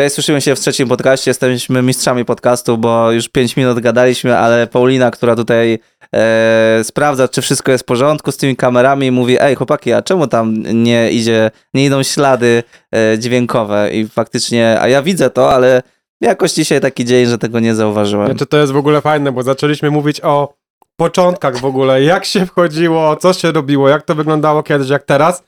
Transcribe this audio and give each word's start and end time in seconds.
Cześć, 0.00 0.14
słyszymy 0.14 0.40
się 0.40 0.56
w 0.56 0.60
trzecim 0.60 0.88
podcaście, 0.88 1.30
jesteśmy 1.30 1.82
mistrzami 1.82 2.24
podcastu, 2.24 2.78
bo 2.78 3.12
już 3.12 3.28
5 3.28 3.56
minut 3.56 3.80
gadaliśmy, 3.80 4.38
ale 4.38 4.66
Paulina, 4.66 5.10
która 5.10 5.36
tutaj 5.36 5.78
e, 6.14 6.80
sprawdza, 6.84 7.28
czy 7.28 7.42
wszystko 7.42 7.72
jest 7.72 7.84
w 7.84 7.86
porządku 7.86 8.32
z 8.32 8.36
tymi 8.36 8.56
kamerami, 8.56 9.10
mówi, 9.10 9.36
ej 9.40 9.54
chłopaki, 9.54 9.92
a 9.92 10.02
czemu 10.02 10.26
tam 10.26 10.54
nie 10.84 11.10
idzie, 11.10 11.50
nie 11.74 11.84
idą 11.84 12.02
ślady 12.02 12.62
e, 12.94 13.18
dźwiękowe 13.18 13.90
i 13.92 14.08
faktycznie, 14.08 14.78
a 14.80 14.88
ja 14.88 15.02
widzę 15.02 15.30
to, 15.30 15.52
ale 15.52 15.82
jakoś 16.20 16.52
dzisiaj 16.52 16.80
taki 16.80 17.04
dzień, 17.04 17.26
że 17.26 17.38
tego 17.38 17.60
nie 17.60 17.74
zauważyłem. 17.74 18.26
Znaczy 18.26 18.46
to 18.46 18.56
jest 18.56 18.72
w 18.72 18.76
ogóle 18.76 19.00
fajne, 19.00 19.32
bo 19.32 19.42
zaczęliśmy 19.42 19.90
mówić 19.90 20.20
o 20.20 20.54
początkach 20.96 21.58
w 21.58 21.64
ogóle, 21.64 22.02
jak 22.02 22.24
się 22.24 22.46
wchodziło, 22.46 23.16
co 23.16 23.32
się 23.32 23.52
robiło, 23.52 23.88
jak 23.88 24.02
to 24.02 24.14
wyglądało 24.14 24.62
kiedyś, 24.62 24.88
jak 24.88 25.02
teraz. 25.02 25.42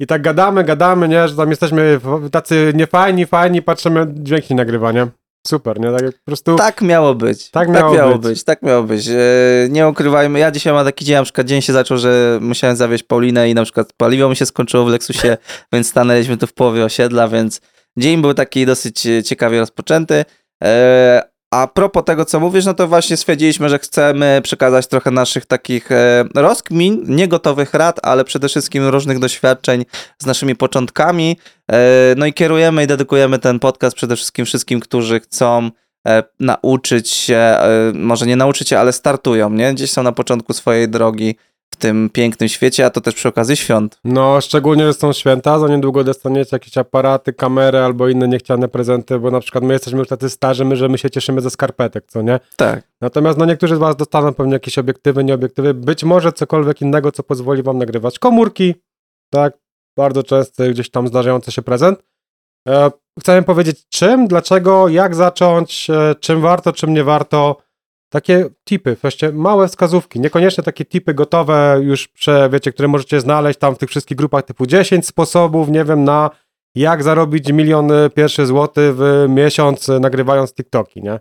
I 0.00 0.06
tak 0.06 0.22
gadamy, 0.22 0.64
gadamy, 0.64 1.08
nie, 1.08 1.28
że 1.28 1.36
tam 1.36 1.50
jesteśmy 1.50 2.00
tacy 2.32 2.72
niefajni, 2.74 3.26
fajni, 3.26 3.62
patrzymy, 3.62 4.06
dźwięki 4.14 4.54
nagrywania. 4.54 5.08
Super, 5.46 5.80
nie? 5.80 5.92
Tak 5.92 6.04
po 6.04 6.24
prostu... 6.24 6.56
Tak 6.56 6.82
miało 6.82 7.14
być. 7.14 7.50
Tak 7.50 7.68
miało, 7.68 7.90
tak 7.90 7.98
miało 7.98 8.18
być. 8.18 8.22
być. 8.22 8.44
Tak 8.44 8.62
miało 8.62 8.82
być. 8.82 9.08
E, 9.08 9.14
nie 9.68 9.88
ukrywajmy, 9.88 10.38
ja 10.38 10.50
dzisiaj 10.50 10.72
mam 10.72 10.84
taki 10.84 11.04
dzień, 11.04 11.16
na 11.16 11.22
przykład 11.22 11.46
dzień 11.46 11.62
się 11.62 11.72
zaczął, 11.72 11.98
że 11.98 12.38
musiałem 12.42 12.76
zawieźć 12.76 13.04
Paulinę 13.04 13.50
i 13.50 13.54
na 13.54 13.64
przykład 13.64 13.92
paliwo 13.96 14.28
mi 14.28 14.36
się 14.36 14.46
skończyło 14.46 14.84
w 14.84 14.88
Lexusie, 14.88 15.36
więc 15.72 15.88
stanęliśmy 15.88 16.36
tu 16.36 16.46
w 16.46 16.52
połowie 16.52 16.84
osiedla, 16.84 17.28
więc 17.28 17.60
dzień 17.98 18.20
był 18.20 18.34
taki 18.34 18.66
dosyć 18.66 19.06
e, 19.06 19.22
ciekawie 19.22 19.60
rozpoczęty. 19.60 20.24
E, 20.64 21.27
a 21.50 21.66
propos 21.66 22.04
tego, 22.04 22.24
co 22.24 22.40
mówisz, 22.40 22.64
no 22.64 22.74
to 22.74 22.88
właśnie 22.88 23.16
stwierdziliśmy, 23.16 23.68
że 23.68 23.78
chcemy 23.78 24.40
przekazać 24.44 24.86
trochę 24.86 25.10
naszych 25.10 25.46
takich 25.46 25.92
e, 25.92 26.24
rozkmin, 26.34 27.04
nie 27.06 27.28
gotowych 27.28 27.74
rad, 27.74 28.00
ale 28.02 28.24
przede 28.24 28.48
wszystkim 28.48 28.88
różnych 28.88 29.18
doświadczeń 29.18 29.84
z 30.18 30.26
naszymi 30.26 30.56
początkami. 30.56 31.36
E, 31.72 32.14
no 32.16 32.26
i 32.26 32.32
kierujemy 32.32 32.84
i 32.84 32.86
dedykujemy 32.86 33.38
ten 33.38 33.58
podcast 33.58 33.96
przede 33.96 34.16
wszystkim 34.16 34.46
wszystkim, 34.46 34.80
którzy 34.80 35.20
chcą 35.20 35.70
e, 36.08 36.22
nauczyć 36.40 37.10
się, 37.10 37.56
może 37.94 38.26
nie 38.26 38.36
nauczyć 38.36 38.68
się, 38.68 38.78
ale 38.78 38.92
startują, 38.92 39.50
nie? 39.50 39.74
Gdzieś 39.74 39.90
są 39.90 40.02
na 40.02 40.12
początku 40.12 40.52
swojej 40.52 40.88
drogi 40.88 41.36
tym 41.78 42.10
pięknym 42.10 42.48
świecie, 42.48 42.86
a 42.86 42.90
to 42.90 43.00
też 43.00 43.14
przy 43.14 43.28
okazji 43.28 43.56
świąt. 43.56 43.98
No, 44.04 44.40
szczególnie, 44.40 44.86
że 44.86 44.94
są 44.94 45.12
święta, 45.12 45.58
za 45.58 45.68
niedługo 45.68 46.04
dostaniecie 46.04 46.50
jakieś 46.52 46.78
aparaty, 46.78 47.32
kamery 47.32 47.78
albo 47.78 48.08
inne 48.08 48.28
niechciane 48.28 48.68
prezenty, 48.68 49.18
bo 49.18 49.30
na 49.30 49.40
przykład 49.40 49.64
my 49.64 49.72
jesteśmy 49.72 49.98
już 49.98 50.08
tacy 50.08 50.30
starzy, 50.30 50.64
my, 50.64 50.76
że 50.76 50.88
my 50.88 50.98
się 50.98 51.10
cieszymy 51.10 51.40
ze 51.40 51.50
skarpetek, 51.50 52.04
co 52.06 52.22
nie? 52.22 52.40
Tak. 52.56 52.82
Natomiast 53.00 53.38
no 53.38 53.44
niektórzy 53.44 53.76
z 53.76 53.78
was 53.78 53.96
dostaną 53.96 54.34
pewnie 54.34 54.52
jakieś 54.52 54.78
obiektywy, 54.78 55.24
nieobiektywy, 55.24 55.74
być 55.74 56.04
może 56.04 56.32
cokolwiek 56.32 56.80
innego, 56.80 57.12
co 57.12 57.22
pozwoli 57.22 57.62
wam 57.62 57.78
nagrywać 57.78 58.18
komórki, 58.18 58.74
tak? 59.30 59.58
Bardzo 59.96 60.22
częsty 60.22 60.70
gdzieś 60.70 60.90
tam 60.90 61.08
zdarzający 61.08 61.52
się 61.52 61.62
prezent. 61.62 62.02
E, 62.68 62.90
chcemy 63.20 63.42
powiedzieć 63.42 63.88
czym, 63.88 64.28
dlaczego, 64.28 64.88
jak 64.88 65.14
zacząć, 65.14 65.90
e, 65.90 66.14
czym 66.20 66.40
warto, 66.40 66.72
czym 66.72 66.94
nie 66.94 67.04
warto. 67.04 67.56
Takie 68.08 68.46
tipy, 68.64 68.96
właśnie 69.02 69.32
małe 69.32 69.68
wskazówki, 69.68 70.20
niekoniecznie 70.20 70.64
takie 70.64 70.84
tipy 70.84 71.14
gotowe 71.14 71.80
już, 71.82 72.08
prze, 72.08 72.48
wiecie, 72.52 72.72
które 72.72 72.88
możecie 72.88 73.20
znaleźć 73.20 73.58
tam 73.58 73.74
w 73.74 73.78
tych 73.78 73.88
wszystkich 73.88 74.16
grupach 74.18 74.42
typu 74.44 74.66
10 74.66 75.06
sposobów, 75.06 75.68
nie 75.68 75.84
wiem, 75.84 76.04
na 76.04 76.30
jak 76.74 77.02
zarobić 77.02 77.52
milion 77.52 77.90
pierwszy 78.14 78.46
złoty 78.46 78.92
w 78.92 79.26
miesiąc 79.28 79.88
e, 79.88 80.00
nagrywając 80.00 80.54
TikToki, 80.54 81.02
nie? 81.02 81.20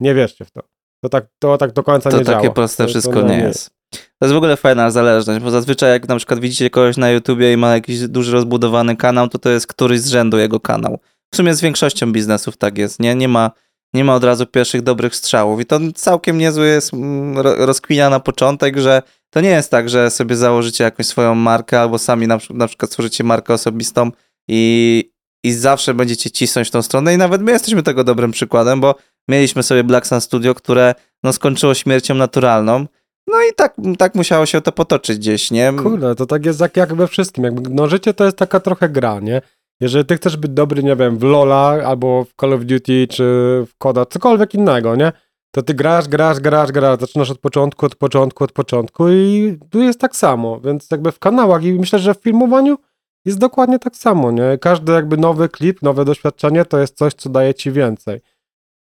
Nie 0.00 0.14
wierzcie 0.14 0.44
w 0.44 0.50
to. 0.50 0.60
To 1.02 1.08
tak, 1.08 1.26
to 1.38 1.58
tak 1.58 1.72
do 1.72 1.82
końca 1.82 2.10
To 2.10 2.18
nie 2.18 2.24
takie 2.24 2.42
działa. 2.42 2.54
proste 2.54 2.82
To- 2.84 2.86
to 2.86 2.90
wszystko 2.90 3.22
no 3.22 3.28
nie 3.28 3.38
jest. 3.38 3.70
To 3.92 4.26
jest 4.26 4.34
w 4.34 4.36
ogóle 4.36 4.56
fajna 4.56 4.90
zależność, 4.90 5.40
bo 5.40 5.50
zazwyczaj 5.50 5.90
jak 5.90 6.08
na 6.08 6.16
przykład 6.16 6.40
widzicie 6.40 6.70
kogoś 6.70 6.96
na 6.96 7.10
YouTubie 7.10 7.52
i 7.52 7.56
ma 7.56 7.74
jakiś 7.74 8.08
duży 8.08 8.32
rozbudowany 8.32 8.96
kanał, 8.96 9.28
to 9.28 9.38
to 9.38 9.50
jest 9.50 9.66
któryś 9.66 10.00
z 10.00 10.08
rzędu 10.08 10.38
jego 10.38 10.60
kanał. 10.60 10.98
W 11.32 11.36
sumie 11.36 11.54
z 11.54 11.60
większością 11.60 12.12
biznesów 12.12 12.56
tak 12.56 12.78
jest, 12.78 13.00
nie? 13.00 13.14
Nie 13.14 13.28
ma, 13.28 13.50
nie 13.96 14.04
ma 14.04 14.14
od 14.14 14.24
razu 14.24 14.46
pierwszych 14.46 14.82
dobrych 14.82 15.16
strzałów 15.16 15.60
i 15.60 15.66
to 15.66 15.80
całkiem 15.94 16.38
niezły 16.38 16.66
jest 16.66 16.94
mm, 16.94 17.38
ro- 17.38 17.66
rozkminia 17.66 18.10
na 18.10 18.20
początek, 18.20 18.78
że 18.78 19.02
to 19.30 19.40
nie 19.40 19.48
jest 19.48 19.70
tak, 19.70 19.88
że 19.88 20.10
sobie 20.10 20.36
założycie 20.36 20.84
jakąś 20.84 21.06
swoją 21.06 21.34
markę 21.34 21.80
albo 21.80 21.98
sami 21.98 22.26
na, 22.26 22.38
na 22.50 22.66
przykład 22.66 22.90
stworzycie 22.90 23.24
markę 23.24 23.54
osobistą 23.54 24.10
i, 24.48 25.12
i 25.44 25.52
zawsze 25.52 25.94
będziecie 25.94 26.30
cisnąć 26.30 26.68
w 26.68 26.70
tą 26.70 26.82
stronę 26.82 27.14
i 27.14 27.16
nawet 27.16 27.42
my 27.42 27.52
jesteśmy 27.52 27.82
tego 27.82 28.04
dobrym 28.04 28.30
przykładem, 28.30 28.80
bo 28.80 28.94
mieliśmy 29.28 29.62
sobie 29.62 29.84
Black 29.84 30.06
Sun 30.06 30.20
Studio, 30.20 30.54
które 30.54 30.94
no, 31.22 31.32
skończyło 31.32 31.74
śmiercią 31.74 32.14
naturalną, 32.14 32.86
no 33.26 33.42
i 33.42 33.54
tak, 33.56 33.74
tak 33.98 34.14
musiało 34.14 34.46
się 34.46 34.60
to 34.60 34.72
potoczyć 34.72 35.18
gdzieś, 35.18 35.50
nie? 35.50 35.72
Kurde, 35.82 36.14
to 36.14 36.26
tak 36.26 36.46
jest 36.46 36.60
jak, 36.60 36.76
jak 36.76 36.94
we 36.94 37.08
wszystkim. 37.08 37.44
Jakby, 37.44 37.70
no 37.70 37.88
życie 37.88 38.14
to 38.14 38.24
jest 38.24 38.36
taka 38.36 38.60
trochę 38.60 38.88
gra, 38.88 39.20
nie? 39.20 39.42
Jeżeli 39.80 40.04
ty 40.04 40.16
chcesz 40.16 40.36
być 40.36 40.50
dobry, 40.50 40.82
nie 40.82 40.96
wiem, 40.96 41.18
w 41.18 41.22
Lola 41.22 41.78
albo 41.84 42.24
w 42.24 42.34
Call 42.40 42.52
of 42.52 42.64
Duty 42.64 43.06
czy 43.10 43.24
w 43.66 43.78
Koda, 43.78 44.06
cokolwiek 44.06 44.54
innego, 44.54 44.96
nie? 44.96 45.12
To 45.50 45.62
ty 45.62 45.74
grasz, 45.74 46.08
grasz, 46.08 46.40
grasz, 46.40 46.72
grasz, 46.72 47.00
zaczynasz 47.00 47.30
od 47.30 47.38
początku, 47.38 47.86
od 47.86 47.94
początku, 47.94 48.44
od 48.44 48.52
początku 48.52 49.08
i 49.08 49.58
tu 49.70 49.82
jest 49.82 50.00
tak 50.00 50.16
samo, 50.16 50.60
więc 50.60 50.88
jakby 50.90 51.12
w 51.12 51.18
kanałach 51.18 51.64
i 51.64 51.72
myślę, 51.72 51.98
że 51.98 52.14
w 52.14 52.22
filmowaniu 52.22 52.78
jest 53.24 53.38
dokładnie 53.38 53.78
tak 53.78 53.96
samo, 53.96 54.30
nie? 54.30 54.58
Każdy 54.60 54.92
jakby 54.92 55.16
nowy 55.16 55.48
klip, 55.48 55.82
nowe 55.82 56.04
doświadczenie 56.04 56.64
to 56.64 56.78
jest 56.78 56.96
coś, 56.96 57.14
co 57.14 57.28
daje 57.30 57.54
ci 57.54 57.70
więcej. 57.70 58.20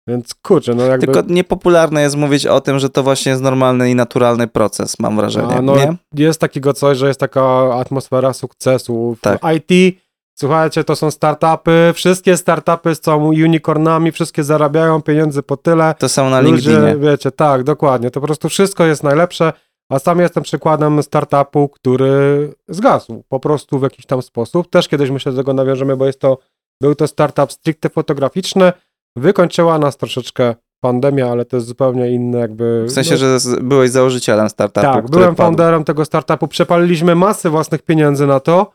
Więc 0.09 0.35
kurczę, 0.35 0.75
no 0.75 0.83
jakby... 0.83 1.07
Tylko 1.07 1.23
niepopularne 1.33 2.03
jest 2.03 2.17
mówić 2.17 2.47
o 2.47 2.61
tym, 2.61 2.79
że 2.79 2.91
to 2.91 3.03
właśnie 3.03 3.31
jest 3.31 3.43
normalny 3.43 3.91
i 3.91 3.95
naturalny 3.95 4.47
proces, 4.47 4.99
mam 4.99 5.17
wrażenie, 5.17 5.55
A, 5.55 5.63
no, 5.63 5.77
nie? 5.77 5.97
Jest 6.15 6.41
takiego 6.41 6.73
coś, 6.73 6.99
że 6.99 7.09
jest 7.09 7.21
taka 7.21 7.75
atmosfera 7.75 8.33
sukcesu. 8.33 9.15
W 9.15 9.21
Tak. 9.21 9.41
IT, 9.57 9.99
słuchajcie, 10.35 10.85
to 10.85 10.97
są 10.97 11.11
startupy, 11.11 11.93
wszystkie 11.95 12.37
startupy 12.37 12.95
są 12.95 13.25
unicornami, 13.25 14.13
wszystkie 14.13 14.45
zarabiają 14.45 15.03
pieniędzy 15.03 15.43
po 15.43 15.57
tyle. 15.57 15.95
To 15.99 16.09
są 16.09 16.31
na 16.31 16.41
Ludzie, 16.41 16.71
LinkedInie. 16.71 17.11
wiecie, 17.11 17.31
tak, 17.31 17.63
dokładnie, 17.63 18.11
to 18.11 18.21
po 18.21 18.27
prostu 18.27 18.49
wszystko 18.49 18.85
jest 18.85 19.03
najlepsze, 19.03 19.53
a 19.91 19.99
sam 19.99 20.21
jestem 20.21 20.43
przykładem 20.43 21.03
startupu, 21.03 21.69
który 21.69 22.53
zgasł 22.69 23.25
po 23.29 23.41
prostu 23.41 23.79
w 23.79 23.83
jakiś 23.83 24.07
tam 24.07 24.23
sposób. 24.23 24.71
Też 24.71 24.89
kiedyś 24.89 25.11
myślę, 25.11 25.33
że 25.33 25.37
do 25.37 25.43
tego 25.43 25.55
nawiążemy, 25.55 25.97
bo 25.97 26.07
jest 26.07 26.21
to, 26.21 26.39
był 26.81 26.95
to 26.95 27.09
startup 27.09 27.53
stricte 27.53 27.89
fotograficzny, 27.89 28.73
wykończyła 29.17 29.79
nas 29.79 29.97
troszeczkę 29.97 30.55
pandemia, 30.81 31.31
ale 31.31 31.45
to 31.45 31.57
jest 31.57 31.67
zupełnie 31.67 32.11
inne 32.11 32.39
jakby... 32.39 32.85
W 32.85 32.93
sensie, 32.93 33.11
no, 33.11 33.17
że 33.17 33.39
byłeś 33.61 33.91
założycielem 33.91 34.49
startupu. 34.49 34.87
tak, 34.87 35.11
byłem 35.11 35.37
founderem 35.37 35.85
tego 35.85 36.05
startupu, 36.05 36.49
przepaliliśmy 36.49 37.15
masę 37.15 37.51
własnych 37.51 37.83
pieniędzy 37.83 38.27
na 38.27 38.41
to. 38.41 38.73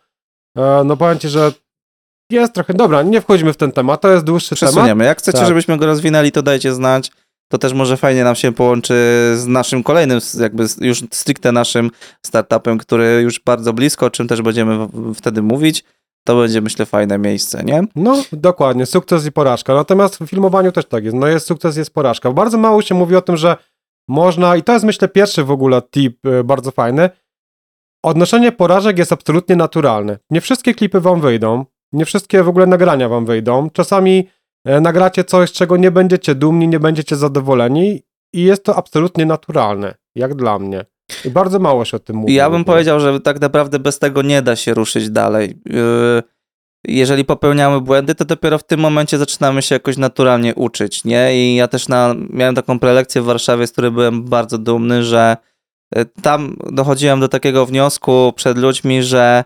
E, 0.59 0.83
no 0.85 0.97
powiem 0.97 1.19
ci, 1.19 1.29
że 1.29 1.51
jest 2.31 2.53
trochę, 2.53 2.73
dobra, 2.73 3.01
nie 3.01 3.21
wchodźmy 3.21 3.53
w 3.53 3.57
ten 3.57 3.71
temat, 3.71 4.01
to 4.01 4.11
jest 4.11 4.25
dłuższy 4.25 4.55
temat. 4.55 4.73
Przesuniemy. 4.73 5.05
Jak 5.05 5.17
chcecie, 5.17 5.37
Tak. 5.37 5.47
żebyśmy 5.47 5.77
go 5.77 5.85
rozwinęli, 5.85 6.31
to 6.31 6.41
dajcie 6.41 6.73
znać. 6.73 7.11
To 7.51 7.57
też 7.57 7.73
może 7.73 7.97
fajnie 7.97 8.23
nam 8.23 8.35
się 8.35 8.51
połączy 8.51 8.93
z 9.35 9.47
naszym 9.47 9.83
kolejnym, 9.83 10.19
jakby 10.39 10.65
już 10.81 11.03
stricte 11.11 11.51
naszym 11.51 11.91
startupem, 12.25 12.77
który 12.77 13.21
już 13.21 13.39
bardzo 13.39 13.73
blisko, 13.73 14.05
o 14.05 14.09
czym 14.09 14.27
też 14.27 14.41
będziemy 14.41 14.87
wtedy 15.15 15.41
mówić. 15.41 15.83
To 16.27 16.37
będzie, 16.37 16.61
myślę, 16.61 16.85
fajne 16.85 17.17
miejsce, 17.17 17.63
nie? 17.63 17.83
No, 17.95 18.23
dokładnie, 18.33 18.85
sukces 18.85 19.25
i 19.25 19.31
porażka. 19.31 19.73
Natomiast 19.73 20.17
w 20.17 20.27
filmowaniu 20.27 20.71
też 20.71 20.85
tak 20.85 21.03
jest. 21.03 21.15
No 21.17 21.27
jest 21.27 21.47
sukces, 21.47 21.77
jest 21.77 21.93
porażka. 21.93 22.31
Bardzo 22.31 22.57
mało 22.57 22.81
się 22.81 22.95
mówi 22.95 23.15
o 23.15 23.21
tym, 23.21 23.37
że 23.37 23.57
można, 24.07 24.55
i 24.55 24.63
to 24.63 24.73
jest 24.73 24.85
myślę 24.85 25.07
pierwszy 25.07 25.43
w 25.43 25.51
ogóle 25.51 25.81
tip 25.81 26.25
e, 26.25 26.43
bardzo 26.43 26.71
fajny, 26.71 27.09
odnoszenie 28.03 28.51
porażek 28.51 28.97
jest 28.97 29.11
absolutnie 29.11 29.55
naturalne. 29.55 30.17
Nie 30.29 30.41
wszystkie 30.41 30.73
klipy 30.73 30.99
wam 31.01 31.21
wyjdą, 31.21 31.65
nie 31.93 32.05
wszystkie 32.05 32.43
w 32.43 32.49
ogóle 32.49 32.65
nagrania 32.65 33.09
wam 33.09 33.25
wyjdą. 33.25 33.69
Czasami 33.69 34.27
e, 34.65 34.81
nagracie 34.81 35.23
coś, 35.23 35.51
czego 35.51 35.77
nie 35.77 35.91
będziecie 35.91 36.35
dumni, 36.35 36.67
nie 36.67 36.79
będziecie 36.79 37.15
zadowoleni 37.15 38.03
i 38.33 38.43
jest 38.43 38.63
to 38.63 38.75
absolutnie 38.75 39.25
naturalne, 39.25 39.95
jak 40.15 40.35
dla 40.35 40.59
mnie. 40.59 40.85
I 41.25 41.29
bardzo 41.29 41.59
mało 41.59 41.85
się 41.85 41.97
o 41.97 41.99
tym 41.99 42.15
mówi. 42.15 42.33
Ja 42.33 42.49
bym 42.49 42.65
powiedział, 42.65 42.99
że 42.99 43.19
tak 43.19 43.41
naprawdę 43.41 43.79
bez 43.79 43.99
tego 43.99 44.21
nie 44.21 44.41
da 44.41 44.55
się 44.55 44.73
ruszyć 44.73 45.09
dalej. 45.09 45.57
Yy, 45.65 46.23
Jeżeli 46.87 47.25
popełniamy 47.25 47.81
błędy, 47.81 48.15
to 48.15 48.25
dopiero 48.25 48.57
w 48.57 48.63
tym 48.63 48.79
momencie 48.79 49.17
zaczynamy 49.17 49.61
się 49.61 49.75
jakoś 49.75 49.97
naturalnie 49.97 50.55
uczyć, 50.55 51.05
nie? 51.05 51.35
I 51.35 51.55
ja 51.55 51.67
też 51.67 51.87
na, 51.87 52.15
miałem 52.29 52.55
taką 52.55 52.79
prelekcję 52.79 53.21
w 53.21 53.25
Warszawie, 53.25 53.67
z 53.67 53.71
której 53.71 53.91
byłem 53.91 54.23
bardzo 54.23 54.57
dumny, 54.57 55.03
że 55.03 55.37
tam 56.21 56.55
dochodziłem 56.71 57.19
do 57.19 57.27
takiego 57.27 57.65
wniosku 57.65 58.33
przed 58.35 58.57
ludźmi, 58.57 59.03
że 59.03 59.43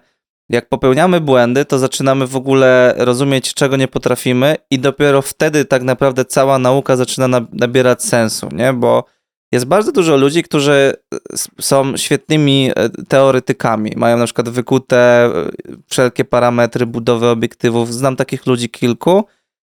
jak 0.49 0.69
popełniamy 0.69 1.21
błędy, 1.21 1.65
to 1.65 1.79
zaczynamy 1.79 2.27
w 2.27 2.35
ogóle 2.35 2.93
rozumieć, 2.97 3.53
czego 3.53 3.77
nie 3.77 3.87
potrafimy, 3.87 4.55
i 4.71 4.79
dopiero 4.79 5.21
wtedy 5.21 5.65
tak 5.65 5.83
naprawdę 5.83 6.25
cała 6.25 6.59
nauka 6.59 6.95
zaczyna 6.95 7.27
nab- 7.27 7.47
nabierać 7.53 8.03
sensu, 8.03 8.49
nie? 8.51 8.73
Bo 8.73 9.05
jest 9.51 9.65
bardzo 9.65 9.91
dużo 9.91 10.17
ludzi, 10.17 10.43
którzy 10.43 10.93
y, 11.13 11.17
są 11.61 11.97
świetnymi 11.97 12.71
y, 13.01 13.05
teoretykami. 13.05 13.91
Mają 13.95 14.17
na 14.17 14.25
przykład 14.25 14.49
wykute 14.49 15.29
y, 15.69 15.77
wszelkie 15.87 16.25
parametry 16.25 16.85
budowy 16.85 17.27
obiektywów. 17.27 17.93
Znam 17.93 18.15
takich 18.15 18.45
ludzi 18.45 18.69
kilku 18.69 19.23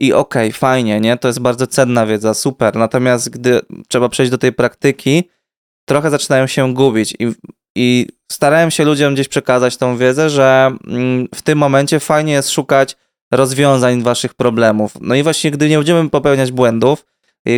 i 0.00 0.12
okej, 0.12 0.52
fajnie, 0.52 1.00
nie? 1.00 1.16
To 1.16 1.28
jest 1.28 1.40
bardzo 1.40 1.66
cenna 1.66 2.06
wiedza, 2.06 2.34
super. 2.34 2.76
Natomiast 2.76 3.31
gdy 3.31 3.61
trzeba 3.88 4.08
przejść 4.08 4.31
do 4.31 4.38
tej 4.38 4.52
praktyki, 4.52 5.25
trochę 5.85 6.11
zaczynają 6.11 6.47
się 6.47 6.75
gubić 6.75 7.15
i, 7.19 7.33
i 7.77 8.07
starałem 8.33 8.71
się 8.71 8.85
ludziom 8.85 9.15
gdzieś 9.15 9.29
przekazać 9.29 9.77
tą 9.77 9.97
wiedzę, 9.97 10.31
że 10.31 10.73
mm, 10.87 11.29
w 11.35 11.43
tym 11.43 11.59
momencie 11.59 12.01
fajnie 12.01 12.33
jest 12.33 12.51
szukać 12.51 12.97
rozwiązań 13.33 14.03
waszych 14.03 14.35
problemów. 14.35 14.93
No 15.01 15.15
i 15.15 15.23
właśnie, 15.23 15.51
gdy 15.51 15.69
nie 15.69 15.77
będziemy 15.77 16.11
popełniać 16.11 16.53
błędów, 16.53 17.07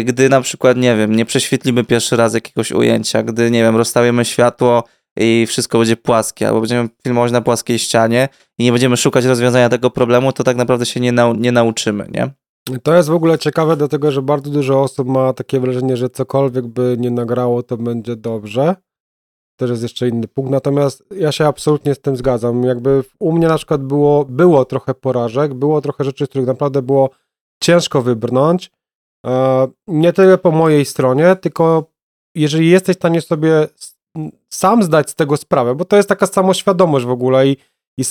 gdy 0.04 0.28
na 0.28 0.40
przykład, 0.40 0.76
nie 0.76 0.96
wiem, 0.96 1.16
nie 1.16 1.24
prześwietlimy 1.24 1.84
pierwszy 1.84 2.16
raz 2.16 2.34
jakiegoś 2.34 2.72
ujęcia, 2.72 3.22
gdy, 3.22 3.50
nie 3.50 3.62
wiem, 3.62 3.76
rozstawiamy 3.76 4.24
światło 4.24 4.84
i 5.16 5.46
wszystko 5.48 5.78
będzie 5.78 5.96
płaskie, 5.96 6.48
albo 6.48 6.60
będziemy 6.60 6.88
filmować 7.04 7.32
na 7.32 7.40
płaskiej 7.40 7.78
ścianie 7.78 8.28
i 8.58 8.64
nie 8.64 8.72
będziemy 8.72 8.96
szukać 8.96 9.24
rozwiązania 9.24 9.68
tego 9.68 9.90
problemu, 9.90 10.32
to 10.32 10.44
tak 10.44 10.56
naprawdę 10.56 10.86
się 10.86 11.00
nie, 11.00 11.12
nau 11.12 11.34
nie 11.34 11.52
nauczymy, 11.52 12.08
nie? 12.10 12.30
To 12.82 12.94
jest 12.94 13.08
w 13.08 13.14
ogóle 13.14 13.38
ciekawe, 13.38 13.76
dlatego 13.76 14.12
że 14.12 14.22
bardzo 14.22 14.50
dużo 14.50 14.82
osób 14.82 15.08
ma 15.08 15.32
takie 15.32 15.60
wrażenie, 15.60 15.96
że 15.96 16.10
cokolwiek 16.10 16.66
by 16.66 16.96
nie 16.98 17.10
nagrało, 17.10 17.62
to 17.62 17.76
będzie 17.76 18.16
dobrze. 18.16 18.76
Też 19.56 19.70
jest 19.70 19.82
jeszcze 19.82 20.08
inny 20.08 20.28
punkt. 20.28 20.50
Natomiast 20.50 21.04
ja 21.10 21.32
się 21.32 21.46
absolutnie 21.46 21.94
z 21.94 22.00
tym 22.00 22.16
zgadzam. 22.16 22.62
Jakby 22.62 23.04
u 23.20 23.32
mnie 23.32 23.48
na 23.48 23.56
przykład 23.56 23.82
było, 23.82 24.24
było 24.24 24.64
trochę 24.64 24.94
porażek, 24.94 25.54
było 25.54 25.80
trochę 25.80 26.04
rzeczy, 26.04 26.26
z 26.26 26.28
których 26.28 26.46
naprawdę 26.46 26.82
było 26.82 27.10
ciężko 27.62 28.02
wybrnąć. 28.02 28.70
E, 29.26 29.66
nie 29.86 30.12
tyle 30.12 30.38
po 30.38 30.50
mojej 30.50 30.84
stronie, 30.84 31.36
tylko 31.36 31.84
jeżeli 32.34 32.70
jesteś 32.70 32.96
w 32.96 32.98
stanie 32.98 33.20
sobie 33.20 33.68
sam 34.48 34.82
zdać 34.82 35.10
z 35.10 35.14
tego 35.14 35.36
sprawę, 35.36 35.74
bo 35.74 35.84
to 35.84 35.96
jest 35.96 36.08
taka 36.08 36.26
samoświadomość 36.26 37.06
w 37.06 37.10
ogóle 37.10 37.48
i, 37.48 37.56
i 37.98 38.04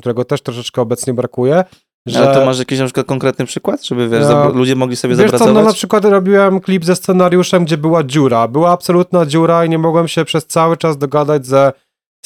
którego 0.00 0.24
też 0.24 0.42
troszeczkę 0.42 0.82
obecnie 0.82 1.14
brakuje, 1.14 1.64
że... 2.06 2.18
Ale 2.18 2.34
to 2.34 2.46
masz 2.46 2.58
jakiś 2.58 2.78
na 2.78 2.84
przykład 2.84 3.06
konkretny 3.06 3.44
przykład, 3.46 3.84
żeby 3.84 4.08
wiesz, 4.08 4.22
Ja- 4.22 4.48
ludzie 4.48 4.76
mogli 4.76 4.96
sobie 4.96 5.14
Wiesz 5.14 5.24
co, 5.24 5.30
zapracować? 5.30 5.54
no 5.62 5.68
na 5.68 5.74
przykład 5.74 6.04
robiłem 6.04 6.60
klip 6.60 6.84
ze 6.84 6.96
scenariuszem, 6.96 7.64
gdzie 7.64 7.78
była 7.78 8.04
dziura. 8.04 8.48
Była 8.48 8.70
absolutna 8.70 9.26
dziura 9.26 9.64
i 9.64 9.68
nie 9.68 9.78
mogłem 9.78 10.08
się 10.08 10.24
przez 10.24 10.46
cały 10.46 10.76
czas 10.76 10.98
dogadać 10.98 11.46
ze 11.46 11.72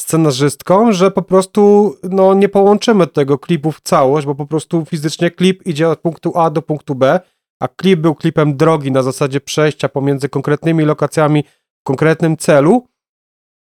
scenarzystką, 0.00 0.92
że 0.92 1.10
po 1.10 1.22
prostu 1.22 1.94
no, 2.02 2.34
nie 2.34 2.48
połączymy 2.48 3.06
tego 3.06 3.38
klipu 3.38 3.72
w 3.72 3.80
całość, 3.80 4.26
bo 4.26 4.34
po 4.34 4.46
prostu 4.46 4.84
fizycznie 4.84 5.30
klip 5.30 5.66
idzie 5.66 5.88
od 5.88 5.98
punktu 5.98 6.38
A 6.38 6.50
do 6.50 6.62
punktu 6.62 6.94
B, 6.94 7.20
a 7.62 7.69
klip 7.69 8.00
był 8.00 8.14
klipem 8.14 8.56
drogi 8.56 8.92
na 8.92 9.02
zasadzie 9.02 9.40
przejścia 9.40 9.88
pomiędzy 9.88 10.28
konkretnymi 10.28 10.84
lokacjami 10.84 11.44
w 11.81 11.84
konkretnym 11.86 12.36
celu 12.36 12.86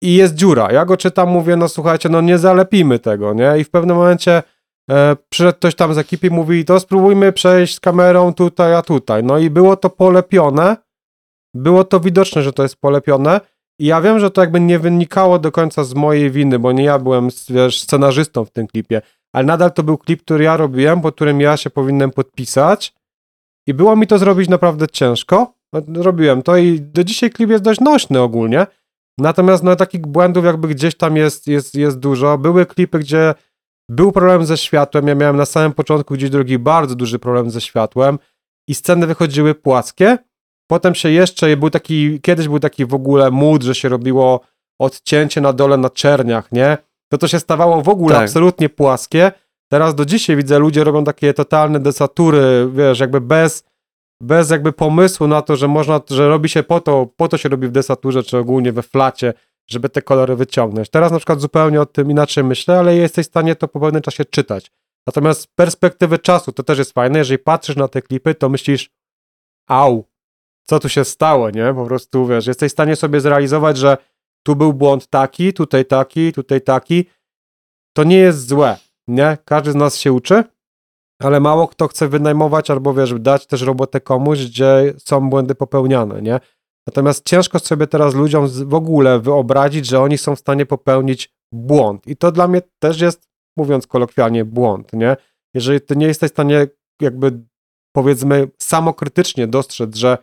i 0.03 0.15
jest 0.15 0.35
dziura. 0.35 0.73
Ja 0.73 0.85
go 0.85 0.97
czytam, 0.97 1.29
mówię, 1.29 1.57
no 1.57 1.69
słuchajcie, 1.69 2.09
no 2.09 2.21
nie 2.21 2.39
zalepimy 2.39 2.99
tego, 2.99 3.35
nie? 3.35 3.59
I 3.59 3.65
w 3.65 3.71
pewnym 3.71 3.97
momencie 3.97 4.43
e, 4.91 5.17
przyszedł 5.29 5.59
ktoś 5.59 5.75
tam 5.75 5.95
z 5.95 5.99
ekipy 5.99 6.27
i 6.27 6.31
mówi, 6.31 6.65
to 6.65 6.81
spróbujmy 6.81 7.33
przejść 7.33 7.75
z 7.75 7.81
kamerą 7.81 8.35
tutaj, 8.35 8.75
a 8.75 8.83
tutaj. 8.83 9.25
No 9.25 9.39
i 9.39 9.51
było 9.51 9.77
to 9.77 9.91
polepione, 9.91 10.77
było 11.55 11.85
to 11.85 12.01
widoczne, 12.01 12.43
że 12.43 12.53
to 12.53 12.63
jest 12.63 12.77
polepione 12.77 13.41
i 13.81 13.87
ja 13.87 14.01
wiem, 14.01 14.19
że 14.19 14.31
to 14.31 14.41
jakby 14.41 14.61
nie 14.61 14.79
wynikało 14.79 15.39
do 15.39 15.53
końca 15.53 15.85
z 15.85 15.95
mojej 15.95 16.31
winy, 16.31 16.59
bo 16.59 16.73
nie 16.73 16.85
ja 16.85 16.99
byłem 16.99 17.29
wiesz, 17.49 17.81
scenarzystą 17.81 18.45
w 18.45 18.51
tym 18.51 18.67
klipie, 18.67 19.03
ale 19.33 19.45
nadal 19.45 19.73
to 19.73 19.83
był 19.83 19.99
klip, 19.99 20.23
który 20.23 20.45
ja 20.45 20.57
robiłem, 20.57 21.01
po 21.01 21.13
którym 21.13 21.41
ja 21.41 21.57
się 21.57 21.71
powinienem 21.71 22.11
podpisać 22.11 22.95
i 23.67 23.75
było 23.75 23.97
mi 23.97 24.07
to 24.07 24.19
zrobić 24.19 24.49
naprawdę 24.49 24.87
ciężko. 24.89 25.55
No, 25.73 26.03
Robiłem 26.03 26.43
to 26.43 26.57
i 26.57 26.81
do 26.81 27.05
dzisiaj 27.05 27.31
klip 27.31 27.51
jest 27.51 27.65
dość 27.65 27.81
nośny 27.81 28.21
ogólnie. 28.21 28.67
Natomiast 29.19 29.63
no, 29.63 29.77
takich 29.77 30.01
błędów 30.01 30.45
jakby 30.45 30.69
gdzieś 30.69 30.97
tam 30.97 31.17
jest, 31.17 31.47
jest, 31.47 31.75
jest 31.75 31.99
dużo. 31.99 32.39
Były 32.39 32.67
klipy, 32.67 32.99
gdzie 32.99 33.35
był 33.89 34.13
problem 34.13 34.47
ze 34.47 34.57
światłem. 34.57 35.09
Ja 35.09 35.15
miałem 35.15 35.37
na 35.37 35.47
samym 35.47 35.73
początku 35.73 36.15
gdzieś 36.15 36.31
drugi 36.31 36.59
bardzo 36.59 36.95
duży 36.95 37.19
problem 37.19 37.51
ze 37.51 37.61
światłem 37.61 38.19
i 38.69 38.75
sceny 38.75 39.07
wychodziły 39.07 39.55
płaskie. 39.55 40.19
Potem 40.71 40.95
się 40.95 41.11
jeszcze, 41.11 41.57
był 41.57 41.71
taki, 41.71 42.21
kiedyś 42.21 42.49
był 42.49 42.59
taki 42.59 42.87
w 42.87 42.95
ogóle 42.95 43.31
mood, 43.31 43.63
że 43.63 43.75
się 43.75 43.89
robiło 43.89 44.41
odcięcie 44.81 45.41
na 45.41 45.53
dole 45.53 45.77
na 45.77 45.91
czerniach, 45.91 46.53
nie? 46.53 46.79
To 47.13 47.19
to 47.19 47.29
się 47.29 47.39
stawało 47.41 47.83
w 47.83 47.89
ogóle 47.89 48.15
Tak. 48.15 48.25
absolutnie 48.25 48.69
płaskie. 48.69 49.33
Teraz 49.71 49.95
do 49.95 50.05
dzisiaj 50.05 50.37
widzę, 50.37 50.59
ludzie 50.59 50.85
robią 50.85 51.05
takie 51.05 51.35
totalne 51.35 51.81
desatury, 51.81 52.69
wiesz, 52.73 53.01
jakby 53.01 53.21
bez, 53.21 53.65
bez 54.23 54.51
jakby 54.51 54.73
pomysłu 54.73 55.27
na 55.27 55.43
to, 55.43 55.57
że 55.57 55.69
można, 55.69 56.01
że 56.11 56.29
robi 56.29 56.49
się 56.49 56.63
po 56.63 56.81
to, 56.81 57.09
po 57.17 57.29
to 57.29 57.39
się 57.39 57.49
robi 57.49 57.69
w 57.69 57.71
desaturze, 57.71 58.23
czy 58.23 58.39
ogólnie 58.39 58.73
we 58.73 58.83
flacie, 58.83 59.35
żeby 59.69 59.89
te 59.89 60.03
kolory 60.03 60.37
wyciągnąć. 60.37 60.91
Teraz 60.91 61.13
na 61.13 61.19
przykład 61.19 61.41
zupełnie 61.41 61.81
o 61.81 61.87
tym 61.87 62.11
inaczej 62.11 62.45
myślę, 62.45 62.79
ale 62.79 62.97
jesteś 62.97 63.27
w 63.27 63.29
stanie 63.29 63.57
to 63.57 63.69
po 63.69 63.81
pewnym 63.81 64.03
czasie 64.03 64.25
czytać. 64.25 64.71
Natomiast 65.07 65.41
z 65.41 65.47
perspektywy 65.47 66.19
czasu 66.19 66.53
to 66.53 66.63
też 66.63 66.79
jest 66.79 66.93
fajne, 66.93 67.19
jeżeli 67.19 67.39
patrzysz 67.39 67.77
na 67.77 67.89
te 67.89 68.03
klipy, 68.03 68.35
to 68.35 68.49
myślisz, 68.49 68.91
au, 69.69 70.05
co 70.65 70.79
tu 70.79 70.89
się 70.89 71.05
stało, 71.05 71.51
nie? 71.51 71.75
Po 71.75 71.85
prostu, 71.85 72.27
wiesz, 72.27 72.47
jesteś 72.47 72.71
w 72.71 72.73
stanie 72.73 72.97
sobie 72.97 73.21
zrealizować, 73.21 73.77
że 73.77 73.97
tu 74.47 74.57
był 74.57 74.73
błąd 74.73 75.07
taki, 75.07 75.53
tutaj 75.53 75.85
taki, 75.85 76.33
tutaj 76.33 76.61
taki. 76.61 77.05
To 77.97 78.05
nie 78.05 78.17
jest 78.17 78.49
złe, 78.49 78.77
nie? 79.09 79.39
Każdy 79.45 79.73
z 79.73 79.75
nas 79.75 79.97
się 79.97 80.13
uczy, 80.13 80.45
ale 81.23 81.41
mało 81.41 81.69
kto 81.69 81.89
chce 81.89 82.09
wynajmować 82.09 82.71
albo, 82.71 82.95
wiesz, 82.95 83.15
dać 83.21 83.47
też 83.47 83.63
robotę 83.63 84.01
komuś, 84.01 84.47
gdzie 84.47 84.95
są 84.99 85.31
błędy 85.31 85.55
popełniane, 85.55 86.23
nie? 86.23 86.41
Natomiast 86.89 87.29
ciężko 87.29 87.59
sobie 87.59 87.87
teraz 87.87 88.15
ludziom 88.15 88.49
w 88.49 88.75
ogóle 88.75 89.21
wyobrazić, 89.21 89.87
że 89.87 90.01
oni 90.01 90.19
są 90.19 90.37
w 90.37 90.39
stanie 90.39 90.67
popełnić 90.67 91.35
błąd. 91.53 92.07
I 92.07 92.17
to 92.17 92.33
dla 92.33 92.49
mnie 92.49 92.63
też 92.79 93.01
jest, 93.01 93.29
mówiąc 93.57 93.87
kolokwialnie, 93.87 94.45
błąd, 94.45 94.93
nie? 94.93 95.17
Jeżeli 95.55 95.81
ty 95.81 95.97
nie 95.97 96.07
jesteś 96.07 96.31
w 96.31 96.33
stanie 96.33 96.67
jakby 97.03 97.41
powiedzmy 97.97 98.49
samokrytycznie 98.59 99.47
dostrzec, 99.47 99.97
że 99.97 100.19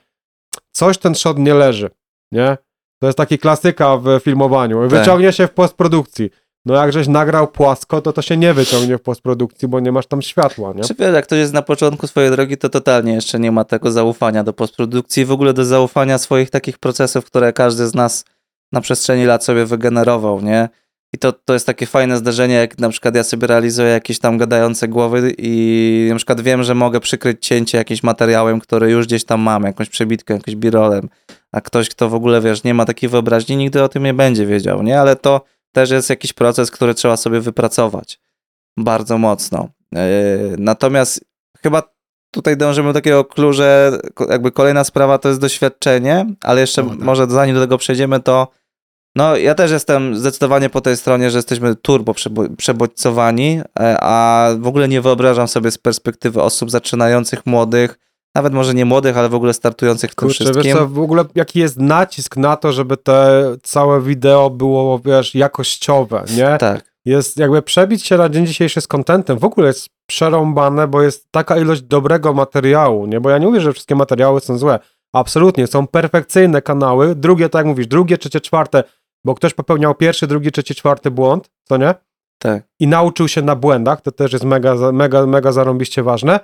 coś 0.71 0.97
ten 0.97 1.15
shot 1.15 1.37
nie 1.37 1.53
leży, 1.53 1.89
nie? 2.31 2.57
To 3.01 3.07
jest 3.07 3.17
taki 3.17 3.39
klasyka 3.39 3.97
w 3.97 4.19
filmowaniu. 4.23 4.81
Tak. 4.81 4.99
Wyciągnie 4.99 5.33
się 5.33 5.47
w 5.47 5.53
postprodukcji. 5.53 6.29
No 6.65 6.73
jak 6.75 6.93
żeś 6.93 7.07
nagrał 7.07 7.47
płasko, 7.47 8.01
to 8.01 8.13
to 8.13 8.21
się 8.21 8.37
nie 8.37 8.53
wyciągnie 8.53 8.97
w 8.97 9.01
postprodukcji, 9.01 9.67
bo 9.67 9.79
nie 9.79 9.91
masz 9.91 10.07
tam 10.07 10.21
światła, 10.21 10.73
nie? 10.75 10.83
Czy 10.83 10.95
wiesz, 10.99 11.13
jak 11.13 11.25
ktoś 11.25 11.39
jest 11.39 11.53
na 11.53 11.61
początku 11.61 12.07
swojej 12.07 12.31
drogi, 12.31 12.57
to 12.57 12.69
totalnie 12.69 13.13
jeszcze 13.13 13.39
nie 13.39 13.51
ma 13.51 13.63
tego 13.63 13.91
zaufania 13.91 14.43
do 14.43 14.53
postprodukcji 14.53 15.25
w 15.25 15.31
ogóle 15.31 15.53
do 15.53 15.65
zaufania 15.65 16.17
swoich 16.17 16.49
takich 16.49 16.77
procesów, 16.79 17.25
które 17.25 17.53
każdy 17.53 17.87
z 17.87 17.95
nas 17.95 18.25
na 18.71 18.81
przestrzeni 18.81 19.25
lat 19.25 19.43
sobie 19.43 19.65
wygenerował, 19.65 20.41
nie? 20.41 20.69
I 21.13 21.17
to, 21.17 21.33
to 21.33 21.53
jest 21.53 21.65
takie 21.65 21.85
fajne 21.85 22.17
zdarzenie, 22.17 22.55
jak 22.55 22.79
na 22.79 22.89
przykład 22.89 23.15
ja 23.15 23.23
sobie 23.23 23.47
realizuję 23.47 23.87
jakieś 23.87 24.19
tam 24.19 24.37
gadające 24.37 24.87
głowy 24.87 25.33
i 25.37 26.07
na 26.09 26.15
przykład 26.15 26.41
wiem, 26.41 26.63
że 26.63 26.75
mogę 26.75 26.99
przykryć 26.99 27.45
cięcie 27.45 27.77
jakimś 27.77 28.03
materiałem, 28.03 28.59
który 28.59 28.91
już 28.91 29.05
gdzieś 29.05 29.23
tam 29.23 29.41
mam, 29.41 29.63
jakąś 29.63 29.89
przebitkę, 29.89 30.33
jakimś 30.33 30.55
birolem, 30.55 31.09
a 31.51 31.61
ktoś, 31.61 31.89
kto 31.89 32.09
w 32.09 32.13
ogóle, 32.13 32.41
wiesz, 32.41 32.63
nie 32.63 32.73
ma 32.73 32.85
takiej 32.85 33.09
wyobraźni, 33.09 33.57
nigdy 33.57 33.83
o 33.83 33.89
tym 33.89 34.03
nie 34.03 34.13
będzie 34.13 34.45
wiedział, 34.45 34.83
nie? 34.83 34.99
Ale 34.99 35.15
to 35.15 35.41
też 35.75 35.89
jest 35.91 36.09
jakiś 36.09 36.33
proces, 36.33 36.71
który 36.71 36.93
trzeba 36.93 37.17
sobie 37.17 37.39
wypracować 37.39 38.19
bardzo 38.77 39.17
mocno. 39.17 39.69
Yy, 39.91 39.99
Natomiast 40.57 41.25
chyba 41.63 41.83
tutaj 42.31 42.57
dążymy 42.57 42.89
do 42.89 42.93
takiego 42.93 43.25
clue, 43.25 43.53
że 43.53 43.99
jakby 44.29 44.51
kolejna 44.51 44.83
sprawa 44.83 45.17
to 45.17 45.29
jest 45.29 45.41
doświadczenie, 45.41 46.25
ale 46.41 46.61
jeszcze 46.61 46.83
No 46.83 46.89
tak. 46.89 46.99
może 46.99 47.27
zanim 47.29 47.55
do 47.55 47.61
tego 47.61 47.77
przejdziemy, 47.77 48.19
to 48.19 48.47
no 49.15 49.37
ja 49.37 49.55
też 49.55 49.71
jestem 49.71 50.17
zdecydowanie 50.17 50.69
po 50.69 50.81
tej 50.81 50.97
stronie, 50.97 51.29
że 51.31 51.37
jesteśmy 51.37 51.75
turbo 51.75 52.11
przebo- 52.13 52.55
przebodźcowani, 52.55 53.61
e, 53.79 53.97
a 54.01 54.49
w 54.59 54.67
ogóle 54.67 54.87
nie 54.87 55.01
wyobrażam 55.01 55.47
sobie 55.47 55.71
z 55.71 55.77
perspektywy 55.77 56.41
osób 56.41 56.71
zaczynających 56.71 57.45
młodych, 57.45 57.99
nawet 58.35 58.53
może 58.53 58.73
nie 58.73 58.85
młodych, 58.85 59.17
ale 59.17 59.29
w 59.29 59.35
ogóle 59.35 59.53
startujących 59.53 60.11
w 60.11 60.15
tym 60.15 60.27
Kurczę, 60.27 60.43
wiesz 60.43 60.51
wszystkim. 60.51 60.77
co, 60.77 60.87
w 60.87 60.99
ogóle 60.99 61.25
jaki 61.35 61.59
jest 61.59 61.77
nacisk 61.77 62.37
na 62.37 62.55
to, 62.57 62.71
żeby 62.71 62.97
te 62.97 63.43
całe 63.63 64.01
wideo 64.01 64.49
było, 64.49 64.99
wiesz, 64.99 65.35
jakościowe, 65.35 66.23
nie? 66.37 66.57
Tak, 66.57 66.95
Jest 67.05 67.37
jakby 67.37 67.61
przebić 67.61 68.05
się 68.05 68.17
na 68.17 68.29
dzień 68.29 68.47
dzisiejszy 68.47 68.81
z 68.81 68.87
kontentem, 68.87 69.39
w 69.39 69.43
ogóle 69.43 69.67
jest 69.67 69.89
przerąbane, 70.05 70.87
bo 70.87 71.01
jest 71.01 71.31
taka 71.31 71.57
ilość 71.57 71.81
dobrego 71.81 72.33
materiału, 72.33 73.05
nie? 73.05 73.21
Bo 73.21 73.29
ja 73.29 73.37
nie 73.37 73.45
mówię, 73.45 73.61
że 73.61 73.73
wszystkie 73.73 73.95
materiały 73.95 74.39
są 74.39 74.57
złe. 74.57 74.79
Absolutnie, 75.13 75.67
są 75.67 75.87
perfekcyjne 75.87 76.61
kanały, 76.61 77.15
drugie, 77.15 77.49
tak 77.49 77.59
jak 77.59 77.65
mówisz, 77.65 77.87
drugie, 77.87 78.17
trzecie, 78.17 78.41
czwarte, 78.41 78.83
bo 79.25 79.35
ktoś 79.35 79.53
popełniał 79.53 79.95
pierwszy, 79.95 80.27
drugi, 80.27 80.51
trzeci, 80.51 80.75
czwarty 80.75 81.11
błąd, 81.11 81.49
co 81.63 81.77
nie? 81.77 81.95
tak. 82.39 82.63
i 82.79 82.87
nauczył 82.87 83.27
się 83.27 83.41
na 83.41 83.55
błędach, 83.55 84.01
to 84.01 84.11
też 84.11 84.33
jest 84.33 84.45
mega, 84.45 84.75
mega, 84.91 85.25
mega 85.25 85.51
zarąbiście 85.51 86.03
ważne. 86.03 86.39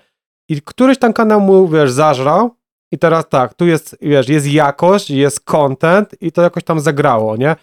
I 0.52 0.62
któryś 0.62 0.98
tam 0.98 1.14
kanał 1.14 1.42
mu, 1.42 1.68
wiesz, 1.68 1.92
zażrał 1.92 2.56
i 2.92 2.98
teraz 2.98 3.30
tak, 3.30 3.54
tu 3.54 3.66
jest, 3.66 3.98
wiesz, 4.02 4.30
jest 4.30 4.48
jakość, 4.48 5.10
jest 5.10 5.40
content 5.40 6.22
i 6.22 6.32
to 6.32 6.42
jakoś 6.42 6.64
tam 6.64 6.80
zagrało, 6.80 7.38
nie? 7.38 7.56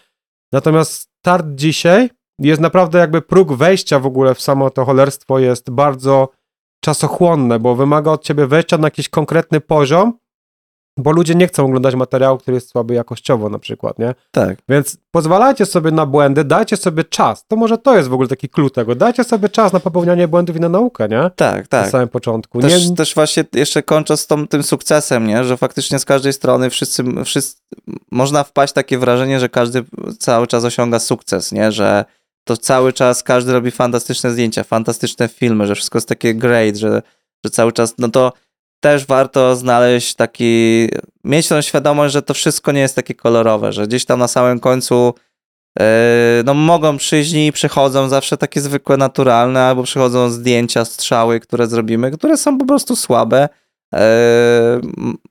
Natomiast 0.51 0.93
start 0.93 1.45
dzisiaj 1.49 2.09
jest 2.39 2.61
naprawdę 2.61 2.99
jakby 2.99 3.21
próg 3.21 3.53
wejścia 3.53 3.99
w 3.99 4.05
ogóle 4.05 4.35
w 4.35 4.41
samo 4.41 4.69
to 4.69 4.85
cholerstwo 4.85 5.39
jest 5.39 5.69
bardzo 5.69 6.29
czasochłonne, 6.83 7.59
bo 7.59 7.75
wymaga 7.75 8.11
od 8.11 8.23
ciebie 8.23 8.47
wejścia 8.47 8.77
na 8.77 8.87
jakiś 8.87 9.09
konkretny 9.09 9.61
poziom, 9.61 10.13
bo 10.99 11.11
ludzie 11.11 11.35
nie 11.35 11.47
chcą 11.47 11.65
oglądać 11.65 11.95
materiału, 11.95 12.37
który 12.37 12.55
jest 12.55 12.69
słaby 12.69 12.93
jakościowo 12.93 13.49
na 13.49 13.59
przykład, 13.59 13.99
nie? 13.99 14.15
Tak. 14.31 14.57
Więc 14.69 14.97
pozwalajcie 15.11 15.65
sobie 15.65 15.91
na 15.91 16.05
błędy, 16.05 16.43
dajcie 16.43 16.77
sobie 16.77 17.03
czas. 17.03 17.45
To 17.47 17.55
może 17.55 17.77
to 17.77 17.97
jest 17.97 18.09
w 18.09 18.13
ogóle 18.13 18.29
taki 18.29 18.49
klucz 18.49 18.73
tego. 18.73 18.95
Dajcie 18.95 19.23
sobie 19.23 19.49
czas 19.49 19.73
na 19.73 19.79
popełnianie 19.79 20.27
błędów 20.27 20.55
i 20.55 20.59
na 20.59 20.69
naukę, 20.69 21.07
nie? 21.07 21.31
Tak, 21.35 21.61
Na 21.61 21.67
tak. 21.67 21.89
samym 21.89 22.07
początku. 22.07 22.61
Też, 22.61 22.89
nie, 22.89 22.95
też 22.95 23.15
właśnie 23.15 23.43
jeszcze 23.53 23.83
kończąc 23.83 24.19
z 24.19 24.27
tą, 24.27 24.47
tym 24.47 24.63
sukcesem, 24.63 25.27
nie? 25.27 25.43
że 25.43 25.57
faktycznie 25.57 25.99
z 25.99 26.05
każdej 26.05 26.33
strony 26.33 26.69
wszyscy, 26.69 27.03
wszyscy, 27.25 27.61
można 28.11 28.43
wpaść 28.43 28.73
takie 28.73 28.97
wrażenie, 28.97 29.39
że 29.39 29.49
każdy 29.49 29.83
cały 30.19 30.47
czas 30.47 30.63
osiąga 30.63 30.99
sukces, 30.99 31.51
nie? 31.51 31.71
że 31.71 32.05
to 32.43 32.57
cały 32.57 32.93
czas 32.93 33.23
każdy 33.23 33.53
robi 33.53 33.71
fantastyczne 33.71 34.31
zdjęcia, 34.31 34.63
fantastyczne 34.63 35.27
filmy, 35.27 35.67
że 35.67 35.75
wszystko 35.75 35.97
jest 35.97 36.07
takie 36.07 36.35
great, 36.35 36.75
że, 36.75 37.01
że 37.45 37.51
cały 37.51 37.71
czas, 37.71 37.93
no 37.97 38.09
to 38.09 38.33
też 38.79 39.05
warto 39.05 39.55
znaleźć 39.55 40.15
taki, 40.15 40.89
mieć 41.23 41.47
tą 41.47 41.61
świadomość, 41.61 42.13
że 42.13 42.21
to 42.21 42.33
wszystko 42.33 42.71
nie 42.71 42.81
jest 42.81 42.95
takie 42.95 43.13
kolorowe, 43.13 43.73
że 43.73 43.87
gdzieś 43.87 44.05
tam 44.05 44.19
na 44.19 44.27
samym 44.27 44.59
końcu 44.59 45.13
yy, 45.79 45.85
no 46.45 46.53
mogą 46.53 46.97
przyjść 46.97 47.33
i 47.33 47.51
przychodzą 47.51 48.09
zawsze 48.09 48.37
takie 48.37 48.61
zwykłe, 48.61 48.97
naturalne, 48.97 49.63
albo 49.63 49.83
przychodzą 49.83 50.29
zdjęcia, 50.29 50.85
strzały, 50.85 51.39
które 51.39 51.67
zrobimy, 51.67 52.11
które 52.11 52.37
są 52.37 52.57
po 52.57 52.65
prostu 52.65 52.95
słabe. 52.95 53.49
Yy, 53.93 53.99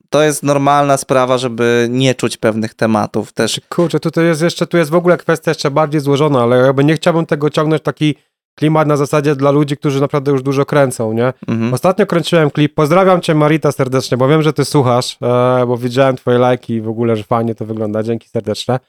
to 0.09 0.23
jest 0.23 0.43
normalna 0.43 0.97
sprawa, 0.97 1.37
żeby 1.37 1.87
nie 1.89 2.15
czuć 2.15 2.37
pewnych 2.37 2.73
tematów 2.73 3.33
też. 3.33 3.61
Kurczę, 3.69 3.99
tutaj 3.99 4.25
jest 4.25 4.41
jeszcze, 4.41 4.67
tu 4.67 4.77
jest 4.77 4.91
w 4.91 4.95
ogóle 4.95 5.17
kwestia 5.17 5.51
jeszcze 5.51 5.71
bardziej 5.71 6.01
złożona, 6.01 6.41
ale 6.41 6.57
jakby 6.57 6.83
nie 6.83 6.95
chciałbym 6.95 7.25
tego 7.25 7.49
ciągnąć 7.49 7.83
taki 7.83 8.15
klimat 8.55 8.87
na 8.87 8.97
zasadzie 8.97 9.35
dla 9.35 9.51
ludzi, 9.51 9.77
którzy 9.77 10.01
naprawdę 10.01 10.31
już 10.31 10.43
dużo 10.43 10.65
kręcą, 10.65 11.13
nie? 11.13 11.33
Mhm. 11.47 11.73
Ostatnio 11.73 12.05
kręciłem 12.05 12.51
klip, 12.51 12.73
pozdrawiam 12.75 13.21
cię 13.21 13.35
Marita 13.35 13.71
serdecznie, 13.71 14.17
bo 14.17 14.27
wiem, 14.27 14.41
że 14.41 14.53
ty 14.53 14.65
słuchasz, 14.65 15.17
e, 15.21 15.65
bo 15.67 15.77
widziałem 15.77 16.15
twoje 16.15 16.37
lajki 16.37 16.73
i 16.73 16.81
w 16.81 16.89
ogóle, 16.89 17.15
że 17.15 17.23
fajnie 17.23 17.55
to 17.55 17.65
wygląda, 17.65 18.03
dzięki 18.03 18.29
serdeczne. 18.29 18.79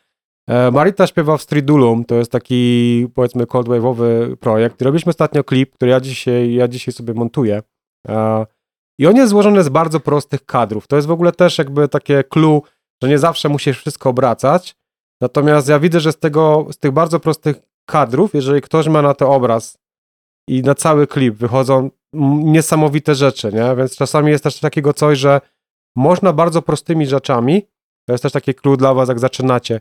E, 0.48 0.70
Marita 0.70 1.06
śpiewa 1.06 1.36
w 1.36 1.42
Stridulum, 1.42 2.04
to 2.04 2.14
jest 2.14 2.32
taki 2.32 3.06
powiedzmy 3.14 3.46
cold 3.46 3.68
wave'owy 3.68 4.36
projekt. 4.36 4.82
Robiliśmy 4.82 5.10
ostatnio 5.10 5.44
klip, 5.44 5.74
który 5.74 5.90
ja 5.90 6.00
dzisiaj, 6.00 6.54
ja 6.54 6.68
dzisiaj 6.68 6.94
sobie 6.94 7.14
montuję. 7.14 7.62
E, 8.08 8.46
I 8.98 9.06
on 9.06 9.16
jest 9.16 9.30
złożony 9.30 9.64
z 9.64 9.68
bardzo 9.68 10.00
prostych 10.00 10.46
kadrów. 10.46 10.86
To 10.86 10.96
jest 10.96 11.08
w 11.08 11.10
ogóle 11.10 11.32
też 11.32 11.58
jakby 11.58 11.88
takie 11.88 12.24
clue, 12.24 12.62
że 13.02 13.08
nie 13.08 13.18
zawsze 13.18 13.48
musisz 13.48 13.78
wszystko 13.78 14.10
obracać. 14.10 14.76
Natomiast 15.20 15.68
ja 15.68 15.78
widzę, 15.78 16.00
że 16.00 16.12
z 16.12 16.18
tego, 16.18 16.66
z 16.70 16.78
tych 16.78 16.92
bardzo 16.92 17.20
prostych 17.20 17.56
kadrów, 17.90 18.34
jeżeli 18.34 18.60
ktoś 18.60 18.88
ma 18.88 19.02
na 19.02 19.14
to 19.14 19.30
obraz 19.30 19.78
i 20.48 20.62
na 20.62 20.74
cały 20.74 21.06
klip 21.06 21.34
wychodzą 21.34 21.90
niesamowite 22.44 23.14
rzeczy, 23.14 23.52
nie? 23.52 23.76
Więc 23.76 23.96
czasami 23.96 24.30
jest 24.30 24.44
też 24.44 24.60
takiego 24.60 24.94
coś, 24.94 25.18
że 25.18 25.40
można 25.96 26.32
bardzo 26.32 26.62
prostymi 26.62 27.06
rzeczami, 27.06 27.62
to 28.06 28.14
jest 28.14 28.22
też 28.22 28.32
takie 28.32 28.54
clue 28.54 28.76
dla 28.76 28.94
was, 28.94 29.08
jak 29.08 29.18
zaczynacie, 29.18 29.80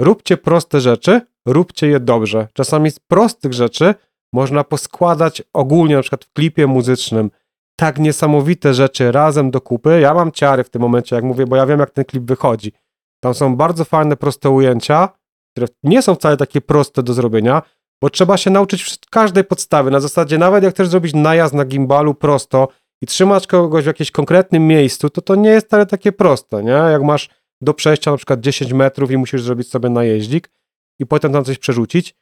róbcie 0.00 0.36
proste 0.36 0.80
rzeczy, 0.80 1.20
róbcie 1.46 1.86
je 1.86 2.00
dobrze. 2.00 2.48
Czasami 2.52 2.90
z 2.90 2.98
prostych 2.98 3.52
rzeczy 3.52 3.94
można 4.32 4.64
poskładać 4.64 5.42
ogólnie, 5.52 5.96
na 5.96 6.02
przykład 6.02 6.24
w 6.24 6.32
klipie 6.32 6.66
muzycznym, 6.66 7.30
tak 7.80 7.98
niesamowite 7.98 8.74
rzeczy 8.74 9.12
razem 9.12 9.50
do 9.50 9.60
kupy. 9.60 10.00
Ja 10.00 10.14
mam 10.14 10.32
ciary 10.32 10.64
w 10.64 10.70
tym 10.70 10.82
momencie, 10.82 11.16
jak 11.16 11.24
mówię, 11.24 11.46
bo 11.46 11.56
ja 11.56 11.66
wiem, 11.66 11.80
jak 11.80 11.90
ten 11.90 12.04
klip 12.04 12.24
wychodzi. 12.24 12.72
Tam 13.22 13.34
są 13.34 13.56
bardzo 13.56 13.84
fajne, 13.84 14.16
proste 14.16 14.50
ujęcia, 14.50 15.08
które 15.58 15.78
nie 15.82 16.02
są 16.02 16.14
wcale 16.14 16.36
takie 16.36 16.60
proste 16.60 17.02
do 17.02 17.12
zrobienia, 17.12 17.62
bo 18.02 18.10
trzeba 18.10 18.36
się 18.36 18.50
nauczyć 18.50 18.98
każdej 19.10 19.44
podstawy. 19.44 19.90
Na 19.90 20.00
zasadzie, 20.00 20.38
nawet 20.38 20.64
jak 20.64 20.74
chcesz 20.74 20.88
zrobić 20.88 21.14
najazd 21.14 21.54
na 21.54 21.64
gimbalu 21.64 22.14
prosto 22.14 22.68
i 23.02 23.06
trzymać 23.06 23.46
kogoś 23.46 23.84
w 23.84 23.86
jakimś 23.86 24.10
konkretnym 24.10 24.66
miejscu, 24.66 25.10
to 25.10 25.22
to 25.22 25.34
nie 25.34 25.50
jest 25.50 25.66
wcale 25.66 25.86
takie 25.86 26.12
proste, 26.12 26.64
nie? 26.64 26.70
Jak 26.70 27.02
masz 27.02 27.28
do 27.60 27.74
przejścia 27.74 28.10
na 28.10 28.16
przykład 28.16 28.40
10 28.40 28.72
metrów 28.72 29.10
i 29.10 29.16
musisz 29.16 29.42
zrobić 29.42 29.70
sobie 29.70 29.88
najeździk 29.88 30.50
i 30.98 31.06
potem 31.06 31.32
tam 31.32 31.44
coś 31.44 31.58
przerzucić, 31.58 32.14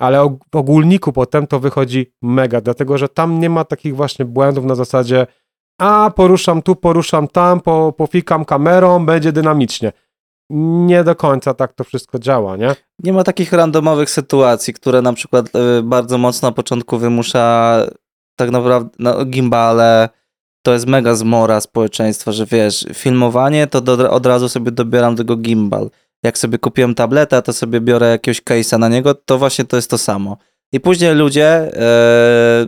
ale 0.00 0.36
w 0.52 0.56
ogólniku 0.56 1.12
potem 1.12 1.46
to 1.46 1.60
wychodzi 1.60 2.12
mega, 2.22 2.60
dlatego 2.60 2.98
że 2.98 3.08
tam 3.08 3.40
nie 3.40 3.50
ma 3.50 3.64
takich 3.64 3.96
właśnie 3.96 4.24
błędów 4.24 4.64
na 4.64 4.74
zasadzie 4.74 5.26
a 5.78 6.10
poruszam 6.16 6.62
tu, 6.62 6.76
poruszam 6.76 7.28
tam, 7.28 7.60
po, 7.60 7.92
pofikam 7.92 8.44
kamerą, 8.44 9.06
będzie 9.06 9.32
dynamicznie. 9.32 9.92
Nie 10.50 11.04
do 11.04 11.16
końca 11.16 11.54
tak 11.54 11.72
to 11.72 11.84
wszystko 11.84 12.18
działa, 12.18 12.56
nie? 12.56 12.76
Nie 13.02 13.12
ma 13.12 13.24
takich 13.24 13.52
randomowych 13.52 14.10
sytuacji, 14.10 14.74
które 14.74 15.02
na 15.02 15.12
przykład 15.12 15.46
y, 15.78 15.82
bardzo 15.82 16.18
mocno 16.18 16.48
na 16.48 16.52
początku 16.52 16.98
wymusza 16.98 17.78
tak 18.36 18.50
naprawdę 18.50 18.90
no, 18.98 19.24
gimbale. 19.24 20.08
To 20.62 20.72
jest 20.72 20.86
mega 20.86 21.14
zmora 21.14 21.60
społeczeństwa, 21.60 22.32
że 22.32 22.46
wiesz, 22.46 22.86
filmowanie 22.94 23.66
to 23.66 23.80
do, 23.80 24.10
od 24.10 24.26
razu 24.26 24.48
sobie 24.48 24.70
dobieram 24.70 25.16
tego 25.16 25.36
gimbal. 25.36 25.90
Jak 26.22 26.38
sobie 26.38 26.58
kupiłem 26.58 26.94
tabletę, 26.94 27.42
to 27.42 27.52
sobie 27.52 27.80
biorę 27.80 28.10
jakiegoś 28.10 28.42
case'a 28.42 28.78
na 28.78 28.88
niego, 28.88 29.14
to 29.14 29.38
właśnie 29.38 29.64
to 29.64 29.76
jest 29.76 29.90
to 29.90 29.98
samo. 29.98 30.36
I 30.72 30.80
później 30.80 31.14
ludzie 31.14 31.46
e, 31.46 32.66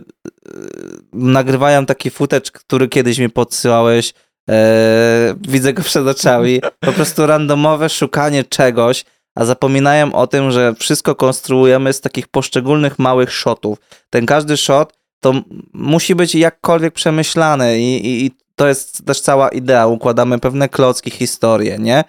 nagrywają 1.13 1.85
taki 1.85 2.09
footage, 2.09 2.51
który 2.53 2.87
kiedyś 2.87 3.19
mi 3.19 3.29
podsyłałeś. 3.29 4.13
E, 4.49 5.35
widzę 5.47 5.73
go 5.73 5.83
przed 5.83 6.07
oczami. 6.07 6.61
Po 6.79 6.93
prostu 6.93 7.25
randomowe 7.25 7.89
szukanie 7.89 8.43
czegoś, 8.43 9.05
a 9.35 9.45
zapominają 9.45 10.13
o 10.13 10.27
tym, 10.27 10.51
że 10.51 10.73
wszystko 10.79 11.15
konstruujemy 11.15 11.93
z 11.93 12.01
takich 12.01 12.27
poszczególnych 12.27 12.99
małych 12.99 13.33
shotów. 13.33 13.77
Ten 14.09 14.25
każdy 14.25 14.57
shot 14.57 14.93
to 15.19 15.33
musi 15.73 16.15
być 16.15 16.35
jakkolwiek 16.35 16.93
przemyślany 16.93 17.79
i, 17.79 18.07
i, 18.07 18.25
i 18.25 18.31
to 18.55 18.67
jest 18.67 19.05
też 19.05 19.21
cała 19.21 19.49
idea. 19.49 19.87
Układamy 19.87 20.39
pewne 20.39 20.69
klocki, 20.69 21.11
historie, 21.11 21.77
nie? 21.79 22.03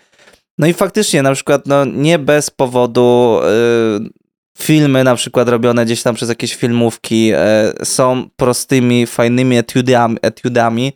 No 0.59 0.67
i 0.67 0.73
faktycznie, 0.73 1.23
na 1.23 1.35
przykład, 1.35 1.67
no 1.67 1.85
nie 1.85 2.19
bez 2.19 2.51
powodu 2.51 3.41
y, 4.07 4.11
filmy 4.59 5.05
na 5.05 5.15
przykład 5.15 5.49
robione 5.49 5.85
gdzieś 5.85 6.03
tam 6.03 6.15
przez 6.15 6.29
jakieś 6.29 6.55
filmówki 6.55 7.33
y, 7.83 7.87
są 7.87 8.29
prostymi, 8.37 9.07
fajnymi 9.07 9.57
etiudami, 9.57 10.17
etiudami 10.23 10.93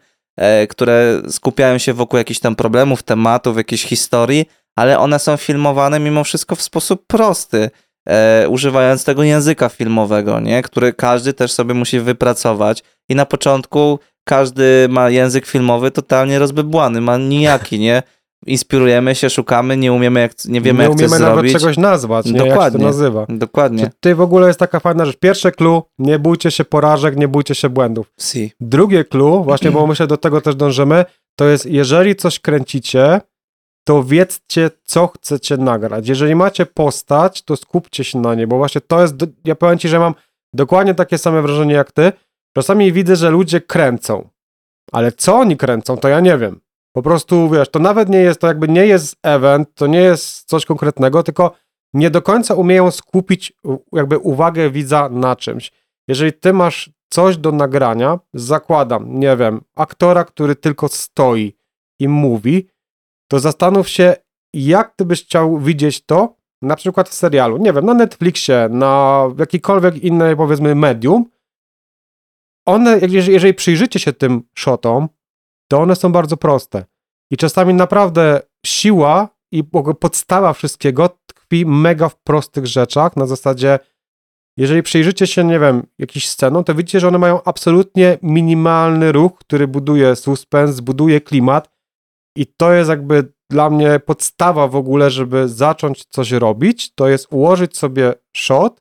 które 0.69 1.23
skupiają 1.29 1.79
się 1.79 1.93
wokół 1.93 2.19
jakichś 2.19 2.41
tam 2.41 2.55
problemów, 2.55 3.03
tematów, 3.03 3.57
jakiejś 3.57 3.85
historii, 3.85 4.47
ale 4.77 4.99
one 4.99 5.19
są 5.19 5.37
filmowane 5.37 6.01
mimo 6.01 6.25
wszystko 6.25 6.57
w 6.57 6.63
sposób 6.63 7.07
prosty, 7.07 7.71
e, 8.09 8.49
używając 8.49 9.05
tego 9.05 9.23
języka 9.23 9.69
filmowego, 9.69 10.41
nie? 10.41 10.63
który 10.63 10.93
każdy 10.93 11.33
też 11.33 11.53
sobie 11.53 11.75
musi 11.75 12.01
wypracować. 12.01 12.83
I 13.09 13.15
na 13.15 13.27
początku 13.27 13.99
każdy 14.25 14.87
ma 14.91 15.11
język 15.11 15.47
filmowy 15.47 15.91
totalnie 15.91 16.39
rozbybłany, 16.39 17.01
ma 17.01 17.17
nijaki, 17.17 17.79
nie? 17.79 18.03
Inspirujemy 18.47 19.15
się, 19.15 19.31
szukamy, 19.31 19.77
nie 19.77 19.93
umiemy, 19.93 20.21
jak, 20.21 20.33
nie 20.45 20.61
wiemy, 20.61 20.79
nie 20.79 20.85
jak 20.85 20.93
umiemy 20.93 21.09
coś 21.11 21.21
nawet 21.21 21.35
zrobić. 21.35 21.53
czegoś 21.53 21.77
nazwać, 21.77 22.27
nie? 22.27 22.33
Jak 22.33 22.41
się 22.41 22.45
to 22.45 22.51
Dokładnie. 22.51 22.85
nazywa. 22.85 23.27
Dokładnie. 23.29 23.85
Czy 23.85 23.91
ty 24.01 24.15
w 24.15 24.21
ogóle 24.21 24.47
jest 24.47 24.59
taka 24.59 24.81
fajna 24.81 25.07
rzecz. 25.07 25.19
Pierwsze 25.19 25.53
clue, 25.53 25.83
nie 25.99 26.19
bójcie 26.19 26.51
się 26.51 26.65
porażek, 26.65 27.17
nie 27.17 27.29
bójcie 27.29 27.55
się 27.55 27.69
błędów. 27.69 28.13
Si. 28.21 28.53
Drugie 28.61 29.05
clue, 29.05 29.45
właśnie 29.45 29.71
bo 29.71 29.87
myślę, 29.87 30.07
do 30.07 30.17
tego 30.17 30.41
też 30.41 30.55
dążymy, 30.55 31.05
to 31.37 31.45
jest 31.49 31.67
jeżeli 31.67 32.17
coś 32.17 32.41
kręcicie, 32.41 33.21
to 33.85 34.05
wiedzcie, 34.05 34.71
co 34.85 35.07
chcecie 35.07 35.57
nagrać. 35.57 36.09
Jeżeli 36.09 36.35
macie 36.35 36.67
postać, 36.67 37.43
to 37.43 37.57
skupcie 37.57 38.05
się 38.05 38.21
na 38.21 38.35
niej, 38.35 38.47
bo 38.47 38.57
właśnie 38.57 38.81
to 38.81 39.03
jest, 39.03 39.15
ja 39.45 39.55
powiem 39.55 39.79
ci, 39.79 39.89
że 39.89 39.99
mam 39.99 40.15
dokładnie 40.55 40.95
takie 40.95 41.19
same 41.19 41.43
wrażenie 41.43 41.75
jak 41.75 41.93
ty. 41.93 42.13
Czasami 42.57 42.93
widzę, 42.93 43.17
że 43.17 43.31
ludzie 43.31 43.61
kręcą, 43.61 44.29
ale 44.93 45.13
co 45.13 45.35
oni 45.39 45.57
kręcą, 45.57 45.97
to 45.97 46.09
ja 46.09 46.21
nie 46.21 46.39
wiem. 46.39 46.61
Po 46.93 47.03
prostu, 47.03 47.51
wiesz, 47.51 47.69
to 47.69 47.79
nawet 47.79 48.09
nie 48.09 48.19
jest, 48.19 48.41
to 48.41 48.47
jakby 48.47 48.69
nie 48.69 48.87
jest 48.87 49.17
event, 49.23 49.75
to 49.75 49.87
nie 49.87 50.01
jest 50.01 50.49
coś 50.49 50.67
konkretnego, 50.67 51.23
tylko 51.23 51.55
nie 51.95 52.11
do 52.11 52.23
końca 52.23 52.55
umieją 52.55 52.91
skupić 52.91 53.53
jakby 53.93 54.19
uwagę 54.19 54.71
widza 54.71 55.09
na 55.09 55.37
czymś. 55.37 55.73
Jeżeli 56.09 56.33
ty 56.33 56.53
masz 56.53 56.91
coś 57.09 57.37
do 57.37 57.53
nagrania, 57.53 58.19
zakładam, 58.35 59.21
nie 59.21 59.37
wiem, 59.37 59.61
aktora, 59.77 60.25
który 60.25 60.57
tylko 60.57 60.89
stoi 60.89 61.57
i 61.99 62.09
mówi, 62.09 62.69
to 63.29 63.41
zastanów 63.41 63.89
się, 63.89 64.15
jak 64.55 64.97
ty 64.97 65.05
byś 65.05 65.25
chciał 65.25 65.59
widzieć 65.59 66.07
to, 66.07 66.37
na 66.63 66.77
przykład 66.77 67.09
w 67.09 67.15
serialu, 67.15 67.57
nie 67.57 67.73
wiem, 67.73 67.87
na 67.87 67.95
Netflixie, 67.95 68.69
na 68.71 69.25
jakikolwiek 69.39 70.05
innej, 70.05 70.37
powiedzmy, 70.37 70.75
medium. 70.75 71.25
One, 72.67 72.99
jeżeli, 72.99 73.33
jeżeli 73.33 73.55
przyjrzycie 73.55 73.99
się 73.99 74.13
tym 74.13 74.43
shotom, 74.59 75.09
to 75.73 75.81
one 75.81 75.97
są 75.97 76.13
bardzo 76.13 76.37
proste. 76.37 76.85
I 77.31 77.37
czasami 77.37 77.75
naprawdę 77.75 78.41
siła 78.67 79.29
i 79.53 79.65
podstawa 80.01 80.53
wszystkiego 80.53 81.09
tkwi 81.27 81.67
mega 81.67 82.09
w 82.09 82.17
prostych 82.17 82.67
rzeczach, 82.67 83.17
na 83.17 83.27
zasadzie 83.27 83.79
jeżeli 84.57 84.83
przyjrzycie 84.83 85.27
się, 85.27 85.45
nie 85.45 85.59
wiem, 85.59 85.87
jakiś 85.99 86.29
sceną, 86.29 86.65
to 86.65 86.75
widzicie, 86.75 87.01
że 87.01 87.09
one 87.09 87.19
mają 87.19 87.43
absolutnie 87.45 88.19
minimalny 88.23 89.13
ruch, 89.13 89.39
który 89.39 89.69
buduje 89.69 90.17
suspens, 90.17 90.81
buduje 90.81 91.21
klimat 91.21 91.71
i 92.37 92.47
to 92.47 92.73
jest 92.73 92.91
jakby 92.91 93.33
dla 93.51 93.71
mnie 93.71 94.01
podstawa 94.07 94.69
w 94.69 94.77
ogóle, 94.77 95.11
żeby 95.11 95.49
zacząć 95.49 96.05
coś 96.05 96.33
robić, 96.33 96.95
to 96.95 97.09
jest 97.09 97.27
ułożyć 97.31 97.77
sobie 97.77 98.15
shot, 98.37 98.81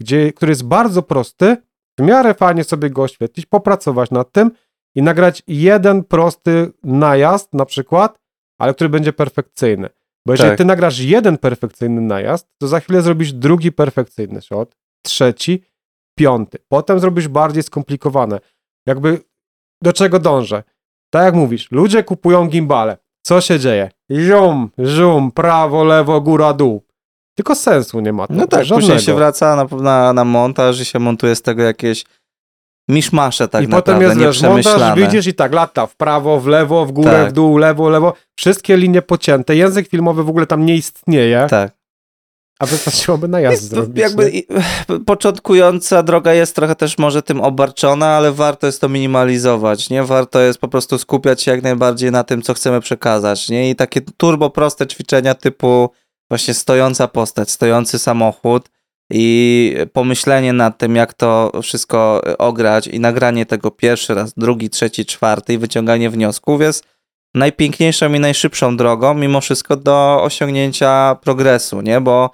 gdzie, 0.00 0.32
który 0.32 0.52
jest 0.52 0.64
bardzo 0.64 1.02
prosty, 1.02 1.56
w 1.98 2.02
miarę 2.02 2.34
fajnie 2.34 2.64
sobie 2.64 2.90
go 2.90 3.02
oświetlić, 3.02 3.46
popracować 3.46 4.10
nad 4.10 4.32
tym 4.32 4.50
i 4.94 5.02
nagrać 5.02 5.42
jeden 5.46 6.04
prosty 6.04 6.72
najazd 6.84 7.54
na 7.54 7.64
przykład, 7.64 8.18
ale 8.58 8.74
który 8.74 8.90
będzie 8.90 9.12
perfekcyjny. 9.12 9.88
Bo 10.26 10.32
jeżeli 10.32 10.50
Tak. 10.50 10.58
ty 10.58 10.64
nagrasz 10.64 10.98
jeden 10.98 11.38
perfekcyjny 11.38 12.00
najazd, 12.00 12.48
to 12.58 12.68
za 12.68 12.80
chwilę 12.80 13.02
zrobisz 13.02 13.32
drugi 13.32 13.72
perfekcyjny 13.72 14.40
shot, 14.42 14.76
trzeci, 15.06 15.62
piąty. 16.18 16.58
Potem 16.68 17.00
zrobisz 17.00 17.28
bardziej 17.28 17.62
skomplikowane. 17.62 18.40
Jakby 18.86 19.20
do 19.82 19.92
czego 19.92 20.18
dążę? 20.18 20.62
Tak 21.12 21.24
jak 21.24 21.34
mówisz, 21.34 21.70
ludzie 21.70 22.04
kupują 22.04 22.48
gimbale. 22.48 22.96
Co 23.22 23.40
się 23.40 23.58
dzieje? 23.58 23.90
Zium, 24.12 24.70
zium, 24.86 25.32
prawo, 25.32 25.84
lewo, 25.84 26.20
góra, 26.20 26.52
dół. 26.52 26.82
Tylko 27.36 27.54
sensu 27.54 28.00
nie 28.00 28.12
ma. 28.12 28.26
To, 28.26 28.34
No 28.34 28.46
tak, 28.46 28.64
żadnego. 28.64 28.74
później 28.92 29.06
się 29.06 29.14
wraca 29.14 29.56
na, 29.56 29.76
na, 29.82 30.12
na 30.12 30.24
montaż 30.24 30.80
i 30.80 30.84
się 30.84 30.98
montuje 30.98 31.34
z 31.36 31.42
tego 31.42 31.62
jakieś 31.62 32.04
miszmasze 32.90 33.48
tak 33.48 33.64
I 33.64 33.68
potem 33.68 33.94
naprawdę, 33.98 34.24
jest, 34.24 34.40
wiesz, 34.42 34.50
montaż, 34.50 34.98
widzisz 34.98 35.26
i 35.26 35.34
tak 35.34 35.52
lata 35.52 35.86
w 35.86 35.96
prawo, 35.96 36.40
w 36.40 36.46
lewo, 36.46 36.86
w 36.86 36.92
górę, 36.92 37.10
Tak. 37.10 37.30
w 37.30 37.32
dół, 37.32 37.56
lewo, 37.58 37.88
lewo. 37.88 38.12
Wszystkie 38.38 38.76
linie 38.76 39.02
pocięte. 39.02 39.56
Język 39.56 39.88
filmowy 39.88 40.24
w 40.24 40.28
ogóle 40.28 40.46
tam 40.46 40.66
nie 40.66 40.76
istnieje, 40.76 41.46
Tak. 41.50 41.72
a 42.58 42.66
wystarczyłoby 42.66 43.28
najazd 43.28 43.52
Jest 43.52 43.70
to 43.70 43.76
zrobić. 43.76 43.98
jakby 44.02 44.32
nie? 44.32 44.42
początkująca 45.06 46.02
droga 46.02 46.32
jest 46.34 46.54
trochę 46.56 46.74
też 46.74 46.98
może 46.98 47.22
tym 47.22 47.40
obarczona, 47.40 48.06
ale 48.06 48.32
warto 48.32 48.66
jest 48.66 48.80
to 48.80 48.88
minimalizować, 48.88 49.90
nie? 49.90 50.04
Warto 50.04 50.40
jest 50.40 50.58
po 50.58 50.68
prostu 50.68 50.98
skupiać 50.98 51.42
się 51.42 51.50
jak 51.50 51.62
najbardziej 51.62 52.10
na 52.10 52.24
tym, 52.24 52.42
co 52.42 52.54
chcemy 52.54 52.80
przekazać, 52.80 53.48
nie? 53.48 53.70
I 53.70 53.76
takie 53.76 54.00
turbo 54.16 54.50
proste 54.50 54.86
ćwiczenia 54.86 55.34
typu 55.34 55.90
właśnie 56.30 56.54
stojąca 56.54 57.08
postać, 57.08 57.50
stojący 57.50 57.98
samochód 57.98 58.68
i 59.10 59.74
pomyślenie 59.92 60.52
nad 60.52 60.78
tym, 60.78 60.96
jak 60.96 61.14
to 61.14 61.52
wszystko 61.62 62.22
ograć 62.38 62.86
i 62.86 63.00
nagranie 63.00 63.46
tego 63.46 63.70
pierwszy 63.70 64.14
raz, 64.14 64.32
drugi, 64.36 64.70
trzeci, 64.70 65.06
czwarty 65.06 65.52
i 65.52 65.58
wyciąganie 65.58 66.10
wniosków 66.10 66.60
jest 66.60 66.84
najpiękniejszą 67.34 68.12
i 68.12 68.20
najszybszą 68.20 68.76
drogą 68.76 69.14
mimo 69.14 69.40
wszystko 69.40 69.76
do 69.76 70.22
osiągnięcia 70.22 71.16
progresu, 71.22 71.80
nie? 71.80 72.00
Bo 72.00 72.30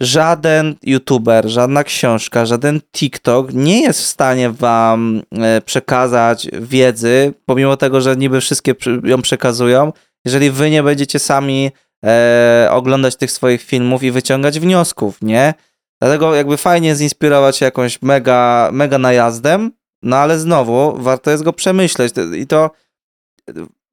żaden 0.00 0.74
youtuber, 0.82 1.48
żadna 1.48 1.84
książka, 1.84 2.46
żaden 2.46 2.80
TikTok 2.92 3.52
nie 3.52 3.82
jest 3.82 4.00
w 4.00 4.06
stanie 4.06 4.50
wam 4.50 5.22
e, 5.32 5.60
przekazać 5.60 6.48
wiedzy, 6.52 7.34
pomimo 7.46 7.76
tego, 7.76 8.00
że 8.00 8.16
niby 8.16 8.40
wszystkie 8.40 8.74
ją 9.04 9.22
przekazują, 9.22 9.92
jeżeli 10.24 10.50
wy 10.50 10.70
nie 10.70 10.82
będziecie 10.82 11.18
sami 11.18 11.70
e, 12.04 12.68
oglądać 12.70 13.16
tych 13.16 13.30
swoich 13.30 13.62
filmów 13.62 14.02
i 14.02 14.10
wyciągać 14.10 14.60
wniosków, 14.60 15.22
nie? 15.22 15.54
Dlatego 16.00 16.34
jakby 16.34 16.56
fajnie 16.56 16.94
zinspirować 16.94 17.56
się 17.56 17.64
jakąś 17.64 18.02
mega, 18.02 18.70
mega 18.72 18.98
najazdem, 18.98 19.72
no 20.02 20.16
ale 20.16 20.38
znowu 20.38 20.96
warto 20.98 21.30
jest 21.30 21.42
go 21.42 21.52
przemyśleć 21.52 22.14
i 22.36 22.46
to 22.46 22.70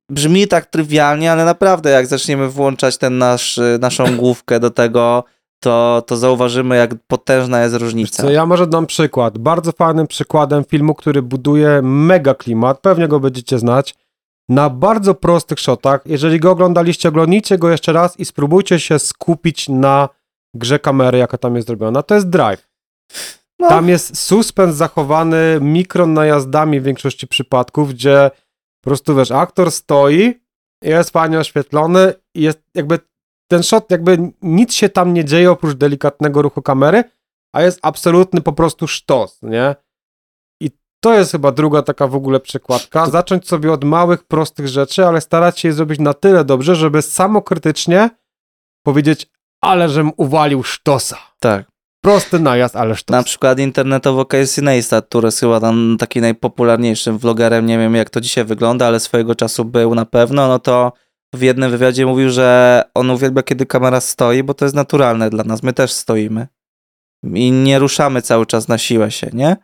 brzmi 0.10 0.48
tak 0.48 0.66
trywialnie, 0.66 1.32
ale 1.32 1.46
naprawdę 1.46 1.90
jak 1.90 2.08
zaczniemy 2.08 2.50
włączać 2.50 2.98
ten 2.98 3.18
nasz, 3.18 3.58
y, 3.58 3.78
naszą 3.82 4.16
główkę 4.18 4.60
do 4.60 4.70
tego, 4.70 5.24
to, 5.60 6.04
to 6.08 6.18
zauważymy, 6.18 6.76
jak 6.76 6.96
potężna 7.08 7.64
jest 7.64 7.76
różnica. 7.76 8.24
Co, 8.24 8.30
ja 8.30 8.46
może 8.46 8.68
dam 8.68 8.86
przykład. 8.86 9.38
Bardzo 9.38 9.72
fajnym 9.72 10.08
przykładem 10.08 10.64
filmu, 10.64 10.96
który 10.96 11.22
buduje 11.22 11.82
mega 11.84 12.34
klimat, 12.34 12.80
pewnie 12.80 13.08
go 13.08 13.20
będziecie 13.20 13.60
znać, 13.60 13.96
na 14.50 14.70
bardzo 14.70 15.16
prostych 15.16 15.60
shotach. 15.60 16.02
Jeżeli 16.06 16.40
go 16.40 16.52
oglądaliście, 16.52 17.10
oglądnijcie 17.10 17.58
go 17.58 17.70
jeszcze 17.70 17.94
raz 17.94 18.20
i 18.20 18.26
spróbujcie 18.26 18.80
się 18.80 19.00
skupić 19.00 19.70
na 19.70 20.10
grze 20.54 20.80
kamery, 20.80 21.18
jaka 21.18 21.38
tam 21.38 21.56
jest 21.56 21.68
zrobiona. 21.68 22.04
To 22.04 22.16
jest 22.16 22.30
Drive. 22.30 22.70
No. 23.60 23.70
Tam 23.70 23.90
jest 23.90 24.18
suspens 24.18 24.76
zachowany 24.76 25.60
mikron 25.62 26.14
najazdami 26.14 26.80
w 26.80 26.84
większości 26.84 27.28
przypadków, 27.28 27.94
gdzie 27.94 28.32
po 28.82 28.90
prostu 28.90 29.16
wiesz, 29.16 29.32
aktor 29.32 29.72
stoi, 29.72 30.42
jest 30.84 31.10
fajnie 31.10 31.40
oświetlony 31.40 32.14
i 32.36 32.42
jest 32.42 32.64
jakby 32.76 33.00
ten 33.48 33.64
shot, 33.64 33.92
jakby 33.92 34.32
nic 34.42 34.74
się 34.74 34.90
tam 34.90 35.14
nie 35.14 35.26
dzieje 35.26 35.52
oprócz 35.52 35.78
delikatnego 35.78 36.42
ruchu 36.42 36.62
kamery, 36.62 37.04
a 37.56 37.62
jest 37.62 37.80
absolutny 37.82 38.42
po 38.42 38.54
prostu 38.54 38.88
sztos, 38.88 39.42
nie? 39.42 39.76
I 40.62 40.72
to 41.00 41.14
jest 41.14 41.32
chyba 41.32 41.52
druga 41.52 41.82
taka 41.82 42.08
w 42.08 42.16
ogóle 42.16 42.40
przekładka. 42.40 43.10
Zacząć 43.10 43.48
sobie 43.48 43.72
od 43.72 43.84
małych, 43.84 44.24
prostych 44.24 44.68
rzeczy, 44.68 45.06
ale 45.06 45.22
starać 45.22 45.60
się 45.60 45.68
je 45.68 45.74
zrobić 45.74 46.00
na 46.00 46.14
tyle 46.14 46.46
dobrze, 46.46 46.76
żeby 46.76 47.02
samokrytycznie 47.02 48.10
powiedzieć, 48.86 49.32
ale 49.64 49.90
żem 49.90 50.12
uwalił 50.18 50.64
sztosa. 50.64 51.18
Tak. 51.40 51.66
Prosty 52.02 52.40
najazd, 52.40 52.76
ale 52.76 52.96
sztos. 52.96 53.14
Na 53.14 53.24
przykład 53.24 53.60
internetowo 53.60 54.26
Casey 54.26 54.62
Neistat, 54.64 55.06
który 55.06 55.28
jest 55.28 55.40
chyba 55.40 55.60
tam 55.60 55.96
taki 56.00 56.22
najpopularniejszym 56.22 57.18
vlogerem, 57.18 57.66
nie 57.66 57.78
wiem 57.78 57.96
jak 57.96 58.10
to 58.10 58.22
dzisiaj 58.22 58.46
wygląda, 58.46 58.88
ale 58.88 59.00
swojego 59.00 59.36
czasu 59.36 59.66
był 59.66 59.96
na 59.96 60.06
pewno, 60.06 60.48
no 60.48 60.60
to 60.60 60.94
w 61.34 61.42
jednym 61.42 61.72
wywiadzie 61.72 62.06
mówił, 62.06 62.30
że 62.30 62.82
on 62.94 63.10
uwielbia, 63.10 63.44
kiedy 63.44 63.66
kamera 63.66 64.02
stoi, 64.02 64.44
bo 64.44 64.54
to 64.54 64.66
jest 64.66 64.76
naturalne 64.76 65.30
dla 65.30 65.44
nas, 65.44 65.64
my 65.64 65.74
też 65.74 65.92
stoimy. 65.92 66.48
I 67.34 67.52
nie 67.52 67.80
ruszamy 67.80 68.22
cały 68.22 68.46
czas 68.46 68.68
na 68.68 68.78
siłę 68.78 69.12
się, 69.12 69.30
nie? 69.34 69.58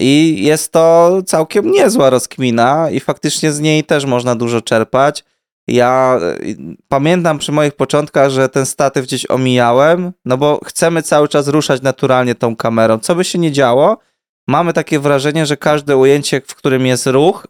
I 0.00 0.44
jest 0.44 0.72
to 0.72 1.18
całkiem 1.26 1.70
niezła 1.70 2.10
rozkmina 2.10 2.90
i 2.90 3.00
faktycznie 3.00 3.52
z 3.52 3.60
niej 3.60 3.84
też 3.84 4.04
można 4.04 4.34
dużo 4.34 4.60
czerpać. 4.60 5.24
Ja 5.68 6.18
y, 6.42 6.56
pamiętam 6.88 7.38
przy 7.38 7.52
moich 7.52 7.72
początkach, 7.72 8.30
że 8.30 8.48
ten 8.48 8.66
statyw 8.66 9.04
gdzieś 9.04 9.30
omijałem, 9.30 10.12
no 10.24 10.36
bo 10.36 10.60
chcemy 10.64 11.02
cały 11.02 11.28
czas 11.28 11.48
ruszać 11.48 11.82
naturalnie 11.82 12.34
tą 12.34 12.56
kamerą. 12.56 12.98
Co 12.98 13.14
by 13.14 13.24
się 13.24 13.38
nie 13.38 13.52
działo, 13.52 13.98
mamy 14.48 14.72
takie 14.72 15.00
wrażenie, 15.00 15.46
że 15.46 15.56
każde 15.56 15.96
ujęcie, 15.96 16.40
w 16.46 16.54
którym 16.54 16.86
jest 16.86 17.06
ruch 17.06 17.46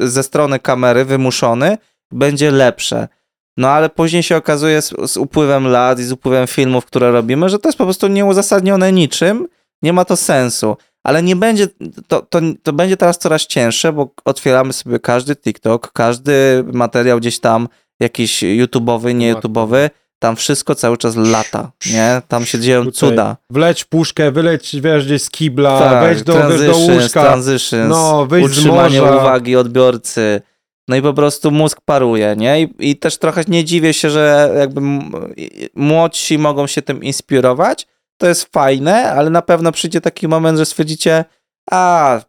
ze 0.00 0.22
strony 0.22 0.58
kamery 0.58 1.04
wymuszony, 1.04 1.78
będzie 2.12 2.50
lepsze. 2.50 3.08
No 3.56 3.68
ale 3.68 3.88
później 3.88 4.22
się 4.22 4.36
okazuje 4.36 4.82
z, 4.82 4.94
z 5.06 5.16
upływem 5.16 5.66
lat 5.66 5.98
i 5.98 6.02
z 6.02 6.12
upływem 6.12 6.46
filmów, 6.46 6.84
które 6.84 7.12
robimy, 7.12 7.48
że 7.48 7.58
to 7.58 7.68
jest 7.68 7.78
po 7.78 7.84
prostu 7.84 8.08
nieuzasadnione 8.08 8.92
niczym, 8.92 9.46
nie 9.82 9.92
ma 9.92 10.04
to 10.04 10.16
sensu. 10.16 10.76
Ale 11.04 11.22
nie 11.22 11.36
będzie, 11.36 11.66
to, 12.08 12.22
to, 12.22 12.40
to 12.62 12.72
będzie 12.72 12.96
teraz 12.96 13.18
coraz 13.18 13.46
cięższe, 13.46 13.92
bo 13.92 14.14
otwieramy 14.24 14.72
sobie 14.72 14.98
każdy 14.98 15.36
TikTok, 15.36 15.92
każdy 15.92 16.64
materiał 16.72 17.18
gdzieś 17.18 17.38
tam, 17.38 17.68
jakiś 18.00 18.42
YouTube'owy, 18.42 19.14
nie 19.14 19.34
YouTube'owy, 19.34 19.90
tam 20.18 20.36
wszystko 20.36 20.74
cały 20.74 20.96
czas 20.96 21.16
lata, 21.16 21.72
nie? 21.92 22.22
Tam 22.28 22.44
się 22.44 22.58
dzieją 22.60 22.84
Tutaj 22.84 22.98
cuda. 23.10 23.36
Wleć 23.50 23.84
puszkę, 23.84 24.30
wyleć, 24.30 24.76
wiesz, 24.80 25.04
gdzieś 25.06 25.22
z 25.22 25.30
kibla, 25.30 25.78
Tak, 25.78 26.02
wejdź 26.04 26.22
do, 26.22 26.48
wiesz, 26.48 26.66
do 26.66 26.76
łóżka. 26.76 27.22
transitions, 27.24 27.90
No, 27.90 28.26
wyjdź 28.26 28.46
z 28.46 28.58
utrzymanie 28.58 29.00
morza. 29.00 29.16
uwagi 29.16 29.56
odbiorcy. 29.56 30.42
No 30.88 30.96
i 30.96 31.02
po 31.02 31.14
prostu 31.14 31.50
mózg 31.50 31.80
paruje, 31.84 32.34
nie? 32.38 32.62
I, 32.62 32.90
I 32.90 32.96
też 32.96 33.18
trochę 33.18 33.42
nie 33.48 33.64
dziwię 33.64 33.94
się, 33.94 34.10
że 34.10 34.54
jakby 34.58 34.80
młodsi 35.74 36.38
mogą 36.38 36.66
się 36.66 36.82
tym 36.82 37.02
inspirować. 37.04 37.86
To 38.20 38.26
jest 38.26 38.52
fajne, 38.52 39.12
ale 39.12 39.30
na 39.30 39.42
pewno 39.42 39.72
przyjdzie 39.72 40.00
taki 40.00 40.28
moment, 40.28 40.58
że 40.58 40.66
stwierdzicie, 40.66 41.24
a 41.70 42.20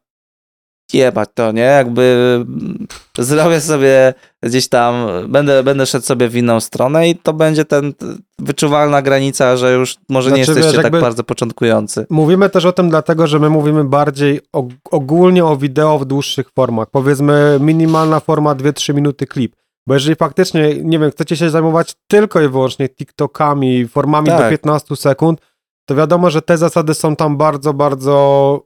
jebać 0.93 1.29
to, 1.33 1.51
nie? 1.51 1.61
Jakby 1.61 2.35
mm, 2.35 2.87
zrobię 3.17 3.61
sobie 3.61 4.13
gdzieś 4.43 4.67
tam, 4.67 5.07
będę, 5.27 5.63
będę 5.63 5.85
szedł 5.85 6.05
sobie 6.05 6.29
w 6.29 6.35
inną 6.35 6.59
stronę 6.59 7.09
i 7.09 7.15
to 7.15 7.33
będzie 7.33 7.65
ten 7.65 7.93
wyczuwalna 8.39 9.01
granica, 9.01 9.57
że 9.57 9.73
już 9.73 9.95
może 10.09 10.31
nie 10.31 10.45
Znaczy, 10.45 10.59
jesteście 10.59 10.81
wiesz, 10.83 10.91
tak 10.91 11.01
bardzo 11.01 11.23
początkujący. 11.23 12.05
Mówimy 12.09 12.49
też 12.49 12.65
o 12.65 12.71
tym 12.73 12.89
dlatego, 12.89 13.27
że 13.27 13.39
my 13.39 13.49
mówimy 13.49 13.83
bardziej 13.83 14.41
og- 14.55 14.75
ogólnie 14.91 15.45
o 15.45 15.57
wideo 15.57 15.99
w 15.99 16.05
dłuższych 16.05 16.49
formach. 16.49 16.87
Powiedzmy 16.91 17.57
minimalna 17.61 18.19
forma 18.19 18.55
2-3 18.55 18.93
minuty 18.93 19.27
klip. 19.27 19.55
Bo 19.87 19.93
jeżeli 19.93 20.15
faktycznie, 20.15 20.75
nie 20.83 20.99
wiem, 20.99 21.11
chcecie 21.11 21.37
się 21.37 21.49
zajmować 21.49 21.95
tylko 22.07 22.41
i 22.41 22.47
wyłącznie 22.47 22.89
TikTokami, 22.89 23.87
formami 23.87 24.27
do 24.27 24.37
Tak. 24.37 24.49
15 24.49 24.95
sekund, 24.95 25.41
to 25.85 25.95
wiadomo, 25.95 26.29
że 26.29 26.41
te 26.41 26.57
zasady 26.57 26.93
są 26.93 27.15
tam 27.15 27.37
bardzo, 27.37 27.73
bardzo 27.73 28.15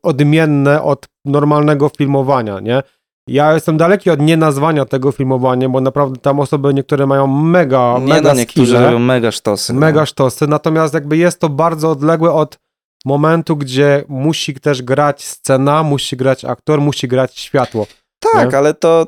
odmienne 0.04 0.84
od 0.84 1.06
normalnego 1.26 1.90
filmowania, 1.98 2.60
nie? 2.60 2.84
Ja 3.30 3.54
jestem 3.54 3.78
daleki 3.78 4.10
od 4.10 4.22
nienazwania 4.22 4.86
tego 4.86 5.12
filmowaniem, 5.12 5.72
bo 5.72 5.82
naprawdę 5.82 6.20
tam 6.20 6.40
osoby 6.40 6.74
niektóre 6.74 7.08
mają 7.08 7.28
mega, 7.28 7.98
Nie 8.02 8.08
mega 8.14 8.30
no, 8.34 8.40
niektórzy 8.40 8.72
skille. 8.72 8.86
robią 8.86 9.00
mega 9.00 9.32
sztosy. 9.32 9.74
no. 9.74 9.80
Mega 9.80 10.06
sztosy, 10.06 10.48
natomiast 10.48 10.94
jakby 10.94 11.18
jest 11.18 11.40
to 11.40 11.50
bardzo 11.50 11.92
odległe 11.92 12.32
od 12.32 12.58
momentu, 13.06 13.56
gdzie 13.58 14.04
musi 14.08 14.54
też 14.54 14.82
grać 14.82 15.24
scena, 15.26 15.84
musi 15.84 16.18
grać 16.18 16.46
aktor, 16.46 16.82
musi 16.82 17.08
grać 17.08 17.40
światło. 17.40 17.88
Tak, 18.20 18.52
Nie? 18.52 18.58
ale 18.58 18.74
to, 18.74 19.08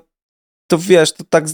to 0.72 0.78
wiesz, 0.78 1.14
to 1.14 1.24
tak 1.30 1.46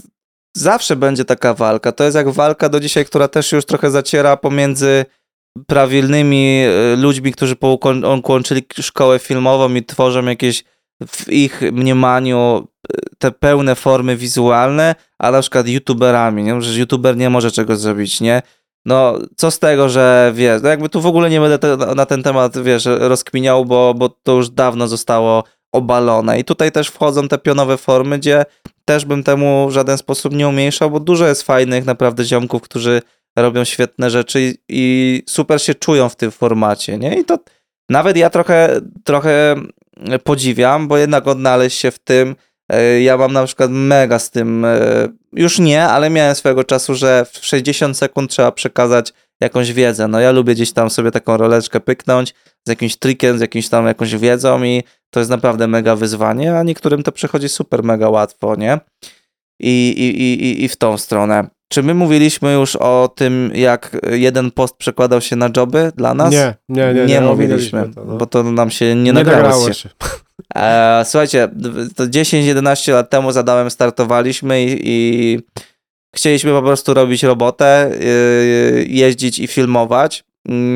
zawsze 0.56 0.96
będzie 0.96 1.24
taka 1.24 1.54
walka. 1.54 1.92
To 1.92 2.04
jest 2.04 2.16
jak 2.16 2.28
walka 2.30 2.68
do 2.68 2.80
dzisiaj, 2.80 3.04
która 3.04 3.28
też 3.28 3.52
już 3.52 3.64
trochę 3.64 3.90
zaciera 3.90 4.36
pomiędzy 4.36 5.04
prawilnymi 5.66 6.64
e, 6.64 6.96
ludźmi, 6.96 7.32
którzy 7.32 7.56
połączyli 8.22 8.62
szkołę 8.80 9.18
filmową 9.18 9.74
i 9.74 9.84
tworzą 9.84 10.24
jakieś 10.24 10.64
w 11.06 11.32
ich 11.32 11.60
mniemaniu 11.72 12.68
e, 12.92 12.98
te 13.18 13.30
pełne 13.30 13.74
formy 13.74 14.16
wizualne, 14.16 14.94
a 15.18 15.30
na 15.30 15.40
przykład 15.40 15.68
youtuberami, 15.68 16.42
nie? 16.42 16.62
że 16.62 16.80
youtuber 16.80 17.16
nie 17.16 17.30
może 17.30 17.50
czegoś 17.50 17.78
zrobić, 17.78 18.20
nie? 18.20 18.42
No, 18.86 19.18
co 19.36 19.50
z 19.50 19.58
tego, 19.58 19.88
że 19.88 20.32
wiesz, 20.34 20.62
no 20.62 20.68
jakby 20.68 20.88
tu 20.88 21.00
w 21.00 21.06
ogóle 21.06 21.30
nie 21.30 21.40
będę 21.40 21.58
te, 21.58 21.76
na 21.76 22.06
ten 22.06 22.22
temat, 22.22 22.58
wiesz, 22.58 22.84
rozkminiał, 22.84 23.64
bo, 23.64 23.94
bo 23.94 24.08
to 24.08 24.32
już 24.32 24.50
dawno 24.50 24.88
zostało 24.88 25.44
obalone. 25.72 26.38
I 26.38 26.44
tutaj 26.44 26.72
też 26.72 26.88
wchodzą 26.88 27.28
te 27.28 27.38
pionowe 27.38 27.76
formy, 27.76 28.18
gdzie 28.18 28.44
też 28.84 29.04
bym 29.04 29.22
temu 29.22 29.68
w 29.68 29.72
żaden 29.72 29.98
sposób 29.98 30.34
nie 30.34 30.48
umniejszał, 30.48 30.90
bo 30.90 31.00
dużo 31.00 31.26
jest 31.26 31.42
fajnych 31.42 31.84
naprawdę 31.84 32.24
ziomków, 32.24 32.62
którzy 32.62 33.02
robią 33.36 33.64
świetne 33.64 34.10
rzeczy 34.10 34.42
i, 34.42 34.54
i 34.68 35.22
super 35.28 35.62
się 35.62 35.74
czują 35.74 36.08
w 36.08 36.16
tym 36.16 36.30
formacie, 36.30 36.98
nie? 36.98 37.20
I 37.20 37.24
to 37.24 37.38
nawet 37.88 38.16
ja 38.16 38.30
trochę, 38.30 38.80
trochę 39.04 39.56
podziwiam, 40.24 40.88
bo 40.88 40.98
jednak 40.98 41.26
odnaleźć 41.28 41.78
się 41.78 41.90
w 41.90 41.98
tym, 41.98 42.36
e, 42.72 43.02
ja 43.02 43.16
mam 43.16 43.32
na 43.32 43.44
przykład 43.44 43.70
mega 43.70 44.18
z 44.18 44.30
tym, 44.30 44.64
e, 44.64 44.78
już 45.32 45.58
nie, 45.58 45.82
ale 45.82 46.10
miałem 46.10 46.34
swego 46.34 46.64
czasu, 46.64 46.94
że 46.94 47.26
w 47.32 47.46
60 47.46 47.96
sekund 47.98 48.30
trzeba 48.30 48.52
przekazać 48.52 49.12
jakąś 49.40 49.72
wiedzę. 49.72 50.08
No 50.08 50.20
ja 50.20 50.30
lubię 50.30 50.54
gdzieś 50.54 50.72
tam 50.72 50.90
sobie 50.90 51.10
taką 51.10 51.36
roleczkę 51.36 51.80
pyknąć 51.80 52.34
z 52.66 52.68
jakimś 52.68 52.96
trikiem, 52.96 53.38
z 53.38 53.40
jakimś 53.40 53.68
tam 53.68 53.86
jakąś 53.86 54.16
wiedzą 54.16 54.64
i 54.64 54.82
to 55.10 55.20
jest 55.20 55.30
naprawdę 55.30 55.66
mega 55.66 55.96
wyzwanie, 55.96 56.58
a 56.58 56.62
niektórym 56.62 57.02
to 57.02 57.12
przychodzi 57.12 57.48
super 57.48 57.82
mega 57.84 58.08
łatwo, 58.08 58.56
nie? 58.56 58.78
I, 59.60 59.94
i, 59.96 60.22
i, 60.22 60.64
i 60.64 60.68
w 60.68 60.76
tą 60.76 60.98
stronę. 60.98 61.53
Czy 61.68 61.82
my 61.82 61.94
mówiliśmy 61.94 62.52
już 62.52 62.76
o 62.76 63.12
tym, 63.16 63.50
jak 63.54 63.96
jeden 64.10 64.50
post 64.50 64.76
przekładał 64.76 65.20
się 65.20 65.36
na 65.36 65.50
joby 65.50 65.92
dla 65.96 66.14
nas? 66.14 66.32
Nie, 66.32 66.54
nie, 66.68 66.94
nie. 66.94 66.94
nie, 66.94 67.06
nie 67.06 67.20
mówiliśmy, 67.20 67.80
ominęliśmy 67.80 67.94
to, 67.94 68.04
no. 68.04 68.16
bo 68.16 68.26
to 68.26 68.42
nam 68.42 68.70
się 68.70 68.94
nie, 68.94 69.02
nie 69.02 69.12
nagrało. 69.12 69.68
się. 69.68 69.74
się. 69.74 69.88
E, 70.54 71.02
słuchajcie, 71.04 71.48
to 71.96 72.04
10-11 72.04 72.92
lat 72.92 73.10
temu 73.10 73.32
z 73.32 73.36
Adamem 73.36 73.70
startowaliśmy 73.70 74.64
i, 74.64 74.80
i 74.82 75.38
chcieliśmy 76.14 76.50
po 76.50 76.62
prostu 76.62 76.94
robić 76.94 77.22
robotę, 77.22 77.90
yy, 78.00 78.84
jeździć 78.88 79.38
i 79.38 79.46
filmować, 79.46 80.24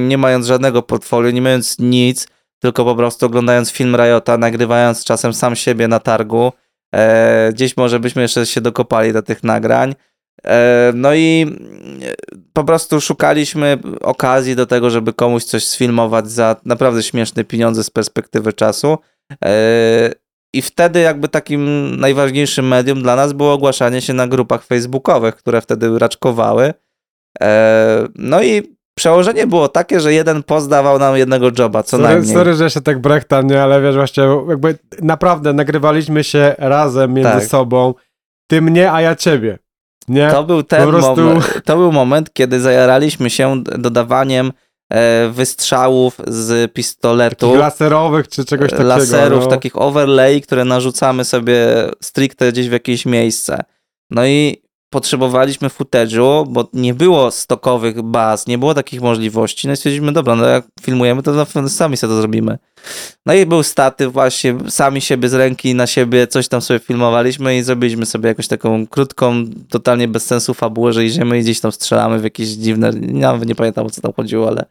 nie 0.09 0.18
mając 0.18 0.46
żadnego 0.46 0.83
portfolio, 0.83 1.31
nie 1.31 1.42
mając 1.42 1.79
nic, 1.79 2.29
tylko 2.59 2.85
po 2.85 2.96
prostu 2.96 3.27
oglądając 3.27 3.70
film 3.70 3.96
Riota, 3.96 4.38
nagrywając 4.38 5.05
czasem 5.05 5.35
sam 5.35 5.57
siebie 5.57 5.88
na 5.88 6.01
targu. 6.01 6.53
E, 6.94 7.51
gdzieś 7.53 7.77
może 7.77 8.01
byśmy 8.01 8.22
jeszcze 8.22 8.46
się 8.46 8.61
dokopali 8.61 9.12
do 9.12 9.22
tych 9.22 9.44
nagrań. 9.44 9.94
E, 10.46 10.92
no 10.94 11.14
i 11.14 11.42
mm, 11.48 12.01
po 12.53 12.64
prostu 12.64 13.01
szukaliśmy 13.01 13.79
okazji 14.01 14.57
do 14.57 14.66
tego, 14.66 14.90
żeby 14.90 15.12
komuś 15.12 15.44
coś 15.44 15.64
sfilmować 15.66 16.31
za 16.31 16.57
naprawdę 16.64 17.03
śmieszne 17.03 17.44
pieniądze 17.44 17.85
z 17.85 17.90
perspektywy 17.90 18.53
czasu. 18.53 18.98
E, 19.44 20.12
I 20.55 20.62
wtedy 20.62 21.01
jakby 21.01 21.29
takim 21.29 21.90
najważniejszym 22.01 22.68
medium 22.68 23.03
dla 23.03 23.16
nas 23.16 23.33
było 23.33 23.53
ogłaszanie 23.53 24.01
się 24.03 24.12
na 24.14 24.27
grupach 24.27 24.64
facebookowych, 24.64 25.37
które 25.37 25.61
wtedy 25.61 25.98
raczkowały. 25.98 26.74
E, 27.42 28.09
No 28.14 28.42
i 28.42 28.79
przełożenie 28.98 29.46
było 29.46 29.68
takie, 29.68 30.01
że 30.01 30.12
jeden 30.12 30.42
post 30.42 30.68
dawał 30.68 30.98
nam 30.98 31.16
jednego 31.16 31.51
joba, 31.59 31.83
co 31.83 31.90
sorry, 31.90 32.03
najmniej. 32.03 32.35
sorry, 32.35 32.55
że 32.55 32.70
się 32.70 32.81
tak 32.81 32.98
brechtam, 33.01 33.46
nie, 33.46 33.62
ale 33.62 33.81
wiesz, 33.83 33.94
właśnie 33.94 34.22
jakby 34.48 34.79
naprawdę 35.03 35.53
nagrywaliśmy 35.53 36.24
się 36.24 36.55
razem 36.59 37.14
między 37.14 37.31
Tak. 37.33 37.44
sobą. 37.44 37.94
Ty 38.51 38.62
mnie, 38.62 38.92
a 38.92 39.01
ja 39.01 39.16
ciebie. 39.16 39.59
Nie? 40.08 40.30
To 40.30 40.44
był 40.44 40.62
ten 40.62 40.88
prostu- 40.88 41.16
moment, 41.16 41.60
to 41.64 41.76
był 41.76 41.92
moment, 41.92 42.32
kiedy 42.32 42.60
zajaraliśmy 42.60 43.30
się 43.30 43.62
dodawaniem 43.64 44.52
e, 44.90 45.28
wystrzałów 45.28 46.16
z 46.26 46.72
pistoletu. 46.72 47.46
Takich 47.46 47.60
laserowych 47.60 48.28
czy 48.28 48.44
czegoś 48.44 48.70
takiego. 48.70 48.88
laserów, 48.88 49.44
no. 49.44 49.50
takich 49.50 49.76
overlay, 49.76 50.40
które 50.40 50.64
narzucamy 50.64 51.24
sobie 51.24 51.66
stricte 52.02 52.52
gdzieś 52.52 52.68
w 52.68 52.72
jakieś 52.72 53.06
miejsce. 53.06 53.62
No 54.10 54.26
i 54.26 54.62
potrzebowaliśmy 54.90 55.68
footage'u, 55.68 56.48
bo 56.48 56.68
nie 56.72 56.94
było 56.94 57.30
stokowych 57.30 58.02
baz, 58.02 58.46
nie 58.46 58.58
było 58.58 58.74
takich 58.74 59.00
możliwości. 59.00 59.66
No 59.66 59.72
i 59.72 59.76
stwierdziliśmy, 59.76 60.12
dobra, 60.12 60.34
no 60.36 60.46
jak 60.46 60.64
filmujemy, 60.80 61.22
to 61.22 61.46
sami 61.68 61.96
sobie 61.96 62.10
to 62.10 62.20
zrobimy. 62.20 62.58
No 63.26 63.34
i 63.34 63.46
był 63.46 63.62
statyw 63.62 64.12
właśnie, 64.12 64.54
sami 64.68 65.00
siebie 65.00 65.28
z 65.28 65.34
ręki 65.34 65.74
na 65.74 65.86
siebie, 65.86 66.26
coś 66.26 66.48
tam 66.48 66.60
sobie 66.60 66.80
filmowaliśmy 66.80 67.56
i 67.58 67.62
zrobiliśmy 67.62 68.06
sobie 68.06 68.28
jakąś 68.28 68.48
taką 68.48 68.86
krótką, 68.86 69.44
totalnie 69.70 70.08
bez 70.08 70.26
sensu 70.26 70.54
fabułę, 70.54 70.92
że 70.92 71.04
idziemy 71.04 71.38
i 71.38 71.42
gdzieś 71.42 71.60
tam 71.60 71.72
strzelamy 71.72 72.18
w 72.18 72.24
jakieś 72.24 72.48
dziwne, 72.48 72.90
nawet 73.00 73.48
nie 73.48 73.54
pamiętam 73.54 73.86
o 73.86 73.90
co 73.90 74.00
tam 74.00 74.12
chodziło, 74.12 74.48
ale 74.48 74.64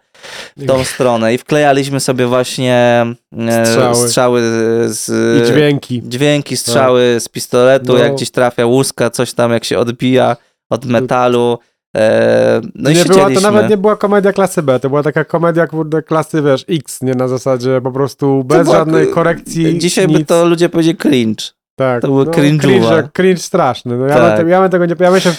w 0.58 0.66
tą 0.66 0.84
stronę 0.94 1.34
i 1.34 1.38
wklejaliśmy 1.38 2.00
sobie 2.00 2.26
właśnie 2.28 3.06
e, 3.48 3.66
Strzały. 3.66 3.96
strzały 3.96 4.42
z 4.88 5.10
I 5.44 5.52
dźwięki. 5.54 6.02
dźwięki, 6.06 6.58
strzały 6.58 7.18
z 7.20 7.30
pistoletu, 7.30 7.94
No. 7.94 8.00
jak 8.00 8.16
gdzieś 8.16 8.32
trafia 8.32 8.66
łuska, 8.66 9.10
coś 9.10 9.34
tam 9.34 9.52
jak 9.52 9.64
się 9.66 9.80
odbija 9.80 10.36
od 10.70 10.86
metalu. 10.86 11.60
E, 11.98 12.62
no 12.76 12.90
i 12.90 12.94
nie 12.94 13.06
była, 13.06 13.30
to 13.30 13.40
nawet 13.42 13.70
nie 13.70 13.78
była 13.78 13.96
komedia 13.96 14.34
klasy 14.34 14.64
B, 14.64 14.80
to 14.80 14.90
była 14.90 15.04
taka 15.04 15.26
komedia 15.26 15.68
kurde, 15.68 16.02
klasy, 16.04 16.42
wiesz, 16.42 16.66
X, 16.70 17.02
nie 17.02 17.14
na 17.14 17.28
zasadzie 17.28 17.82
po 17.84 17.92
prostu 17.92 18.44
bez 18.44 18.64
była- 18.64 18.78
żadnej 18.78 19.08
korekcji. 19.08 19.78
Dzisiaj 19.80 20.08
nic. 20.08 20.18
by 20.18 20.26
to 20.26 20.46
ludzie 20.46 20.70
powiedzieli 20.70 20.98
cringe. 20.98 21.44
Tak, 21.76 22.02
to 22.02 22.08
było 22.08 22.24
no, 22.24 22.32
cringe, 22.32 23.10
cringe 23.14 23.42
straszny. 23.42 23.98
No, 23.98 24.06
ja, 24.06 24.16
Tak. 24.16 24.38
bym 24.38 24.46
te- 24.46 24.52
ja 24.52 24.62
bym 24.62 24.70
tego 24.72 24.86
nie. 24.86 24.96
Ja 25.00 25.12
myślę, 25.12 25.36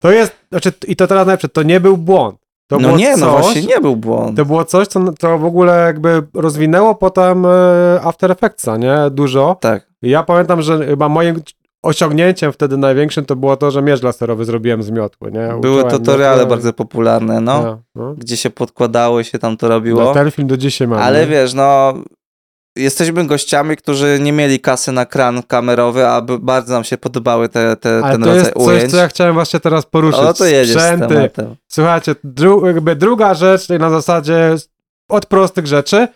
to 0.00 0.12
jest. 0.12 0.32
Znaczy, 0.50 0.72
I 0.88 0.96
to 0.96 1.06
teraz 1.06 1.26
najlepsze, 1.26 1.48
to 1.48 1.62
nie 1.62 1.80
był 1.80 1.96
błąd. 1.96 2.40
To 2.68 2.78
no 2.78 2.96
nie, 2.96 3.12
coś, 3.12 3.20
no 3.20 3.30
właśnie 3.30 3.62
nie 3.62 3.80
był 3.80 3.96
błąd. 3.96 4.36
To 4.36 4.44
było 4.44 4.64
coś, 4.64 4.88
co, 4.88 5.00
co 5.18 5.38
w 5.38 5.44
ogóle 5.44 5.84
jakby 5.86 6.22
rozwinęło 6.34 6.94
potem 6.94 7.46
e, 7.46 7.48
After 8.04 8.30
Effectsa, 8.30 8.76
nie? 8.76 8.96
Dużo. 9.10 9.56
Tak. 9.60 9.86
Ja 10.02 10.22
pamiętam, 10.22 10.62
że 10.62 10.86
chyba 10.86 11.08
moim 11.08 11.42
osiągnięciem 11.82 12.52
wtedy 12.52 12.76
największym 12.76 13.24
to 13.24 13.36
było 13.36 13.56
to, 13.56 13.70
że 13.70 13.82
miecz 13.82 14.02
laserowy 14.02 14.44
zrobiłem 14.44 14.82
z 14.82 14.90
miotły, 14.90 15.32
nie? 15.32 15.48
Były 15.60 15.82
Uczyłem 15.84 15.90
tutoriale 15.90 16.30
miotłę 16.36 16.46
i- 16.46 16.48
bardzo 16.50 16.72
popularne, 16.72 17.40
no, 17.40 17.62
No, 17.62 17.82
no. 17.94 18.14
gdzie 18.14 18.36
się 18.36 18.50
podkładało 18.50 19.20
i 19.20 19.24
się 19.24 19.38
tam 19.38 19.56
to 19.56 19.68
robiło. 19.68 20.04
No, 20.04 20.14
ten 20.14 20.30
film 20.30 20.48
do 20.48 20.56
dzisiaj 20.56 20.88
mam. 20.88 20.98
Ale 20.98 21.20
nie? 21.20 21.26
wiesz, 21.26 21.54
no 21.54 21.94
jesteśmy 22.76 23.26
gościami, 23.26 23.76
którzy 23.76 24.18
nie 24.22 24.32
mieli 24.32 24.60
kasy 24.60 24.92
na 24.92 25.06
kran 25.06 25.42
kamerowy, 25.42 26.06
a 26.06 26.20
bardzo 26.40 26.72
nam 26.74 26.84
się 26.84 26.98
podobały 26.98 27.48
te, 27.48 27.76
te, 27.76 28.00
Ale 28.04 28.12
ten 28.12 28.20
to 28.22 28.26
rodzaj 28.26 28.44
jest 28.44 28.54
coś, 28.56 28.66
ujęć. 28.66 28.90
co 28.90 28.96
ja 28.96 29.08
chciałem 29.08 29.34
właśnie 29.34 29.60
teraz 29.60 29.86
poruszyć. 29.86 30.20
o, 30.20 30.34
to 30.34 30.44
jedziesz 30.44 30.76
z 30.76 30.80
Sprzęty. 30.80 31.06
tematem. 31.08 31.56
Słuchajcie, 31.68 32.14
dru, 32.24 32.66
jakby 32.66 32.96
druga 32.96 33.34
rzecz 33.34 33.68
na 33.68 33.90
zasadzie 33.90 34.54
od 35.08 35.26
prostych 35.26 35.66
rzeczy, 35.66 36.08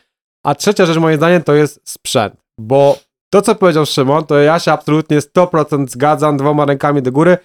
a 0.45 0.55
trzecia 0.55 0.87
rzecz 0.87 0.97
moim 0.99 1.17
zdaniem 1.17 1.43
to 1.43 1.55
jest 1.55 1.81
sprzęt, 1.85 2.35
bo 2.61 2.99
to 3.35 3.43
co 3.43 3.55
powiedział 3.55 3.87
Szymon, 3.87 4.25
to 4.27 4.39
ja 4.39 4.59
się 4.59 4.73
absolutnie 4.73 5.19
100% 5.21 5.89
zgadzam 5.89 6.37
dwoma 6.37 6.65
rękami 6.65 7.03
do 7.03 7.13
góry. 7.13 7.39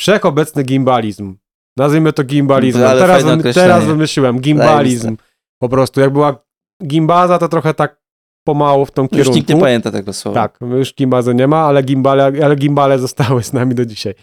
Wszechobecny 0.00 0.62
gimbalizm. 0.62 1.36
Nazwijmy 1.76 2.12
to 2.12 2.24
gimbalizmem. 2.24 2.86
Ale 2.86 3.00
Teraz, 3.00 3.54
teraz 3.54 3.84
wymyśliłem 3.84 4.40
gimbalizm. 4.40 5.16
Po 5.62 5.68
prostu, 5.68 6.00
jak 6.00 6.10
była 6.12 6.44
gimbaza, 6.86 7.38
to 7.38 7.48
trochę 7.48 7.74
tak 7.74 8.00
pomału 8.46 8.86
w 8.86 8.90
tą 8.90 9.02
Już 9.02 9.10
kierunku. 9.10 9.34
nikt 9.34 9.48
nie 9.48 9.60
pamięta 9.60 9.90
tego 9.90 10.12
słowa. 10.12 10.40
Tak, 10.48 10.58
już 10.60 10.94
gimbazy 10.94 11.34
nie 11.34 11.46
ma, 11.46 11.60
ale 11.60 11.82
gimbale, 11.82 12.32
ale 12.44 12.56
gimbale 12.56 12.98
zostały 12.98 13.42
z 13.42 13.52
nami 13.52 13.74
do 13.74 13.86
dzisiaj. 13.86 14.14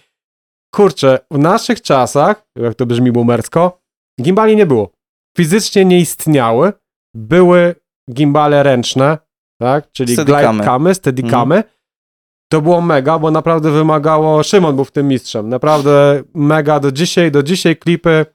Kurczę, 0.75 1.19
w 1.31 1.37
naszych 1.37 1.81
czasach, 1.81 2.45
jak 2.55 2.75
to 2.75 2.85
brzmi 2.85 3.11
boomersko, 3.11 3.81
gimbali 4.21 4.55
nie 4.55 4.65
było. 4.65 4.91
Fizycznie 5.37 5.85
nie 5.85 5.99
istniały. 5.99 6.73
Były 7.15 7.75
gimbale 8.11 8.63
ręczne, 8.63 9.17
tak? 9.61 9.91
Czyli 9.91 10.15
glidecamy, 10.15 10.95
steadicamy. 10.95 11.55
Mhm. 11.55 11.73
To 12.51 12.61
było 12.61 12.81
mega, 12.81 13.19
bo 13.19 13.31
naprawdę 13.31 13.71
wymagało, 13.71 14.43
Szymon 14.43 14.75
był 14.75 14.85
w 14.85 14.91
tym 14.91 15.07
mistrzem, 15.07 15.49
naprawdę 15.49 16.23
mega 16.33 16.79
do 16.79 16.91
dzisiaj, 16.91 17.31
do 17.31 17.43
dzisiaj 17.43 17.77
klipy 17.77 18.25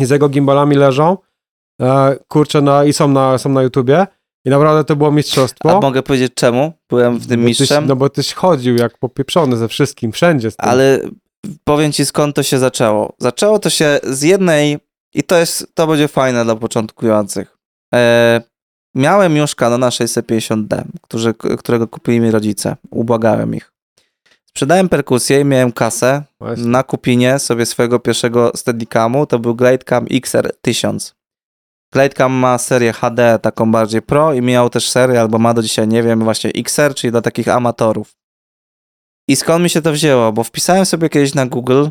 z 0.00 0.10
jego 0.10 0.28
gimbalami 0.28 0.76
leżą, 0.76 1.16
e, 1.80 2.16
kurczę, 2.28 2.60
na, 2.60 2.84
i 2.84 2.92
są 2.92 3.08
na, 3.08 3.38
są 3.38 3.48
na 3.48 3.62
YouTubie 3.62 4.06
i 4.44 4.50
naprawdę 4.50 4.84
to 4.84 4.96
było 4.96 5.10
mistrzostwo. 5.12 5.76
A 5.76 5.80
mogę 5.80 6.02
powiedzieć 6.02 6.32
czemu? 6.34 6.72
Byłem 6.90 7.18
w 7.18 7.26
tym 7.26 7.40
Bo 7.40 7.46
tyś- 7.46 7.60
mistrzem, 7.60 7.86
No 7.86 7.96
bo 7.96 8.08
tyś 8.08 8.32
chodził 8.32 8.76
jak 8.76 8.98
popieprzony 8.98 9.56
ze 9.56 9.68
wszystkim, 9.68 10.12
wszędzie 10.12 10.48
ale 10.58 11.00
powiem 11.64 11.92
ci 11.92 12.06
skąd 12.06 12.36
to 12.36 12.42
się 12.42 12.58
zaczęło. 12.58 13.14
Zaczęło 13.18 13.58
to 13.58 13.70
się 13.70 14.00
z 14.02 14.22
jednej, 14.22 14.78
i 15.14 15.22
to 15.22 15.38
jest, 15.38 15.74
to 15.74 15.86
będzie 15.86 16.08
fajne 16.08 16.44
dla 16.44 16.56
początkujących. 16.56 17.58
E, 17.94 18.40
miałem 18.94 19.36
już 19.36 19.54
Canona 19.54 19.88
650D, 19.88 20.82
którzy, 21.02 21.34
którego 21.34 21.88
kupili 21.88 22.20
mi 22.20 22.30
rodzice. 22.30 22.76
Ubłagałem 22.90 23.54
ich. 23.54 23.72
Sprzedałem 24.44 24.88
perkusję 24.88 25.40
i 25.40 25.44
miałem 25.44 25.72
kasę 25.72 26.22
Właśnie. 26.40 26.66
na 26.66 26.82
kupinie 26.82 27.38
sobie 27.38 27.66
swojego 27.66 28.00
pierwszego 28.00 28.52
Steadicamu. 28.56 29.26
To 29.26 29.38
był 29.38 29.54
Glidecam 29.54 30.04
XR1000. 30.06 31.14
Glidecam 31.92 32.32
ma 32.32 32.58
serię 32.58 32.92
HD, 32.92 33.38
taką 33.42 33.72
bardziej 33.72 34.02
pro 34.02 34.32
i 34.34 34.42
miał 34.42 34.70
też 34.70 34.90
serię, 34.90 35.20
albo 35.20 35.38
ma 35.38 35.54
do 35.54 35.62
dzisiaj, 35.62 35.88
nie 35.88 36.02
wiem, 36.02 36.24
właśnie 36.24 36.50
XR, 36.50 36.94
czyli 36.94 37.10
dla 37.10 37.22
takich 37.22 37.48
amatorów. 37.48 38.16
I 39.28 39.36
skąd 39.36 39.62
mi 39.62 39.70
się 39.70 39.82
to 39.82 39.92
wzięło? 39.92 40.32
Bo 40.32 40.44
wpisałem 40.44 40.86
sobie 40.86 41.08
kiedyś 41.08 41.34
na 41.34 41.46
Google 41.46 41.86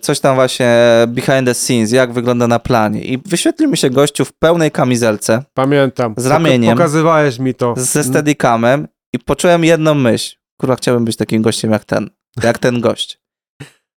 coś 0.00 0.20
tam 0.20 0.34
właśnie 0.34 0.76
behind 1.08 1.46
the 1.46 1.54
scenes, 1.54 1.92
jak 1.92 2.12
wygląda 2.12 2.48
na 2.48 2.58
planie. 2.58 3.04
I 3.04 3.18
wyświetlił 3.18 3.70
mi 3.70 3.76
się 3.76 3.90
gościu 3.90 4.24
w 4.24 4.32
pełnej 4.32 4.70
kamizelce 4.70 5.42
Pamiętam. 5.54 6.14
z 6.16 6.26
ramieniem. 6.26 6.76
Pokazywałeś 6.76 7.38
mi 7.38 7.54
to. 7.54 7.74
ze 7.76 8.04
Steadicamem 8.04 8.88
i 9.12 9.18
poczułem 9.18 9.64
jedną 9.64 9.94
myśl. 9.94 10.36
Kurwa, 10.60 10.76
chciałbym 10.76 11.04
być 11.04 11.16
takim 11.16 11.42
gościem 11.42 11.72
jak 11.72 11.84
ten. 11.84 12.10
Jak 12.42 12.58
ten 12.58 12.80
gość. 12.80 13.20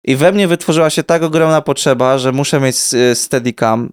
I 0.05 0.17
we 0.17 0.33
mnie 0.33 0.49
wytworzyła 0.49 0.91
się 0.91 1.03
tak 1.03 1.23
ogromna 1.23 1.63
potrzeba, 1.63 2.19
że 2.19 2.33
muszę 2.33 2.61
mieć 2.61 2.77
y, 2.95 3.15
Steadicam. 3.15 3.93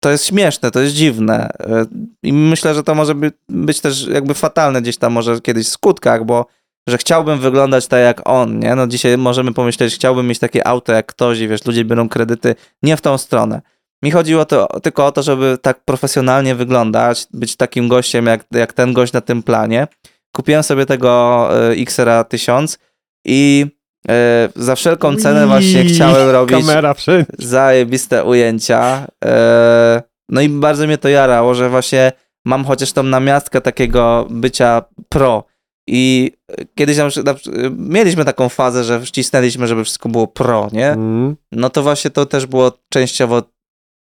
To 0.00 0.10
jest 0.10 0.26
śmieszne, 0.26 0.70
to 0.70 0.80
jest 0.80 0.94
dziwne. 0.94 1.50
Y, 1.60 1.86
I 2.22 2.32
myślę, 2.32 2.74
że 2.74 2.82
to 2.82 2.94
może 2.94 3.14
by, 3.14 3.32
być 3.48 3.80
też 3.80 4.06
jakby 4.06 4.34
fatalne 4.34 4.82
gdzieś 4.82 4.96
tam 4.96 5.12
może 5.12 5.40
kiedyś 5.40 5.66
w 5.66 5.70
skutkach, 5.70 6.24
bo 6.24 6.46
że 6.88 6.98
chciałbym 6.98 7.38
wyglądać 7.38 7.86
tak 7.86 8.00
jak 8.00 8.20
on, 8.24 8.58
nie? 8.58 8.74
No 8.74 8.86
dzisiaj 8.86 9.18
możemy 9.18 9.54
pomyśleć, 9.54 9.94
chciałbym 9.94 10.26
mieć 10.26 10.38
takie 10.38 10.66
auto 10.66 10.92
jak 10.92 11.06
ktoś 11.06 11.38
i 11.38 11.48
wiesz, 11.48 11.66
ludzie 11.66 11.84
biorą 11.84 12.08
kredyty. 12.08 12.54
Nie 12.82 12.96
w 12.96 13.00
tą 13.00 13.18
stronę. 13.18 13.62
Mi 14.02 14.10
chodziło 14.10 14.44
to, 14.44 14.80
tylko 14.82 15.06
o 15.06 15.12
to, 15.12 15.22
żeby 15.22 15.58
tak 15.62 15.84
profesjonalnie 15.84 16.54
wyglądać, 16.54 17.26
być 17.32 17.56
takim 17.56 17.88
gościem 17.88 18.26
jak, 18.26 18.44
jak 18.52 18.72
ten 18.72 18.92
gość 18.92 19.12
na 19.12 19.20
tym 19.20 19.42
planie. 19.42 19.86
Kupiłem 20.32 20.62
sobie 20.62 20.86
tego 20.86 21.48
y, 21.72 21.80
XR 21.80 22.24
1000 22.28 22.78
i 23.26 23.66
E, 24.10 24.48
za 24.56 24.74
wszelką 24.76 25.16
cenę 25.16 25.46
właśnie 25.46 25.84
chciałem 25.84 26.30
robić 26.30 26.58
Kamera 26.58 26.94
wszędzie. 26.94 27.26
zajebiste 27.38 28.24
ujęcia. 28.24 29.06
E, 29.24 30.02
no 30.28 30.40
i 30.40 30.48
bardzo 30.48 30.86
mnie 30.86 30.98
to 30.98 31.08
jarało, 31.08 31.54
że 31.54 31.70
właśnie 31.70 32.12
mam 32.44 32.64
chociaż 32.64 32.92
tą 32.92 33.02
namiastkę 33.02 33.60
takiego 33.60 34.26
bycia 34.30 34.82
pro. 35.08 35.44
I 35.90 36.32
kiedyś 36.74 36.96
na, 36.96 37.08
przykład- 37.08 37.38
mieliśmy 37.76 38.24
taką 38.24 38.48
fazę, 38.48 38.84
że 38.84 39.00
wcisnęliśmy, 39.00 39.66
żeby 39.66 39.84
wszystko 39.84 40.08
było 40.08 40.26
pro, 40.26 40.68
nie? 40.72 40.90
Mm. 40.90 41.36
No 41.52 41.70
to 41.70 41.82
właśnie 41.82 42.10
to 42.10 42.26
też 42.26 42.46
było 42.46 42.72
częściowo 42.92 43.42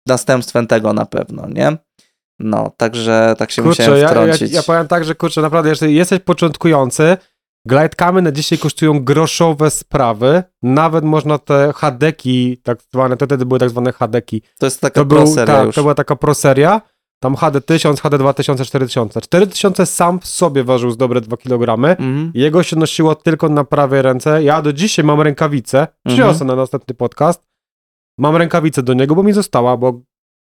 następstwem 0.07 0.67
tego 0.67 0.93
na 0.93 1.07
pewno, 1.07 1.49
nie? 1.49 1.77
No, 2.39 2.73
także 2.77 3.35
tak 3.39 3.51
się 3.51 3.63
Kurczę, 3.63 3.83
musiałem 3.83 4.01
ja, 4.01 4.07
ja, 4.07 4.09
wtrącić. 4.09 4.53
ja 4.53 4.63
powiem 4.63 4.89
tak, 4.89 5.05
że 5.05 5.15
kurczę, 5.15 5.41
naprawdę, 5.43 5.71
jeżeli 5.71 5.95
jesteś 5.95 6.21
początkujący, 6.21 7.17
glidecamy 7.67 8.23
na 8.23 8.33
dzisiaj 8.33 8.59
kosztują 8.59 9.05
groszowe 9.05 9.71
sprawy, 9.71 10.43
nawet 10.63 11.05
można 11.05 11.39
te 11.39 11.73
hadeki, 11.77 12.59
tak 12.63 12.79
zwane, 12.93 13.17
to 13.17 13.27
wtedy 13.27 13.47
były 13.47 13.61
tak 13.61 13.71
zwane 13.71 13.93
hadeki, 13.93 14.43
to 14.59 14.67
jest 14.67 14.81
taka 14.81 15.01
to, 15.01 15.07
pro 15.07 15.19
był, 15.19 15.35
seria 15.35 15.63
już. 15.63 15.75
to 15.75 15.81
była 15.83 15.95
taka 15.95 16.17
proseria, 16.17 16.81
tam 17.23 17.37
HD 17.37 17.61
1000, 17.61 18.01
HD 18.01 18.19
2000, 18.19 18.65
4000. 18.65 19.21
4000 19.21 19.87
sam 19.87 20.21
w 20.21 20.27
sobie 20.27 20.65
ważył 20.65 20.91
z 20.91 20.97
dobre 20.97 21.21
2 21.21 21.37
kg, 21.37 21.73
Mhm. 21.99 22.31
jego 22.35 22.63
się 22.63 22.77
nosiło 22.77 23.15
tylko 23.15 23.49
na 23.49 23.65
prawej 23.65 24.03
ręce, 24.03 24.43
ja 24.43 24.63
do 24.63 24.73
dzisiaj 24.73 25.05
mam 25.05 25.21
rękawicę, 25.21 25.87
przyniosę 26.07 26.45
na 26.45 26.57
następny 26.57 26.95
podcast, 26.95 27.47
mam 28.19 28.37
rękawicę 28.37 28.83
do 28.83 28.95
niego, 28.95 29.15
bo 29.15 29.23
mi 29.23 29.33
została, 29.33 29.77
bo 29.77 30.01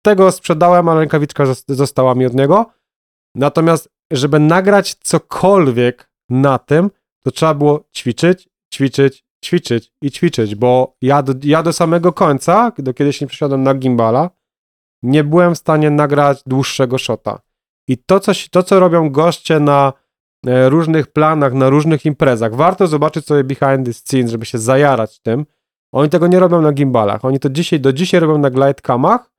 tego 0.05 0.31
sprzedałem, 0.31 0.89
a 0.89 0.99
rękawiczka 0.99 1.43
zos- 1.45 1.63
została 1.67 2.15
mi 2.15 2.25
od 2.25 2.33
niego. 2.33 2.65
Natomiast, 3.35 3.89
żeby 4.11 4.39
nagrać 4.39 4.95
cokolwiek 4.95 6.09
na 6.29 6.59
tym, 6.59 6.89
to 7.23 7.31
trzeba 7.31 7.53
było 7.53 7.83
ćwiczyć, 7.97 8.49
ćwiczyć, 8.73 9.23
ćwiczyć 9.45 9.91
i 10.01 10.11
ćwiczyć, 10.11 10.55
bo 10.55 10.95
ja 11.01 11.23
do, 11.23 11.33
ja 11.43 11.63
do 11.63 11.73
samego 11.73 12.13
końca, 12.13 12.71
do 12.77 12.93
kiedyś 12.93 13.21
nie 13.21 13.27
przyszedłem 13.27 13.63
na 13.63 13.73
gimbala, 13.75 14.29
nie 15.03 15.23
byłem 15.23 15.55
w 15.55 15.57
stanie 15.57 15.89
nagrać 15.89 16.43
dłuższego 16.45 16.97
shota. 16.97 17.39
I 17.87 17.97
to, 17.97 18.19
co, 18.19 18.31
to, 18.51 18.63
co 18.63 18.79
robią 18.79 19.09
goście 19.09 19.59
na 19.59 19.93
e, 20.47 20.69
różnych 20.69 21.07
planach, 21.07 21.53
na 21.53 21.69
różnych 21.69 22.05
imprezach, 22.05 22.55
warto 22.55 22.87
zobaczyć 22.87 23.25
sobie 23.25 23.43
behind 23.43 23.85
the 23.85 23.93
scenes, 23.93 24.31
żeby 24.31 24.45
się 24.45 24.57
zajarać 24.57 25.19
tym. 25.19 25.45
Oni 25.93 26.09
tego 26.09 26.27
nie 26.27 26.39
robią 26.39 26.61
na 26.61 26.71
gimbalach. 26.71 27.25
Oni 27.25 27.39
to 27.39 27.49
dzisiaj, 27.49 27.79
do 27.79 27.93
dzisiaj 27.93 28.19
robią 28.19 28.37
na 28.37 28.49
glidecamach, 28.49 29.29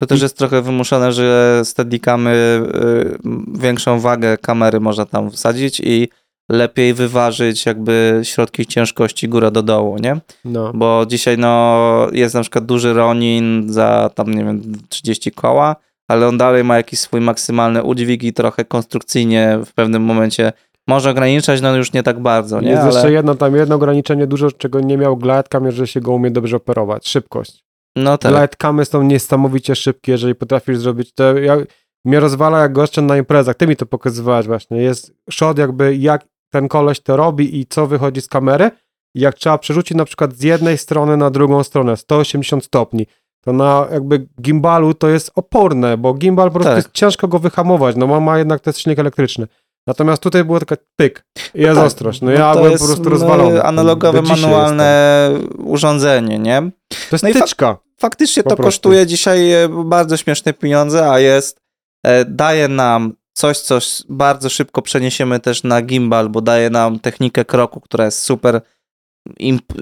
To 0.00 0.06
też 0.06 0.22
jest 0.22 0.38
trochę 0.38 0.62
wymuszone, 0.62 1.12
że 1.12 1.60
steadicamy 1.64 2.62
y, 2.74 3.58
większą 3.58 4.00
wagę 4.00 4.38
kamery 4.38 4.80
można 4.80 5.06
tam 5.06 5.30
wsadzić 5.30 5.80
i 5.80 6.08
lepiej 6.52 6.94
wyważyć 6.94 7.66
jakby 7.66 8.20
środki 8.22 8.66
ciężkości 8.66 9.28
góra 9.28 9.50
do 9.50 9.62
dołu, 9.62 9.98
nie? 9.98 10.20
no. 10.44 10.72
Bo 10.74 11.06
dzisiaj 11.06 11.38
no 11.38 12.08
jest 12.12 12.34
na 12.34 12.40
przykład 12.40 12.66
duży 12.66 12.92
Ronin 12.92 13.72
za 13.72 14.10
tam 14.14 14.34
nie 14.34 14.44
wiem 14.44 14.62
30 14.88 15.30
koła, 15.30 15.76
ale 16.08 16.28
on 16.28 16.38
dalej 16.38 16.64
ma 16.64 16.76
jakiś 16.76 16.98
swój 16.98 17.20
maksymalny 17.20 17.82
udźwig 17.82 18.22
i 18.22 18.32
trochę 18.32 18.64
konstrukcyjnie 18.64 19.58
w 19.66 19.72
pewnym 19.72 20.02
momencie 20.02 20.52
może 20.88 21.10
ograniczać, 21.10 21.60
no 21.60 21.76
już 21.76 21.92
nie 21.92 22.02
tak 22.02 22.20
bardzo, 22.20 22.60
nie? 22.60 22.70
Jest 22.70 22.82
Ale, 22.82 22.92
jeszcze 22.92 23.12
jedno, 23.12 23.34
tam 23.34 23.56
jedno 23.56 23.74
ograniczenie, 23.74 24.26
dużo 24.26 24.52
czego 24.52 24.80
nie 24.80 24.98
miał 24.98 25.16
glidecam, 25.16 25.66
jeżeli 25.66 25.88
się 25.88 26.00
go 26.00 26.12
umie 26.12 26.30
dobrze 26.30 26.56
operować. 26.56 27.08
Szybkość. 27.08 27.64
no 27.96 28.18
tak. 28.18 28.56
Są 28.84 29.02
niesamowicie 29.02 29.74
szybkie, 29.74 30.12
jeżeli 30.12 30.34
potrafisz 30.34 30.78
zrobić 30.78 31.14
to. 31.14 31.38
Ja, 31.38 31.56
mnie 32.04 32.20
rozwala 32.20 32.60
jak 32.60 32.72
goście 32.72 33.02
na 33.02 33.16
imprezach. 33.16 33.56
Ty 33.56 33.66
mi 33.66 33.76
to 33.76 33.86
pokazywałeś 33.86 34.46
właśnie. 34.46 34.76
Jest 34.76 35.14
shot 35.30 35.58
jakby 35.58 35.96
jak 35.96 36.24
ten 36.52 36.68
koleś 36.68 37.00
to 37.00 37.16
robi 37.16 37.60
i 37.60 37.66
co 37.66 37.86
wychodzi 37.86 38.20
z 38.20 38.28
kamery. 38.28 38.70
Jak 39.14 39.34
trzeba 39.34 39.58
przerzucić 39.58 39.96
na 39.96 40.04
przykład 40.04 40.34
z 40.34 40.42
jednej 40.42 40.78
strony 40.78 41.16
na 41.16 41.30
drugą 41.30 41.62
stronę 41.62 41.96
180 41.96 42.64
stopni, 42.64 43.06
to 43.44 43.52
na 43.52 43.86
jakby 43.92 44.26
gimbalu 44.42 44.94
to 44.94 45.08
jest 45.08 45.30
oporne, 45.34 45.96
bo 45.96 46.14
gimbal 46.14 46.48
po 46.48 46.52
prostu 46.52 46.68
Tak. 46.68 46.76
jest 46.76 46.92
ciężko 46.92 47.28
go 47.28 47.38
wyhamować. 47.38 47.96
No 47.96 48.06
ma, 48.06 48.20
ma 48.20 48.38
jednak 48.38 48.60
to 48.60 48.70
jest 48.70 48.80
silnik 48.80 48.98
elektryczny. 48.98 49.46
Natomiast 49.86 50.22
tutaj 50.22 50.44
było 50.44 50.60
taka 50.60 50.76
pyk 50.96 51.24
i 51.54 51.60
jest 51.60 51.96
tak. 51.96 52.04
No 52.06 52.26
No 52.26 52.30
ja 52.30 52.54
byłem 52.54 52.72
po 52.78 52.84
prostu 52.86 53.04
no, 53.04 53.10
rozwalony. 53.10 53.62
Analogowe, 53.62 54.22
manualne 54.22 55.30
urządzenie, 55.58 56.38
nie? 56.38 56.70
To 56.88 56.96
jest 57.16 57.22
No 57.22 57.28
i 57.28 57.32
fa- 57.34 57.40
tyczka. 57.40 57.76
faktycznie 58.00 58.42
to 58.42 58.48
prostu. 58.56 58.62
kosztuje 58.64 59.06
dzisiaj 59.06 59.52
e, 59.52 59.68
bardzo 59.84 60.16
śmieszne 60.16 60.52
pieniądze, 60.52 61.10
a 61.10 61.18
jest, 61.18 61.60
e, 62.06 62.24
daje 62.24 62.68
nam 62.68 63.12
coś, 63.32 63.58
co 63.58 63.78
bardzo 64.08 64.48
szybko 64.48 64.82
przeniesiemy 64.82 65.40
też 65.40 65.62
na 65.62 65.82
gimbal, 65.82 66.28
bo 66.28 66.40
daje 66.40 66.70
nam 66.70 66.98
technikę 66.98 67.44
kroku, 67.44 67.80
która 67.80 68.04
jest 68.04 68.22
super 68.22 68.60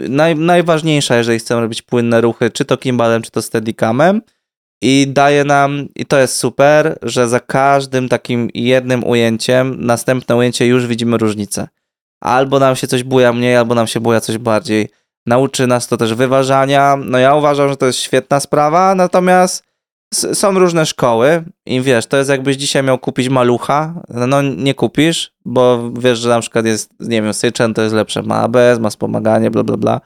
naj, 0.09 0.37
najważniejsza, 0.37 1.17
jeżeli 1.17 1.39
chcemy 1.39 1.61
robić 1.61 1.83
płynne 1.83 2.21
ruchy, 2.21 2.51
czy 2.51 2.65
to 2.65 2.77
gimbalem, 2.77 3.23
czy 3.23 3.31
to 3.31 3.43
steadicamem 3.43 4.23
i 4.83 5.07
daje 5.09 5.45
nam, 5.45 5.89
i 5.97 6.07
to 6.07 6.19
jest 6.19 6.37
super, 6.37 6.99
że 7.03 7.29
za 7.29 7.41
każdym 7.41 8.09
takim 8.09 8.49
jednym 8.55 9.05
ujęciem, 9.05 9.77
następne 9.87 10.37
ujęcie 10.37 10.67
już 10.67 10.87
widzimy 10.87 11.19
różnicę. 11.19 11.69
Albo 12.21 12.59
nam 12.59 12.77
się 12.77 12.87
coś 12.87 13.03
buja 13.03 13.33
mniej, 13.33 13.57
albo 13.57 13.75
nam 13.75 13.87
się 13.87 14.01
buja 14.01 14.21
coś 14.21 14.39
bardziej. 14.39 14.89
Nauczy 15.27 15.67
nas 15.67 15.89
to 15.89 15.97
też 15.97 16.15
wyważania. 16.15 16.97
No 17.05 17.19
ja 17.19 17.35
uważam, 17.35 17.69
że 17.69 17.77
to 17.77 17.87
jest 17.87 17.99
świetna 17.99 18.41
sprawa, 18.41 18.95
natomiast 18.95 19.70
są 20.15 20.59
różne 20.59 20.87
szkoły 20.87 21.45
i 21.67 21.81
wiesz, 21.81 22.07
to 22.07 22.17
jest 22.17 22.31
jakbyś 22.31 22.57
dzisiaj 22.57 22.83
miał 22.83 22.99
kupić 22.99 23.29
malucha, 23.29 23.95
no 24.09 24.43
nie 24.43 24.75
kupisz, 24.75 25.33
bo 25.45 25.91
wiesz, 25.99 26.19
że 26.19 26.29
na 26.29 26.41
przykład 26.41 26.67
jest, 26.67 26.91
nie 27.01 27.23
wiem, 27.23 27.35
Syczen 27.35 27.75
to 27.75 27.83
jest 27.83 27.95
lepsze, 27.95 28.23
ma 28.23 28.35
ABS, 28.37 28.79
ma 28.81 28.91
wspomaganie, 28.91 29.51
bla 29.51 29.63
bla 29.65 29.77
bla. 29.77 30.01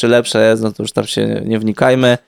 Czy 0.00 0.08
lepsze 0.08 0.48
jest, 0.48 0.62
no 0.62 0.72
to 0.72 0.82
już 0.82 0.92
tam 0.92 1.06
się 1.06 1.42
nie 1.44 1.58
wnikajmy, 1.58 2.18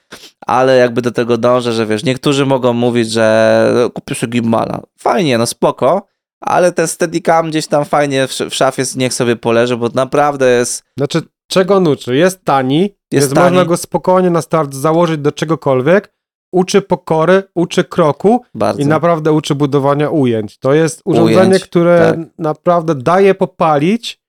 ale 0.47 0.77
jakby 0.77 1.03
do 1.03 1.11
tego 1.11 1.37
dążę, 1.39 1.73
że 1.73 1.87
wiesz, 1.87 2.05
niektórzy 2.05 2.47
mogą 2.47 2.73
mówić, 2.73 3.11
że 3.11 3.91
kupisz 3.95 4.27
gimbala. 4.29 4.81
Fajnie, 4.99 5.39
no 5.39 5.47
spoko, 5.47 6.07
ale 6.41 6.73
ten 6.73 6.89
Steadicam 6.89 7.51
gdzieś 7.51 7.67
tam 7.67 7.85
fajnie 7.85 8.27
w, 8.27 8.31
sz- 8.31 8.53
w 8.53 8.55
szafie 8.55 8.83
niech 8.97 9.15
sobie 9.15 9.37
poleży, 9.37 9.77
bo 9.77 9.89
naprawdę 9.95 10.51
jest 10.51 10.85
Znaczy, 10.97 11.23
czego 11.49 11.75
on 11.77 11.87
uczy? 11.87 12.17
Jest 12.17 12.45
tani, 12.45 12.95
jest 13.13 13.35
tani. 13.35 13.45
można 13.51 13.65
go 13.65 13.77
spokojnie 13.77 14.31
na 14.31 14.43
start 14.43 14.75
założyć 14.75 15.19
do 15.21 15.33
czegokolwiek, 15.33 16.13
uczy 16.53 16.83
pokory, 16.83 17.43
uczy 17.55 17.85
kroku 17.85 18.43
bardzo... 18.55 18.83
i 18.83 18.87
naprawdę 18.87 19.33
uczy 19.33 19.55
budowania 19.55 20.11
ujęć. 20.11 20.59
To 20.59 20.75
jest 20.75 21.03
urządzenie, 21.05 21.49
Ujęć, 21.49 21.63
które 21.63 22.15
tak. 22.17 22.29
naprawdę 22.39 22.95
daje 22.95 23.35
popalić, 23.35 24.21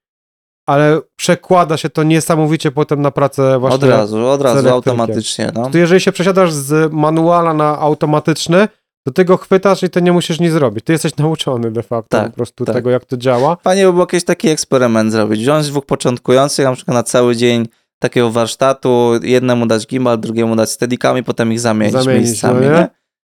ale 0.68 1.02
przekłada 1.16 1.78
się 1.78 1.90
to 1.90 2.04
niesamowicie 2.04 2.72
potem 2.72 3.02
na 3.02 3.12
pracę 3.12 3.60
właśnie. 3.60 3.76
Od 3.76 3.84
razu, 3.84 4.28
od 4.28 4.42
razu, 4.42 4.70
automatycznie, 4.70 5.52
no. 5.56 5.70
To 5.70 5.78
jeżeli 5.78 6.02
się 6.02 6.12
przesiadasz 6.12 6.54
z 6.54 6.94
manuala 6.94 7.54
na 7.54 7.80
automatyczny, 7.80 8.68
to 9.08 9.14
ty 9.14 9.26
go 9.26 9.38
chwytasz 9.38 9.84
i 9.84 9.90
ty 9.90 10.02
nie 10.02 10.12
musisz 10.12 10.40
nic 10.40 10.52
zrobić. 10.52 10.86
Ty 10.86 10.94
jesteś 10.94 11.18
nauczony 11.18 11.72
de 11.72 11.84
facto 11.84 12.18
Tak, 12.18 12.30
po 12.30 12.36
prostu 12.36 12.66
tak. 12.66 12.76
tego, 12.76 12.90
jak 12.90 13.06
to 13.06 13.18
działa. 13.18 13.58
Fajnie 13.64 13.86
by 13.86 13.92
było 13.92 14.04
jakiś 14.04 14.24
taki 14.24 14.50
eksperyment 14.50 15.12
zrobić. 15.12 15.40
Wziąć 15.42 15.68
dwóch 15.68 15.86
początkujących, 15.86 16.66
na 16.66 16.74
przykład 16.74 16.96
na 16.96 17.04
cały 17.04 17.36
dzień 17.36 17.68
takiego 18.00 18.32
warsztatu, 18.32 19.12
jednemu 19.24 19.66
dać 19.66 19.88
gimbal, 19.88 20.20
drugiemu 20.20 20.56
dać 20.56 20.72
steadicam 20.72 21.18
i 21.18 21.24
potem 21.24 21.54
ich 21.54 21.60
zamienić, 21.60 21.94
Zamienić, 21.94 22.26
miejscami, 22.28 22.66
no 22.68 22.74
nie? 22.80 22.88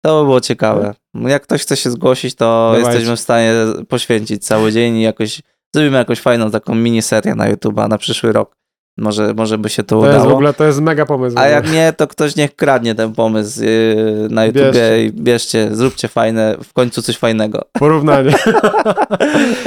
To 0.06 0.20
by 0.20 0.26
było 0.26 0.42
ciekawe. 0.42 0.94
Jak 1.14 1.44
ktoś 1.44 1.62
chce 1.62 1.78
się 1.78 1.92
zgłosić, 1.92 2.36
to 2.36 2.46
Dawajcie. 2.74 2.90
jesteśmy 2.90 3.16
w 3.16 3.20
stanie 3.20 3.54
poświęcić 3.90 4.46
cały 4.46 4.72
dzień 4.72 4.96
i 4.96 5.02
jakoś 5.02 5.42
zrobimy 5.76 5.98
jakąś 5.98 6.20
fajną 6.22 6.52
taką 6.52 6.76
miniserię 6.76 7.36
na 7.36 7.54
YouTube'a 7.54 7.90
na 7.90 7.98
przyszły 7.98 8.32
rok. 8.32 8.56
Może, 8.98 9.34
może 9.34 9.58
by 9.58 9.70
się 9.70 9.84
to, 9.84 9.90
To 9.90 9.98
udało. 10.00 10.14
jest 10.16 10.28
w 10.28 10.32
ogóle, 10.32 10.54
to 10.54 10.64
jest 10.66 10.82
mega 10.82 11.06
pomysł. 11.06 11.40
A 11.40 11.48
jak 11.48 11.72
nie, 11.72 11.94
to 11.98 12.08
ktoś 12.08 12.36
niech 12.36 12.56
kradnie 12.56 12.96
ten 12.96 13.14
pomysł 13.14 13.64
yy, 13.64 14.28
na 14.30 14.46
YouTubie 14.46 14.64
Bierzcie. 14.72 15.06
i 15.06 15.12
bierzcie, 15.12 15.70
zróbcie 15.72 16.08
fajne, 16.08 16.56
w 16.64 16.74
końcu 16.74 17.02
coś 17.02 17.18
fajnego. 17.18 17.62
Porównanie. 17.72 18.34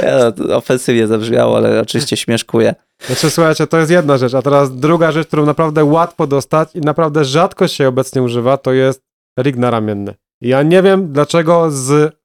Ja, 0.03 0.31
to 0.31 0.57
ofensywnie 0.57 1.07
zabrzmiało, 1.07 1.57
ale 1.57 1.81
oczywiście 1.81 2.17
śmieszkuję. 2.17 2.75
Znaczy, 3.01 3.29
słuchajcie, 3.29 3.67
to 3.67 3.77
jest 3.77 3.91
jedna 3.91 4.17
rzecz, 4.17 4.33
a 4.33 4.41
teraz 4.41 4.75
druga 4.79 5.11
rzecz, 5.11 5.27
którą 5.27 5.45
naprawdę 5.45 5.83
łatwo 5.85 6.27
dostać 6.27 6.75
i 6.75 6.81
naprawdę 6.81 7.25
rzadko 7.25 7.67
się 7.67 7.87
obecnie 7.87 8.21
używa, 8.23 8.57
to 8.57 8.73
jest 8.73 9.01
rig 9.39 9.55
naramienny. 9.57 10.13
Ja 10.41 10.63
nie 10.63 10.81
wiem, 10.81 11.13
dlaczego 11.13 11.71
z 11.71 12.15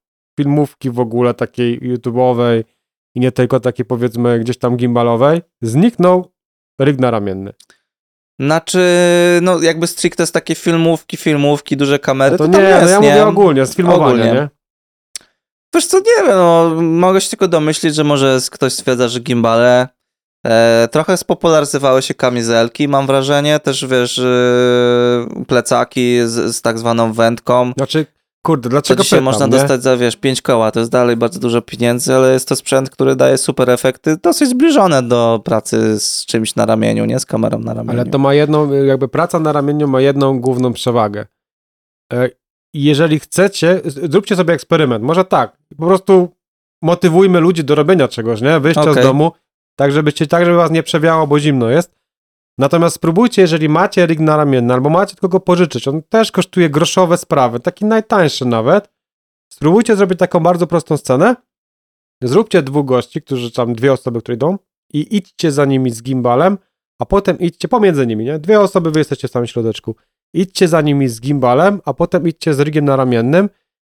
filmówki 0.40 0.90
w 0.90 1.00
ogóle 1.00 1.34
takiej 1.34 1.80
YouTube'owej 1.80 2.64
i 3.14 3.20
nie 3.20 3.32
tylko 3.32 3.60
takiej 3.60 3.84
powiedzmy 3.86 4.38
gdzieś 4.40 4.58
tam 4.58 4.76
gimbalowej, 4.76 5.42
zniknął 5.62 6.32
rig 6.80 6.98
naramienny. 7.00 7.52
Znaczy, 8.40 8.80
no 9.42 9.62
jakby 9.62 9.86
stricte 9.86 10.26
z 10.26 10.32
takie 10.32 10.54
filmówki, 10.54 11.16
filmówki, 11.16 11.76
duże 11.76 11.98
kamery, 11.98 12.30
No 12.32 12.38
to, 12.38 12.48
to 12.52 12.58
nie, 12.58 12.64
jest, 12.64 12.82
no 12.84 12.88
ja 12.90 13.00
nie? 13.00 13.08
mówię 13.10 13.26
ogólnie, 13.26 13.66
z 13.66 13.74
filmowania, 13.76 14.04
Ogólnie. 14.06 14.32
nie? 14.32 14.48
Wiesz 15.74 15.86
co, 15.86 15.98
nie 15.98 16.04
wiem, 16.26 16.26
no, 16.28 16.70
mogę 16.82 17.20
się 17.20 17.30
tylko 17.30 17.48
domyślić, 17.48 17.94
że 17.94 18.04
może 18.04 18.38
ktoś 18.50 18.72
stwierdza, 18.72 19.08
że 19.08 19.20
gimbale 19.20 19.88
e, 20.46 20.88
trochę 20.92 21.16
spopularyzowały 21.16 22.02
się 22.02 22.14
kamizelki, 22.14 22.88
mam 22.88 23.06
wrażenie, 23.06 23.60
też 23.60 23.86
wiesz, 23.86 24.18
e, 24.18 25.44
plecaki 25.46 26.16
z, 26.24 26.56
z 26.56 26.62
tak 26.62 26.78
zwaną 26.78 27.12
wędką. 27.12 27.72
Znaczy, 27.76 28.06
kurde, 28.46 28.62
To 28.62 28.68
dlaczego 28.68 29.02
dzisiaj 29.02 29.18
pytam, 29.18 29.24
można 29.24 29.46
nie? 29.46 29.52
dostać 29.52 29.82
za, 29.82 29.96
wiesz, 29.96 30.16
5 30.16 30.42
koła, 30.42 30.70
to 30.70 30.80
jest 30.80 30.92
dalej 30.92 31.16
bardzo 31.16 31.40
dużo 31.40 31.62
pieniędzy, 31.62 32.14
ale 32.14 32.32
jest 32.32 32.48
to 32.48 32.56
sprzęt, 32.56 32.90
który 32.90 33.16
daje 33.16 33.38
super 33.38 33.70
efekty, 33.70 34.16
dosyć 34.22 34.48
zbliżone 34.48 35.02
do 35.02 35.40
pracy 35.44 36.00
z 36.00 36.26
czymś 36.26 36.56
na 36.56 36.66
ramieniu, 36.66 37.04
nie? 37.04 37.18
Z 37.20 37.26
kamerą 37.26 37.58
na 37.58 37.74
ramieniu. 37.74 38.00
Ale 38.00 38.10
to 38.10 38.18
ma 38.18 38.34
jedną, 38.34 38.72
jakby 38.72 39.08
praca 39.08 39.40
na 39.40 39.52
ramieniu 39.52 39.88
ma 39.88 40.00
jedną 40.00 40.40
główną 40.40 40.72
przewagę. 40.72 41.26
E, 42.12 42.28
Jeżeli 42.74 43.18
chcecie, 43.20 43.80
zróbcie 43.84 44.36
sobie 44.36 44.54
eksperyment. 44.54 45.04
Może 45.04 45.24
tak, 45.24 45.56
po 45.78 45.86
prostu 45.86 46.28
motywujmy 46.82 47.40
ludzi 47.40 47.64
do 47.64 47.74
robienia 47.74 48.08
czegoś, 48.08 48.40
nie? 48.40 48.60
Wyjścia 48.60 48.82
Okej. 48.82 48.94
z 49.02 49.06
domu, 49.06 49.32
tak 49.80 49.92
żebyście, 49.92 50.26
tak 50.26 50.44
żeby 50.44 50.56
was 50.56 50.70
nie 50.70 50.82
przewiało, 50.82 51.26
bo 51.26 51.38
zimno 51.38 51.70
jest. 51.70 51.94
Natomiast 52.58 52.96
spróbujcie, 52.96 53.42
jeżeli 53.42 53.68
macie 53.68 54.06
rig 54.06 54.20
na 54.20 54.36
ramienny, 54.36 54.74
albo 54.74 54.90
macie 54.90 55.16
kogo 55.16 55.40
pożyczyć, 55.40 55.88
on 55.88 56.02
też 56.02 56.32
kosztuje 56.32 56.70
groszowe 56.70 57.16
sprawy, 57.16 57.60
taki 57.60 57.84
najtańszy 57.84 58.44
nawet. 58.44 58.90
Spróbujcie 59.52 59.96
zrobić 59.96 60.18
taką 60.18 60.40
bardzo 60.40 60.66
prostą 60.66 60.96
scenę. 60.96 61.36
Zróbcie 62.22 62.62
dwóch 62.62 62.86
gości, 62.86 63.22
którzy 63.22 63.52
tam, 63.52 63.74
dwie 63.74 63.92
osoby, 63.92 64.20
które 64.20 64.34
idą 64.34 64.58
i 64.92 65.16
idźcie 65.16 65.52
za 65.52 65.64
nimi 65.64 65.90
z 65.90 66.02
gimbalem, 66.02 66.58
a 66.98 67.06
potem 67.06 67.38
idźcie 67.38 67.68
pomiędzy 67.68 68.06
nimi, 68.06 68.24
nie? 68.24 68.38
Dwie 68.38 68.60
osoby, 68.60 68.90
wy 68.90 69.00
jesteście 69.00 69.28
w 69.28 69.30
samym 69.30 69.46
środeczku. 69.46 69.96
Idźcie 70.34 70.68
za 70.68 70.80
nimi 70.80 71.08
z 71.08 71.20
gimbalem, 71.20 71.80
a 71.84 71.94
potem 71.94 72.28
idźcie 72.28 72.54
z 72.54 72.60
rigiem 72.60 72.84
naramiennym 72.84 73.48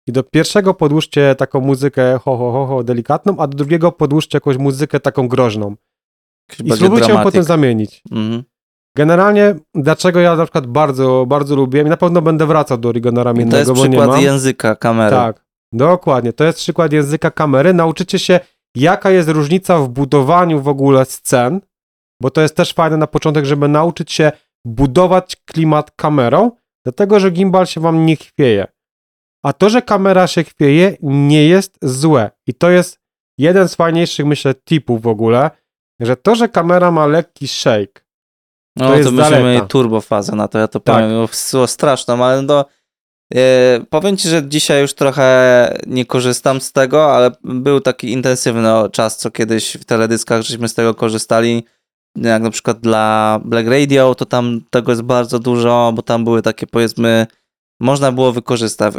i 0.09 0.13
do 0.13 0.23
pierwszego 0.23 0.75
podłóżcie 0.75 1.35
taką 1.35 1.61
muzykę 1.61 2.19
ho, 2.25 2.37
ho, 2.37 2.53
ho, 2.53 2.67
ho, 2.67 2.85
delikatną, 2.85 3.39
a 3.39 3.47
do 3.47 3.57
drugiego 3.57 3.93
podłóżcie 3.93 4.37
jakąś 4.37 4.57
muzykę 4.57 5.01
taką 5.01 5.29
groźną. 5.29 5.75
I 6.65 6.73
spróbujcie 6.73 7.13
ją 7.13 7.23
potem 7.23 7.43
zamienić. 7.43 8.03
Mhm. 8.11 8.43
Generalnie, 8.97 9.55
dlaczego 9.75 10.21
ja 10.21 10.37
na 10.37 10.45
przykład 10.45 10.67
bardzo, 10.67 11.27
bardzo 11.29 11.57
lubiłem 11.57 11.87
i 11.87 11.91
na 11.91 11.97
pewno 11.97 12.23
będę 12.23 12.47
wracał 12.47 12.79
do 12.79 12.93
riga 12.93 13.11
I 13.11 13.13
naramiennego, 13.13 13.53
to 13.53 13.59
jest 13.59 13.73
bo 13.73 13.87
nie 13.87 13.91
przykład 13.91 14.09
mam. 14.09 14.21
języka 14.21 14.77
kamery. 14.77 15.17
Tak, 15.17 15.45
dokładnie. 15.73 16.33
To 16.33 16.45
jest 16.45 16.59
przykład 16.59 16.93
języka 16.93 17.31
kamery. 17.31 17.75
Nauczycie 17.75 18.19
się, 18.19 18.41
jaka 18.77 19.11
jest 19.11 19.29
różnica 19.29 19.79
w 19.79 19.89
budowaniu 19.89 20.61
w 20.61 20.69
ogóle 20.69 21.05
scen, 21.05 21.61
bo 22.23 22.31
to 22.31 22.41
jest 22.41 22.57
też 22.57 22.73
fajne 22.73 22.97
na 22.97 23.07
początek, 23.07 23.45
żeby 23.45 23.69
nauczyć 23.69 24.13
się 24.13 24.33
budować 24.65 25.37
klimat 25.37 25.91
kamerą, 25.91 26.51
dlatego 26.85 27.21
że 27.21 27.31
gimbal 27.31 27.67
się 27.67 27.81
wam 27.81 28.07
nie 28.07 28.17
chwieje. 28.17 28.67
A 29.49 29.53
to, 29.53 29.71
że 29.71 29.83
kamera 29.83 30.27
się 30.27 30.45
chwieje, 30.45 30.97
nie 31.03 31.49
jest 31.49 31.79
złe. 31.83 32.31
I 32.47 32.55
to 32.55 32.71
jest 32.71 32.99
jeden 33.39 33.69
z 33.69 33.75
fajniejszych, 33.75 34.27
myślę, 34.27 34.55
tipów 34.55 35.03
w 35.03 35.07
ogóle, 35.07 35.51
że 36.01 36.17
to, 36.17 36.35
że 36.35 36.49
kamera 36.49 36.91
ma 36.91 37.07
lekki 37.07 37.49
shake, 37.49 38.01
No 38.77 38.85
To 38.85 38.91
to, 38.91 38.97
jest 38.99 39.15
zaleta. 39.17 39.43
mieć 39.43 39.65
turbofazę 39.69 40.37
na 40.37 40.49
to, 40.49 40.59
ja 40.59 40.69
to 40.69 40.81
Tak. 40.81 40.97
powiem, 40.97 41.27
było 41.53 41.67
straszną, 41.67 42.25
ale 42.25 42.43
no 42.43 42.65
e, 43.35 43.81
powiem 43.91 44.17
ci, 44.17 44.29
że 44.29 44.49
dzisiaj 44.49 44.81
już 44.81 44.95
trochę 44.95 45.79
nie 45.87 46.07
korzystam 46.07 46.61
z 46.61 46.73
tego, 46.73 47.15
ale 47.15 47.31
był 47.45 47.81
taki 47.81 48.13
intensywny 48.13 48.69
czas, 48.93 49.17
co 49.17 49.31
kiedyś 49.31 49.77
w 49.77 49.85
teledyskach 49.85 50.43
żeśmy 50.43 50.69
z 50.69 50.75
tego 50.75 50.95
korzystali, 50.95 51.65
jak 52.17 52.43
na 52.43 52.51
przykład 52.51 52.81
dla 52.81 53.41
Black 53.45 53.69
Radio, 53.69 54.15
to 54.15 54.25
tam 54.27 54.61
tego 54.71 54.93
jest 54.93 55.03
bardzo 55.03 55.39
dużo, 55.39 55.93
bo 55.95 56.03
tam 56.03 56.25
były 56.25 56.43
takie 56.43 56.67
powiedzmy, 56.67 57.27
można 57.81 58.13
było 58.13 58.33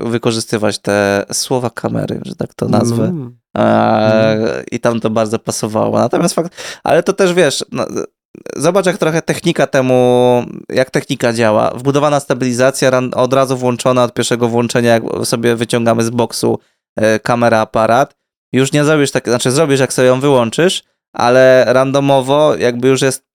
wykorzystywać 0.06 0.80
te 0.80 1.26
słowa 1.32 1.70
kamery, 1.70 2.22
że 2.26 2.36
tak 2.36 2.54
to 2.54 2.68
nazwę. 2.68 3.04
Mm. 3.04 3.40
Eee, 3.58 4.64
I 4.72 4.80
tam 4.80 5.00
to 5.00 5.10
bardzo 5.10 5.40
pasowało. 5.40 6.00
Natomiast 6.00 6.36
fakt, 6.36 6.80
ale 6.84 7.04
to 7.04 7.14
też 7.14 7.34
wiesz, 7.34 7.66
no, 7.72 7.86
zobacz 8.56 8.86
jak 8.86 8.98
trochę 8.98 9.22
technika 9.22 9.68
temu, 9.68 10.44
jak 10.70 10.90
technika 10.90 11.34
działa. 11.34 11.72
Wbudowana 11.72 12.20
stabilizacja 12.20 12.92
ran- 12.92 13.12
od 13.16 13.34
razu 13.34 13.58
włączona 13.58 14.04
od 14.04 14.14
pierwszego 14.14 14.50
włączenia, 14.50 14.94
jak 14.94 15.04
sobie 15.24 15.56
wyciągamy 15.56 16.04
z 16.04 16.10
boksu 16.10 16.60
e, 16.96 17.20
kamera, 17.20 17.60
aparat. 17.60 18.16
Już 18.54 18.72
nie 18.72 18.86
zrobisz 18.86 19.12
tak, 19.12 19.30
znaczy 19.30 19.52
zrobisz 19.52 19.80
jak 19.80 19.94
sobie 19.94 20.08
ją 20.08 20.20
wyłączysz, 20.20 20.84
ale 21.14 21.66
randomowo 21.68 22.56
jakby 22.56 22.88
już 22.88 23.02
jest 23.02 23.30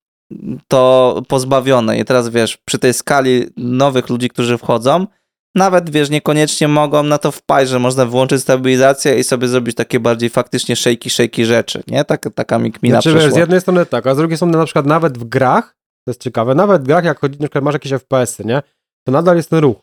to 0.69 1.23
pozbawione. 1.29 1.99
I 1.99 2.05
teraz 2.05 2.29
wiesz, 2.29 2.57
przy 2.65 2.79
tej 2.79 2.95
skali 2.95 3.47
nowych 3.57 4.09
ludzi, 4.09 4.29
którzy 4.29 4.59
wchodzą, 4.59 5.07
nawet 5.55 5.91
wiesz, 5.91 6.11
niekoniecznie 6.11 6.69
mogą 6.69 7.03
na 7.03 7.19
to 7.19 7.31
wpaść, 7.33 7.71
że 7.71 7.79
można 7.79 8.07
wyłączyć 8.07 8.43
stabilizację 8.43 9.19
i 9.19 9.25
sobie 9.25 9.49
zrobić 9.49 9.77
takie 9.77 10.01
bardziej 10.01 10.31
faktycznie 10.31 10.77
shaky, 10.77 11.11
shaky 11.11 11.47
rzeczy, 11.47 11.83
nie? 11.89 12.05
Tak, 12.05 12.29
taka 12.35 12.59
mi 12.59 12.73
kmina 12.73 12.95
Znaczy, 12.97 13.09
wiesz, 13.11 13.19
przeszła. 13.19 13.37
z 13.37 13.39
jednej 13.39 13.61
strony 13.61 13.87
tak, 13.87 14.07
a 14.07 14.15
z 14.15 14.17
drugiej 14.19 14.37
strony 14.37 14.59
na 14.59 14.65
przykład 14.65 14.87
nawet 14.87 15.19
w 15.19 15.25
grach, 15.25 15.77
to 16.07 16.11
jest 16.11 16.21
ciekawe, 16.23 16.55
nawet 16.55 16.83
w 16.83 16.87
grach, 16.87 17.05
jak 17.05 17.21
chodzi, 17.21 17.39
na 17.41 17.47
przykład 17.47 17.65
masz 17.65 17.75
jakieś 17.75 17.93
FPS-y, 17.93 18.45
nie? 18.45 18.63
To 19.07 19.13
nadal 19.13 19.37
jest 19.37 19.51
ten 19.51 19.59
ruch 19.59 19.77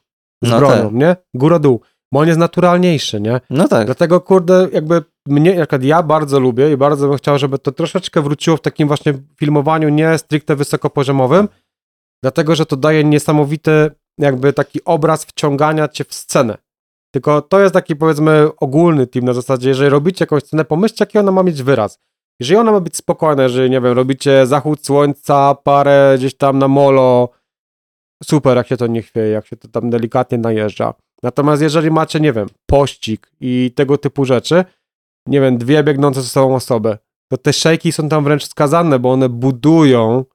z 0.43 0.49
No 0.49 0.57
bronią, 0.59 0.83
tak. 0.83 0.93
nie? 0.93 1.15
Góra-dół, 1.33 1.81
bo 2.13 2.19
on 2.19 2.27
jest 2.27 2.39
naturalniejszy, 2.39 3.21
nie? 3.21 3.41
No 3.49 3.67
tak, 3.67 3.85
Dlatego, 3.85 4.21
kurde, 4.21 4.67
jakby 4.73 5.03
mnie, 5.27 5.55
przykład 5.55 5.83
ja 5.83 6.03
bardzo 6.03 6.39
lubię 6.39 6.71
i 6.71 6.77
bardzo 6.77 7.07
bym 7.07 7.17
chciał, 7.17 7.39
żeby 7.39 7.59
to 7.59 7.71
troszeczkę 7.71 8.21
wróciło 8.21 8.57
w 8.57 8.61
takim 8.61 8.87
właśnie 8.87 9.13
filmowaniu 9.39 9.89
nie 9.89 10.17
stricte 10.17 10.55
wysokopoziomowym, 10.55 11.47
dlatego, 12.23 12.55
że 12.55 12.65
to 12.65 12.75
daje 12.75 13.03
niesamowity 13.03 13.91
jakby 14.21 14.53
taki 14.53 14.83
obraz 14.85 15.25
wciągania 15.25 15.87
cię 15.87 16.03
w 16.03 16.13
scenę. 16.13 16.57
Tylko 17.13 17.41
to 17.41 17.59
jest 17.59 17.73
taki 17.73 17.95
powiedzmy 17.95 18.49
ogólny 18.59 19.07
team 19.07 19.25
na 19.25 19.33
zasadzie, 19.33 19.69
jeżeli 19.69 19.89
robicie 19.89 20.23
jakąś 20.23 20.43
scenę, 20.43 20.65
pomyślcie 20.65 21.03
jaki 21.03 21.17
ona 21.17 21.31
ma 21.31 21.43
mieć 21.43 21.63
wyraz. 21.63 21.99
Jeżeli 22.39 22.59
ona 22.59 22.71
ma 22.71 22.79
być 22.79 22.95
spokojna, 22.97 23.43
jeżeli 23.43 23.69
nie 23.69 23.81
wiem, 23.81 23.93
robicie 23.93 24.47
zachód 24.47 24.85
słońca, 24.85 25.55
parę 25.55 26.15
gdzieś 26.17 26.37
tam 26.37 26.59
na 26.59 26.67
molo, 26.67 27.29
super 28.23 28.57
jak 28.57 28.67
się 28.67 28.77
to 28.77 28.87
nie 28.87 29.01
chwieje, 29.01 29.29
jak 29.29 29.47
się 29.47 29.57
to 29.57 29.67
tam 29.67 29.89
delikatnie 29.89 30.37
najeżdża. 30.37 30.93
Natomiast 31.23 31.61
jeżeli 31.61 31.91
macie, 31.91 32.19
nie 32.19 32.33
wiem, 32.33 32.47
pościg 32.65 33.31
i 33.39 33.71
tego 33.75 33.97
typu 33.97 34.25
rzeczy, 34.25 34.65
nie 35.27 35.41
wiem, 35.41 35.57
dwie 35.57 35.83
biegnące 35.83 36.21
ze 36.21 36.27
sobą 36.27 36.55
osoby, 36.55 36.97
to 37.31 37.37
te 37.37 37.53
szejki 37.53 37.91
są 37.91 38.09
tam 38.09 38.23
wręcz 38.23 38.45
skazane, 38.45 38.99
bo 38.99 39.11
one 39.11 39.29
budują 39.29 40.25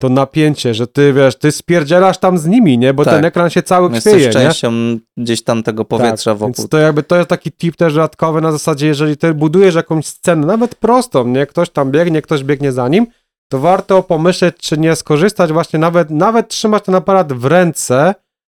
to 0.00 0.08
napięcie, 0.08 0.74
że 0.74 0.86
ty, 0.86 1.12
wiesz, 1.12 1.36
ty 1.36 1.52
spierdzielasz 1.52 2.18
tam 2.18 2.38
z 2.38 2.46
nimi, 2.46 2.78
nie? 2.78 2.94
Bo 2.94 3.04
Tak. 3.04 3.14
ten 3.14 3.24
ekran 3.24 3.50
się 3.50 3.62
cały 3.62 3.92
jesteś 3.92 4.12
chwieje, 4.12 4.26
nie? 4.26 4.32
częścią 4.32 4.72
gdzieś 5.16 5.42
tam 5.42 5.62
tego 5.62 5.84
powietrza 5.84 6.30
tak, 6.30 6.38
wokół. 6.38 6.54
Więc 6.58 6.68
to 6.68 6.78
jakby 6.78 7.02
to 7.02 7.16
jest 7.16 7.28
taki 7.28 7.52
tip 7.52 7.76
też 7.76 7.94
dodatkowy 7.94 8.40
na 8.40 8.52
zasadzie, 8.52 8.86
jeżeli 8.86 9.16
ty 9.16 9.34
budujesz 9.34 9.74
jakąś 9.74 10.06
scenę, 10.06 10.46
nawet 10.46 10.74
prostą, 10.74 11.26
nie? 11.28 11.46
Ktoś 11.46 11.70
tam 11.70 11.90
biegnie, 11.90 12.22
ktoś 12.22 12.44
biegnie 12.44 12.72
za 12.72 12.88
nim, 12.88 13.06
to 13.48 13.58
warto 13.58 14.02
pomyśleć, 14.02 14.56
czy 14.56 14.78
nie 14.78 14.96
skorzystać 14.96 15.52
właśnie 15.52 15.78
nawet, 15.78 16.10
nawet 16.10 16.48
trzymać 16.48 16.84
ten 16.84 16.94
aparat 16.94 17.32
w 17.32 17.44
ręce 17.44 18.14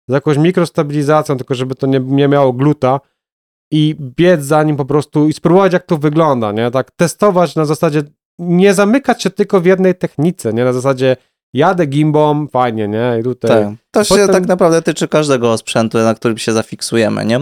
z 0.09 0.12
jakąś 0.12 0.38
mikrostabilizacją, 0.38 1.37
tylko 1.37 1.54
żeby 1.54 1.74
to 1.74 1.87
nie, 1.87 2.00
nie 2.00 2.28
miało 2.28 2.52
gluta 2.52 3.00
i 3.72 3.96
biec 4.00 4.42
za 4.42 4.62
nim 4.62 4.76
po 4.76 4.85
prostu 4.85 5.28
i 5.28 5.33
spróbować 5.33 5.72
jak 5.72 5.87
to 5.87 5.96
wygląda, 5.98 6.52
nie? 6.52 6.70
Tak 6.70 6.90
testować 6.90 7.57
na 7.57 7.64
zasadzie, 7.64 8.02
nie 8.38 8.74
zamykać 8.74 9.22
się 9.22 9.30
tylko 9.30 9.61
w 9.61 9.66
jednej 9.66 9.94
technice, 9.94 10.52
nie? 10.52 10.64
Na 10.64 10.72
zasadzie 10.72 11.16
jadę 11.55 11.87
gimbom, 11.87 12.49
fajnie, 12.49 12.88
nie? 12.88 13.17
I 13.21 13.23
tutaj... 13.23 13.51
Tak. 13.51 13.69
To 13.90 14.05
się 14.05 14.09
Potem- 14.14 14.29
tak 14.35 14.47
naprawdę 14.47 14.83
tyczy 14.83 15.09
każdego 15.09 15.59
sprzętu, 15.59 15.99
na 15.99 16.14
którym 16.14 16.38
się 16.38 16.53
zafiksujemy, 16.53 17.25
nie? 17.25 17.40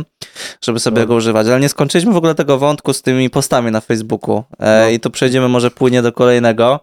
Żeby 0.64 0.78
sobie 0.80 1.00
No. 1.00 1.06
go 1.06 1.14
używać. 1.14 1.46
Ale 1.46 1.60
nie 1.60 1.68
skończyliśmy 1.68 2.12
w 2.12 2.16
ogóle 2.16 2.34
tego 2.34 2.58
wątku 2.58 2.92
z 2.92 3.02
tymi 3.02 3.30
postami 3.30 3.70
na 3.70 3.80
Facebooku. 3.80 4.44
E, 4.58 4.82
No. 4.84 4.88
I 4.90 5.00
tu 5.00 5.10
przejdziemy 5.10 5.48
może 5.48 5.70
płynie 5.70 6.02
do 6.02 6.12
kolejnego, 6.12 6.80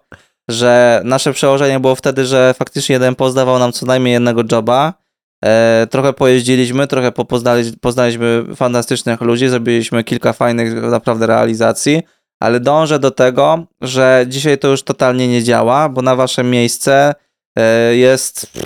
że 0.49 1.01
nasze 1.05 1.33
przełożenie 1.33 1.79
było 1.79 1.95
wtedy, 1.95 2.25
że 2.25 2.53
faktycznie 2.57 2.93
jeden 2.93 3.15
post 3.15 3.35
dawał 3.35 3.59
nam 3.59 3.71
co 3.71 3.85
najmniej 3.85 4.13
jednego 4.13 4.41
joba. 4.51 4.93
E, 5.45 5.87
trochę 5.89 6.13
pojeździliśmy, 6.13 6.87
trochę 6.87 7.11
po- 7.11 7.25
poznali, 7.25 7.63
poznaliśmy 7.81 8.43
fantastycznych 8.55 9.21
ludzi, 9.21 9.47
zrobiliśmy 9.49 10.03
kilka 10.03 10.33
fajnych 10.33 10.73
naprawdę 10.83 11.27
realizacji, 11.27 12.01
ale 12.39 12.59
dążę 12.59 12.99
do 12.99 13.11
tego, 13.11 13.65
że 13.81 14.25
dzisiaj 14.27 14.57
to 14.57 14.67
już 14.67 14.83
totalnie 14.83 15.27
nie 15.27 15.43
działa, 15.43 15.89
bo 15.89 16.01
na 16.01 16.15
wasze 16.15 16.43
miejsce 16.43 17.15
e, 17.57 17.95
jest 17.95 18.57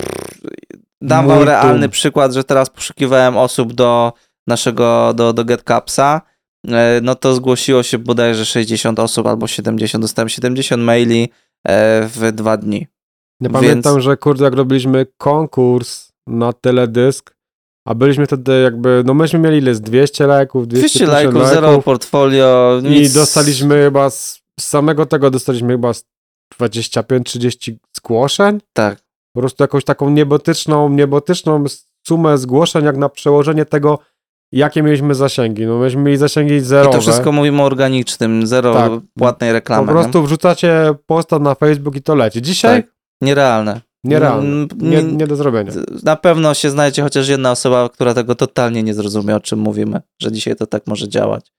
Dam 1.03 1.27
wam 1.27 1.43
realny 1.43 1.89
przykład, 1.89 2.33
że 2.33 2.43
teraz 2.43 2.69
poszukiwałem 2.69 3.37
osób 3.37 3.73
do 3.73 4.13
naszego, 4.47 5.13
do, 5.13 5.33
do 5.33 5.45
GetCapsa, 5.45 6.21
e, 6.67 6.99
no 7.03 7.15
to 7.15 7.33
zgłosiło 7.33 7.83
się 7.83 7.97
bodajże 7.97 8.45
60 8.45 8.99
osób 8.99 9.27
albo 9.27 9.47
70, 9.47 10.03
dostałem 10.03 10.29
70 10.29 10.83
maili 10.83 11.29
e, 11.67 12.07
w 12.07 12.31
dwa 12.31 12.57
dni. 12.57 12.87
Ja 13.41 13.49
Więc- 13.49 13.53
pamiętam, 13.53 14.01
że 14.01 14.17
kurde, 14.17 14.45
jak 14.45 14.53
robiliśmy 14.53 15.05
konkurs 15.17 16.11
na 16.27 16.53
teledysk, 16.53 17.35
a 17.85 17.95
byliśmy 17.95 18.25
wtedy 18.25 18.61
jakby, 18.61 19.03
no 19.05 19.13
myśmy 19.13 19.39
mieli 19.39 19.57
ile, 19.57 19.75
z 19.75 19.81
200 19.81 20.27
lajków, 20.27 20.67
200, 20.67 20.99
200 20.99 21.05
lajków, 21.07 21.47
zero 21.47 21.81
portfolio, 21.81 22.79
i 22.83 22.89
nic. 22.89 23.13
dostaliśmy 23.13 23.83
chyba 23.83 24.09
z, 24.09 24.41
z 24.59 24.63
samego 24.67 25.05
tego 25.05 25.29
dostaliśmy 25.31 25.73
chyba 25.73 25.93
z 25.93 26.05
25-30 26.61 27.75
zgłoszeń, 27.97 28.59
Tak, 28.73 28.99
po 29.35 29.39
prostu 29.41 29.63
jakąś 29.63 29.83
taką 29.83 30.09
niebotyczną, 30.09 30.89
niebotyczną 30.89 31.63
sumę 32.07 32.37
zgłoszeń, 32.37 32.85
jak 32.85 32.97
na 32.97 33.09
przełożenie 33.09 33.65
tego, 33.65 33.99
jakie 34.51 34.83
mieliśmy 34.83 35.15
zasięgi. 35.15 35.65
No 35.65 35.77
myśmy 35.79 36.01
mieli 36.01 36.17
zasięgi 36.17 36.53
i 36.53 36.59
zerowe. 36.59 36.95
to 36.95 37.01
wszystko 37.01 37.31
mówimy 37.31 37.61
o 37.61 37.65
organicznym, 37.65 38.47
zero 38.47 38.73
Tak. 38.73 38.91
płatnej 39.17 39.53
reklamy. 39.53 39.87
po 39.87 39.93
prostu 39.93 40.23
wrzucacie 40.23 40.93
posta 41.05 41.39
na 41.39 41.55
Facebook 41.55 41.95
i 41.95 42.01
to 42.01 42.15
leci. 42.15 42.37
nie? 42.37 42.41
Dzisiaj 42.41 42.83
tak, 42.83 42.91
nierealne. 43.21 43.81
Nierealne. 44.03 44.47
Mm, 44.49 44.67
Nie, 44.77 45.03
nie 45.03 45.27
do 45.27 45.35
zrobienia. 45.35 45.71
Na 46.03 46.15
pewno 46.15 46.53
się 46.53 46.69
znajdzie 46.69 47.01
chociaż 47.01 47.27
jedna 47.27 47.51
osoba, 47.51 47.89
która 47.89 48.13
tego 48.13 48.35
totalnie 48.35 48.83
nie 48.83 48.93
zrozumie, 48.93 49.35
o 49.35 49.39
czym 49.39 49.59
mówimy, 49.59 50.01
że 50.21 50.31
dzisiaj 50.31 50.55
to 50.55 50.67
tak 50.67 50.87
może 50.87 51.09
działać. 51.09 51.51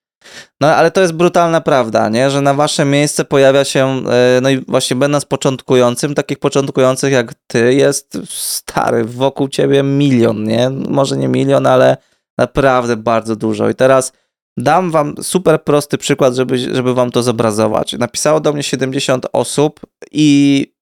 No 0.60 0.68
ale 0.68 0.90
to 0.90 1.00
jest 1.00 1.12
brutalna 1.12 1.60
prawda, 1.60 2.08
nie? 2.08 2.30
że 2.30 2.40
na 2.40 2.54
wasze 2.54 2.84
miejsce 2.84 3.24
pojawia 3.24 3.64
się, 3.64 4.02
e, 4.10 4.40
no 4.42 4.50
i 4.50 4.64
właśnie 4.68 4.96
będąc 4.96 5.24
początkującym, 5.24 6.14
takich 6.14 6.38
początkujących 6.38 7.12
jak 7.12 7.34
ty 7.46 7.74
jest 7.74 8.18
stary, 8.28 9.04
wokół 9.04 9.48
ciebie 9.48 9.82
milion, 9.82 10.44
nie? 10.44 10.70
Może 10.70 11.16
nie 11.16 11.28
milion, 11.28 11.66
ale 11.66 11.96
naprawdę 12.38 12.96
bardzo 12.96 13.36
dużo. 13.36 13.68
I 13.68 13.74
teraz 13.74 14.12
dam 14.56 14.90
wam 14.90 15.14
super 15.22 15.64
prosty 15.64 15.98
przykład, 15.98 16.34
żeby, 16.34 16.58
żeby 16.58 16.94
wam 16.94 17.10
to 17.10 17.22
zobrazować. 17.22 17.92
Napisało 17.92 18.40
do 18.40 18.52
mnie 18.52 18.62
70 18.62 19.26
osób 19.32 19.80
i 20.12 20.73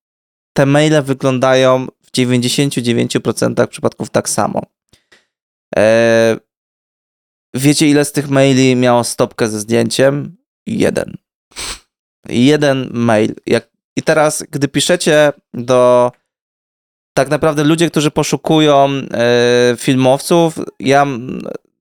te 0.53 0.67
maile 0.67 1.03
wyglądają 1.03 1.87
w 2.03 2.11
99% 2.11 3.67
przypadków 3.67 4.11
tak 4.11 4.29
samo. 4.29 4.63
Eee, 5.77 6.37
wiecie, 7.55 7.89
ile 7.89 8.05
z 8.05 8.13
tych 8.13 8.29
maili 8.29 8.77
miało 8.77 9.05
stopkę 9.05 9.49
ze 9.49 9.61
zdjęciem? 9.61 10.37
Jeden. 10.67 11.17
Jeden 12.29 12.91
mail. 12.93 13.35
I 13.97 14.03
teraz, 14.03 14.45
gdy 14.51 14.69
piszecie 14.69 15.33
do 15.55 16.13
tak 17.15 17.29
naprawdę 17.29 17.65
ludzie, 17.65 17.91
którzy 17.91 18.11
poszukują 18.11 18.89
e, 18.89 19.75
filmowców, 19.79 20.59
ja 20.81 21.07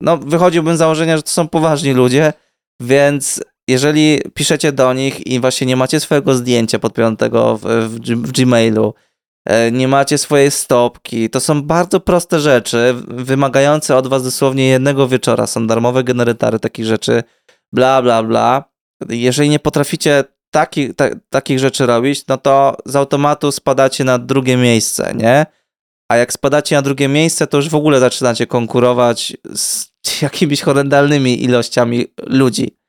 no, 0.00 0.18
wychodziłbym 0.18 0.76
z 0.76 0.78
założenia, 0.78 1.16
że 1.16 1.22
to 1.22 1.30
są 1.30 1.48
poważni 1.48 1.92
ludzie, 1.92 2.32
więc 2.80 3.40
jeżeli 3.68 4.20
piszecie 4.34 4.72
do 4.72 4.92
nich 4.92 5.26
i 5.26 5.40
właśnie 5.40 5.66
nie 5.66 5.76
macie 5.76 6.00
swojego 6.00 6.34
zdjęcia 6.34 6.78
podpiętego 6.78 7.56
w, 7.56 7.62
w, 7.62 7.98
w 8.00 8.32
Gmailu, 8.32 8.94
e, 9.48 9.72
nie 9.72 9.88
macie 9.88 10.18
swojej 10.18 10.50
stopki, 10.50 11.30
to 11.30 11.40
są 11.40 11.62
bardzo 11.62 12.00
proste 12.00 12.40
rzeczy, 12.40 12.94
wymagające 13.08 13.96
od 13.96 14.08
was 14.08 14.24
dosłownie 14.24 14.68
jednego 14.68 15.08
wieczora. 15.08 15.46
Są 15.46 15.66
darmowe 15.66 16.04
generatory 16.04 16.58
takich 16.58 16.84
rzeczy, 16.84 17.22
bla, 17.72 18.02
bla, 18.02 18.22
bla. 18.22 18.64
Jeżeli 19.08 19.50
nie 19.50 19.58
potraficie 19.58 20.24
taki, 20.50 20.94
ta, 20.94 21.08
takich 21.30 21.58
rzeczy 21.58 21.86
robić, 21.86 22.26
no 22.26 22.38
to 22.38 22.76
z 22.86 22.96
automatu 22.96 23.52
spadacie 23.52 24.04
na 24.04 24.18
drugie 24.18 24.56
miejsce, 24.56 25.14
nie? 25.16 25.46
A 26.08 26.16
jak 26.16 26.32
spadacie 26.32 26.76
na 26.76 26.82
drugie 26.82 27.08
miejsce, 27.08 27.46
to 27.46 27.56
już 27.56 27.68
w 27.68 27.74
ogóle 27.74 28.00
zaczynacie 28.00 28.46
konkurować 28.46 29.36
z 29.54 29.90
jakimiś 30.22 30.62
horrendalnymi 30.62 31.44
ilościami 31.44 32.06
ludzi. 32.26 32.81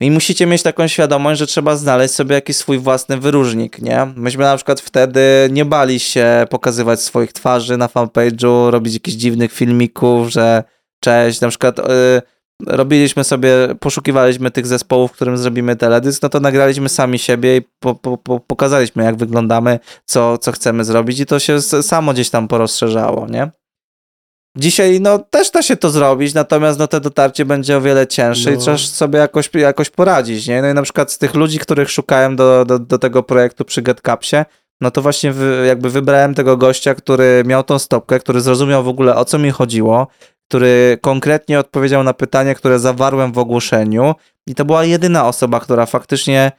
I 0.00 0.10
musicie 0.10 0.46
mieć 0.46 0.62
taką 0.62 0.88
świadomość, 0.88 1.38
że 1.38 1.46
trzeba 1.46 1.76
znaleźć 1.76 2.14
sobie 2.14 2.34
jakiś 2.34 2.56
swój 2.56 2.78
własny 2.78 3.18
wyróżnik, 3.18 3.78
nie? 3.78 4.06
Myśmy 4.16 4.44
na 4.44 4.56
przykład 4.56 4.80
wtedy 4.80 5.20
nie 5.50 5.64
bali 5.64 6.00
się 6.00 6.46
pokazywać 6.50 7.00
swoich 7.00 7.32
twarzy 7.32 7.76
na 7.76 7.86
fanpage'u, 7.86 8.70
robić 8.70 8.94
jakichś 8.94 9.16
dziwnych 9.16 9.52
filmików, 9.52 10.28
że 10.28 10.64
cześć, 11.00 11.40
na 11.40 11.48
przykład 11.48 11.78
yy, 11.78 12.22
robiliśmy 12.66 13.24
sobie, 13.24 13.50
poszukiwaliśmy 13.80 14.50
tych 14.50 14.66
zespołów, 14.66 15.12
którym 15.12 15.38
zrobimy 15.38 15.76
teledysk, 15.76 16.22
no 16.22 16.28
to 16.28 16.40
nagraliśmy 16.40 16.88
sami 16.88 17.18
siebie 17.18 17.56
i 17.56 17.62
po, 17.80 17.94
po, 17.94 18.18
po, 18.18 18.40
pokazaliśmy, 18.40 19.04
jak 19.04 19.16
wyglądamy, 19.16 19.78
co, 20.04 20.38
co 20.38 20.52
chcemy 20.52 20.84
zrobić 20.84 21.20
i 21.20 21.26
to 21.26 21.38
się 21.38 21.62
samo 21.62 22.12
gdzieś 22.12 22.30
tam 22.30 22.48
porozszerzało, 22.48 23.26
nie? 23.26 23.50
Dzisiaj 24.56 25.00
no 25.00 25.18
też 25.18 25.50
da 25.50 25.62
się 25.62 25.76
to 25.76 25.90
zrobić, 25.90 26.34
natomiast 26.34 26.78
no 26.78 26.86
to 26.86 27.00
dotarcie 27.00 27.44
będzie 27.44 27.76
o 27.76 27.80
wiele 27.80 28.06
cięższe 28.06 28.50
no. 28.50 28.56
i 28.56 28.58
trzeba 28.58 28.78
sobie 28.78 29.18
jakoś, 29.18 29.50
jakoś 29.54 29.90
poradzić, 29.90 30.46
nie? 30.46 30.62
No 30.62 30.70
i 30.70 30.74
na 30.74 30.82
przykład 30.82 31.12
z 31.12 31.18
tych 31.18 31.34
ludzi, 31.34 31.58
których 31.58 31.90
szukałem 31.90 32.36
do, 32.36 32.64
do, 32.64 32.78
do 32.78 32.98
tego 32.98 33.22
projektu 33.22 33.64
przy 33.64 33.82
GetCapsie, 33.82 34.36
no 34.80 34.90
to 34.90 35.02
właśnie 35.02 35.32
wy, 35.32 35.64
jakby 35.66 35.90
wybrałem 35.90 36.34
tego 36.34 36.56
gościa, 36.56 36.94
który 36.94 37.42
miał 37.46 37.62
tą 37.62 37.78
stopkę, 37.78 38.18
który 38.18 38.40
zrozumiał 38.40 38.84
w 38.84 38.88
ogóle 38.88 39.16
o 39.16 39.24
co 39.24 39.38
mi 39.38 39.50
chodziło, 39.50 40.06
który 40.48 40.98
konkretnie 41.02 41.58
odpowiedział 41.58 42.02
na 42.02 42.14
pytania, 42.14 42.54
które 42.54 42.78
zawarłem 42.78 43.32
w 43.32 43.38
ogłoszeniu 43.38 44.14
i 44.46 44.54
to 44.54 44.64
była 44.64 44.84
jedyna 44.84 45.28
osoba, 45.28 45.60
która 45.60 45.86
faktycznie 45.86 46.52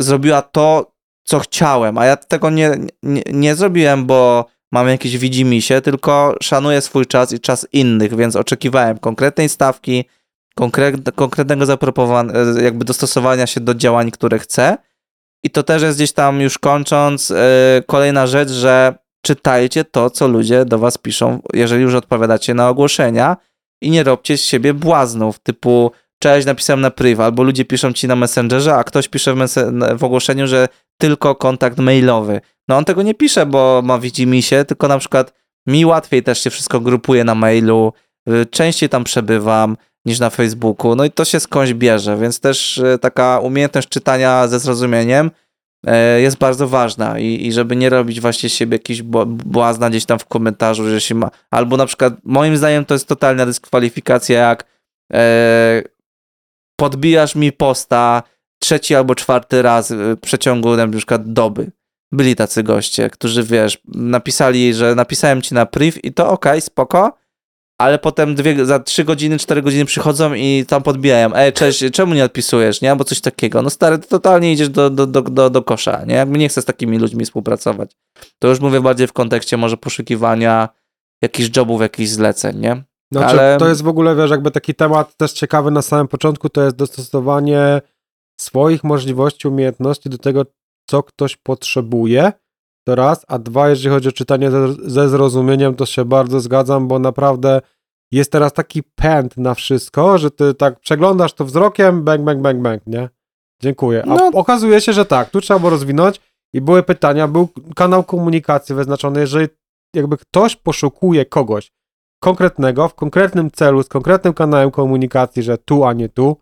zrobiła 0.00 0.42
to, 0.42 0.92
co 1.24 1.38
chciałem, 1.38 1.98
a 1.98 2.06
ja 2.06 2.16
tego 2.16 2.50
nie, 2.50 2.78
nie, 3.02 3.22
nie 3.26 3.54
zrobiłem, 3.54 4.06
bo 4.06 4.46
mam 4.74 4.88
jakieś 4.88 5.18
widzimisię, 5.18 5.80
tylko 5.80 6.34
szanuję 6.42 6.80
swój 6.80 7.06
czas 7.06 7.32
i 7.32 7.40
czas 7.40 7.66
innych, 7.72 8.16
więc 8.16 8.36
oczekiwałem 8.36 8.98
konkretnej 8.98 9.48
stawki, 9.48 10.04
konkret, 10.54 10.96
konkretnego 11.14 11.66
zaproponowania, 11.66 12.32
jakby 12.62 12.84
dostosowania 12.84 13.46
się 13.46 13.60
do 13.60 13.74
działań, 13.74 14.10
które 14.10 14.38
chcę. 14.38 14.76
I 15.44 15.50
to 15.50 15.62
też 15.62 15.82
jest 15.82 15.98
gdzieś 15.98 16.12
tam 16.12 16.40
już 16.40 16.58
kończąc, 16.58 17.30
yy, 17.30 17.36
kolejna 17.86 18.26
rzecz, 18.26 18.50
że 18.50 18.94
czytajcie 19.22 19.84
to, 19.84 20.10
co 20.10 20.28
ludzie 20.28 20.64
do 20.64 20.78
was 20.78 20.98
piszą, 20.98 21.40
jeżeli 21.52 21.82
już 21.82 21.94
odpowiadacie 21.94 22.54
na 22.54 22.68
ogłoszenia 22.68 23.36
i 23.82 23.90
nie 23.90 24.02
robcie 24.04 24.38
z 24.38 24.44
siebie 24.44 24.74
błaznów, 24.74 25.38
typu 25.38 25.92
cześć, 26.18 26.46
napisałem 26.46 26.80
na 26.80 26.90
priv, 26.90 27.22
albo 27.22 27.42
ludzie 27.42 27.64
piszą 27.64 27.92
ci 27.92 28.08
na 28.08 28.16
Messengerze, 28.16 28.74
a 28.74 28.84
ktoś 28.84 29.08
pisze 29.08 29.34
w, 29.34 29.38
w 29.98 30.04
ogłoszeniu, 30.04 30.46
że 30.46 30.68
tylko 31.00 31.34
kontakt 31.34 31.78
mailowy. 31.78 32.40
No 32.68 32.76
on 32.76 32.84
tego 32.84 33.02
nie 33.02 33.14
pisze, 33.14 33.46
bo 33.46 33.82
ma 33.84 33.98
widzi 33.98 34.26
mi 34.26 34.42
się, 34.42 34.64
tylko 34.64 34.88
na 34.88 34.98
przykład 34.98 35.32
mi 35.66 35.86
łatwiej 35.86 36.22
też 36.22 36.42
się 36.42 36.50
wszystko 36.50 36.80
grupuje 36.80 37.24
na 37.24 37.34
mailu, 37.34 37.92
y, 38.28 38.46
częściej 38.46 38.88
tam 38.88 39.04
przebywam 39.04 39.76
niż 40.06 40.18
na 40.20 40.30
Facebooku, 40.30 40.96
no 40.96 41.04
i 41.04 41.10
to 41.10 41.24
się 41.24 41.40
skądś 41.40 41.72
bierze, 41.72 42.16
więc 42.16 42.40
też 42.40 42.78
y, 42.78 42.98
taka 43.00 43.40
umiejętność 43.40 43.88
czytania 43.88 44.48
ze 44.48 44.60
zrozumieniem 44.60 45.30
e, 45.86 46.20
jest 46.20 46.36
bardzo 46.36 46.68
ważna 46.68 47.18
i, 47.18 47.46
i 47.46 47.52
żeby 47.52 47.76
nie 47.76 47.90
robić 47.90 48.20
właśnie 48.20 48.48
siebie 48.48 48.74
jakiś 48.74 49.02
błazna 49.26 49.90
gdzieś 49.90 50.04
tam 50.04 50.18
w 50.18 50.24
komentarzu, 50.24 50.88
że 50.88 51.00
się 51.00 51.14
ma, 51.14 51.30
albo 51.50 51.76
na 51.76 51.86
przykład 51.86 52.14
moim 52.24 52.56
zdaniem 52.56 52.84
to 52.84 52.94
jest 52.94 53.08
totalna 53.08 53.46
dyskwalifikacja, 53.46 54.38
jak 54.38 54.64
podbijasz 56.76 57.34
mi 57.34 57.52
posta 57.52 58.22
trzeci 58.58 58.94
albo 58.94 59.14
czwarty 59.14 59.62
raz 59.62 59.92
w 59.92 60.16
przeciągu 60.20 60.76
na 60.76 60.88
przykład 60.88 61.32
doby. 61.32 61.72
Byli 62.12 62.36
tacy 62.36 62.62
goście, 62.62 63.10
którzy 63.10 63.42
wiesz, 63.42 63.78
napisali, 63.94 64.74
że 64.74 64.94
napisałem 64.94 65.42
ci 65.42 65.54
na 65.54 65.66
priv 65.66 66.00
i 66.02 66.12
to 66.12 66.30
okej, 66.30 66.52
okay, 66.52 66.60
spoko, 66.60 67.18
ale 67.78 67.98
potem 67.98 68.34
dwie, 68.34 68.66
za 68.66 68.78
trzy 68.78 69.04
godziny, 69.04 69.38
cztery 69.38 69.62
godziny 69.62 69.84
przychodzą 69.84 70.34
i 70.34 70.64
tam 70.68 70.82
podbijają. 70.82 71.34
Ej, 71.34 71.52
cześć, 71.52 71.84
czemu 71.92 72.14
nie 72.14 72.24
odpisujesz, 72.24 72.80
nie? 72.80 72.90
Albo 72.90 73.04
coś 73.04 73.20
takiego. 73.20 73.62
No 73.62 73.70
stary, 73.70 73.98
to 73.98 74.06
totalnie 74.06 74.52
idziesz 74.52 74.68
do, 74.68 74.90
do, 74.90 75.06
do, 75.06 75.22
do, 75.22 75.50
do 75.50 75.62
kosza, 75.62 76.04
nie? 76.04 76.14
Jakby 76.14 76.38
nie 76.38 76.48
chcę 76.48 76.62
z 76.62 76.64
takimi 76.64 76.98
ludźmi 76.98 77.24
współpracować. 77.24 77.90
To 78.38 78.48
już 78.48 78.60
mówię 78.60 78.80
bardziej 78.80 79.06
w 79.06 79.12
kontekście 79.12 79.56
może 79.56 79.76
poszukiwania 79.76 80.68
jakichś 81.22 81.56
jobów, 81.56 81.80
jakichś 81.80 82.10
zleceń, 82.10 82.58
nie? 82.58 82.82
Znaczy, 83.12 83.40
ale... 83.40 83.56
to 83.58 83.68
jest 83.68 83.82
w 83.82 83.88
ogóle, 83.88 84.16
wiesz, 84.16 84.30
jakby 84.30 84.50
taki 84.50 84.74
temat 84.74 85.16
też 85.16 85.32
ciekawy 85.32 85.70
na 85.70 85.82
samym 85.82 86.08
początku, 86.08 86.48
to 86.48 86.62
jest 86.62 86.76
dostosowanie 86.76 87.80
swoich 88.40 88.84
możliwości, 88.84 89.48
umiejętności 89.48 90.08
do 90.08 90.18
tego, 90.18 90.44
co 90.90 91.02
ktoś 91.02 91.36
potrzebuje, 91.36 92.32
to 92.86 92.94
raz, 92.94 93.24
a 93.28 93.38
dwa, 93.38 93.68
jeżeli 93.68 93.94
chodzi 93.94 94.08
o 94.08 94.12
czytanie 94.12 94.50
ze, 94.86 95.08
zrozumieniem, 95.08 95.74
to 95.74 95.86
się 95.86 96.04
bardzo 96.04 96.40
zgadzam, 96.40 96.88
bo 96.88 96.98
naprawdę 96.98 97.60
jest 98.12 98.32
teraz 98.32 98.52
taki 98.52 98.82
pęd 98.82 99.36
na 99.36 99.54
wszystko, 99.54 100.18
że 100.18 100.30
ty 100.30 100.54
tak 100.54 100.80
przeglądasz 100.80 101.32
to 101.32 101.44
wzrokiem, 101.44 102.04
bang, 102.04 102.22
bang, 102.22 102.40
bang, 102.40 102.62
bang, 102.62 102.86
nie? 102.86 103.08
Dziękuję. 103.62 104.02
A 104.02 104.06
no. 104.06 104.30
okazuje 104.34 104.80
się, 104.80 104.92
że 104.92 105.04
tak, 105.04 105.30
tu 105.30 105.40
trzeba 105.40 105.60
było 105.60 105.70
rozwinąć 105.70 106.20
i 106.54 106.60
były 106.60 106.82
pytania, 106.82 107.28
był 107.28 107.48
kanał 107.76 108.04
komunikacji 108.04 108.74
wyznaczony, 108.74 109.20
jeżeli 109.20 109.48
jakby 109.94 110.16
ktoś 110.16 110.56
poszukuje 110.56 111.24
kogoś 111.24 111.72
konkretnego, 112.24 112.88
w 112.88 112.94
konkretnym 112.94 113.50
celu, 113.50 113.82
z 113.82 113.88
konkretnym 113.88 114.34
kanałem 114.34 114.70
komunikacji, 114.70 115.42
że 115.42 115.58
tu, 115.58 115.84
a 115.84 115.92
nie 115.92 116.08
tu, 116.08 116.36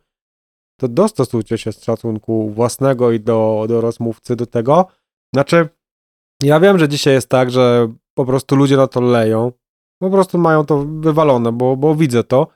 to 0.81 0.89
dostosujcie 0.89 1.59
się 1.59 1.73
z 1.73 1.85
szacunku 1.85 2.51
własnego 2.51 3.13
i 3.13 3.21
do, 3.21 3.65
do 3.69 3.81
rozmówcy 3.81 4.37
do 4.37 4.47
tego. 4.47 4.87
Znaczy, 5.35 5.69
ja 6.43 6.61
wiem, 6.61 6.79
że 6.79 6.89
dzisiaj 6.89 7.15
jest 7.15 7.29
tak, 7.29 7.51
że 7.51 7.93
po 8.15 8.25
prostu 8.25 8.57
ludzie 8.57 8.77
na 8.77 8.87
to 8.87 9.01
leją, 9.01 9.53
po 10.03 10.11
prostu 10.11 10.39
mają 10.39 10.67
to 10.67 10.85
wywalone, 11.01 11.53
bo, 11.53 11.77
bo 11.77 11.95
widzę 11.95 12.25
to. 12.25 12.47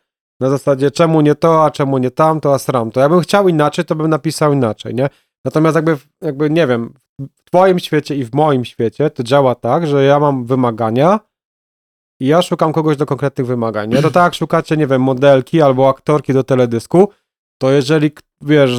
Na 0.40 0.50
zasadzie 0.50 0.90
czemu 0.90 1.20
nie 1.20 1.34
to, 1.34 1.64
a 1.64 1.70
czemu 1.70 1.98
nie 1.98 2.10
tamto, 2.10 2.54
a 2.54 2.58
sram 2.58 2.90
to. 2.90 3.00
Ja 3.00 3.08
bym 3.08 3.20
chciał 3.20 3.48
inaczej, 3.48 3.84
to 3.84 3.94
bym 3.94 4.10
napisał 4.10 4.52
inaczej, 4.52 4.94
nie? 4.94 5.08
Natomiast 5.44 5.74
jakby, 5.76 5.96
jakby 6.22 6.50
nie 6.50 6.66
wiem, 6.66 6.94
w 7.20 7.44
twoim 7.44 7.78
świecie 7.78 8.16
i 8.16 8.24
w 8.24 8.34
moim 8.34 8.64
świecie 8.64 9.10
to 9.10 9.22
działa 9.22 9.54
tak, 9.54 9.86
że 9.86 10.04
ja 10.04 10.20
mam 10.20 10.44
wymagania 10.44 11.20
i 12.20 12.26
ja 12.26 12.42
szukam 12.42 12.72
kogoś 12.72 12.96
do 12.96 13.06
konkretnych 13.06 13.46
wymagań, 13.46 13.90
nie? 13.90 14.02
To 14.02 14.10
tak 14.10 14.34
szukacie, 14.34 14.76
nie 14.76 14.86
wiem, 14.86 15.02
modelki 15.02 15.62
albo 15.62 15.88
aktorki 15.88 16.32
do 16.32 16.44
teledysku, 16.44 17.08
to 17.58 17.70
jeżeli, 17.70 18.10
wiesz, 18.42 18.70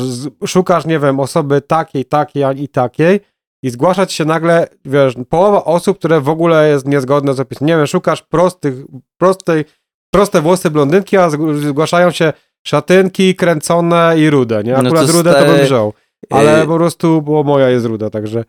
szukasz, 0.45 0.85
nie 0.85 0.99
wiem, 0.99 1.19
osoby 1.19 1.61
takiej, 1.61 2.05
takiej 2.05 2.63
i 2.63 2.69
takiej 2.69 3.19
i 3.63 3.69
zgłaszać 3.69 4.13
się 4.13 4.25
nagle, 4.25 4.67
wiesz, 4.85 5.15
połowa 5.29 5.65
osób, 5.65 5.97
które 5.99 6.21
w 6.21 6.29
ogóle 6.29 6.69
jest 6.69 6.87
niezgodne 6.87 7.33
z 7.33 7.39
opisem. 7.39 7.67
Nie 7.67 7.77
wiem, 7.77 7.87
szukasz 7.87 8.21
prostych, 8.21 8.75
prostej, 9.17 9.65
proste 10.13 10.41
włosy 10.41 10.71
blondynki, 10.71 11.17
a 11.17 11.29
zgłaszają 11.69 12.11
się 12.11 12.33
szatynki, 12.67 13.35
kręcone 13.35 14.13
i 14.17 14.29
rude, 14.29 14.63
nie? 14.63 14.77
Akurat 14.77 14.93
no 14.93 15.07
to 15.07 15.13
rude 15.13 15.33
to 15.33 15.45
bym 15.45 15.65
wziął, 15.65 15.93
ale 16.29 16.67
po 16.67 16.75
prostu, 16.75 17.21
bo 17.21 17.43
moja 17.43 17.69
jest 17.69 17.85
ruda, 17.85 18.09
także 18.09 18.43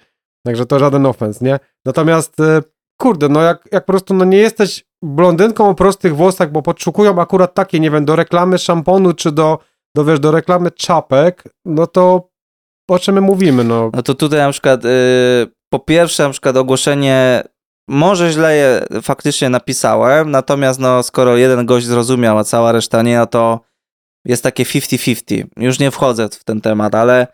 Także 0.49 0.66
to 0.66 0.78
żaden 0.78 1.07
ofens, 1.07 1.41
nie? 1.41 1.59
Natomiast, 1.84 2.41
e, 2.41 2.62
kurde, 2.99 3.28
no 3.28 3.42
jak, 3.42 3.68
jak 3.72 3.84
po 3.84 3.92
prostu 3.92 4.14
no 4.14 4.24
nie 4.24 4.38
jesteś 4.38 4.84
blondynką 5.03 5.68
o 5.68 5.74
prostych 5.74 6.16
włosach, 6.16 6.53
bo 6.53 6.62
podszukują 6.62 7.20
akurat 7.20 7.55
takie, 7.55 7.80
nie 7.80 7.90
wiem, 7.90 8.05
do 8.05 8.16
reklamy 8.16 8.59
szamponu, 8.59 9.12
czy 9.12 9.32
do, 9.32 9.59
do 9.96 10.05
wiesz, 10.05 10.20
do 10.20 10.30
reklamy 10.30 10.70
czapek, 10.70 11.44
no 11.64 11.86
to 11.86 12.28
o 12.90 12.99
czym 12.99 13.14
my 13.14 13.20
mówimy, 13.20 13.64
no. 13.64 13.90
No 13.94 14.03
to 14.03 14.14
tutaj 14.14 14.40
na 14.40 14.51
przykład, 14.51 14.84
y, 14.84 14.88
po 15.72 15.78
pierwsze 15.78 16.22
na 16.22 16.30
przykład 16.30 16.57
ogłoszenie, 16.57 17.42
może 17.88 18.32
źle 18.32 18.57
je 18.57 18.86
faktycznie 19.03 19.49
napisałem, 19.49 20.30
natomiast 20.30 20.80
no 20.80 21.03
skoro 21.03 21.36
jeden 21.36 21.66
gość 21.66 21.86
zrozumiał, 21.86 22.38
a 22.38 22.44
cała 22.44 22.72
reszta 22.72 23.03
nie, 23.03 23.18
no 23.18 23.26
to 23.26 23.61
jest 24.24 24.42
takie 24.42 24.64
50-50. 24.64 25.44
Już 25.57 25.78
nie 25.78 25.90
wchodzę 25.90 26.28
w 26.28 26.44
ten 26.44 26.61
temat, 26.61 26.94
ale 26.94 27.26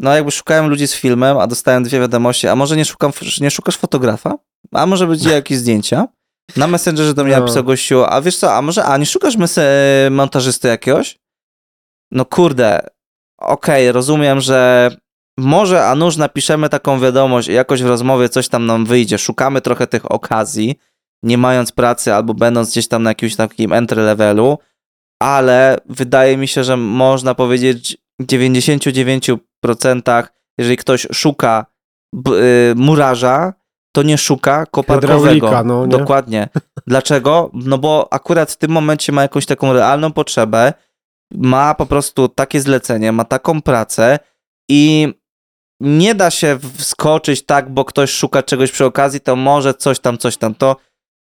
no 0.00 0.14
jakby 0.14 0.30
szukałem 0.30 0.66
ludzi 0.68 0.88
z 0.88 0.94
filmem, 0.94 1.38
a 1.38 1.46
dostałem 1.46 1.82
dwie 1.82 2.00
wiadomości, 2.00 2.48
a 2.48 2.56
może 2.56 2.76
nie, 2.76 2.84
szukam, 2.84 3.12
nie 3.40 3.50
szukasz 3.50 3.76
fotografa? 3.76 4.34
A 4.72 4.86
może 4.86 5.06
będzie 5.06 5.30
jakieś 5.40 5.58
zdjęcia? 5.58 6.08
Na 6.56 6.66
Messengerze 6.66 7.14
do 7.14 7.24
mnie 7.24 7.32
No. 7.34 7.40
napisał 7.40 7.64
gościu, 7.64 8.04
a 8.04 8.20
wiesz 8.20 8.36
co, 8.36 8.54
a 8.54 8.62
może, 8.62 8.84
a 8.84 8.96
nie 8.96 9.06
szukasz 9.06 9.36
mes- 9.36 9.60
montażysty 10.10 10.68
jakiegoś? 10.68 11.18
No 12.10 12.24
kurde, 12.24 12.86
okej, 13.40 13.92
rozumiem, 13.92 14.40
że 14.40 14.90
może, 15.38 15.86
a 15.86 15.94
nuż 15.94 16.16
napiszemy 16.16 16.68
taką 16.68 17.00
wiadomość 17.00 17.48
i 17.48 17.52
jakoś 17.52 17.82
w 17.82 17.86
rozmowie 17.86 18.28
coś 18.28 18.48
tam 18.48 18.66
nam 18.66 18.84
wyjdzie, 18.86 19.18
szukamy 19.18 19.60
trochę 19.60 19.86
tych 19.86 20.12
okazji, 20.12 20.78
nie 21.22 21.38
mając 21.38 21.72
pracy 21.72 22.14
albo 22.14 22.34
będąc 22.34 22.70
gdzieś 22.70 22.88
tam 22.88 23.02
na 23.02 23.10
jakimś 23.10 23.36
takim 23.36 23.72
entry 23.72 24.02
levelu, 24.02 24.58
ale 25.22 25.78
wydaje 25.88 26.36
mi 26.36 26.48
się, 26.48 26.64
że 26.64 26.76
można 26.76 27.34
powiedzieć 27.34 27.96
99%, 28.22 30.28
jeżeli 30.58 30.76
ktoś 30.76 31.06
szuka 31.12 31.66
y, 32.28 32.74
murarza, 32.76 33.52
to 33.94 34.02
nie 34.02 34.18
szuka 34.18 34.66
koparkowego. 34.66 35.64
No, 35.64 35.86
nie? 35.86 35.88
Dokładnie. 35.88 36.48
Dlaczego? 36.86 37.50
No 37.52 37.78
bo 37.78 38.12
akurat 38.12 38.52
w 38.52 38.56
tym 38.56 38.70
momencie 38.70 39.12
ma 39.12 39.22
jakąś 39.22 39.46
taką 39.46 39.72
realną 39.72 40.12
potrzebę, 40.12 40.72
ma 41.34 41.74
po 41.74 41.86
prostu 41.86 42.28
takie 42.28 42.60
zlecenie, 42.60 43.12
ma 43.12 43.24
taką 43.24 43.62
pracę 43.62 44.18
i 44.70 45.14
nie 45.80 46.14
da 46.14 46.30
się 46.30 46.58
wskoczyć 46.76 47.46
tak, 47.46 47.70
bo 47.70 47.84
ktoś 47.84 48.10
szuka 48.10 48.42
czegoś 48.42 48.72
przy 48.72 48.84
okazji, 48.84 49.20
to 49.20 49.36
może 49.36 49.74
coś 49.74 50.00
tam, 50.00 50.18
coś 50.18 50.36
tam. 50.36 50.54
To, 50.54 50.76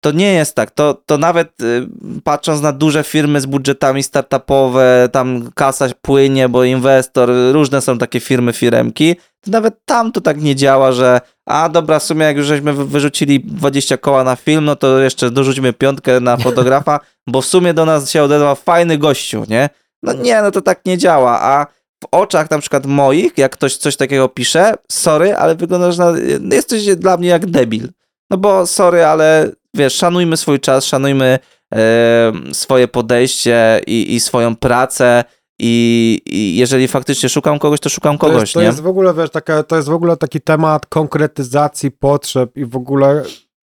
to 0.02 0.12
nie 0.12 0.34
jest 0.34 0.56
tak. 0.56 0.72
To, 0.72 0.94
to 1.06 1.18
nawet 1.18 1.62
y, 1.62 1.88
patrząc 2.24 2.62
na 2.62 2.72
duże 2.72 3.04
firmy 3.04 3.42
z 3.42 3.46
budżetami 3.46 4.04
startupowe, 4.04 5.10
tam 5.12 5.52
kasa 5.56 5.88
płynie, 6.02 6.50
bo 6.50 6.64
inwestor, 6.64 7.30
różne 7.52 7.82
są 7.82 7.98
takie 7.98 8.20
firmy, 8.20 8.54
firemki, 8.54 9.16
to 9.42 9.52
nawet 9.52 9.76
tam 9.86 10.12
to 10.12 10.22
tak 10.22 10.42
nie 10.42 10.56
działa, 10.56 10.92
że 10.92 11.22
a 11.46 11.70
dobra, 11.70 12.00
w 12.00 12.04
sumie 12.04 12.26
jak 12.26 12.38
już 12.38 12.46
żeśmy 12.46 12.74
wy- 12.74 12.86
wyrzucili 12.86 13.40
20 13.40 13.98
koła 13.98 14.24
na 14.24 14.36
film, 14.36 14.66
no 14.66 14.76
to 14.76 15.00
jeszcze 15.00 15.32
dorzućmy 15.32 15.74
piątkę 15.74 16.20
na 16.20 16.38
fotografa, 16.48 17.00
bo 17.28 17.42
w 17.42 17.46
sumie 17.46 17.74
do 17.74 17.86
nas 17.86 18.12
się 18.12 18.24
odezwał 18.24 18.56
fajny 18.56 18.98
gościu, 18.98 19.44
nie? 19.50 19.70
No 20.04 20.14
nie, 20.14 20.42
no 20.42 20.52
to 20.52 20.62
tak 20.62 20.86
nie 20.86 20.98
działa, 20.98 21.42
a 21.42 21.66
w 22.04 22.08
oczach 22.12 22.50
na 22.50 22.60
przykład 22.60 22.86
moich, 22.86 23.38
jak 23.38 23.52
ktoś 23.52 23.78
coś 23.78 23.96
takiego 23.96 24.30
pisze, 24.30 24.74
sorry, 24.92 25.36
ale 25.36 25.56
wyglądasz 25.56 25.98
na, 25.98 26.14
jesteś 26.52 26.96
dla 26.96 27.18
mnie 27.18 27.30
jak 27.30 27.46
debil. 27.46 27.88
No 28.30 28.38
bo 28.38 28.68
sorry, 28.68 29.06
ale 29.06 29.52
wiesz, 29.76 29.94
szanujmy 29.94 30.38
swój 30.38 30.60
czas, 30.60 30.86
szanujmy 30.86 31.40
e, 31.74 32.32
swoje 32.54 32.88
podejście 32.88 33.82
i, 33.88 34.16
i 34.16 34.20
swoją 34.20 34.56
pracę 34.56 35.24
i, 35.60 36.22
i 36.26 36.58
jeżeli 36.58 36.88
faktycznie 36.88 37.30
szukam 37.30 37.60
kogoś, 37.60 37.80
to 37.80 37.90
szukam 37.90 38.18
To 38.18 38.28
kogoś, 38.28 38.42
jest, 38.42 38.54
to 38.54 38.60
nie? 38.60 38.66
jest 38.66 38.82
w 38.82 38.88
ogóle, 38.88 39.14
wiesz, 39.14 39.30
taka, 39.30 39.64
to 39.64 39.76
jest 39.76 39.88
w 39.88 39.94
ogóle 39.94 40.18
taki 40.18 40.42
temat 40.42 40.86
konkretyzacji 40.86 41.92
potrzeb 41.92 42.58
i 42.58 42.66
w 42.66 42.76
ogóle, 42.76 43.24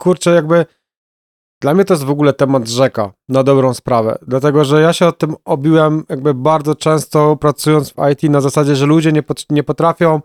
kurczę, 0.01 0.35
jakby 0.35 0.65
dla 1.61 1.73
mnie 1.73 1.85
to 1.85 1.93
jest 1.93 2.03
w 2.03 2.09
ogóle 2.09 2.33
temat 2.33 2.67
rzeka, 2.67 3.11
na 3.29 3.43
dobrą 3.43 3.73
sprawę, 3.73 4.17
dlatego, 4.27 4.65
że 4.65 4.81
ja 4.81 4.93
się 4.93 5.07
o 5.07 5.11
tym 5.11 5.35
obiłem 5.45 6.03
jakby 6.09 6.33
bardzo 6.33 6.75
często 6.75 7.35
pracując 7.35 7.89
w 7.93 7.95
IT 8.11 8.23
na 8.23 8.41
zasadzie, 8.41 8.75
że 8.75 8.85
ludzie 8.85 9.11
nie, 9.11 9.23
pot, 9.23 9.45
nie 9.49 9.63
potrafią 9.63 10.21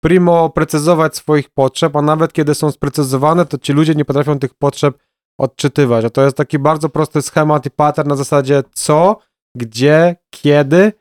primo 0.00 0.50
precyzować 0.50 1.16
swoich 1.16 1.50
potrzeb, 1.50 1.96
a 1.96 2.02
nawet 2.02 2.32
kiedy 2.32 2.54
są 2.54 2.70
sprecyzowane, 2.70 3.46
to 3.46 3.58
ci 3.58 3.72
ludzie 3.72 3.94
nie 3.94 4.04
potrafią 4.04 4.38
tych 4.38 4.54
potrzeb 4.54 4.98
odczytywać, 5.38 6.04
a 6.04 6.10
to 6.10 6.22
jest 6.22 6.36
taki 6.36 6.58
bardzo 6.58 6.88
prosty 6.88 7.22
schemat 7.22 7.66
i 7.66 7.70
pattern 7.70 8.08
na 8.08 8.16
zasadzie 8.16 8.62
co, 8.72 9.16
gdzie, 9.56 10.16
kiedy 10.30 10.92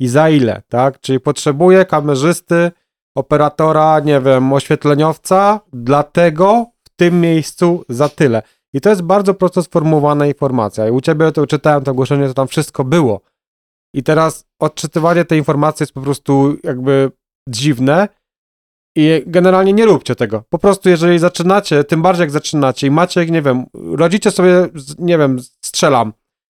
i 0.00 0.08
za 0.08 0.28
ile, 0.28 0.62
tak? 0.68 1.00
Czyli 1.00 1.20
potrzebuję 1.20 1.84
kamerzysty, 1.84 2.70
operatora, 3.16 4.00
nie 4.00 4.20
wiem, 4.20 4.52
oświetleniowca, 4.52 5.60
dlatego 5.72 6.66
w 6.84 6.90
tym 6.96 7.20
miejscu 7.20 7.84
za 7.88 8.08
tyle. 8.08 8.42
I 8.72 8.80
to 8.80 8.90
jest 8.90 9.02
bardzo 9.02 9.34
prosto 9.34 9.62
sformułowana 9.62 10.26
informacja. 10.26 10.88
I 10.88 10.90
u 10.90 11.00
ciebie 11.00 11.32
to 11.32 11.46
czytałem 11.46 11.84
to 11.84 11.90
ogłoszenie, 11.90 12.28
to 12.28 12.34
tam 12.34 12.48
wszystko 12.48 12.84
było. 12.84 13.20
I 13.94 14.02
teraz 14.02 14.44
odczytywanie 14.60 15.24
tej 15.24 15.38
informacji 15.38 15.82
jest 15.82 15.92
po 15.92 16.00
prostu 16.00 16.56
jakby 16.64 17.10
dziwne 17.48 18.08
i 19.00 19.22
generalnie 19.26 19.72
nie 19.72 19.86
róbcie 19.86 20.14
tego. 20.14 20.44
Po 20.48 20.58
prostu 20.58 20.88
jeżeli 20.88 21.18
zaczynacie, 21.18 21.84
tym 21.84 22.02
bardziej 22.02 22.22
jak 22.22 22.30
zaczynacie 22.30 22.86
i 22.86 22.90
macie, 22.90 23.26
nie 23.26 23.42
wiem, 23.42 23.66
radzicie 23.98 24.30
sobie, 24.30 24.68
nie 24.98 25.18
wiem, 25.18 25.38
strzelam, 25.64 26.12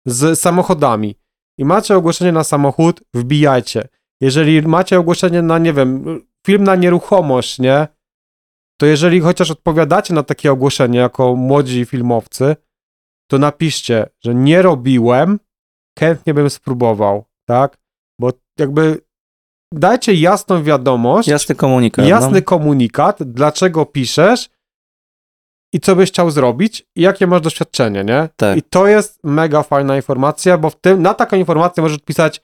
z 0.07 0.41
samochodami 0.41 1.15
i 1.59 1.65
macie 1.65 1.97
ogłoszenie 1.97 2.33
na 2.33 2.45
samochód, 2.45 3.01
wbijajcie. 3.15 3.89
Jeżeli 4.21 4.63
macie 4.63 4.99
ogłoszenie 4.99 5.43
na, 5.43 5.59
nie 5.59 5.73
wiem, 5.73 6.05
film 6.47 6.65
na 6.65 6.77
nieruchomość, 6.77 7.59
nie? 7.59 7.89
To 8.81 8.87
jeżeli 8.87 9.21
chociaż 9.21 9.51
odpowiadacie 9.51 10.15
na 10.15 10.23
takie 10.23 10.53
ogłoszenie 10.53 10.99
jako 10.99 11.37
młodzi 11.37 11.85
filmowcy, 11.85 12.57
to 13.31 13.39
napiszcie, 13.39 14.07
że 14.25 14.35
nie 14.35 14.63
robiłem, 14.63 15.41
chętnie 15.99 16.35
bym 16.35 16.51
spróbował, 16.51 17.25
tak? 17.49 17.79
Bo 18.21 18.31
jakby 18.59 19.01
dajcie 19.73 20.15
jasną 20.15 20.63
wiadomość, 20.63 21.29
Jasny 21.29 21.55
komunikat. 21.55 22.07
jasny 22.07 22.39
no. 22.39 22.43
komunikat, 22.43 23.23
dlaczego 23.23 23.87
piszesz 23.87 24.49
i 25.73 25.81
co 25.81 25.97
byś 25.97 26.11
chciał 26.11 26.31
zrobić 26.31 26.87
i 26.97 27.03
jakie 27.03 27.27
masz 27.27 27.41
doświadczenie, 27.41 28.05
nie? 28.05 28.29
Tak. 28.37 28.59
I 28.59 28.63
to 28.63 28.87
jest 28.87 29.19
mega 29.25 29.63
fajna 29.63 29.97
informacja, 29.97 30.59
bo 30.59 30.71
w 30.71 30.81
tym, 30.81 31.03
na 31.03 31.15
taką 31.15 31.37
informację 31.37 31.83
możesz 31.83 31.99
pisać 31.99 32.41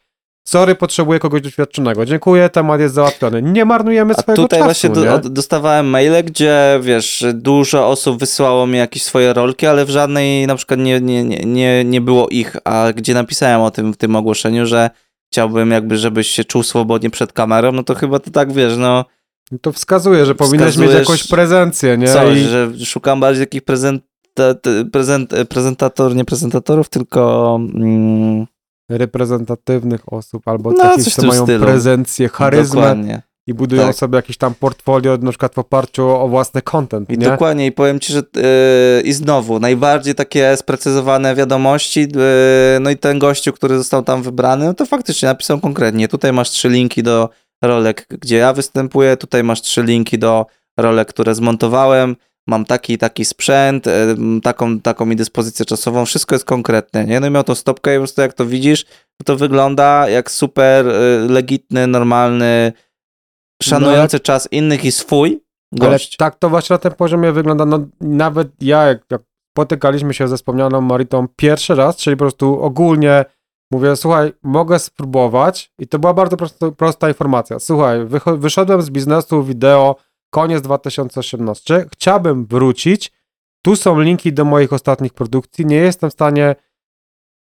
sorry, 0.48 0.74
potrzebuję 0.74 1.18
kogoś 1.20 1.42
doświadczonego. 1.42 2.04
Dziękuję, 2.04 2.48
temat 2.48 2.80
jest 2.80 2.94
załatwiony. 2.94 3.42
Nie 3.42 3.64
marnujemy 3.64 4.14
A 4.16 4.22
swojego 4.22 4.42
tutaj 4.42 4.58
czasu, 4.58 4.66
właśnie 4.66 4.90
nie? 4.90 5.18
do, 5.18 5.30
dostawałem 5.30 5.86
maile, 5.86 6.24
gdzie 6.24 6.78
wiesz, 6.82 7.24
dużo 7.34 7.88
osób 7.88 8.18
wysyłało 8.18 8.66
mi 8.66 8.78
jakieś 8.78 9.02
swoje 9.02 9.32
rolki, 9.32 9.66
ale 9.66 9.84
w 9.84 9.90
żadnej 9.90 10.46
na 10.46 10.56
przykład 10.56 10.80
nie, 10.80 11.00
nie, 11.00 11.24
nie, 11.24 11.84
nie 11.84 12.00
było 12.00 12.28
ich, 12.28 12.56
a 12.64 12.92
gdzie 12.92 13.14
napisałem 13.14 13.60
o 13.60 13.70
tym 13.70 13.92
w 13.92 13.96
tym 13.96 14.16
ogłoszeniu, 14.16 14.66
że 14.66 14.90
chciałbym 15.34 15.70
jakby, 15.70 15.96
żebyś 15.96 16.30
się 16.30 16.44
czuł 16.44 16.62
swobodnie 16.62 17.10
przed 17.10 17.32
kamerą, 17.32 17.72
no 17.72 17.82
to 17.82 17.94
chyba 17.94 18.18
to 18.18 18.30
tak 18.30 18.52
wiesz, 18.52 18.76
no 18.76 19.04
To 19.60 19.72
wskazuje, 19.72 20.26
że 20.26 20.34
powinieneś 20.34 20.76
mieć 20.76 20.92
jakąś 20.92 21.26
prezencję, 21.28 21.98
nie? 21.98 22.08
coś, 22.08 22.38
I 22.38 22.42
że 22.42 22.70
szukam 22.84 23.20
bardziej 23.20 23.46
takich 23.46 23.62
prezent, 23.62 24.02
prezent, 24.92 25.34
prezentator, 25.48 26.14
nie 26.16 26.24
prezentatorów, 26.24 26.88
tylko 26.88 27.56
mm, 27.74 28.46
reprezentatywnych 28.88 30.12
osób, 30.12 30.48
albo 30.48 30.70
No, 30.70 30.76
takich, 30.78 31.14
co 31.14 31.26
mają 31.26 31.42
stylu. 31.42 31.64
prezencję, 31.66 32.28
charyzmę 32.28 32.80
dokładnie. 32.80 33.22
I 33.46 33.54
budują 33.54 33.86
Tak. 33.86 33.96
sobie 33.96 34.16
jakieś 34.16 34.36
tam 34.36 34.54
portfolio, 34.54 35.16
na 35.16 35.30
przykład 35.30 35.54
w 35.54 35.58
oparciu 35.58 36.08
o 36.08 36.28
własny 36.28 36.62
content, 36.62 37.10
I 37.10 37.18
nie? 37.18 37.26
dokładnie, 37.26 37.66
i 37.66 37.72
powiem 37.72 38.00
ci, 38.00 38.12
że 38.12 38.22
yy, 38.36 39.02
i 39.02 39.12
znowu, 39.12 39.60
najbardziej 39.60 40.14
takie 40.14 40.56
sprecyzowane 40.56 41.34
wiadomości, 41.34 42.00
yy, 42.00 42.80
no 42.80 42.90
i 42.90 42.96
ten 42.96 43.18
gościu, 43.18 43.52
który 43.52 43.78
został 43.78 44.02
tam 44.02 44.22
wybrany, 44.22 44.64
no 44.64 44.74
to 44.74 44.86
faktycznie 44.86 45.28
napisał 45.28 45.60
konkretnie, 45.60 46.08
tutaj 46.08 46.32
masz 46.32 46.50
trzy 46.50 46.68
linki 46.68 47.02
do 47.02 47.28
rolek, 47.64 48.06
gdzie 48.08 48.36
ja 48.36 48.52
występuję, 48.52 49.16
tutaj 49.16 49.44
masz 49.44 49.62
trzy 49.62 49.82
linki 49.82 50.18
do 50.18 50.46
rolek, 50.78 51.08
które 51.08 51.34
zmontowałem, 51.34 52.16
mam 52.46 52.64
taki 52.64 52.92
i 52.92 52.98
taki 52.98 53.24
sprzęt, 53.24 53.86
yy, 53.86 54.40
taką, 54.42 54.80
taką 54.80 55.06
mi 55.06 55.16
dyspozycję 55.16 55.64
czasową, 55.64 56.04
wszystko 56.04 56.34
jest 56.34 56.44
konkretne, 56.44 57.04
nie? 57.04 57.20
No 57.20 57.26
i 57.26 57.30
miał 57.30 57.44
tą 57.44 57.54
stopkę 57.54 57.94
i 57.94 57.96
po 57.96 58.00
prostu 58.00 58.20
jak 58.20 58.32
to 58.32 58.46
widzisz, 58.46 58.84
to 59.24 59.36
wygląda 59.36 60.08
jak 60.08 60.30
super 60.30 60.86
legitny, 61.28 61.86
normalny, 61.86 62.72
szanujący 63.62 64.20
czas 64.20 64.48
innych 64.50 64.84
i 64.84 64.92
swój 64.92 65.44
Ale 65.80 65.90
gość. 65.90 66.16
tak 66.16 66.38
to 66.38 66.50
właśnie 66.50 66.74
na 66.74 66.78
tym 66.78 66.92
poziomie 66.92 67.32
wygląda. 67.32 67.64
No, 67.64 67.78
nawet 68.00 68.48
ja, 68.60 68.82
jak, 68.82 69.02
jak 69.10 69.22
spotykaliśmy 69.54 70.14
się 70.14 70.28
ze 70.28 70.36
wspomnianą 70.36 70.80
Maritą 70.80 71.28
pierwszy 71.36 71.74
raz, 71.74 71.96
czyli 71.96 72.16
po 72.16 72.24
prostu 72.24 72.62
ogólnie 72.62 73.24
mówię, 73.72 73.96
słuchaj, 73.96 74.32
mogę 74.42 74.78
spróbować 74.78 75.72
i 75.78 75.86
to 75.86 75.98
była 75.98 76.14
bardzo 76.14 76.36
prosto, 76.36 76.72
prosta 76.72 77.08
informacja. 77.08 77.58
Słuchaj, 77.58 77.98
wyszedłem 78.36 78.82
z 78.82 78.90
biznesu 78.90 79.44
wideo 79.44 79.96
koniec 80.30 80.62
2018, 80.62 81.86
chciałbym 81.92 82.46
wrócić, 82.46 83.12
tu 83.62 83.76
są 83.76 84.00
linki 84.00 84.32
do 84.32 84.44
moich 84.44 84.72
ostatnich 84.72 85.12
produkcji, 85.12 85.66
nie 85.66 85.76
jestem 85.76 86.10
w 86.10 86.12
stanie 86.12 86.56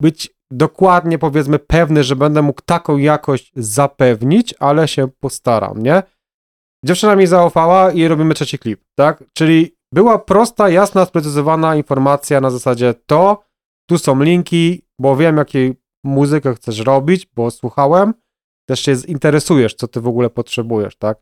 być 0.01 0.38
dokładnie 0.51 1.17
powiedzmy 1.17 1.59
pewny, 1.59 2.03
że 2.03 2.15
będę 2.15 2.41
mógł 2.41 2.61
taką 2.65 2.97
jakość 2.97 3.51
zapewnić, 3.55 4.55
ale 4.59 4.87
się 4.87 5.07
postaram, 5.19 5.83
nie? 5.83 6.03
dziewczyna 6.85 7.15
mi 7.15 7.27
zaufała 7.27 7.91
i 7.91 8.07
robimy 8.07 8.33
trzeci 8.33 8.59
klip, 8.59 8.81
tak? 8.95 9.23
Czyli 9.33 9.75
była 9.93 10.19
prosta, 10.19 10.69
jasna, 10.69 11.05
sprecyzowana 11.05 11.75
informacja 11.75 12.41
na 12.41 12.51
zasadzie 12.51 12.93
to, 13.05 13.43
tu 13.89 13.97
są 13.97 14.23
linki, 14.23 14.85
bo 14.99 15.15
wiem, 15.15 15.37
jakiej 15.37 15.81
muzykę 16.03 16.55
chcesz 16.55 16.79
robić, 16.79 17.27
bo 17.35 17.51
słuchałem, 17.51 18.13
też 18.69 18.79
się 18.79 18.93
interesujesz, 19.07 19.73
co 19.73 19.87
ty 19.87 20.01
w 20.01 20.07
ogóle 20.07 20.29
potrzebujesz, 20.29 20.95
tak? 20.95 21.17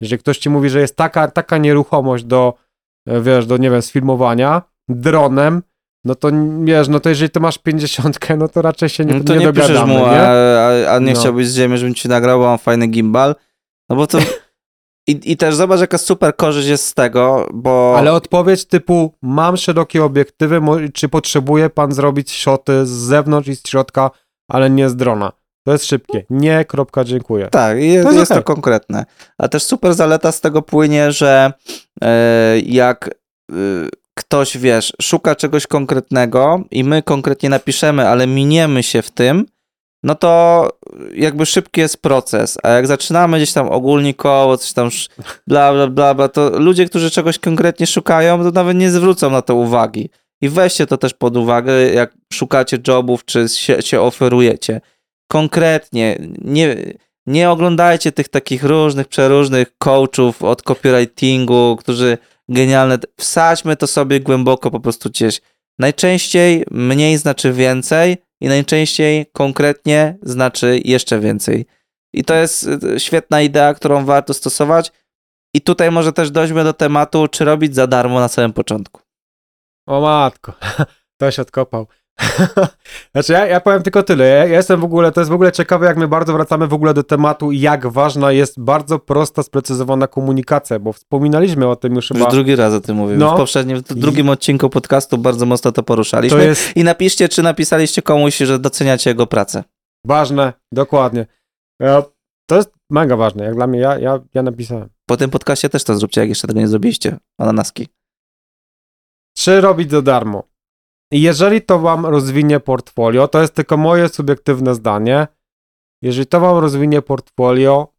Jeżeli 0.00 0.20
ktoś 0.20 0.38
ci 0.38 0.50
mówi, 0.50 0.70
że 0.70 0.80
jest 0.80 0.96
taka, 0.96 1.28
taka 1.28 1.58
nieruchomość 1.58 2.24
do, 2.24 2.54
e, 3.08 3.20
wiesz, 3.20 3.46
do, 3.46 3.56
nie 3.56 3.70
wiem, 3.70 3.82
sfilmowania 3.82 4.62
dronem, 4.88 5.62
no 6.04 6.14
to 6.14 6.28
wiesz, 6.64 6.88
no 6.88 7.00
to 7.00 7.08
jeżeli 7.08 7.30
ty 7.30 7.40
masz 7.40 7.58
50, 7.58 8.18
no 8.38 8.48
to 8.48 8.62
raczej 8.62 8.88
się 8.88 9.04
nie, 9.04 9.14
No 9.14 9.24
to 9.24 9.32
nie, 9.34 9.38
nie, 9.38 9.52
dogadamy, 9.52 9.92
mu, 9.92 9.98
nie? 9.98 10.20
a, 10.20 10.30
a, 10.90 10.94
a 10.94 10.98
nie 10.98 11.12
No. 11.12 11.20
chciałbyś 11.20 11.48
z 11.48 11.56
ziemi, 11.56 11.78
żebym 11.78 11.94
ci 11.94 12.08
nagrał, 12.08 12.38
bo 12.38 12.44
mam 12.46 12.58
fajny 12.58 12.86
gimbal. 12.86 13.34
No 13.88 13.96
bo 13.96 14.06
to... 14.06 14.18
I, 15.08 15.20
I 15.32 15.36
też 15.36 15.54
zobacz, 15.54 15.80
jaka 15.80 15.98
super 15.98 16.36
korzyść 16.36 16.68
jest 16.68 16.86
z 16.86 16.94
tego, 16.94 17.48
bo... 17.52 17.94
Ale 17.98 18.12
odpowiedź 18.12 18.64
typu 18.64 19.14
mam 19.22 19.56
szerokie 19.56 20.04
obiektywy, 20.04 20.60
czy 20.94 21.08
potrzebuje 21.08 21.70
pan 21.70 21.92
zrobić 21.92 22.42
shoty 22.42 22.86
z 22.86 22.90
zewnątrz 22.90 23.48
i 23.48 23.56
z 23.56 23.68
środka, 23.68 24.10
ale 24.50 24.70
nie 24.70 24.88
z 24.88 24.96
drona? 24.96 25.32
To 25.66 25.72
jest 25.72 25.84
szybkie. 25.86 26.24
Nie, 26.30 26.64
kropka, 26.64 27.04
dziękuję. 27.04 27.48
Tak, 27.48 27.78
jest, 27.78 28.06
To 28.08 28.12
jest 28.12 28.32
okej. 28.32 28.42
to 28.44 28.54
konkretne. 28.54 29.04
A 29.38 29.48
też 29.48 29.62
super 29.62 29.94
zaleta 29.94 30.32
z 30.32 30.40
tego 30.40 30.62
płynie, 30.62 31.12
że 31.12 31.52
e, 32.02 32.58
jak 32.60 33.10
e, 33.52 33.54
ktoś, 34.14 34.58
wiesz, 34.58 34.92
szuka 35.02 35.34
czegoś 35.34 35.66
konkretnego 35.66 36.64
i 36.70 36.84
my 36.84 37.02
konkretnie 37.02 37.48
napiszemy, 37.48 38.08
ale 38.08 38.26
miniemy 38.26 38.82
się 38.82 39.02
w 39.02 39.10
tym, 39.10 39.46
no 40.02 40.14
to 40.14 40.68
jakby 41.14 41.46
szybki 41.46 41.80
jest 41.80 42.02
proces, 42.02 42.58
a 42.62 42.68
jak 42.68 42.86
zaczynamy 42.86 43.36
gdzieś 43.36 43.52
tam 43.52 43.68
ogólnikowo, 43.68 44.58
coś 44.58 44.72
tam 44.72 44.88
bla, 45.46 45.72
bla, 45.72 45.86
bla, 45.86 46.14
bla, 46.14 46.28
to 46.28 46.58
ludzie, 46.58 46.86
którzy 46.86 47.10
czegoś 47.10 47.38
konkretnie 47.38 47.86
szukają, 47.86 48.42
to 48.42 48.50
nawet 48.50 48.76
nie 48.76 48.90
zwrócą 48.90 49.30
na 49.30 49.42
to 49.42 49.54
uwagi. 49.54 50.10
I 50.40 50.48
weźcie 50.48 50.86
to 50.86 50.96
też 50.96 51.14
pod 51.14 51.36
uwagę, 51.36 51.92
jak 51.92 52.14
szukacie 52.32 52.78
jobów, 52.88 53.24
czy 53.24 53.48
się, 53.48 53.82
się 53.82 54.00
oferujecie. 54.00 54.80
Konkretnie, 55.30 56.18
nie, 56.38 56.76
nie 57.26 57.50
oglądajcie 57.50 58.12
tych 58.12 58.28
takich 58.28 58.64
różnych, 58.64 59.08
przeróżnych 59.08 59.78
coachów 59.78 60.42
od 60.42 60.62
copywritingu, 60.62 61.76
którzy 61.80 62.18
genialne. 62.48 62.98
Wsadźmy 63.20 63.76
to 63.76 63.86
sobie 63.86 64.20
głęboko 64.20 64.70
po 64.70 64.80
prostu 64.80 65.08
gdzieś. 65.08 65.40
Najczęściej 65.78 66.64
mniej 66.70 67.18
znaczy 67.18 67.52
więcej 67.52 68.16
i 68.40 68.48
najczęściej 68.48 69.26
konkretnie 69.32 70.18
znaczy 70.22 70.80
jeszcze 70.84 71.20
więcej. 71.20 71.66
I 72.14 72.24
to 72.24 72.34
jest 72.34 72.68
y, 72.96 73.00
świetna 73.00 73.42
idea, 73.42 73.74
którą 73.74 74.04
warto 74.04 74.34
stosować. 74.34 74.92
I 75.54 75.60
tutaj 75.60 75.90
może 75.90 76.12
też 76.12 76.30
dojdziemy 76.30 76.64
do 76.64 76.72
tematu, 76.72 77.28
czy 77.28 77.44
robić 77.44 77.74
za 77.74 77.86
darmo 77.86 78.20
na 78.20 78.28
samym 78.28 78.52
początku. 78.52 79.00
O 79.86 80.00
matko, 80.00 80.52
to 81.20 81.30
się 81.30 81.42
odkopał. 81.42 81.86
znaczy 83.12 83.32
ja, 83.32 83.46
ja 83.46 83.60
powiem 83.60 83.82
tylko 83.82 84.02
tyle. 84.02 84.28
Ja, 84.28 84.36
ja 84.36 84.44
jestem 84.56 84.80
w 84.80 84.84
ogóle, 84.84 85.12
to 85.12 85.20
jest 85.20 85.30
w 85.30 85.34
ogóle 85.34 85.52
ciekawe, 85.52 85.86
jak 85.86 85.96
my 85.96 86.08
bardzo 86.08 86.32
wracamy 86.32 86.66
w 86.66 86.72
ogóle 86.74 86.94
do 86.94 87.02
tematu, 87.02 87.52
jak 87.52 87.86
ważna 87.86 88.32
jest 88.32 88.60
bardzo 88.60 88.98
prosta, 88.98 89.42
sprecyzowana 89.42 90.06
komunikacja, 90.06 90.78
bo 90.78 90.92
wspominaliśmy 90.92 91.68
o 91.68 91.76
tym 91.76 91.94
już 91.94 92.10
Już 92.10 92.18
chyba. 92.18 92.30
drugi 92.30 92.56
raz 92.56 92.74
o 92.74 92.80
tym 92.80 92.96
mówię. 92.96 93.16
No. 93.16 93.34
W 93.34 93.36
poprzednim, 93.36 93.76
w 93.78 93.82
drugim 93.94 94.28
odcinku 94.28 94.70
podcastu 94.70 95.18
bardzo 95.18 95.46
mocno 95.46 95.72
to 95.72 95.82
poruszaliśmy. 95.82 96.38
To 96.38 96.44
jest 96.44 96.76
I 96.76 96.84
napiszcie, 96.84 97.28
czy 97.28 97.42
napisaliście 97.42 98.02
komuś, 98.02 98.36
że 98.36 98.58
doceniacie 98.58 99.10
jego 99.10 99.26
pracę. 99.26 99.64
ważne, 100.06 100.52
dokładnie. 100.72 101.26
E, 101.82 102.02
To 102.46 102.56
jest 102.56 102.70
mega 102.90 103.16
ważne, 103.16 103.44
jak 103.44 103.54
dla 103.54 103.66
mnie, 103.66 103.80
ja, 103.80 103.98
ja, 103.98 104.18
ja 104.34 104.42
napisałem. 104.42 104.88
Po 105.06 105.16
tym 105.16 105.30
podcaście 105.30 105.68
też 105.68 105.84
to 105.84 105.96
zróbcie, 105.96 106.20
jak 106.20 106.28
jeszcze 106.28 106.48
tego 106.48 106.60
nie 106.60 106.68
zrobiliście. 106.68 107.16
Ananaski. 107.38 107.88
Czy 109.36 109.60
robić 109.60 109.90
za 109.90 110.02
darmo? 110.02 110.42
Jeżeli 111.12 111.62
to 111.62 111.78
wam 111.78 112.06
rozwinie 112.06 112.60
portfolio, 112.60 113.28
to 113.28 113.40
jest 113.40 113.54
tylko 113.54 113.76
moje 113.76 114.08
subiektywne 114.08 114.74
zdanie. 114.74 115.26
Jeżeli 116.02 116.26
to 116.26 116.40
wam 116.40 116.58
rozwinie 116.58 117.02
portfolio, 117.02 117.94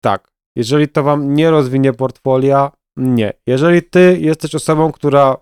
tak. 0.00 0.32
Jeżeli 0.56 0.88
to 0.88 1.02
wam 1.02 1.34
nie 1.34 1.50
rozwinie 1.50 1.92
portfolia, 1.92 2.72
nie. 2.96 3.32
Jeżeli 3.46 3.82
ty 3.82 4.18
jesteś 4.20 4.54
osobą, 4.54 4.92
która 4.92 5.36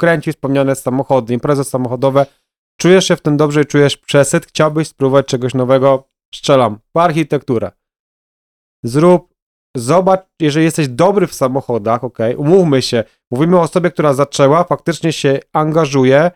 kręci 0.00 0.32
wspomniane 0.32 0.76
samochody, 0.76 1.34
imprezy 1.34 1.64
samochodowe, 1.64 2.26
czujesz 2.80 3.08
się 3.08 3.16
w 3.16 3.20
tym 3.20 3.36
dobrze 3.36 3.62
i 3.62 3.66
czujesz 3.66 3.96
przesyt, 3.96 4.46
chciałbyś 4.46 4.88
spróbować 4.88 5.26
czegoś 5.26 5.54
nowego, 5.54 6.08
strzelam, 6.34 6.78
w 6.94 6.98
architekturę. 6.98 7.72
Zrób, 8.84 9.34
zobacz, 9.76 10.20
jeżeli 10.40 10.64
jesteś 10.64 10.88
dobry 10.88 11.26
w 11.26 11.34
samochodach, 11.34 12.04
ok, 12.04 12.18
umówmy 12.36 12.82
się, 12.82 13.04
mówimy 13.30 13.58
o 13.58 13.62
osobie, 13.62 13.90
która 13.90 14.14
zaczęła, 14.14 14.64
faktycznie 14.64 15.12
się 15.12 15.40
angażuje 15.52 16.30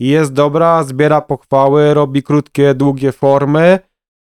i 0.00 0.08
jest 0.08 0.32
dobra, 0.32 0.84
zbiera 0.84 1.20
pochwały, 1.20 1.94
robi 1.94 2.22
krótkie, 2.22 2.74
długie 2.74 3.12
formy, 3.12 3.78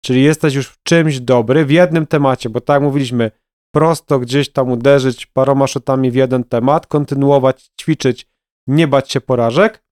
czyli 0.05 0.23
jesteś 0.23 0.53
już 0.53 0.67
w 0.67 0.83
czymś 0.83 1.19
dobry 1.19 1.65
w 1.65 1.71
jednym 1.71 2.07
temacie, 2.07 2.49
bo 2.49 2.61
tak 2.61 2.81
mówiliśmy, 2.81 3.31
prosto 3.73 4.19
gdzieś 4.19 4.51
tam 4.51 4.71
uderzyć 4.71 5.25
paroma 5.25 5.67
szotami 5.67 6.11
w 6.11 6.15
jeden 6.15 6.43
temat, 6.43 6.87
kontynuować, 6.87 7.71
ćwiczyć, 7.81 8.27
nie 8.67 8.87
bać 8.87 9.11
się 9.11 9.21
porażek, 9.21 9.83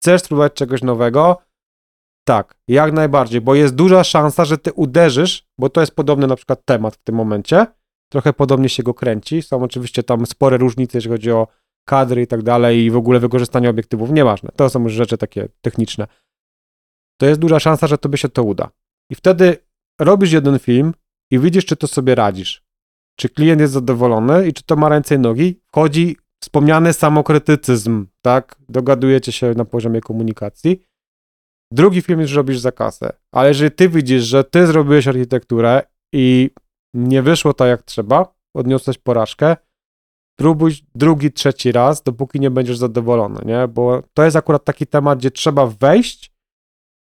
chcesz 0.00 0.22
spróbować 0.22 0.52
czegoś 0.52 0.82
nowego, 0.82 1.36
tak, 2.24 2.54
jak 2.68 2.92
najbardziej, 2.92 3.40
bo 3.40 3.54
jest 3.54 3.74
duża 3.74 4.04
szansa, 4.04 4.44
że 4.44 4.58
ty 4.58 4.72
uderzysz, 4.72 5.46
bo 5.58 5.68
to 5.68 5.80
jest 5.80 5.94
podobny 5.94 6.26
na 6.26 6.36
przykład 6.36 6.64
temat 6.64 6.94
w 6.94 7.02
tym 7.02 7.14
momencie, 7.14 7.66
trochę 8.12 8.32
podobnie 8.32 8.68
się 8.68 8.82
go 8.82 8.94
kręci, 8.94 9.42
są 9.42 9.62
oczywiście 9.62 10.02
tam 10.02 10.26
spore 10.26 10.56
różnice, 10.56 10.98
jeśli 10.98 11.10
chodzi 11.10 11.30
o 11.30 11.48
kadry 11.84 12.22
i 12.22 12.26
tak 12.26 12.42
dalej 12.42 12.84
i 12.84 12.90
w 12.90 12.96
ogóle 12.96 13.20
wykorzystanie 13.20 13.70
obiektywów, 13.70 14.10
nieważne, 14.10 14.50
to 14.56 14.70
są 14.70 14.82
już 14.82 14.92
rzeczy 14.92 15.18
takie 15.18 15.48
techniczne. 15.60 16.06
To 17.20 17.26
jest 17.26 17.40
duża 17.40 17.60
szansa, 17.60 17.86
że 17.86 17.98
tobie 17.98 18.18
się 18.18 18.28
to 18.28 18.42
uda. 18.42 18.70
I 19.10 19.14
wtedy 19.14 19.56
robisz 20.00 20.32
jeden 20.32 20.58
film 20.58 20.94
i 21.30 21.38
widzisz, 21.38 21.66
czy 21.66 21.76
to 21.76 21.86
sobie 21.86 22.14
radzisz. 22.14 22.64
Czy 23.16 23.28
klient 23.28 23.60
jest 23.60 23.72
zadowolony 23.72 24.48
i 24.48 24.52
czy 24.52 24.62
to 24.62 24.76
ma 24.76 24.88
ręce 24.88 25.14
i 25.14 25.18
nogi. 25.18 25.60
Wchodzi 25.66 26.16
wspomniany 26.42 26.92
samokrytycyzm, 26.92 28.06
tak? 28.22 28.56
Dogadujecie 28.68 29.32
się 29.32 29.54
na 29.54 29.64
poziomie 29.64 30.00
komunikacji. 30.00 30.82
Drugi 31.72 32.02
film 32.02 32.20
już 32.20 32.34
robisz 32.34 32.58
za 32.58 32.72
kasę. 32.72 33.12
Ale 33.32 33.48
jeżeli 33.48 33.70
ty 33.70 33.88
widzisz, 33.88 34.22
że 34.22 34.44
ty 34.44 34.66
zrobiłeś 34.66 35.08
architekturę 35.08 35.82
i 36.12 36.50
nie 36.94 37.22
wyszło 37.22 37.54
tak 37.54 37.68
jak 37.68 37.82
trzeba, 37.82 38.34
odniosłeś 38.54 38.98
porażkę, 38.98 39.56
próbuj 40.36 40.74
drugi, 40.94 41.32
trzeci 41.32 41.72
raz, 41.72 42.02
dopóki 42.02 42.40
nie 42.40 42.50
będziesz 42.50 42.78
zadowolony, 42.78 43.40
nie? 43.44 43.68
Bo 43.68 44.02
to 44.14 44.24
jest 44.24 44.36
akurat 44.36 44.64
taki 44.64 44.86
temat, 44.86 45.18
gdzie 45.18 45.30
trzeba 45.30 45.66
wejść, 45.66 46.32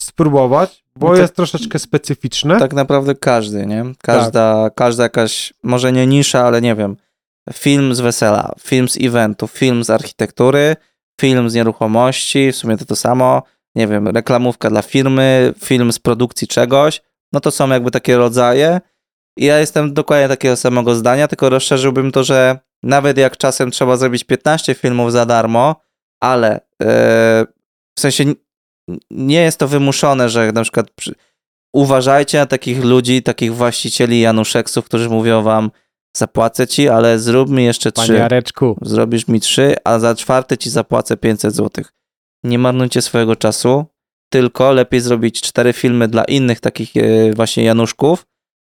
spróbować, 0.02 0.84
bo 0.96 1.08
No 1.10 1.16
to- 1.16 1.22
jest 1.22 1.36
troszeczkę 1.36 1.80
specyficzne. 1.80 2.60
Tak 2.60 2.74
naprawdę 2.74 3.16
każdy, 3.16 3.66
nie? 3.66 3.86
Każda, 4.02 4.70
każda 4.76 5.04
jakaś, 5.04 5.54
może 5.64 5.92
nie 5.92 6.08
nisza, 6.08 6.46
ale 6.46 6.62
nie 6.62 6.76
wiem, 6.76 6.98
film 7.54 7.96
z 7.96 8.00
wesela, 8.00 8.54
film 8.60 8.90
z 8.90 8.98
eventu, 9.02 9.48
film 9.48 9.84
z 9.84 9.90
architektury, 9.90 10.76
film 11.22 11.50
z 11.50 11.54
nieruchomości, 11.54 12.52
w 12.52 12.56
sumie 12.56 12.78
to 12.78 12.86
to 12.86 12.96
samo, 12.96 13.44
nie 13.76 13.88
wiem, 13.88 14.08
reklamówka 14.08 14.70
dla 14.70 14.82
firmy, 14.82 15.54
film 15.64 15.92
z 15.92 16.00
produkcji 16.00 16.48
czegoś, 16.48 17.02
no 17.34 17.40
to 17.40 17.52
są 17.52 17.70
jakby 17.70 17.92
takie 17.92 18.18
rodzaje 18.18 18.82
ja 19.38 19.60
jestem 19.60 19.94
dokładnie 19.94 20.28
takiego 20.28 20.56
samego 20.56 20.96
zdania, 20.96 21.28
tylko 21.28 21.50
rozszerzyłbym 21.50 22.12
to, 22.12 22.24
że 22.24 22.60
nawet 22.84 23.18
jak 23.18 23.38
czasem 23.38 23.72
trzeba 23.72 23.98
zrobić 23.98 24.24
15 24.24 24.74
filmów 24.74 25.12
za 25.12 25.26
darmo, 25.26 25.76
ale 26.24 26.56
e, 26.56 27.46
w 27.98 28.02
sensie 28.02 28.24
nie 29.12 29.42
jest 29.42 29.60
to 29.60 29.68
wymuszone, 29.68 30.30
że 30.30 30.52
na 30.52 30.64
przykład 30.64 30.92
przy, 30.92 31.16
uważajcie 31.74 32.38
na 32.38 32.46
takich 32.46 32.84
ludzi, 32.84 33.24
takich 33.24 33.56
właścicieli 33.56 34.20
Januszeksów, 34.20 34.86
którzy 34.86 35.10
mówią 35.10 35.44
wam 35.44 35.72
zapłacę 36.18 36.68
ci, 36.68 36.90
ale 36.90 37.20
zrób 37.20 37.50
mi 37.50 37.64
jeszcze 37.64 37.92
Panie 37.92 38.08
trzy. 38.08 38.18
Jareczku, 38.18 38.78
Zrobisz 38.82 39.28
mi 39.28 39.40
trzy, 39.40 39.76
a 39.84 40.00
za 40.00 40.16
czwarty 40.16 40.58
ci 40.58 40.70
zapłacę 40.70 41.18
500 41.18 41.56
zł. 41.56 41.86
Nie 42.44 42.60
marnujcie 42.60 43.02
swojego 43.02 43.36
czasu, 43.36 43.86
tylko 44.30 44.72
lepiej 44.72 45.02
zrobić 45.02 45.42
cztery 45.42 45.74
filmy 45.74 46.08
dla 46.08 46.24
innych 46.24 46.60
takich 46.60 46.98
e, 46.98 47.34
właśnie 47.34 47.64
Januszków, 47.64 48.26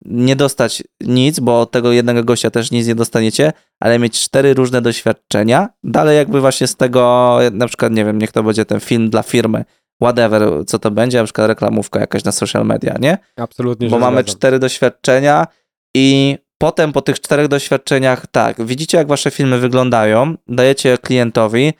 nie 0.05 0.35
dostać 0.35 0.83
nic, 1.01 1.39
bo 1.39 1.61
od 1.61 1.71
tego 1.71 1.91
jednego 1.91 2.23
gościa 2.23 2.51
też 2.51 2.71
nic 2.71 2.87
nie 2.87 2.95
dostaniecie, 2.95 3.53
ale 3.79 3.99
mieć 3.99 4.21
cztery 4.21 4.53
różne 4.53 4.81
doświadczenia. 4.81 5.69
Dalej 5.83 6.17
jakby 6.17 6.41
właśnie 6.41 6.67
z 6.67 6.75
tego, 6.75 7.37
na 7.51 7.67
przykład, 7.67 7.93
nie 7.93 8.05
wiem, 8.05 8.19
niech 8.19 8.31
to 8.31 8.43
będzie 8.43 8.65
ten 8.65 8.79
film 8.79 9.09
dla 9.09 9.23
firmy, 9.23 9.65
whatever, 10.01 10.65
co 10.67 10.79
to 10.79 10.91
będzie, 10.91 11.17
na 11.17 11.23
przykład 11.23 11.47
reklamówka 11.47 11.99
jakaś 11.99 12.23
na 12.23 12.31
social 12.31 12.65
media, 12.65 12.95
nie? 12.99 13.17
absolutnie 13.37 13.89
bo 13.89 13.99
mamy 13.99 14.17
zgadzam. 14.17 14.35
cztery 14.35 14.59
doświadczenia 14.59 15.47
i 15.95 16.37
potem 16.57 16.93
po 16.93 17.01
tych 17.01 17.19
czterech 17.19 17.47
doświadczeniach, 17.47 18.27
tak, 18.27 18.65
widzicie 18.65 18.97
jak 18.97 19.07
wasze 19.07 19.31
filmy 19.31 19.59
wyglądają, 19.59 20.35
dajecie 20.47 20.97
klientowi 20.97 21.73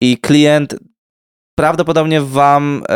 i 0.00 0.18
klient 0.18 0.74
prawdopodobnie 1.54 2.20
wam 2.20 2.82
e, 2.88 2.94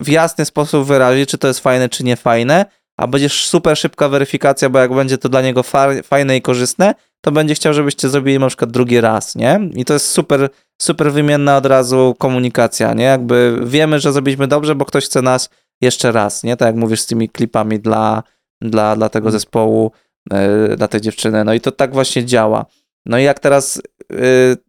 w 0.00 0.08
jasny 0.08 0.44
sposób 0.44 0.86
wyrazi, 0.86 1.26
czy 1.26 1.38
to 1.38 1.48
jest 1.48 1.60
fajne, 1.60 1.88
czy 1.88 2.04
nie 2.04 2.16
fajne, 2.16 2.64
a 2.96 3.06
będzie 3.06 3.28
super 3.28 3.78
szybka 3.78 4.08
weryfikacja, 4.08 4.68
bo 4.68 4.78
jak 4.78 4.94
będzie 4.94 5.18
to 5.18 5.28
dla 5.28 5.42
niego 5.42 5.62
fa- 5.62 6.02
fajne 6.02 6.36
i 6.36 6.42
korzystne, 6.42 6.94
to 7.20 7.32
będzie 7.32 7.54
chciał, 7.54 7.74
żebyście 7.74 8.08
zrobili 8.08 8.38
na 8.38 8.48
przykład 8.48 8.70
drugi 8.70 9.00
raz, 9.00 9.34
nie? 9.34 9.60
I 9.74 9.84
to 9.84 9.92
jest 9.92 10.06
super, 10.06 10.48
super 10.82 11.12
wymienna 11.12 11.56
od 11.56 11.66
razu 11.66 12.14
komunikacja, 12.18 12.94
nie? 12.94 13.04
Jakby 13.04 13.60
wiemy, 13.64 14.00
że 14.00 14.12
zrobiliśmy 14.12 14.46
dobrze, 14.48 14.74
bo 14.74 14.84
ktoś 14.84 15.04
chce 15.04 15.22
nas 15.22 15.50
jeszcze 15.80 16.12
raz, 16.12 16.42
nie? 16.42 16.56
Tak 16.56 16.66
jak 16.66 16.76
mówisz 16.76 17.00
z 17.00 17.06
tymi 17.06 17.28
klipami 17.28 17.80
dla, 17.80 18.22
dla, 18.60 18.96
dla 18.96 19.08
tego 19.08 19.30
zespołu, 19.30 19.92
yy, 20.32 20.76
dla 20.76 20.88
tej 20.88 21.00
dziewczyny. 21.00 21.44
No 21.44 21.54
i 21.54 21.60
to 21.60 21.72
tak 21.72 21.92
właśnie 21.92 22.24
działa. 22.24 22.66
No 23.06 23.18
i 23.18 23.22
jak 23.22 23.40
teraz 23.40 23.82
yy, 24.10 24.18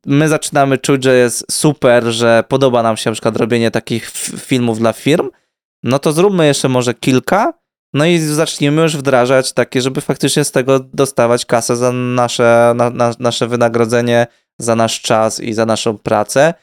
my 0.06 0.28
zaczynamy 0.28 0.78
czuć, 0.78 1.04
że 1.04 1.16
jest 1.16 1.46
super, 1.52 2.04
że 2.04 2.44
podoba 2.48 2.84
nam 2.84 2.98
się 2.98 3.10
na 3.10 3.14
przykład 3.14 3.38
robienie 3.38 3.72
takich 3.72 4.10
filmów 4.40 4.80
dla 4.80 4.94
firm, 4.94 5.30
no 5.84 6.00
to 6.00 6.12
zróbmy 6.12 6.46
jeszcze 6.46 6.70
może 6.70 6.94
kilka, 6.94 7.54
no 7.96 8.06
i 8.06 8.20
zacznijmy 8.20 8.82
już 8.82 8.98
wdrażać 8.98 9.54
takie, 9.54 9.82
żeby 9.82 10.02
faktycznie 10.02 10.44
z 10.44 10.52
tego 10.52 10.80
dostawać 10.80 11.46
kasę 11.46 11.76
za 11.76 11.92
nasze, 11.92 12.74
na, 12.76 12.90
na, 12.90 13.12
nasze 13.20 13.48
wynagrodzenie, 13.48 14.28
za 14.60 14.76
nasz 14.76 15.02
czas 15.02 15.40
i 15.40 15.54
za 15.54 15.66
naszą 15.66 15.98
pracę. 15.98 16.54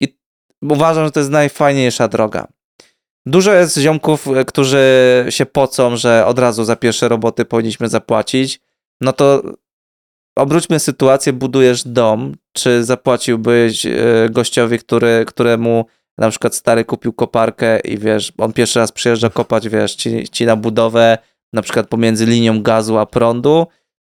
I 0.00 0.18
uważam, 0.62 1.04
że 1.04 1.10
to 1.10 1.20
jest 1.20 1.30
najfajniejsza 1.30 2.08
droga. 2.08 2.46
Dużo 3.26 3.52
jest 3.52 3.78
ziomków, 3.78 4.28
e, 4.28 4.44
którzy 4.44 4.86
się 5.28 5.46
pocą, 5.46 5.96
że 5.96 6.26
od 6.26 6.38
razu 6.38 6.64
za 6.64 6.76
pierwsze 6.76 7.08
roboty 7.08 7.44
powinniśmy 7.44 7.88
zapłacić. 7.88 8.60
No 9.00 9.12
to 9.12 9.42
obróćmy 10.36 10.80
sytuację, 10.80 11.32
budujesz 11.32 11.88
dom, 11.88 12.34
czy 12.52 12.84
zapłaciłbyś 12.84 13.86
e, 13.86 13.92
gościowi, 14.30 14.78
który, 14.78 15.24
któremu 15.26 15.84
na 16.18 16.30
przykład 16.30 16.54
stary 16.54 16.84
kupił 16.84 17.12
koparkę 17.12 17.80
i 17.80 17.98
wiesz, 17.98 18.32
on 18.38 18.52
pierwszy 18.52 18.78
raz 18.78 18.92
przyjeżdża 18.92 19.30
kopać, 19.30 19.68
wiesz, 19.68 19.94
ci, 19.94 20.28
ci 20.28 20.46
na 20.46 20.56
budowę, 20.56 21.18
na 21.52 21.62
przykład 21.62 21.88
pomiędzy 21.88 22.26
linią 22.26 22.62
gazu 22.62 22.98
a 22.98 23.06
prądu. 23.06 23.66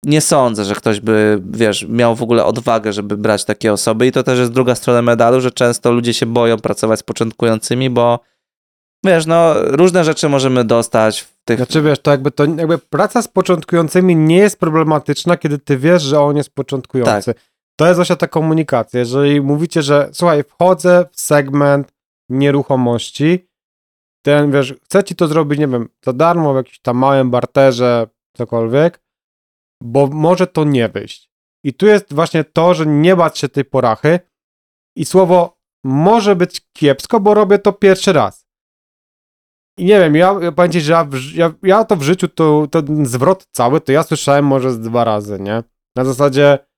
Nie 0.04 0.22
sądzę, 0.22 0.66
że 0.66 0.76
ktoś 0.76 1.00
by, 1.00 1.42
wiesz, 1.52 1.86
miał 1.90 2.16
w 2.16 2.24
ogóle 2.24 2.46
odwagę, 2.46 2.94
żeby 2.94 3.18
brać 3.18 3.46
takie 3.46 3.74
osoby 3.74 4.08
i 4.08 4.12
to 4.12 4.24
też 4.24 4.40
jest 4.40 4.52
druga 4.52 4.76
strona 4.76 5.02
medalu, 5.02 5.42
że 5.42 5.52
często 5.52 5.92
ludzie 5.92 6.14
się 6.14 6.26
boją 6.26 6.58
pracować 6.58 7.00
z 7.00 7.04
początkującymi, 7.04 7.90
bo 7.90 8.20
wiesz, 9.06 9.26
no 9.26 9.54
różne 9.56 10.04
rzeczy 10.04 10.30
możemy 10.30 10.64
dostać 10.64 11.22
w 11.22 11.34
tych... 11.46 11.58
Znaczy 11.58 11.82
wiesz, 11.82 12.00
to 12.00 12.12
jakby 12.12 12.32
to 12.32 12.46
jakby 12.46 12.78
praca 12.78 13.22
z 13.22 13.28
początkującymi 13.28 14.16
nie 14.16 14.38
jest 14.38 14.60
problematyczna, 14.60 15.38
kiedy 15.38 15.58
ty 15.58 15.78
wiesz, 15.78 16.04
że 16.04 16.20
on 16.22 16.38
jest 16.38 16.50
początkujący. 16.50 17.34
To 17.80 17.88
jest 17.88 17.98
właśnie 17.98 18.16
ta 18.16 18.28
komunikacja. 18.28 19.00
Jeżeli 19.00 19.42
mówicie, 19.42 19.82
że 19.82 20.10
słuchaj, 20.14 20.44
wchodzę 20.44 21.06
w 21.12 21.22
segment 21.22 21.94
nieruchomości, 22.30 23.50
ten 24.26 24.52
wiesz, 24.52 24.76
chcę 24.84 25.04
ci 25.04 25.16
to 25.16 25.28
zrobić, 25.28 25.60
nie 25.60 25.68
wiem, 25.68 25.90
za 26.06 26.14
darmo 26.14 26.54
w 26.54 26.56
jakimś 26.56 26.80
tam 26.80 26.98
małym 26.98 27.32
barterze, 27.32 28.08
cokolwiek, 28.38 29.02
bo 29.84 30.08
może 30.08 30.48
to 30.48 30.64
nie 30.64 30.90
wyjść. 30.90 31.32
I 31.66 31.74
tu 31.74 31.86
jest 31.86 32.14
właśnie 32.14 32.44
to, 32.44 32.74
że 32.74 32.86
nie 32.86 33.16
bać 33.16 33.38
się 33.38 33.50
tej 33.50 33.66
porachy 33.66 34.20
i 34.98 35.06
słowo 35.06 35.58
może 35.84 36.36
być 36.36 36.62
kiepsko, 36.74 37.20
bo 37.20 37.34
robię 37.34 37.60
to 37.60 37.74
pierwszy 37.74 38.14
raz. 38.14 38.48
I 39.78 39.86
nie 39.86 40.00
wiem, 40.00 40.16
ja, 40.16 40.36
ja 40.58 40.70
ci, 40.70 40.82
że 40.82 40.94
ja, 40.94 41.08
ja, 41.36 41.54
ja 41.64 41.86
to 41.86 41.96
w 41.96 42.04
życiu, 42.04 42.28
to 42.28 42.68
ten 42.68 43.06
zwrot 43.06 43.48
cały, 43.52 43.82
to 43.82 43.92
ja 43.92 44.04
słyszałem 44.04 44.46
może 44.46 44.72
z 44.72 44.80
dwa 44.80 45.04
razy, 45.04 45.40
nie? 45.40 45.64
Na 45.96 46.06
zasadzie, 46.06 46.69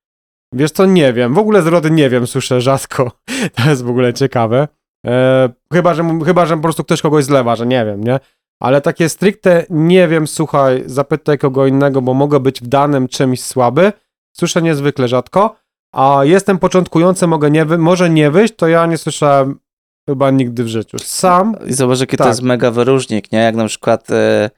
wiesz 0.54 0.72
co, 0.72 0.86
nie 0.86 1.14
wiem, 1.14 1.34
w 1.34 1.38
ogóle 1.38 1.62
zwroty 1.62 1.91
nie 1.91 2.10
wiem, 2.10 2.28
słyszę 2.28 2.62
rzadko, 2.62 3.12
to 3.56 3.70
jest 3.70 3.84
w 3.84 3.89
ogóle 3.89 4.14
ciekawe. 4.14 4.68
E, 5.08 5.49
chyba, 5.74 5.93
że, 5.93 6.04
chyba, 6.26 6.45
że 6.45 6.56
po 6.56 6.62
prostu 6.62 6.84
ktoś 6.84 7.02
kogoś 7.02 7.24
zlewa, 7.26 7.56
że 7.56 7.66
nie 7.66 7.86
wiem, 7.86 8.04
nie? 8.04 8.20
Ale 8.62 8.82
takie 8.82 9.10
stricte 9.10 9.66
nie 9.70 10.08
wiem, 10.08 10.28
słuchaj, 10.28 10.84
zapytaj 10.86 11.38
kogo 11.38 11.68
innego, 11.68 12.02
bo 12.02 12.14
mogę 12.14 12.39
być 12.39 12.62
w 12.62 12.68
danym 12.68 13.08
czymś 13.08 13.43
słaby, 13.43 13.93
słyszę 14.38 14.62
niezwykle 14.62 15.08
rzadko, 15.08 15.56
a 15.95 16.20
jestem 16.24 16.60
początkujący, 16.60 17.28
mogę 17.28 17.52
nie 17.52 17.66
wy- 17.66 17.78
może 17.78 18.10
nie 18.10 18.32
wyjść, 18.32 18.56
to 18.56 18.68
ja 18.68 18.86
nie 18.86 18.97
słyszałem 18.97 19.60
chyba 20.10 20.32
nigdy 20.32 20.64
w 20.64 20.68
życiu. 20.68 20.97
Sam 20.99 21.56
I 21.68 21.74
zobacz, 21.74 21.99
jaki 21.99 22.18
to 22.18 22.24
Tak. 22.24 22.32
jest 22.32 22.41
mega 22.41 22.72
wyróżnik, 22.72 23.32
nie? 23.32 23.39
Jak 23.39 23.56
na 23.56 23.66
przykład 23.68 24.12
e, 24.12 24.49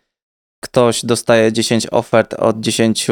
ktoś 0.64 1.06
dostaje 1.06 1.54
10 1.54 1.88
ofert 1.92 2.34
od 2.34 2.60
10 2.60 3.08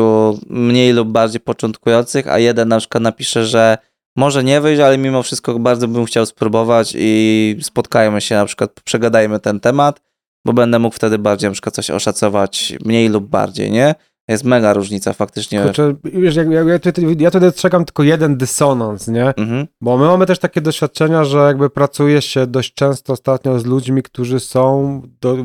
mniej 0.49 0.93
lub 0.93 1.07
bardziej 1.09 1.41
początkujących, 1.41 2.27
a 2.27 2.39
jeden 2.39 2.67
na 2.67 2.79
przykład 2.79 3.03
napisze, 3.03 3.45
że 3.45 3.77
może 4.15 4.43
nie 4.43 4.61
wyjść, 4.61 4.81
ale 4.81 4.97
mimo 4.97 5.23
wszystko 5.23 5.59
bardzo 5.59 5.87
bym 5.87 6.05
chciał 6.05 6.25
spróbować 6.25 6.93
i 6.97 7.57
spotkajmy 7.61 8.21
się 8.21 8.35
na 8.35 8.45
przykład, 8.45 8.71
przegadajmy 8.83 9.39
ten 9.39 9.59
temat, 9.59 10.01
bo 10.45 10.53
będę 10.53 10.79
mógł 10.79 10.95
wtedy 10.95 11.17
bardziej 11.17 11.49
na 11.49 11.53
przykład 11.53 11.75
coś 11.75 11.89
oszacować 11.89 12.73
mniej 12.85 13.09
lub 13.09 13.27
bardziej, 13.27 13.71
nie? 13.71 13.95
Jest 14.27 14.43
mega 14.43 14.73
różnica 14.73 15.13
faktycznie. 15.13 15.63
Kurczę, 15.63 15.95
wiesz, 16.03 16.35
ja, 16.35 16.43
ja, 16.43 16.63
ja, 16.63 16.79
tutaj, 16.79 17.05
ja 17.19 17.31
tutaj 17.31 17.49
dostrzegam 17.49 17.85
tylko 17.85 18.03
jeden 18.03 18.37
dysonans, 18.37 19.07
nie? 19.07 19.27
Mhm. 19.35 19.67
Bo 19.81 19.97
my 19.97 20.05
mamy 20.05 20.25
też 20.25 20.39
takie 20.39 20.61
doświadczenia, 20.61 21.23
że 21.23 21.37
jakby 21.37 21.69
pracuje 21.69 22.21
się 22.21 22.47
dość 22.47 22.73
często 22.73 23.13
ostatnio 23.13 23.59
z 23.59 23.65
ludźmi, 23.65 24.03
którzy 24.03 24.39
są 24.39 25.01
do, 25.21 25.37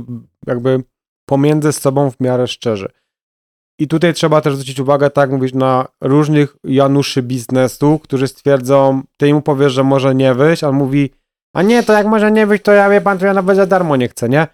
jakby 0.46 0.82
pomiędzy 1.26 1.72
sobą 1.72 2.10
w 2.10 2.20
miarę 2.20 2.46
szczerzy. 2.46 2.88
I 3.78 3.88
tutaj 3.88 4.14
trzeba 4.14 4.40
też 4.40 4.54
zwrócić 4.54 4.80
uwagę, 4.80 5.10
tak 5.10 5.30
mówić, 5.30 5.54
na 5.54 5.88
różnych 6.00 6.56
Januszy 6.64 7.22
biznesu, 7.22 7.98
którzy 7.98 8.28
stwierdzą, 8.28 9.02
ty 9.16 9.34
mu 9.34 9.42
powiesz, 9.42 9.72
że 9.72 9.84
może 9.84 10.14
nie 10.14 10.34
wyjść, 10.34 10.64
a 10.64 10.68
on 10.68 10.74
mówi, 10.74 11.10
a 11.54 11.62
nie, 11.62 11.82
to 11.82 11.92
jak 11.92 12.06
może 12.06 12.32
nie 12.32 12.46
wyjść, 12.46 12.64
to 12.64 12.72
ja 12.72 12.90
wie 12.90 13.00
pan, 13.00 13.18
to 13.18 13.26
ja 13.26 13.34
nawet 13.34 13.56
za 13.56 13.66
darmo 13.66 13.96
nie 13.96 14.08
chcę, 14.08 14.28
nie? 14.28 14.46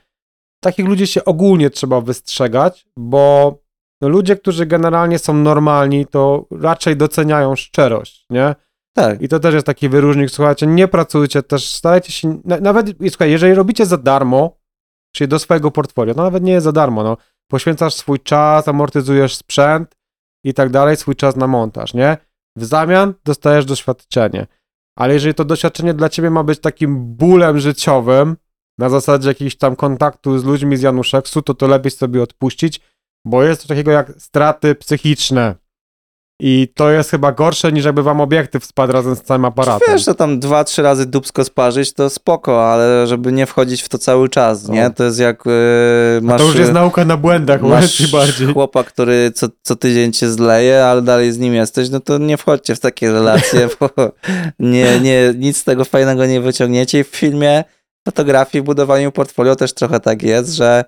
Takich 0.62 0.86
ludzi 0.86 1.06
się 1.06 1.24
ogólnie 1.24 1.70
trzeba 1.70 2.00
wystrzegać, 2.00 2.86
bo 2.96 3.54
no, 4.00 4.08
ludzie, 4.08 4.36
którzy 4.36 4.66
generalnie 4.66 5.18
są 5.18 5.34
normalni, 5.34 6.06
to 6.06 6.46
raczej 6.50 6.96
doceniają 6.96 7.56
szczerość, 7.56 8.26
nie? 8.30 8.54
Tak. 8.94 9.22
I 9.22 9.28
to 9.28 9.40
też 9.40 9.54
jest 9.54 9.66
taki 9.66 9.88
wyróżnik, 9.88 10.30
słuchajcie, 10.30 10.66
nie 10.66 10.88
pracujcie 10.88 11.42
też, 11.42 11.74
starajcie 11.74 12.12
się, 12.12 12.40
na, 12.44 12.60
nawet, 12.60 12.86
słuchaj, 13.08 13.30
jeżeli 13.30 13.54
robicie 13.54 13.86
za 13.86 13.96
darmo, 13.96 14.61
czyli 15.12 15.28
do 15.28 15.38
swojego 15.38 15.70
portfolio, 15.70 16.14
to 16.14 16.22
nawet 16.22 16.42
nie 16.42 16.52
jest 16.52 16.64
za 16.64 16.72
darmo, 16.72 17.02
no, 17.02 17.16
poświęcasz 17.50 17.94
swój 17.94 18.20
czas, 18.20 18.68
amortyzujesz 18.68 19.36
sprzęt 19.36 19.96
i 20.44 20.54
tak 20.54 20.70
dalej, 20.70 20.96
swój 20.96 21.16
czas 21.16 21.36
na 21.36 21.46
montaż, 21.46 21.94
nie? 21.94 22.16
W 22.56 22.64
zamian 22.64 23.14
dostajesz 23.24 23.64
doświadczenie. 23.64 24.46
Ale 24.98 25.14
jeżeli 25.14 25.34
to 25.34 25.44
doświadczenie 25.44 25.94
dla 25.94 26.08
ciebie 26.08 26.30
ma 26.30 26.44
być 26.44 26.60
takim 26.60 27.14
bólem 27.14 27.58
życiowym, 27.58 28.36
na 28.78 28.88
zasadzie 28.88 29.28
jakiegoś 29.28 29.56
tam 29.56 29.76
kontaktu 29.76 30.38
z 30.38 30.44
ludźmi 30.44 30.76
z 30.76 30.82
Januszeksu, 30.82 31.42
to 31.42 31.54
to 31.54 31.66
lepiej 31.66 31.90
sobie 31.90 32.22
odpuścić, 32.22 32.80
bo 33.24 33.42
jest 33.42 33.60
coś 33.60 33.68
takiego 33.68 33.90
jak 33.90 34.12
straty 34.18 34.74
psychiczne. 34.74 35.54
I 36.40 36.68
to 36.74 36.90
jest 36.90 37.10
chyba 37.10 37.32
gorsze 37.32 37.72
niż 37.72 37.84
jakby 37.84 38.02
wam 38.02 38.20
obiektyw 38.20 38.64
spadł 38.64 38.92
razem 38.92 39.16
z 39.16 39.22
całym 39.22 39.44
aparatem. 39.44 39.88
Wiesz, 39.88 40.04
że 40.04 40.14
tam 40.14 40.40
dwa, 40.40 40.64
trzy 40.64 40.82
razy 40.82 41.06
dubsko 41.06 41.44
sparzyć, 41.44 41.92
to 41.92 42.10
spoko, 42.10 42.72
ale 42.72 43.06
żeby 43.06 43.32
nie 43.32 43.46
wchodzić 43.46 43.82
w 43.82 43.88
to 43.88 43.98
cały 43.98 44.28
czas, 44.28 44.68
nie? 44.68 44.86
O. 44.86 44.90
To 44.90 45.04
jest 45.04 45.18
jak 45.18 45.42
yy, 45.46 46.20
masz... 46.22 46.40
to 46.40 46.46
już 46.46 46.56
jest 46.56 46.72
nauka 46.72 47.04
na 47.04 47.16
błędach, 47.16 47.62
masz 47.62 48.12
bardziej. 48.12 48.52
chłopa, 48.52 48.84
który 48.84 49.32
co, 49.34 49.46
co 49.62 49.76
tydzień 49.76 50.12
cię 50.12 50.28
zleje, 50.28 50.84
ale 50.84 51.02
dalej 51.02 51.32
z 51.32 51.38
nim 51.38 51.54
jesteś, 51.54 51.90
no 51.90 52.00
to 52.00 52.18
nie 52.18 52.36
wchodźcie 52.36 52.74
w 52.74 52.80
takie 52.80 53.12
relacje, 53.12 53.68
bo 53.80 53.88
nie, 54.58 55.00
nie, 55.00 55.34
nic 55.36 55.56
z 55.56 55.64
tego 55.64 55.84
fajnego 55.84 56.26
nie 56.26 56.40
wyciągniecie. 56.40 56.98
I 57.00 57.04
w 57.04 57.08
filmie, 57.08 57.64
fotografii, 58.04 58.64
budowaniu 58.64 59.12
portfolio 59.12 59.56
też 59.56 59.72
trochę 59.72 60.00
tak 60.00 60.22
jest, 60.22 60.54
że, 60.54 60.84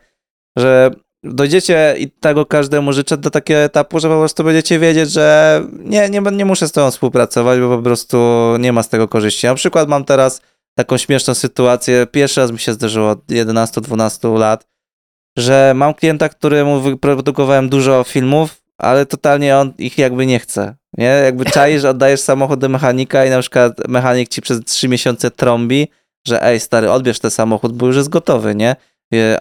że 0.58 0.90
dojdziecie 1.24 1.94
i 1.98 2.10
tego 2.10 2.46
każdemu 2.46 2.92
życzę 2.92 3.16
do 3.16 3.30
takiego 3.30 3.60
etapu, 3.60 4.00
że 4.00 4.08
po 4.08 4.18
prostu 4.18 4.44
będziecie 4.44 4.78
wiedzieć, 4.78 5.10
że 5.10 5.60
nie, 5.72 6.08
nie, 6.08 6.20
nie 6.20 6.44
muszę 6.44 6.68
z 6.68 6.72
tobą 6.72 6.90
współpracować, 6.90 7.60
bo 7.60 7.76
po 7.76 7.82
prostu 7.82 8.18
nie 8.58 8.72
ma 8.72 8.82
z 8.82 8.88
tego 8.88 9.08
korzyści. 9.08 9.46
Na 9.46 9.54
przykład 9.54 9.88
mam 9.88 10.04
teraz 10.04 10.40
taką 10.74 10.98
śmieszną 10.98 11.34
sytuację, 11.34 12.06
pierwszy 12.12 12.40
raz 12.40 12.52
mi 12.52 12.58
się 12.58 12.72
zdarzyło 12.72 13.10
od 13.10 13.26
11-12 13.26 14.38
lat, 14.38 14.66
że 15.38 15.72
mam 15.76 15.94
klienta, 15.94 16.28
któremu 16.28 16.80
wyprodukowałem 16.80 17.68
dużo 17.68 18.04
filmów, 18.04 18.62
ale 18.78 19.06
totalnie 19.06 19.56
on 19.56 19.72
ich 19.78 19.98
jakby 19.98 20.26
nie 20.26 20.38
chce. 20.38 20.76
Nie? 20.98 21.04
Jakby 21.04 21.44
czaisz, 21.44 21.84
oddajesz 21.94 22.20
samochód 22.20 22.60
do 22.60 22.68
mechanika 22.68 23.24
i 23.24 23.30
na 23.30 23.40
przykład 23.40 23.88
mechanik 23.88 24.28
ci 24.28 24.42
przez 24.42 24.60
trzy 24.60 24.88
miesiące 24.88 25.30
trąbi, 25.30 25.88
że 26.26 26.42
ej 26.42 26.60
stary, 26.60 26.90
odbierz 26.90 27.20
ten 27.20 27.30
samochód, 27.30 27.72
bo 27.72 27.86
już 27.86 27.96
jest 27.96 28.08
gotowy, 28.08 28.54
nie? 28.54 28.76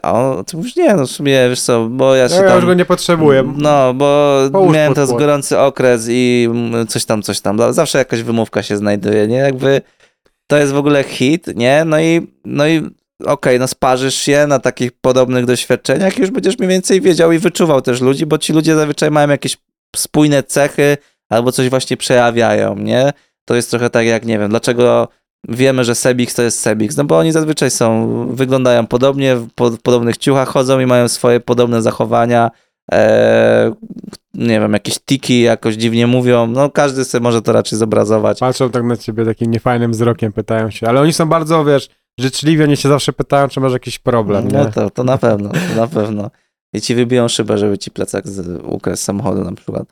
A 0.01 0.13
on, 0.13 0.45
ty 0.45 0.57
mówisz, 0.57 0.75
nie, 0.75 0.93
no 0.93 1.05
w 1.05 1.11
sumie, 1.11 1.49
wiesz 1.49 1.61
co, 1.61 1.87
bo 1.89 2.15
ja 2.15 2.29
się 2.29 2.35
Ja, 2.35 2.43
tam... 2.43 2.55
już 2.55 2.65
go 2.65 2.73
nie 2.73 2.85
potrzebuję. 2.85 3.53
No, 3.57 3.93
bo 3.93 4.37
Połóż 4.51 4.75
miałem 4.75 4.93
teraz 4.93 5.11
gorący 5.11 5.59
okres 5.59 6.07
i 6.09 6.49
coś 6.87 7.05
tam, 7.05 7.21
coś 7.21 7.41
tam. 7.41 7.73
Zawsze 7.73 7.97
jakaś 7.97 8.23
wymówka 8.23 8.63
się 8.63 8.77
znajduje, 8.77 9.27
nie? 9.27 9.37
Jakby 9.37 9.81
to 10.47 10.57
jest 10.57 10.71
w 10.71 10.77
ogóle 10.77 11.03
hit, 11.03 11.47
nie? 11.55 11.85
No 11.85 11.99
i, 11.99 12.27
no 12.45 12.67
i 12.67 12.89
okej, 13.25 13.59
no 13.59 13.67
sparzysz 13.67 14.15
się 14.15 14.47
na 14.47 14.59
takich 14.59 14.91
podobnych 14.91 15.45
doświadczeniach 15.45 16.17
i 16.17 16.21
już 16.21 16.31
będziesz 16.31 16.57
mniej 16.59 16.69
więcej 16.69 17.01
wiedział 17.01 17.31
i 17.31 17.39
wyczuwał 17.39 17.81
też 17.81 18.01
ludzi, 18.01 18.25
bo 18.25 18.37
ci 18.37 18.53
ludzie 18.53 18.75
zazwyczaj 18.75 19.11
mają 19.11 19.29
jakieś 19.29 19.57
spójne 19.95 20.43
cechy 20.43 20.97
albo 21.29 21.51
coś 21.51 21.69
właśnie 21.69 21.97
przejawiają, 21.97 22.75
nie? 22.75 23.13
To 23.45 23.55
jest 23.55 23.69
trochę 23.69 23.89
tak 23.89 24.05
jak, 24.05 24.25
nie 24.25 24.39
wiem, 24.39 24.49
dlaczego 24.49 25.07
wiemy, 25.47 25.83
że 25.83 25.95
Sebix 25.95 26.35
to 26.35 26.41
jest 26.41 26.59
Sebix, 26.59 26.97
no 26.97 27.03
bo 27.03 27.17
oni 27.17 27.31
zazwyczaj 27.31 27.71
są, 27.71 28.27
wyglądają 28.31 28.87
podobnie, 28.87 29.35
w 29.35 29.49
po, 29.55 29.69
w 29.69 29.81
podobnych 29.81 30.17
ciuchach 30.17 30.49
chodzą 30.49 30.79
i 30.79 30.85
mają 30.85 31.07
swoje 31.07 31.39
podobne 31.39 31.81
zachowania, 31.81 32.51
e, 32.91 33.73
nie 34.33 34.59
wiem, 34.59 34.73
jakieś 34.73 34.99
tiki 34.99 35.41
jakoś 35.41 35.75
dziwnie 35.75 36.07
mówią, 36.07 36.47
no 36.47 36.69
każdy 36.69 37.05
sobie 37.05 37.23
może 37.23 37.41
to 37.41 37.51
raczej 37.51 37.79
zobrazować. 37.79 38.39
Patrzą 38.39 38.69
tak 38.69 38.83
na 38.83 38.97
ciebie 38.97 39.25
takim 39.25 39.51
niefajnym 39.51 39.91
wzrokiem, 39.91 40.33
pytają 40.33 40.69
się, 40.69 40.87
ale 40.87 41.01
oni 41.01 41.13
są 41.13 41.25
bardzo, 41.25 41.65
wiesz, 41.65 41.89
życzliwi, 42.19 42.63
oni 42.63 42.77
się 42.77 42.89
zawsze 42.89 43.13
pytają, 43.13 43.47
czy 43.47 43.59
masz 43.59 43.73
jakiś 43.73 43.99
problem, 43.99 44.47
nie? 44.47 44.57
No 44.57 44.65
to, 44.65 44.89
to 44.89 45.03
na 45.03 45.17
pewno, 45.17 45.49
to 45.49 45.81
na 45.81 45.87
pewno. 45.87 46.29
I 46.73 46.81
ci 46.81 46.95
wybiją 46.95 47.27
szybę, 47.27 47.57
żeby 47.57 47.77
ci 47.77 47.91
plecak 47.91 48.27
z, 48.27 48.61
ukradł 48.65 48.97
z 48.97 49.01
samochodu 49.01 49.43
na 49.43 49.51
przykład. 49.51 49.83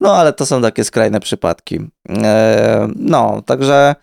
No 0.00 0.14
ale 0.14 0.32
to 0.32 0.46
są 0.46 0.62
takie 0.62 0.84
skrajne 0.84 1.20
przypadki. 1.20 1.80
E, 2.08 2.88
no, 2.96 3.42
także, 3.46 3.94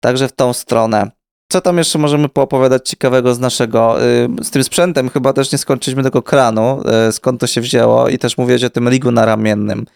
także 0.00 0.28
w 0.28 0.32
tą 0.32 0.52
stronę. 0.52 1.10
Co 1.52 1.60
tam 1.60 1.78
jeszcze 1.78 1.98
możemy 1.98 2.28
poopowiadać 2.28 2.88
ciekawego 2.88 3.34
z 3.34 3.38
naszego, 3.38 4.02
y, 4.04 4.28
z 4.42 4.50
tym 4.50 4.64
sprzętem 4.64 5.08
chyba 5.08 5.32
też 5.32 5.52
nie 5.52 5.58
skończyliśmy 5.58 6.02
tego 6.02 6.22
kranu, 6.22 6.82
y, 7.08 7.12
skąd 7.12 7.40
to 7.40 7.46
się 7.46 7.60
wzięło 7.60 8.08
i 8.08 8.18
też 8.18 8.38
mówiłeś 8.38 8.64
o 8.64 8.70
tym 8.70 8.88
rigu 8.88 9.10
naramiennym. 9.10 9.86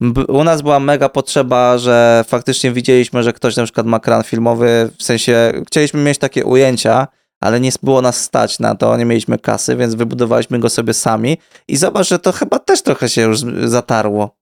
B- 0.00 0.26
U 0.26 0.44
nas 0.44 0.62
była 0.62 0.80
mega 0.80 1.08
potrzeba, 1.08 1.78
że 1.78 2.24
faktycznie 2.28 2.72
widzieliśmy, 2.72 3.22
że 3.22 3.32
ktoś 3.32 3.56
na 3.56 3.64
przykład 3.64 3.86
ma 3.86 4.00
kran 4.00 4.22
filmowy, 4.22 4.90
w 4.98 5.02
sensie 5.02 5.52
chcieliśmy 5.66 6.02
mieć 6.02 6.18
takie 6.18 6.44
ujęcia, 6.44 7.06
ale 7.40 7.60
nie 7.60 7.70
było 7.82 8.02
nas 8.02 8.20
stać 8.20 8.58
na 8.58 8.74
to, 8.74 8.96
nie 8.96 9.04
mieliśmy 9.04 9.38
kasy, 9.38 9.76
więc 9.76 9.94
wybudowaliśmy 9.94 10.58
go 10.58 10.68
sobie 10.68 10.94
sami 10.94 11.38
i 11.68 11.76
zobacz, 11.76 12.08
że 12.08 12.18
to 12.18 12.32
chyba 12.32 12.58
też 12.58 12.82
trochę 12.82 13.08
się 13.08 13.22
już 13.22 13.40
zatarło. 13.64 14.37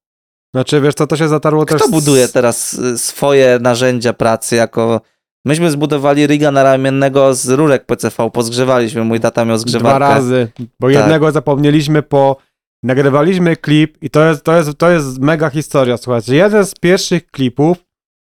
Znaczy, 0.57 0.81
wiesz 0.81 0.95
co, 0.95 1.07
to 1.07 1.17
się 1.17 1.29
zatarło 1.29 1.65
też... 1.67 1.83
Kto 1.83 1.91
buduje 1.91 2.29
teraz 2.29 2.75
y, 2.75 2.99
swoje 2.99 3.59
narzędzia 3.61 4.13
pracy 4.13 4.57
jako... 4.57 5.01
Myśmy 5.47 5.71
zbudowali 5.71 6.27
riga 6.27 6.51
naramiennego 6.51 7.35
z 7.35 7.49
rurek 7.49 7.87
PCV, 7.87 8.31
pozgrzewaliśmy, 8.31 9.05
mój 9.05 9.21
tata 9.21 9.45
miał 9.45 9.59
zgrzewarkę. 9.59 9.99
Dwa 9.99 10.15
razy, 10.15 10.49
bo 10.81 10.87
Tak. 10.87 10.95
jednego 10.97 11.33
zapomnieliśmy 11.33 12.03
po... 12.03 12.37
Nagrywaliśmy 12.83 13.57
klip 13.57 14.03
i 14.03 14.11
to 14.11 14.25
jest, 14.25 14.45
to 14.45 14.57
jest, 14.57 14.79
to 14.79 14.91
jest 14.91 15.19
mega 15.19 15.51
historia, 15.51 15.97
słuchajcie. 15.97 16.35
Jeden 16.37 16.67
z 16.67 16.75
pierwszych 16.75 17.31
klipów 17.31 17.79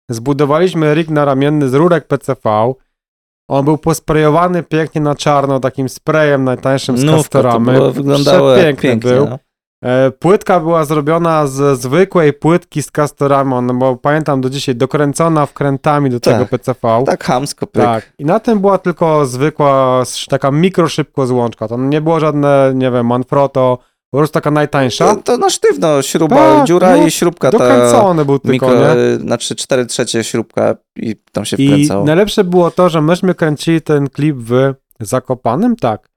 zbudowaliśmy 0.10 0.94
rig 0.96 1.10
naramienny 1.10 1.70
z 1.70 1.74
rurek 1.74 2.08
PCV. 2.08 2.74
On 3.50 3.66
był 3.66 3.78
posprejowany 3.78 4.64
pięknie 4.64 5.02
na 5.02 5.16
czarno 5.16 5.60
takim 5.60 5.90
sprayem 5.90 6.44
najtańszym 6.44 6.98
z 6.98 7.04
Nówka, 7.04 7.22
to 7.22 7.24
Castoramy. 7.24 7.74
było, 7.74 7.92
wyglądało 7.92 8.56
pięknie. 8.56 8.96
był. 8.96 9.30
No. 9.30 9.40
E, 9.84 10.12
Płytka 10.12 10.60
była 10.60 10.86
zrobiona 10.86 11.48
z 11.48 11.80
zwykłej 11.80 12.34
płytki 12.34 12.84
z 12.84 12.92
Castoramy, 12.92 13.56
on, 13.56 13.80
bo 13.80 13.96
pamiętam 13.96 14.42
do 14.42 14.50
dzisiaj, 14.50 14.76
dokręcona 14.76 15.46
wkrętami 15.46 16.10
do 16.10 16.20
tego 16.20 16.40
Tak. 16.40 16.50
PCV. 16.50 17.04
Tak 17.06 17.24
hamsko 17.24 17.68
pyk. 17.68 17.84
Tak. 17.84 18.14
I 18.20 18.26
na 18.26 18.40
tym 18.40 18.60
była 18.60 18.78
tylko 18.78 19.26
zwykła, 19.26 20.04
taka 20.30 20.52
mikroszybko 20.52 21.28
złączka. 21.28 21.68
Tam 21.68 21.90
nie 21.90 22.02
było 22.02 22.20
żadne, 22.20 22.72
nie 22.76 22.92
wiem, 22.92 23.08
Manfrotto, 23.08 23.78
po 24.12 24.18
prostu 24.18 24.34
taka 24.34 24.52
najtańsza. 24.52 25.16
To, 25.16 25.22
to 25.22 25.38
na 25.38 25.50
sztywno, 25.50 26.02
śruba, 26.02 26.36
Tak, 26.36 26.68
dziura 26.68 26.96
no, 26.98 27.06
i 27.08 27.12
śrubka 27.12 27.52
ta 27.52 27.58
Dokręcony 27.58 28.26
był 28.26 28.40
tylko, 28.40 28.68
mikro, 28.70 28.96
nie? 28.96 29.16
znaczy 29.20 29.56
4 29.56 29.86
trzecie 29.86 30.24
śrubka 30.24 30.76
i 30.96 31.16
tam 31.32 31.46
się 31.46 31.58
I 31.60 31.68
wkręcało. 31.68 32.06
najlepsze 32.06 32.44
było 32.44 32.72
to, 32.72 32.90
że 32.90 33.02
myśmy 33.02 33.36
kręcili 33.36 33.82
ten 33.82 34.10
klip 34.10 34.38
w 34.38 34.74
Zakopanem, 35.00 35.76
tak. 35.76 36.10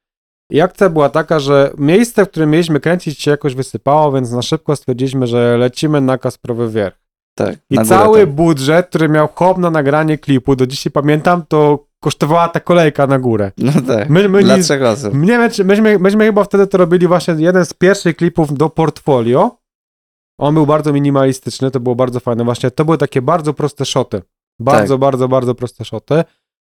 I 0.50 0.60
akcja 0.60 0.88
była 0.90 1.08
taka, 1.08 1.40
że 1.40 1.70
miejsce, 1.78 2.24
w 2.24 2.28
którym 2.30 2.50
mieliśmy 2.50 2.80
kręcić 2.80 3.20
się 3.22 3.30
jakoś 3.30 3.54
wysypało, 3.54 4.12
więc 4.12 4.30
na 4.32 4.42
szybko 4.42 4.76
stwierdziliśmy, 4.76 5.26
że 5.26 5.56
lecimy 5.58 6.00
na 6.00 6.18
Kasprowy 6.18 6.70
Wierch. 6.70 6.96
Tak, 7.38 7.56
I 7.70 7.78
cały 7.78 8.20
tam. 8.26 8.34
budżet, 8.34 8.86
który 8.86 9.08
miał 9.08 9.28
hop 9.34 9.58
na 9.58 9.70
nagranie 9.70 10.18
klipu, 10.18 10.56
do 10.56 10.66
dzisiaj 10.66 10.90
pamiętam, 10.92 11.42
to 11.48 11.86
kosztowała 12.00 12.48
ta 12.48 12.60
kolejka 12.60 13.06
na 13.06 13.18
górę. 13.18 13.52
No 13.58 13.72
tak, 13.86 14.10
My, 14.10 14.28
my 14.28 14.42
dla 14.42 14.56
nie, 14.56 14.62
trzech 14.62 14.82
osób. 14.82 15.14
nie 15.14 15.26
wiem, 15.26 15.50
myśmy, 15.64 15.98
myśmy 15.98 16.24
chyba 16.24 16.44
wtedy 16.44 16.66
to 16.66 16.78
robili 16.78 17.06
właśnie 17.06 17.34
jeden 17.38 17.64
z 17.64 17.72
pierwszych 17.74 18.16
klipów 18.16 18.54
do 18.54 18.70
portfolio. 18.70 19.58
On 20.40 20.54
był 20.54 20.66
bardzo 20.66 20.92
minimalistyczny, 20.92 21.70
to 21.70 21.80
było 21.80 21.94
bardzo 21.94 22.20
fajne. 22.20 22.44
Właśnie 22.44 22.70
to 22.70 22.84
były 22.84 22.98
takie 22.98 23.22
bardzo 23.22 23.54
proste 23.54 23.84
szoty. 23.84 24.22
Bardzo, 24.60 24.94
Tak. 24.94 25.00
bardzo, 25.00 25.28
bardzo 25.28 25.54
proste 25.54 25.84
szoty. 25.84 26.24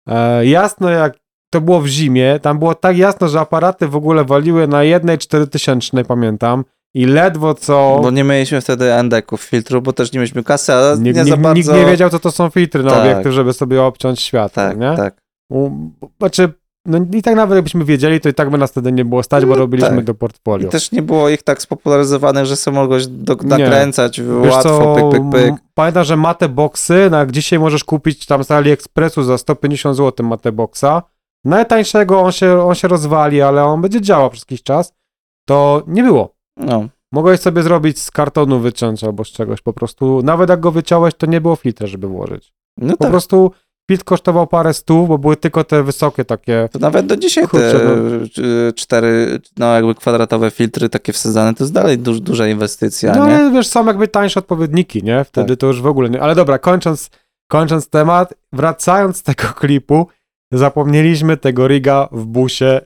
E, 0.08 0.46
jasno 0.46 0.90
jak 0.90 1.16
to 1.54 1.60
było 1.60 1.80
w 1.80 1.86
zimie, 1.86 2.38
tam 2.42 2.58
było 2.58 2.74
tak 2.74 2.98
jasno, 2.98 3.28
że 3.28 3.40
aparaty 3.40 3.88
w 3.88 3.96
ogóle 3.96 4.24
waliły 4.24 4.68
na 4.68 4.82
jednej 4.82 5.18
4000, 5.18 6.04
pamiętam. 6.04 6.64
I 6.94 7.06
ledwo 7.06 7.54
co... 7.54 7.98
Bo 8.02 8.10
nie 8.10 8.24
mieliśmy 8.24 8.60
wtedy 8.60 8.84
ND-ków 9.02 9.42
filtru, 9.42 9.82
bo 9.82 9.92
też 9.92 10.12
nie 10.12 10.18
mieliśmy 10.18 10.44
kasy, 10.44 10.72
ale 10.72 10.98
nie, 10.98 11.02
Nikt, 11.02 11.16
za 11.18 11.24
nikt, 11.24 11.38
bardzo... 11.38 11.72
nikt 11.72 11.84
nie 11.84 11.90
wiedział, 11.90 12.10
co 12.10 12.18
to 12.18 12.30
są 12.30 12.50
filtry 12.50 12.82
na 12.82 12.90
Tak. 12.90 13.00
obiektyw, 13.00 13.32
żeby 13.32 13.52
sobie 13.52 13.82
obciąć 13.82 14.20
światło, 14.20 14.62
Tak, 14.62 14.78
nie? 14.78 14.94
tak. 14.96 15.14
U, 15.50 15.70
znaczy, 16.18 16.52
no 16.86 16.98
i 17.12 17.22
tak 17.22 17.34
nawet 17.36 17.56
jakbyśmy 17.56 17.84
wiedzieli, 17.84 18.20
to 18.20 18.28
i 18.28 18.34
tak 18.34 18.50
by 18.50 18.58
nas 18.58 18.70
wtedy 18.70 18.92
nie 18.92 19.04
było 19.04 19.22
stać, 19.22 19.44
bo 19.44 19.50
No 19.52 19.56
robiliśmy 19.58 19.96
tak. 19.96 20.04
do 20.04 20.14
portfolio. 20.14 20.68
I 20.68 20.70
też 20.70 20.92
nie 20.92 21.02
było 21.02 21.28
ich 21.28 21.42
tak 21.42 21.62
spopularyzowanych, 21.62 22.46
że 22.46 22.56
sobie 22.56 22.74
mogłeś 22.76 23.06
do, 23.06 23.34
Nie. 23.42 23.48
nakręcać 23.48 24.20
Wiesz 24.20 24.52
łatwo, 24.52 24.94
co, 25.00 25.10
pyk, 25.10 25.22
pyk, 25.22 25.30
pyk. 25.32 25.54
Pamiętam, 25.74 26.04
że 26.04 26.16
mate 26.16 26.48
boxy, 26.48 27.08
jak 27.12 27.32
dzisiaj 27.32 27.58
możesz 27.58 27.84
kupić 27.84 28.26
tam 28.26 28.44
z 28.44 28.50
AliExpressu 28.50 29.22
za 29.22 29.38
150 29.38 29.96
zł 29.96 30.26
mate 30.26 30.52
boxa. 30.52 31.02
Najtańszego 31.44 32.20
on 32.20 32.32
się, 32.32 32.62
on 32.62 32.74
się 32.74 32.88
rozwali, 32.88 33.42
ale 33.42 33.64
on 33.64 33.80
będzie 33.80 34.00
działał 34.00 34.30
przez 34.30 34.42
jakiś 34.42 34.62
czas. 34.62 34.92
To 35.48 35.82
nie 35.86 36.02
było. 36.02 36.34
No, 36.56 36.88
Mogłeś 37.12 37.40
sobie 37.40 37.62
zrobić 37.62 37.98
z 38.00 38.10
kartonu 38.10 38.60
wyciąć 38.60 39.04
albo 39.04 39.24
z 39.24 39.28
czegoś 39.28 39.60
po 39.60 39.72
prostu. 39.72 40.20
Nawet 40.22 40.50
jak 40.50 40.60
go 40.60 40.70
wyciąłeś, 40.70 41.14
to 41.14 41.26
nie 41.26 41.40
było 41.40 41.56
filtra, 41.56 41.86
żeby 41.86 42.08
włożyć. 42.08 42.52
no 42.78 42.92
Po 42.92 42.98
tak. 43.04 43.10
prostu 43.10 43.50
filtr 43.90 44.04
kosztował 44.04 44.46
parę 44.46 44.74
stów, 44.74 45.08
bo 45.08 45.18
były 45.18 45.36
tylko 45.36 45.64
te 45.64 45.82
wysokie 45.82 46.24
takie. 46.24 46.68
To 46.72 46.78
nawet 46.78 47.06
do 47.06 47.16
dzisiaj 47.16 47.48
Kurczę, 47.48 47.80
te 48.34 48.42
y, 48.68 48.72
cztery, 48.72 49.40
no 49.58 49.74
jakby 49.74 49.94
kwadratowe 49.94 50.50
filtry 50.50 50.88
takie 50.88 51.12
wsadzane, 51.12 51.54
to 51.54 51.64
jest 51.64 51.72
dalej 51.74 51.98
duż, 51.98 52.20
duża 52.20 52.46
inwestycja, 52.48 53.14
No 53.16 53.26
nie? 53.26 53.36
ale 53.36 53.50
wiesz, 53.50 53.66
są 53.68 53.86
jakby 53.86 54.08
tańsze 54.08 54.40
odpowiedniki, 54.40 55.02
nie? 55.02 55.24
Wtedy 55.24 55.48
Tak. 55.48 55.60
to 55.60 55.66
już 55.66 55.82
w 55.82 55.86
ogóle 55.86 56.10
nie. 56.10 56.20
Ale 56.22 56.34
dobra, 56.34 56.58
kończąc, 56.58 57.10
kończąc 57.50 57.88
temat, 57.88 58.34
wracając 58.52 59.16
z 59.16 59.22
tego 59.22 59.44
klipu, 59.60 60.06
zapomnieliśmy 60.52 61.36
tego 61.36 61.68
riga 61.68 62.08
w 62.12 62.24
busie, 62.26 62.80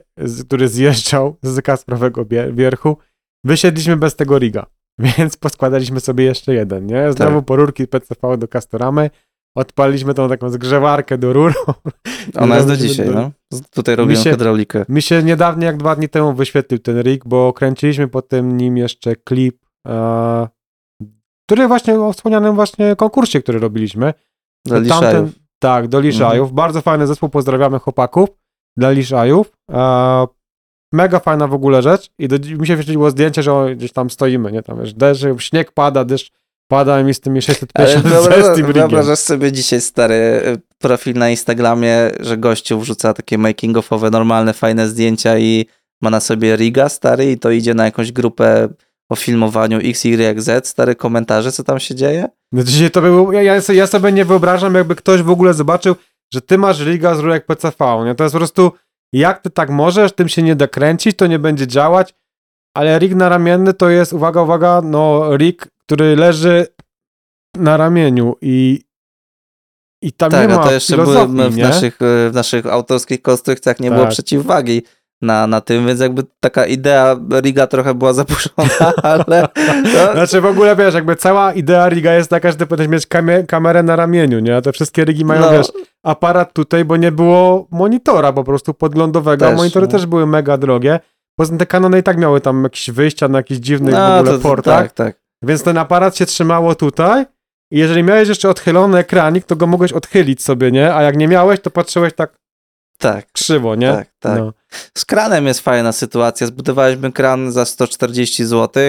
który 0.45 0.67
zjeżdżał 0.67 1.35
z 1.41 1.61
Kasprowego 1.61 2.25
wierchu. 2.53 2.97
Wysiedliśmy 3.43 3.97
bez 3.97 4.15
tego 4.15 4.37
riga, 4.39 4.65
więc 5.17 5.37
poskładaliśmy 5.37 5.99
sobie 5.99 6.23
jeszcze 6.23 6.53
jeden, 6.53 6.85
nie? 6.85 7.13
Znowu 7.13 7.35
Tak. 7.37 7.45
po 7.45 7.55
rurki 7.55 7.87
PCV 7.87 8.37
do 8.37 8.47
Castoramy, 8.47 9.09
odpaliliśmy 9.57 10.13
tą 10.13 10.29
taką 10.29 10.49
zgrzewarkę 10.49 11.17
do 11.17 11.33
rur. 11.33 11.53
Ona 12.35 12.55
jest 12.55 12.67
do 12.67 12.77
dzisiaj, 12.77 13.05
do- 13.07 13.13
no. 13.13 13.31
Tutaj 13.71 13.95
robimy 13.95 14.17
się- 14.23 14.31
hydraulikę. 14.31 14.85
Mi 14.89 15.01
się 15.01 15.23
niedawno, 15.23 15.65
jak 15.65 15.77
dwa 15.77 15.95
dni 15.95 16.09
temu 16.09 16.33
wyświetlił 16.33 16.79
ten 16.79 17.01
rig, 17.01 17.23
bo 17.25 17.53
kręciliśmy 17.53 18.07
potem 18.07 18.57
nim 18.57 18.77
jeszcze 18.77 19.15
klip, 19.15 19.65
e, 19.87 20.47
który 21.45 21.67
właśnie 21.67 21.99
o 21.99 22.13
wspomnianym 22.13 22.55
właśnie 22.55 22.95
konkursie, 22.95 23.41
który 23.41 23.59
robiliśmy. 23.59 24.13
Dla 24.65 24.79
Liszajów. 24.79 25.29
Tak, 25.59 25.87
do 25.87 25.99
Liszajów. 25.99 26.53
Bardzo 26.53 26.81
fajny 26.81 27.07
zespół, 27.07 27.29
pozdrawiamy 27.29 27.79
chłopaków 27.79 28.29
dla 28.77 28.91
Liszajów. 28.91 29.51
E, 29.71 30.27
mega 30.93 31.19
fajna 31.19 31.47
w 31.47 31.53
ogóle 31.53 31.81
rzecz 31.81 32.11
i 32.19 32.27
do, 32.27 32.35
mi 32.35 32.67
się 32.67 32.75
wyświetliło 32.75 33.09
zdjęcie, 33.09 33.43
że 33.43 33.75
gdzieś 33.75 33.91
tam 33.91 34.09
stoimy, 34.09 34.51
nie? 34.51 34.63
Tam 34.63 34.79
wiesz, 34.79 34.93
deszcz, 34.93 35.25
śnieg 35.39 35.71
pada, 35.71 36.05
deszcz 36.05 36.31
pada 36.67 37.01
i 37.01 37.03
mi 37.03 37.13
z 37.13 37.19
tymi 37.19 37.39
Ale 37.73 37.87
650 37.87 38.73
wyobrażasz, 38.73 39.19
sobie 39.19 39.51
dzisiaj 39.51 39.81
stary 39.81 40.15
y, 40.15 40.61
profil 40.77 41.17
na 41.17 41.29
Instagramie, 41.29 42.11
że 42.19 42.37
gościu 42.37 42.79
wrzuca 42.79 43.13
takie 43.13 43.37
making-offowe, 43.37 44.11
normalne, 44.11 44.53
fajne 44.53 44.87
zdjęcia 44.87 45.37
i 45.37 45.65
ma 46.01 46.09
na 46.09 46.19
sobie 46.19 46.55
riga 46.55 46.89
stary 46.89 47.31
i 47.31 47.37
to 47.37 47.51
idzie 47.51 47.73
na 47.73 47.85
jakąś 47.85 48.11
grupę 48.11 48.69
o 49.09 49.15
filmowaniu 49.15 49.79
XYZ, 49.83 50.49
stare 50.63 50.95
komentarze, 50.95 51.51
co 51.51 51.63
tam 51.63 51.79
się 51.79 51.95
dzieje? 51.95 52.27
Dzisiaj 52.53 52.91
to 52.91 53.01
był, 53.01 53.31
ja, 53.31 53.61
ja, 53.73 53.87
sobie, 53.87 54.11
nie 54.11 54.25
wyobrażam, 54.25 54.75
jakby 54.75 54.95
ktoś 54.95 55.21
w 55.21 55.29
ogóle 55.29 55.53
zobaczył, 55.53 55.95
że 56.33 56.41
ty 56.41 56.57
masz 56.57 56.85
riga 56.85 57.15
z 57.15 57.19
rurek 57.19 57.45
PCV, 57.45 58.03
nie? 58.05 58.15
To 58.15 58.23
jest 58.23 58.33
po 58.33 58.39
prostu, 58.39 58.71
jak 59.13 59.41
ty 59.41 59.49
tak 59.49 59.69
możesz, 59.69 60.11
tym 60.11 60.29
się 60.29 60.43
nie 60.43 60.55
da 60.55 60.67
kręcić, 60.67 61.17
to 61.17 61.27
nie 61.27 61.39
będzie 61.39 61.67
działać, 61.67 62.15
ale 62.77 62.99
rig 62.99 63.15
naramienny 63.15 63.73
to 63.73 63.89
jest, 63.89 64.13
uwaga, 64.13 64.41
uwaga, 64.41 64.81
no 64.83 65.37
rig, 65.37 65.67
który 65.77 66.15
leży 66.15 66.67
na 67.57 67.77
ramieniu 67.77 68.35
i 68.41 68.81
i 70.01 70.13
tam 70.13 70.31
tak, 70.31 70.49
nie 70.49 70.55
a 70.55 70.57
ma 70.57 70.63
to 70.63 70.71
jeszcze 70.71 70.97
były 70.97 71.27
w 71.27 71.57
naszych, 71.57 71.97
w 72.29 72.31
naszych 72.33 72.65
autorskich 72.65 73.21
konstrukcjach 73.21 73.79
nie 73.79 73.91
było 73.91 74.03
Tak. 74.03 74.11
przeciwwagi 74.11 74.83
na, 75.21 75.47
na 75.47 75.61
tym, 75.61 75.87
więc 75.87 75.99
jakby 75.99 76.23
taka 76.39 76.65
idea 76.65 77.15
riga 77.41 77.67
trochę 77.67 77.93
była 77.93 78.13
zaburzona, 78.23 78.93
ale 79.03 79.47
no, 79.93 80.13
Znaczy 80.13 80.41
w 80.41 80.45
ogóle, 80.45 80.75
wiesz, 80.75 80.93
jakby 80.93 81.15
cała 81.15 81.53
idea 81.53 81.89
riga 81.89 82.13
jest 82.13 82.29
taka, 82.29 82.51
że 82.51 82.57
ty 82.57 82.65
powinieneś 82.65 82.91
mieć 82.93 83.07
kamie- 83.07 83.45
kamerę 83.45 83.83
na 83.83 83.95
ramieniu, 83.95 84.39
nie? 84.39 84.55
A 84.55 84.61
te 84.61 84.71
wszystkie 84.71 85.05
rigi 85.05 85.25
mają, 85.25 85.41
no, 85.41 85.51
wiesz, 85.51 85.67
aparat 86.03 86.53
tutaj, 86.53 86.85
bo 86.85 86.97
nie 86.97 87.11
było 87.11 87.67
monitora 87.71 88.33
po 88.33 88.43
prostu 88.43 88.73
podglądowego, 88.73 89.45
Też, 89.45 89.57
monitory 89.57 89.85
no. 89.85 89.91
też 89.91 90.05
były 90.05 90.27
mega 90.27 90.57
drogie. 90.57 90.99
Poza 91.35 91.49
tym 91.49 91.57
te 91.57 91.65
kanony 91.65 91.99
i 91.99 92.03
tak 92.03 92.17
miały 92.17 92.41
tam 92.41 92.63
jakieś 92.63 92.91
wyjścia 92.91 93.27
na 93.27 93.37
jakichś 93.37 93.59
dziwnych 93.59 93.95
w 93.95 93.97
no 93.97 94.17
ogóle 94.17 94.31
to, 94.31 94.39
portach, 94.39 94.83
tak, 94.83 94.91
tak. 94.91 95.21
więc 95.43 95.63
ten 95.63 95.77
aparat 95.77 96.17
się 96.17 96.25
trzymało 96.25 96.75
tutaj 96.75 97.25
i 97.71 97.77
jeżeli 97.79 98.03
miałeś 98.03 98.29
jeszcze 98.29 98.49
odchylony 98.49 98.97
ekranik, 98.97 99.45
to 99.45 99.55
go 99.55 99.67
mogłeś 99.67 99.93
odchylić 99.93 100.43
sobie, 100.43 100.71
nie? 100.71 100.93
A 100.95 101.03
jak 101.03 101.17
nie 101.17 101.27
miałeś, 101.27 101.59
to 101.59 101.71
patrzyłeś 101.71 102.13
tak 102.13 102.39
Tak, 102.99 103.31
krzywo, 103.31 103.75
nie? 103.75 103.93
tak, 103.93 104.07
tak. 104.19 104.37
No. 104.39 104.53
Z 104.97 105.05
kranem 105.05 105.47
jest 105.47 105.59
fajna 105.59 105.91
sytuacja. 105.91 106.47
Zbudowaliśmy 106.47 107.11
kran 107.11 107.51
za 107.51 107.65
140 107.65 108.45
zł. 108.45 108.83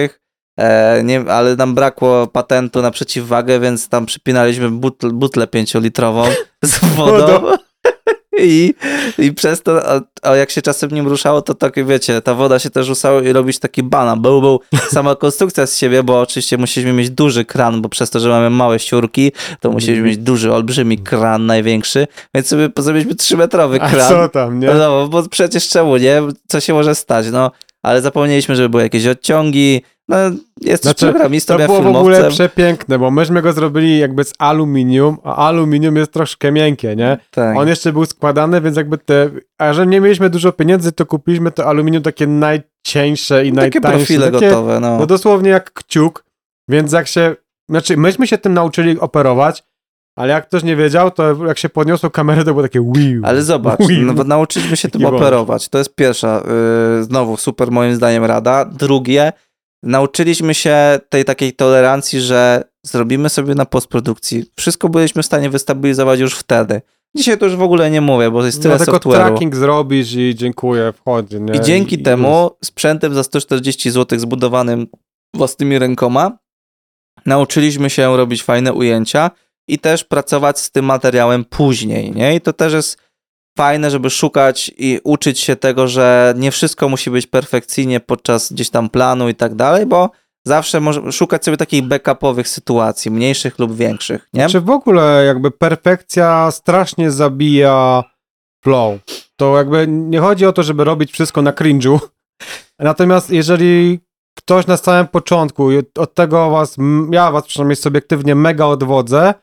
E, 0.57 1.03
nie, 1.03 1.19
ale 1.19 1.55
nam 1.55 1.75
brakło 1.75 2.27
patentu 2.27 2.81
na 2.81 2.91
przeciwwagę, 2.91 3.59
więc 3.59 3.89
tam 3.89 4.05
przypinaliśmy 4.05 4.71
butl, 4.71 5.11
butlę 5.11 5.47
pięciolitrową 5.47 6.23
z 6.63 6.79
wodą. 6.95 7.57
I, 8.39 8.73
I 9.17 9.33
przez 9.33 9.61
to, 9.61 9.89
a, 9.91 10.01
a 10.21 10.35
jak 10.35 10.51
się 10.51 10.61
czasem 10.61 10.91
nim 10.91 11.07
ruszało, 11.07 11.41
to 11.41 11.53
takie, 11.53 11.83
wiecie, 11.83 12.21
ta 12.21 12.33
woda 12.33 12.59
się 12.59 12.69
też 12.69 12.85
rzucała 12.85 13.21
i 13.21 13.33
robić 13.33 13.59
taki 13.59 13.83
bana. 13.83 14.17
Był, 14.17 14.41
był 14.41 14.59
sama 14.89 15.15
konstrukcja 15.15 15.67
z 15.67 15.77
siebie, 15.77 16.03
bo 16.03 16.21
oczywiście 16.21 16.57
musieliśmy 16.57 16.93
mieć 16.93 17.09
duży 17.09 17.45
kran, 17.45 17.81
bo 17.81 17.89
przez 17.89 18.09
to, 18.09 18.19
że 18.19 18.29
mamy 18.29 18.49
małe 18.49 18.79
siurki, 18.79 19.31
to 19.59 19.71
musieliśmy 19.71 20.07
mieć 20.07 20.17
duży, 20.17 20.53
olbrzymi 20.53 20.97
kran, 20.97 21.45
największy, 21.45 22.07
więc 22.35 22.47
sobie 22.47 22.69
zrobiliśmy 22.77 23.15
trzymetrowy 23.15 23.81
A 23.81 23.89
kran. 23.89 24.09
co 24.09 24.29
tam, 24.29 24.59
nie? 24.59 24.67
No, 24.67 25.07
bo 25.07 25.23
przecież 25.29 25.69
czemu, 25.69 25.97
nie? 25.97 26.21
Co 26.47 26.59
się 26.59 26.73
może 26.73 26.95
stać, 26.95 27.25
no. 27.31 27.51
Ale 27.83 28.01
zapomnieliśmy, 28.01 28.55
żeby 28.55 28.69
były 28.69 28.83
jakieś 28.83 29.07
odciągi. 29.07 29.81
No, 30.11 30.17
jesteś 30.61 30.91
Znaczy, 30.91 31.11
programistą, 31.11 31.53
To 31.53 31.59
ja 31.59 31.67
było 31.67 31.81
w 31.81 31.95
ogóle 31.95 32.29
przepiękne, 32.29 32.99
bo 32.99 33.11
myśmy 33.11 33.41
go 33.41 33.53
zrobili 33.53 33.99
jakby 33.99 34.23
z 34.23 34.33
aluminium, 34.39 35.17
a 35.23 35.35
aluminium 35.47 35.95
jest 35.95 36.11
troszkę 36.11 36.51
miękkie, 36.51 36.95
nie? 36.95 37.17
Tak. 37.31 37.57
On 37.57 37.67
jeszcze 37.67 37.93
był 37.93 38.05
składany, 38.05 38.61
więc 38.61 38.77
jakby 38.77 38.97
te... 38.97 39.29
A 39.57 39.73
że 39.73 39.87
nie 39.87 40.01
mieliśmy 40.01 40.29
dużo 40.29 40.51
pieniędzy, 40.51 40.91
to 40.91 41.05
kupiliśmy 41.05 41.51
to 41.51 41.65
aluminium 41.65 42.03
takie 42.03 42.27
najcieńsze 42.27 43.45
i 43.45 43.53
No, 43.53 43.61
Takie 43.61 43.79
najtańsze. 43.79 43.97
profile 43.97 44.31
takie, 44.31 44.49
gotowe, 44.49 44.79
no. 44.79 44.97
No 44.99 45.05
dosłownie 45.05 45.49
jak 45.49 45.73
kciuk, 45.73 46.25
więc 46.69 46.91
jak 46.91 47.07
się... 47.07 47.35
Znaczy, 47.69 47.97
myśmy 47.97 48.27
się 48.27 48.37
tym 48.37 48.53
nauczyli 48.53 48.99
operować, 48.99 49.63
ale 50.17 50.33
jak 50.33 50.47
ktoś 50.47 50.63
nie 50.63 50.75
wiedział, 50.75 51.11
to 51.11 51.45
jak 51.45 51.57
się 51.57 51.69
podniosło 51.69 52.09
kamerę, 52.09 52.43
to 52.43 52.51
było 52.51 52.61
takie 52.61 52.91
wiu. 52.95 53.21
Ale 53.23 53.41
zobacz, 53.43 53.79
wiu. 53.79 54.05
no, 54.05 54.13
bo 54.13 54.23
nauczyliśmy 54.23 54.77
się 54.77 54.89
tym 54.89 55.05
operować. 55.05 55.69
To 55.69 55.77
jest 55.77 55.95
pierwsza, 55.95 56.43
yy, 56.97 57.03
znowu 57.03 57.37
super 57.37 57.71
moim 57.71 57.95
zdaniem 57.95 58.25
rada. 58.25 58.65
Drugie, 58.65 59.33
nauczyliśmy 59.83 60.53
się 60.53 60.99
tej 61.09 61.25
takiej 61.25 61.53
tolerancji, 61.53 62.21
że 62.21 62.63
zrobimy 62.85 63.29
sobie 63.29 63.55
na 63.55 63.65
postprodukcji. 63.65 64.45
Wszystko 64.55 64.89
byliśmy 64.89 65.23
w 65.23 65.25
stanie 65.25 65.49
wystabilizować 65.49 66.19
już 66.19 66.35
wtedy. 66.35 66.81
Dzisiaj 67.17 67.37
to 67.37 67.45
już 67.45 67.55
w 67.55 67.61
ogóle 67.61 67.91
nie 67.91 68.01
mówię, 68.01 68.31
bo 68.31 68.45
jest 68.45 68.61
tyle 68.61 68.77
no, 68.77 68.85
tylko 68.85 68.97
software'u. 68.97 69.15
tracking 69.15 69.55
zrobisz 69.55 70.13
i 70.13 70.35
dziękuję, 70.35 70.93
wchodzi, 70.93 71.41
nie? 71.41 71.53
I 71.55 71.61
dzięki 71.61 71.95
I- 71.95 72.03
temu 72.03 72.51
sprzętem 72.63 73.13
za 73.13 73.23
140 73.23 73.91
zł 73.91 74.19
zbudowanym 74.19 74.87
własnymi 75.35 75.79
rękoma 75.79 76.37
nauczyliśmy 77.25 77.89
się 77.89 78.17
robić 78.17 78.43
fajne 78.43 78.73
ujęcia 78.73 79.31
i 79.67 79.79
też 79.79 80.03
pracować 80.03 80.59
z 80.59 80.71
tym 80.71 80.85
materiałem 80.85 81.45
później, 81.45 82.11
nie? 82.11 82.35
I 82.35 82.41
to 82.41 82.53
też 82.53 82.73
jest 82.73 82.97
fajne, 83.57 83.91
żeby 83.91 84.09
szukać 84.09 84.71
i 84.77 84.99
uczyć 85.03 85.39
się 85.39 85.55
tego, 85.55 85.87
że 85.87 86.33
nie 86.37 86.51
wszystko 86.51 86.89
musi 86.89 87.11
być 87.11 87.27
perfekcyjnie 87.27 87.99
podczas 87.99 88.53
gdzieś 88.53 88.69
tam 88.69 88.89
planu 88.89 89.29
i 89.29 89.35
tak 89.35 89.55
dalej, 89.55 89.85
bo 89.85 90.09
zawsze 90.45 90.79
może 90.79 91.11
szukać 91.11 91.45
sobie 91.45 91.57
takich 91.57 91.83
backupowych 91.83 92.47
sytuacji, 92.47 93.11
mniejszych 93.11 93.59
lub 93.59 93.75
większych, 93.75 94.27
nie? 94.33 94.49
Czy 94.49 94.61
w 94.61 94.69
ogóle 94.69 95.23
jakby 95.25 95.51
perfekcja 95.51 96.51
strasznie 96.51 97.11
zabija 97.11 98.03
flow? 98.63 98.99
To 99.35 99.57
jakby 99.57 99.85
nie 99.87 100.19
chodzi 100.19 100.45
o 100.45 100.53
to, 100.53 100.63
żeby 100.63 100.83
robić 100.83 101.11
wszystko 101.11 101.41
na 101.41 101.51
cringe'u. 101.51 101.99
Natomiast 102.79 103.29
jeżeli 103.29 103.99
ktoś 104.37 104.67
na 104.67 104.77
samym 104.77 105.07
początku, 105.07 105.69
od 105.97 106.13
tego 106.13 106.49
was, 106.49 106.77
ja 107.11 107.31
was 107.31 107.47
przynajmniej 107.47 107.75
subiektywnie 107.75 108.35
mega 108.35 108.65
odwodzę, 108.65 109.33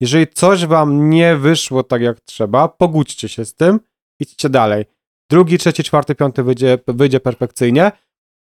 jeżeli 0.00 0.26
coś 0.28 0.66
wam 0.66 1.10
nie 1.10 1.36
wyszło 1.36 1.82
tak 1.82 2.02
jak 2.02 2.20
trzeba, 2.20 2.68
pogódźcie 2.68 3.28
się 3.28 3.44
z 3.44 3.54
tym, 3.54 3.80
idźcie 4.20 4.48
dalej. 4.48 4.84
Drugi, 5.30 5.58
trzeci, 5.58 5.84
czwarty, 5.84 6.14
piąty 6.14 6.42
wyjdzie, 6.42 6.78
wyjdzie 6.86 7.20
perfekcyjnie. 7.20 7.92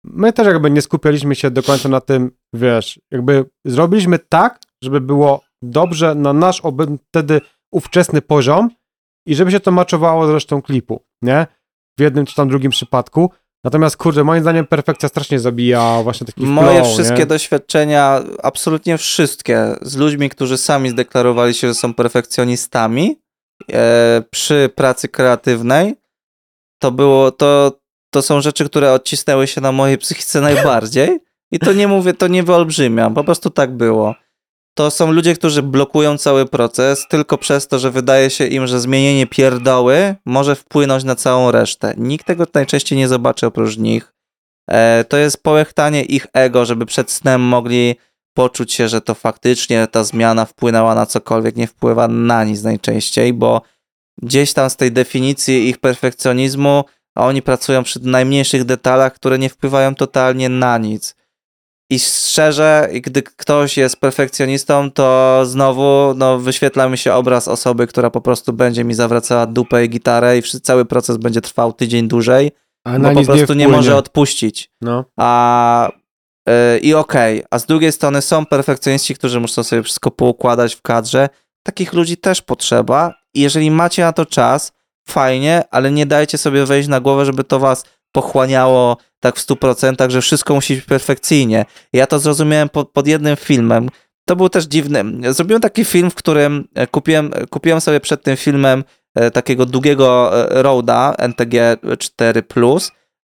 My 0.03 0.33
też 0.33 0.47
jakby 0.47 0.71
nie 0.71 0.81
skupialiśmy 0.81 1.35
się 1.35 1.51
do 1.51 1.63
końca 1.63 1.89
na 1.89 2.01
tym, 2.01 2.31
wiesz, 2.53 2.99
jakby 3.11 3.45
zrobiliśmy 3.65 4.19
tak, 4.19 4.59
żeby 4.83 5.01
było 5.01 5.41
dobrze 5.61 6.15
na 6.15 6.33
nasz 6.33 6.61
oby- 6.61 6.97
wtedy 7.09 7.41
ówczesny 7.71 8.21
poziom 8.21 8.69
i 9.27 9.35
żeby 9.35 9.51
się 9.51 9.59
to 9.59 9.71
maczowało 9.71 10.27
z 10.27 10.29
resztą 10.29 10.61
klipu, 10.61 11.03
nie? 11.21 11.47
W 11.99 12.01
jednym 12.01 12.25
czy 12.25 12.35
tam 12.35 12.49
drugim 12.49 12.71
przypadku. 12.71 13.31
Natomiast 13.63 13.97
kurde, 13.97 14.23
moim 14.23 14.41
zdaniem 14.41 14.67
perfekcja 14.67 15.09
strasznie 15.09 15.39
zabija 15.39 16.03
właśnie 16.03 16.27
taki 16.27 16.41
Moje 16.41 16.79
flow, 16.79 16.93
wszystkie 16.93 17.19
nie? 17.19 17.25
doświadczenia, 17.25 18.21
absolutnie 18.43 18.97
wszystkie, 18.97 19.75
z 19.81 19.95
ludźmi, 19.95 20.29
którzy 20.29 20.57
sami 20.57 20.89
zdeklarowali 20.89 21.53
się, 21.53 21.67
że 21.67 21.73
są 21.73 21.93
perfekcjonistami 21.93 23.21
e, 23.71 24.23
przy 24.31 24.69
pracy 24.75 25.07
kreatywnej, 25.07 25.95
to 26.79 26.91
było, 26.91 27.31
to, 27.31 27.79
to 28.09 28.21
są 28.21 28.41
rzeczy, 28.41 28.65
które 28.65 28.93
odcisnęły 28.93 29.47
się 29.47 29.61
na 29.61 29.71
mojej 29.71 29.97
psychice 29.97 30.41
najbardziej. 30.41 31.19
I 31.51 31.59
to 31.59 31.73
nie 31.73 31.87
mówię, 31.87 32.13
to 32.13 32.27
nie 32.27 32.43
wyolbrzymiam, 32.43 33.13
po 33.13 33.23
prostu 33.23 33.49
tak 33.49 33.77
było. 33.77 34.15
To 34.77 34.91
są 34.91 35.11
ludzie, 35.11 35.35
którzy 35.35 35.63
blokują 35.63 36.17
cały 36.17 36.45
proces 36.45 37.05
tylko 37.09 37.37
przez 37.37 37.67
to, 37.67 37.79
że 37.79 37.91
wydaje 37.91 38.29
się 38.29 38.47
im, 38.47 38.67
że 38.67 38.79
zmienienie 38.79 39.27
pierdoły 39.27 40.15
może 40.25 40.55
wpłynąć 40.55 41.03
na 41.03 41.15
całą 41.15 41.51
resztę. 41.51 41.93
Nikt 41.97 42.25
tego 42.25 42.45
najczęściej 42.53 42.97
nie 42.97 43.07
zobaczy 43.07 43.45
oprócz 43.45 43.77
nich. 43.77 44.13
E, 44.69 45.03
to 45.03 45.17
jest 45.17 45.43
połechtanie 45.43 46.03
ich 46.03 46.27
ego, 46.33 46.65
żeby 46.65 46.85
przed 46.85 47.11
snem 47.11 47.41
mogli 47.41 47.95
poczuć 48.33 48.73
się, 48.73 48.87
że 48.87 49.01
to 49.01 49.13
faktycznie 49.13 49.87
ta 49.87 50.03
zmiana 50.03 50.45
wpłynęła 50.45 50.95
na 50.95 51.05
cokolwiek, 51.05 51.55
nie 51.55 51.67
wpływa 51.67 52.07
na 52.07 52.43
nic 52.43 52.63
najczęściej, 52.63 53.33
bo 53.33 53.61
gdzieś 54.21 54.53
tam 54.53 54.69
z 54.69 54.75
tej 54.75 54.91
definicji 54.91 55.69
ich 55.69 55.77
perfekcjonizmu, 55.77 56.83
oni 57.15 57.41
pracują 57.41 57.83
przy 57.83 57.99
najmniejszych 58.03 58.63
detalach, 58.63 59.13
które 59.13 59.39
nie 59.39 59.49
wpływają 59.49 59.95
totalnie 59.95 60.49
na 60.49 60.77
nic. 60.77 61.15
I 61.89 61.99
szczerze, 61.99 62.89
gdy 62.93 63.23
ktoś 63.23 63.77
jest 63.77 63.97
perfekcjonistą, 63.99 64.91
to 64.91 65.41
znowu 65.45 66.13
no, 66.15 66.39
wyświetla 66.39 66.89
mi 66.89 66.97
się 66.97 67.13
obraz 67.13 67.47
osoby, 67.47 67.87
która 67.87 68.09
po 68.09 68.21
prostu 68.21 68.53
będzie 68.53 68.83
mi 68.83 68.93
zawracała 68.93 69.45
dupę 69.45 69.85
i 69.85 69.89
gitarę 69.89 70.37
i 70.37 70.41
cały 70.43 70.85
proces 70.85 71.17
będzie 71.17 71.41
trwał 71.41 71.73
tydzień 71.73 72.07
dłużej, 72.07 72.51
A 72.83 72.99
bo 72.99 73.09
po 73.09 73.13
prostu 73.13 73.35
nie, 73.35 73.43
wpłynie. 73.43 73.67
może 73.67 73.95
odpuścić. 73.95 74.71
No. 74.81 75.05
A 75.17 75.89
yy, 76.47 76.79
i 76.79 76.93
okej, 76.93 77.43
a 77.51 77.59
z 77.59 77.65
drugiej 77.65 77.91
strony 77.91 78.21
są 78.21 78.45
perfekcjoniści, 78.45 79.15
którzy 79.15 79.39
muszą 79.39 79.63
sobie 79.63 79.83
wszystko 79.83 80.11
poukładać 80.11 80.75
w 80.75 80.81
kadrze. 80.81 81.29
Takich 81.63 81.93
ludzi 81.93 82.17
też 82.17 82.41
potrzeba. 82.41 83.13
I 83.33 83.41
jeżeli 83.41 83.71
macie 83.71 84.01
na 84.01 84.13
to 84.13 84.25
czas, 84.25 84.71
fajnie, 85.09 85.63
ale 85.71 85.91
nie 85.91 86.05
dajcie 86.05 86.37
sobie 86.37 86.65
wejść 86.65 86.89
na 86.89 86.99
głowę, 86.99 87.25
żeby 87.25 87.43
to 87.43 87.59
was 87.59 87.83
pochłaniało 88.11 88.97
tak 89.19 89.35
w 89.35 89.47
100%, 89.47 90.09
że 90.09 90.21
wszystko 90.21 90.53
musi 90.53 90.75
być 90.75 90.85
perfekcyjnie. 90.85 91.65
Ja 91.93 92.07
to 92.07 92.19
zrozumiałem 92.19 92.69
pod, 92.69 92.91
pod 92.91 93.07
jednym 93.07 93.35
filmem. 93.35 93.89
To 94.25 94.35
był 94.35 94.49
też 94.49 94.65
dziwny. 94.65 95.03
Zrobiłem 95.33 95.61
taki 95.61 95.85
film, 95.85 96.11
w 96.11 96.15
którym 96.15 96.67
e, 96.75 96.87
kupiłem, 96.87 97.31
kupiłem 97.49 97.81
sobie 97.81 97.99
przed 97.99 98.23
tym 98.23 98.37
filmem 98.37 98.83
e, 99.15 99.31
takiego 99.31 99.65
długiego 99.65 100.31
e, 100.33 100.63
Roda 100.63 101.15
NTG 101.17 101.77
4 101.99 102.43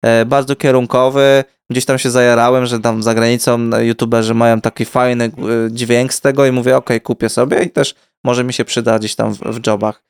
e, 0.02 0.26
bardzo 0.26 0.56
kierunkowy. 0.56 1.44
Gdzieś 1.70 1.86
tam 1.86 2.00
się 2.00 2.12
zajarałem, 2.12 2.66
że 2.66 2.80
tam 2.80 3.04
za 3.04 3.14
granicą 3.14 3.70
e, 3.74 3.86
youtuberzy 3.86 4.34
mają 4.34 4.62
taki 4.62 4.86
fajny 4.86 5.26
e, 5.26 5.32
dźwięk 5.72 6.14
z 6.14 6.22
tego 6.22 6.46
i 6.46 6.52
mówię, 6.52 6.78
okej, 6.78 7.02
kupię 7.02 7.30
sobie 7.30 7.64
i 7.64 7.70
też 7.70 7.96
może 8.24 8.44
mi 8.44 8.54
się 8.54 8.66
przyda 8.66 9.00
gdzieś 9.00 9.16
tam 9.16 9.34
w, 9.34 9.40
w 9.40 9.68
jobach. 9.68 10.04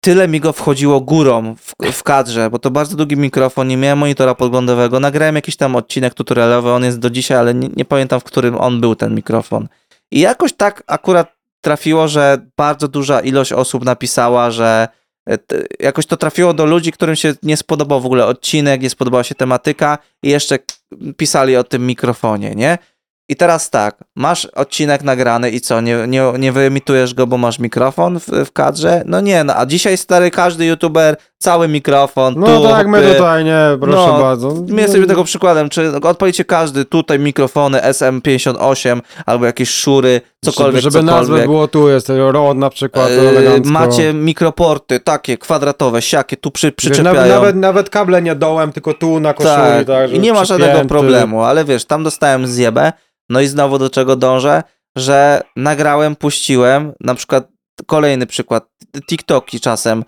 Tyle 0.00 0.28
mi 0.28 0.40
go 0.40 0.52
wchodziło 0.52 1.00
górą 1.00 1.54
w, 1.54 1.92
w 1.92 2.02
kadrze, 2.02 2.50
bo 2.50 2.58
to 2.58 2.70
bardzo 2.70 2.96
długi 2.96 3.16
mikrofon, 3.16 3.68
nie 3.68 3.76
miałem 3.76 3.98
monitora 3.98 4.34
podglądowego, 4.34 5.00
nagrałem 5.00 5.34
jakiś 5.34 5.56
tam 5.56 5.76
odcinek 5.76 6.14
tutorialowy, 6.14 6.70
on 6.70 6.84
jest 6.84 6.98
do 6.98 7.10
dzisiaj, 7.10 7.38
ale 7.38 7.54
nie, 7.54 7.68
nie 7.76 7.84
pamiętam, 7.84 8.20
w 8.20 8.24
którym 8.24 8.56
on 8.56 8.80
był 8.80 8.94
ten 8.96 9.14
mikrofon. 9.14 9.68
I 10.10 10.20
jakoś 10.20 10.52
tak 10.52 10.82
akurat 10.86 11.38
trafiło, 11.60 12.08
że 12.08 12.38
bardzo 12.56 12.88
duża 12.88 13.20
ilość 13.20 13.52
osób 13.52 13.84
napisała, 13.84 14.50
że 14.50 14.88
e, 15.30 15.38
jakoś 15.80 16.06
to 16.06 16.16
trafiło 16.16 16.54
do 16.54 16.66
ludzi, 16.66 16.92
którym 16.92 17.16
się 17.16 17.34
nie 17.42 17.56
spodobał 17.56 18.00
w 18.00 18.06
ogóle 18.06 18.26
odcinek, 18.26 18.82
nie 18.82 18.90
spodobała 18.90 19.24
się 19.24 19.34
tematyka 19.34 19.98
i 20.22 20.28
jeszcze 20.28 20.58
pisali 21.16 21.56
o 21.56 21.64
tym 21.64 21.86
mikrofonie, 21.86 22.54
nie? 22.54 22.78
I 23.30 23.36
teraz 23.36 23.70
tak, 23.70 24.04
masz 24.16 24.46
odcinek 24.46 25.02
nagrany 25.02 25.50
i 25.50 25.60
co, 25.60 25.80
nie, 25.80 26.06
nie, 26.08 26.32
nie 26.38 26.52
wyemitujesz 26.52 27.14
go, 27.14 27.26
bo 27.26 27.38
masz 27.38 27.58
mikrofon 27.58 28.20
w, 28.20 28.26
w 28.26 28.52
kadrze? 28.52 29.02
No 29.06 29.20
nie, 29.20 29.44
no 29.44 29.56
a 29.56 29.66
dzisiaj 29.66 29.96
stary 29.96 30.30
każdy 30.30 30.66
youtuber, 30.66 31.16
cały 31.38 31.68
mikrofon, 31.68 32.34
No 32.36 32.46
tu, 32.46 32.62
tak, 32.68 32.86
my 32.86 33.02
tutaj 33.14 33.44
nie, 33.44 33.58
proszę 33.80 33.96
No, 34.12 34.18
bardzo. 34.18 34.54
My 34.68 34.82
jesteśmy 34.82 35.06
tego 35.06 35.24
przykładem, 35.24 35.68
czy 35.68 35.92
odpalicie 36.02 36.44
każdy 36.44 36.84
tutaj 36.84 37.18
mikrofony 37.18 37.78
SM58 37.80 39.00
albo 39.26 39.46
jakieś 39.46 39.70
szury, 39.70 40.20
cokolwiek, 40.44 40.82
Żeby, 40.82 40.92
żeby 40.92 41.06
cokolwiek. 41.06 41.30
nazwę 41.30 41.44
było 41.46 41.68
tu, 41.68 41.88
jest 41.88 42.08
Rod 42.30 42.58
na 42.58 42.70
przykład, 42.70 43.10
Yy, 43.10 43.60
macie 43.64 44.14
mikroporty 44.14 45.00
takie 45.00 45.38
kwadratowe, 45.38 46.02
siakie, 46.02 46.36
tu 46.36 46.50
przy, 46.50 46.72
przyczepiają. 46.72 47.14
nawet, 47.14 47.28
nawet, 47.32 47.56
nawet 47.56 47.90
kable 47.90 48.22
nie 48.22 48.34
dołem, 48.34 48.72
tylko 48.72 48.94
tu 48.94 49.20
na 49.20 49.34
koszuli. 49.34 49.54
tak, 49.56 49.86
Tak, 49.86 50.10
i 50.12 50.18
nie 50.18 50.32
ma 50.32 50.44
żadnego 50.44 50.84
problemu, 50.84 51.42
ale 51.42 51.64
wiesz, 51.64 51.84
tam 51.84 52.04
dostałem 52.04 52.46
zjebę, 52.46 52.92
no 53.28 53.40
i 53.40 53.46
znowu 53.46 53.78
do 53.78 53.90
czego 53.90 54.16
dążę, 54.16 54.62
że 54.96 55.40
nagrałem, 55.56 56.16
puściłem, 56.16 56.92
na 57.00 57.14
przykład 57.14 57.48
kolejny 57.86 58.26
przykład, 58.26 58.64
TikToki 59.08 59.60
czasem, 59.60 60.04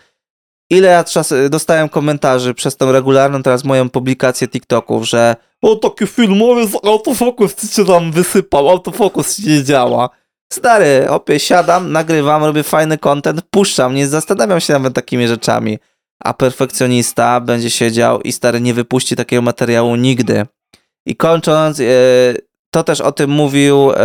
ile 0.71 0.89
ja 0.89 1.05
czas 1.05 1.35
dostałem 1.51 1.89
komentarzy 1.89 2.55
przez 2.55 2.77
tą 2.77 2.93
regularną 2.93 3.43
teraz 3.43 3.64
moją 3.64 3.91
publikację 3.91 4.49
TikToków, 4.49 5.09
że 5.09 5.37
o 5.62 5.77
taki 5.77 6.07
filmowiec 6.07 6.71
autofokus 6.85 7.55
ci 7.55 7.66
się 7.66 7.85
tam 7.85 8.12
wysypał, 8.12 8.68
autofokus 8.68 9.39
nie 9.39 9.64
działa. 9.64 10.11
Stary, 10.53 11.07
opie, 11.09 11.41
siadam, 11.41 11.93
nagrywam, 11.93 12.45
robię 12.45 12.62
fajny 12.62 12.99
content, 12.99 13.43
puszczam, 13.51 13.95
nie 13.95 14.07
zastanawiam 14.07 14.61
się 14.61 14.73
nawet 14.73 14.95
takimi 14.95 15.29
rzeczami. 15.29 15.79
A 16.25 16.35
perfekcjonista 16.35 17.41
będzie 17.41 17.71
siedział 17.71 18.21
i 18.21 18.33
stary 18.33 18.61
nie 18.61 18.75
wypuści 18.75 19.16
takiego 19.16 19.43
materiału 19.43 19.97
nigdy. 19.97 20.47
I 21.07 21.16
kończąc, 21.16 21.81
e, 21.81 21.85
to 22.71 22.85
też 22.85 23.01
o 23.01 23.12
tym 23.12 23.31
mówił 23.31 23.93
e, 23.93 23.97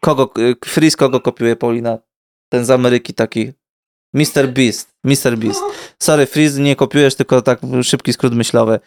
kogo, 0.00 0.30
e, 0.38 0.68
Freeze 0.68 0.96
kogo 0.96 1.20
kopiuje 1.20 1.56
Paulina? 1.56 1.98
Ten 2.48 2.64
z 2.64 2.70
Ameryki 2.70 3.14
taki. 3.14 3.52
Mr. 4.14 4.48
Beast. 4.48 4.88
Mr. 5.04 5.36
Beast. 5.36 5.60
Sorry, 5.98 6.26
Freeze, 6.26 6.60
nie 6.60 6.76
kopiujesz, 6.76 7.14
tylko 7.14 7.42
tak 7.42 7.58
szybki 7.82 8.12
skrót 8.12 8.34
myślowy. 8.34 8.80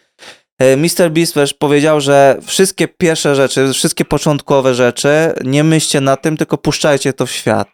E, 0.58 0.76
Mr. 0.76 1.10
Beast 1.10 1.34
też 1.34 1.54
powiedział, 1.54 2.00
że 2.00 2.38
wszystkie 2.46 2.88
pierwsze 2.88 3.34
rzeczy, 3.34 3.72
wszystkie 3.72 4.04
początkowe 4.04 4.74
rzeczy, 4.74 5.34
nie 5.44 5.64
myślcie 5.64 6.00
na 6.00 6.16
tym, 6.16 6.36
tylko 6.36 6.58
puszczajcie 6.58 7.12
to 7.12 7.26
w 7.26 7.30
świat. 7.30 7.68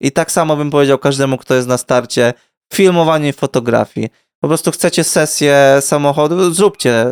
I 0.00 0.12
tak 0.12 0.32
samo 0.32 0.56
bym 0.56 0.70
powiedział 0.70 0.98
każdemu, 0.98 1.38
kto 1.38 1.54
jest 1.54 1.68
na 1.68 1.78
starcie, 1.78 2.32
filmowanie 2.72 3.28
i 3.28 3.32
fotografii. 3.32 4.08
Po 4.40 4.48
prostu 4.48 4.70
chcecie 4.70 5.04
sesję 5.04 5.78
samochodu, 5.80 6.54
zróbcie. 6.54 7.06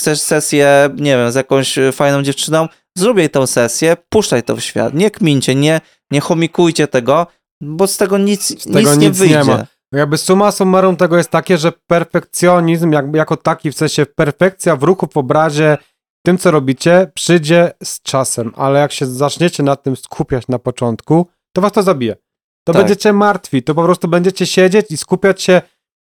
Chcesz 0.00 0.20
sesję, 0.20 0.90
nie 0.96 1.16
wiem, 1.16 1.32
z 1.32 1.34
jakąś 1.34 1.78
fajną 1.92 2.22
dziewczyną, 2.22 2.68
zrób 2.98 3.18
jej 3.18 3.30
tą 3.30 3.46
sesję, 3.46 3.96
puszczaj 4.08 4.42
to 4.42 4.56
w 4.56 4.60
świat. 4.60 4.94
Nie 4.94 5.10
kmincie, 5.10 5.54
nie, 5.54 5.80
nie 6.10 6.20
chomikujcie 6.20 6.88
tego, 6.88 7.26
bo 7.64 7.86
z 7.86 7.96
tego 7.96 8.18
nic, 8.18 8.62
Z 8.62 8.64
tego 8.64 8.78
nic 8.78 8.88
nie 8.88 8.96
nic 8.96 9.20
nie 9.20 9.26
wyjdzie. 9.28 9.44
ma. 9.44 9.66
Jakby 9.92 10.18
suma 10.18 10.52
summarum 10.52 10.96
tego 10.96 11.16
jest 11.16 11.30
takie, 11.30 11.58
że 11.58 11.72
perfekcjonizm 11.86 12.92
jak, 12.92 13.14
jako 13.14 13.36
taki, 13.36 13.72
w 13.72 13.76
sensie 13.76 14.06
perfekcja 14.06 14.76
w 14.76 14.82
ruchu, 14.82 15.06
w 15.12 15.16
obrazie, 15.16 15.78
tym 16.26 16.38
co 16.38 16.50
robicie, 16.50 17.10
przyjdzie 17.14 17.72
z 17.84 18.02
czasem, 18.02 18.52
ale 18.56 18.80
jak 18.80 18.92
się 18.92 19.06
zaczniecie 19.06 19.62
nad 19.62 19.82
tym 19.82 19.96
skupiać 19.96 20.48
na 20.48 20.58
początku, 20.58 21.26
to 21.52 21.60
was 21.62 21.72
to 21.72 21.82
zabije. 21.82 22.16
To 22.66 22.72
Tak. 22.72 22.82
będziecie 22.82 23.12
martwi, 23.12 23.62
to 23.62 23.74
po 23.74 23.82
prostu 23.82 24.08
będziecie 24.08 24.46
siedzieć 24.46 24.90
i 24.90 24.96
skupiać 24.96 25.42
się, 25.42 25.62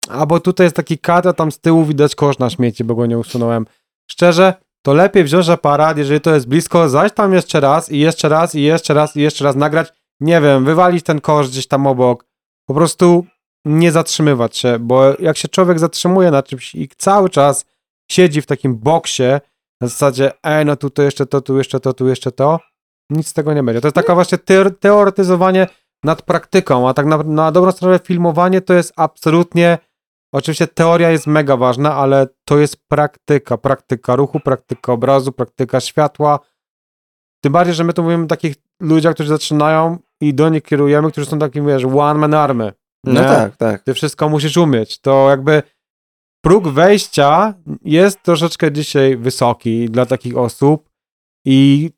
a 0.08 0.26
bo 0.26 0.40
tutaj 0.40 0.66
jest 0.66 0.76
taki 0.76 0.98
kat, 0.98 1.26
a 1.26 1.32
tam 1.32 1.52
z 1.52 1.60
tyłu 1.60 1.84
widać 1.84 2.14
kosz 2.14 2.38
na 2.38 2.50
śmieci, 2.50 2.84
bo 2.84 2.94
go 2.94 3.06
nie 3.06 3.18
usunąłem. 3.18 3.66
Szczerze, 4.10 4.54
to 4.82 4.94
lepiej 4.94 5.24
wziąć 5.24 5.48
aparat, 5.48 5.98
jeżeli 5.98 6.20
to 6.20 6.34
jest 6.34 6.48
blisko, 6.48 6.88
zajść 6.88 7.14
tam 7.14 7.34
jeszcze 7.34 7.60
raz 7.60 7.92
i 7.92 7.98
jeszcze 7.98 8.28
raz 8.28 8.54
i 8.54 8.62
jeszcze 8.62 8.94
raz 8.94 9.16
i 9.16 9.20
jeszcze 9.20 9.44
raz 9.44 9.56
nagrać, 9.56 9.92
nie 10.20 10.40
wiem, 10.40 10.64
wywalić 10.64 11.04
ten 11.04 11.20
kosz 11.20 11.48
gdzieś 11.48 11.66
tam 11.66 11.86
obok, 11.86 12.26
po 12.68 12.74
prostu 12.74 13.26
nie 13.64 13.92
zatrzymywać 13.92 14.56
się, 14.56 14.78
bo 14.78 15.04
jak 15.18 15.36
się 15.36 15.48
człowiek 15.48 15.78
zatrzymuje 15.78 16.30
na 16.30 16.42
czymś 16.42 16.74
i 16.74 16.88
cały 16.88 17.30
czas 17.30 17.64
siedzi 18.10 18.42
w 18.42 18.46
takim 18.46 18.76
boksie, 18.76 19.40
na 19.80 19.88
zasadzie, 19.88 20.32
ej, 20.42 20.64
no 20.64 20.76
tu 20.76 20.90
to 20.90 21.02
jeszcze 21.02 21.26
to, 21.26 21.40
tu 21.40 21.58
jeszcze 21.58 21.80
to, 21.80 21.92
tu 21.92 22.08
jeszcze 22.08 22.32
to, 22.32 22.60
nic 23.10 23.28
z 23.28 23.32
tego 23.32 23.54
nie 23.54 23.62
będzie. 23.62 23.80
To 23.80 23.86
jest 23.88 23.94
taka 23.94 24.14
właśnie 24.14 24.38
teor- 24.38 24.78
teoretyzowanie 24.80 25.66
nad 26.04 26.22
praktyką, 26.22 26.88
a 26.88 26.94
tak 26.94 27.06
na, 27.06 27.16
na 27.18 27.52
dobrą 27.52 27.72
sprawę 27.72 27.98
filmowanie 27.98 28.60
to 28.60 28.74
jest 28.74 28.92
absolutnie, 28.96 29.78
oczywiście 30.32 30.66
teoria 30.66 31.10
jest 31.10 31.26
mega 31.26 31.56
ważna, 31.56 31.94
ale 31.94 32.26
to 32.44 32.58
jest 32.58 32.88
praktyka, 32.88 33.58
praktyka 33.58 34.16
ruchu, 34.16 34.40
praktyka 34.40 34.92
obrazu, 34.92 35.32
praktyka 35.32 35.80
światła. 35.80 36.38
Tym 37.42 37.52
bardziej, 37.52 37.74
że 37.74 37.84
my 37.84 37.92
tu 37.92 38.02
mówimy 38.02 38.24
o 38.24 38.26
takich 38.26 38.56
ludziach, 38.80 39.14
którzy 39.14 39.28
zaczynają 39.28 39.98
i 40.20 40.34
do 40.34 40.48
nich 40.48 40.62
kierujemy, 40.62 41.10
którzy 41.10 41.26
są 41.26 41.38
takim, 41.38 41.66
wiesz, 41.66 41.84
one 41.84 42.20
man 42.20 42.34
army. 42.34 42.72
No 43.04 43.20
nie? 43.20 43.26
tak, 43.26 43.56
tak. 43.56 43.82
Ty 43.82 43.94
wszystko 43.94 44.28
musisz 44.28 44.56
umieć. 44.56 45.00
To 45.00 45.30
jakby 45.30 45.62
próg 46.44 46.68
wejścia 46.68 47.54
jest 47.84 48.22
troszeczkę 48.22 48.72
dzisiaj 48.72 49.16
wysoki 49.16 49.90
dla 49.90 50.06
takich 50.06 50.36
osób 50.36 50.90
i 51.46 51.90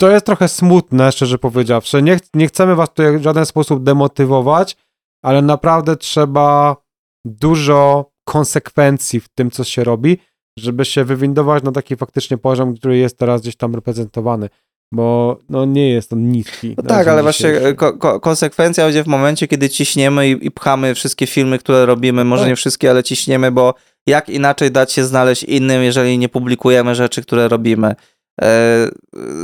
to 0.00 0.10
jest 0.10 0.26
trochę 0.26 0.48
smutne, 0.48 1.12
szczerze 1.12 1.38
powiedziawszy. 1.38 2.02
Nie, 2.02 2.16
ch- 2.16 2.34
nie 2.34 2.46
chcemy 2.46 2.74
was 2.74 2.88
tutaj 2.88 3.18
w 3.18 3.22
żaden 3.22 3.46
sposób 3.46 3.82
demotywować, 3.82 4.76
ale 5.24 5.42
naprawdę 5.42 5.96
trzeba 5.96 6.76
dużo 7.24 8.10
konsekwencji 8.28 9.20
w 9.20 9.28
tym, 9.28 9.50
co 9.50 9.64
się 9.64 9.84
robi, 9.84 10.18
żeby 10.58 10.84
się 10.84 11.04
wywindować 11.04 11.62
na 11.62 11.72
taki 11.72 11.96
faktycznie 11.96 12.38
poziom, 12.38 12.76
który 12.76 12.96
jest 12.96 13.18
teraz 13.18 13.40
gdzieś 13.40 13.56
tam 13.56 13.74
reprezentowany, 13.74 14.48
bo 14.94 15.38
no 15.50 15.64
nie 15.64 15.90
jest 15.90 16.12
on 16.12 16.32
niski. 16.32 16.74
No 16.76 16.82
tak, 16.82 17.08
ale 17.08 17.22
właśnie 17.22 17.50
ko- 17.76 17.92
ko- 17.92 18.20
konsekwencja 18.20 18.84
będzie 18.84 19.04
w 19.04 19.06
momencie, 19.06 19.48
kiedy 19.48 19.68
ciśniemy 19.70 20.28
i, 20.28 20.46
i 20.46 20.50
pchamy 20.50 20.94
wszystkie 20.94 21.26
filmy, 21.26 21.58
które 21.58 21.86
robimy, 21.86 22.24
może 22.24 22.42
Tak. 22.42 22.48
nie 22.48 22.56
wszystkie, 22.56 22.90
ale 22.90 23.02
ciśniemy, 23.02 23.52
bo 23.52 23.74
jak 24.06 24.28
inaczej 24.28 24.70
dać 24.70 24.92
się 24.92 25.04
znaleźć 25.04 25.42
innym, 25.42 25.82
jeżeli 25.82 26.18
nie 26.18 26.28
publikujemy 26.28 26.94
rzeczy, 26.94 27.22
które 27.22 27.48
robimy. 27.48 27.94
E, 28.42 28.88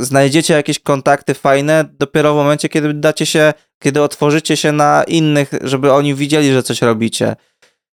znajdziecie 0.00 0.54
jakieś 0.54 0.78
kontakty 0.78 1.34
fajne 1.34 1.84
dopiero 1.98 2.32
w 2.32 2.36
momencie, 2.36 2.68
kiedy 2.68 2.94
dacie 2.94 3.26
się, 3.26 3.52
kiedy 3.82 4.02
otworzycie 4.02 4.56
się 4.56 4.72
na 4.72 5.04
innych, 5.08 5.50
żeby 5.62 5.92
oni 5.92 6.14
widzieli, 6.14 6.52
że 6.52 6.62
coś 6.62 6.82
robicie. 6.82 7.36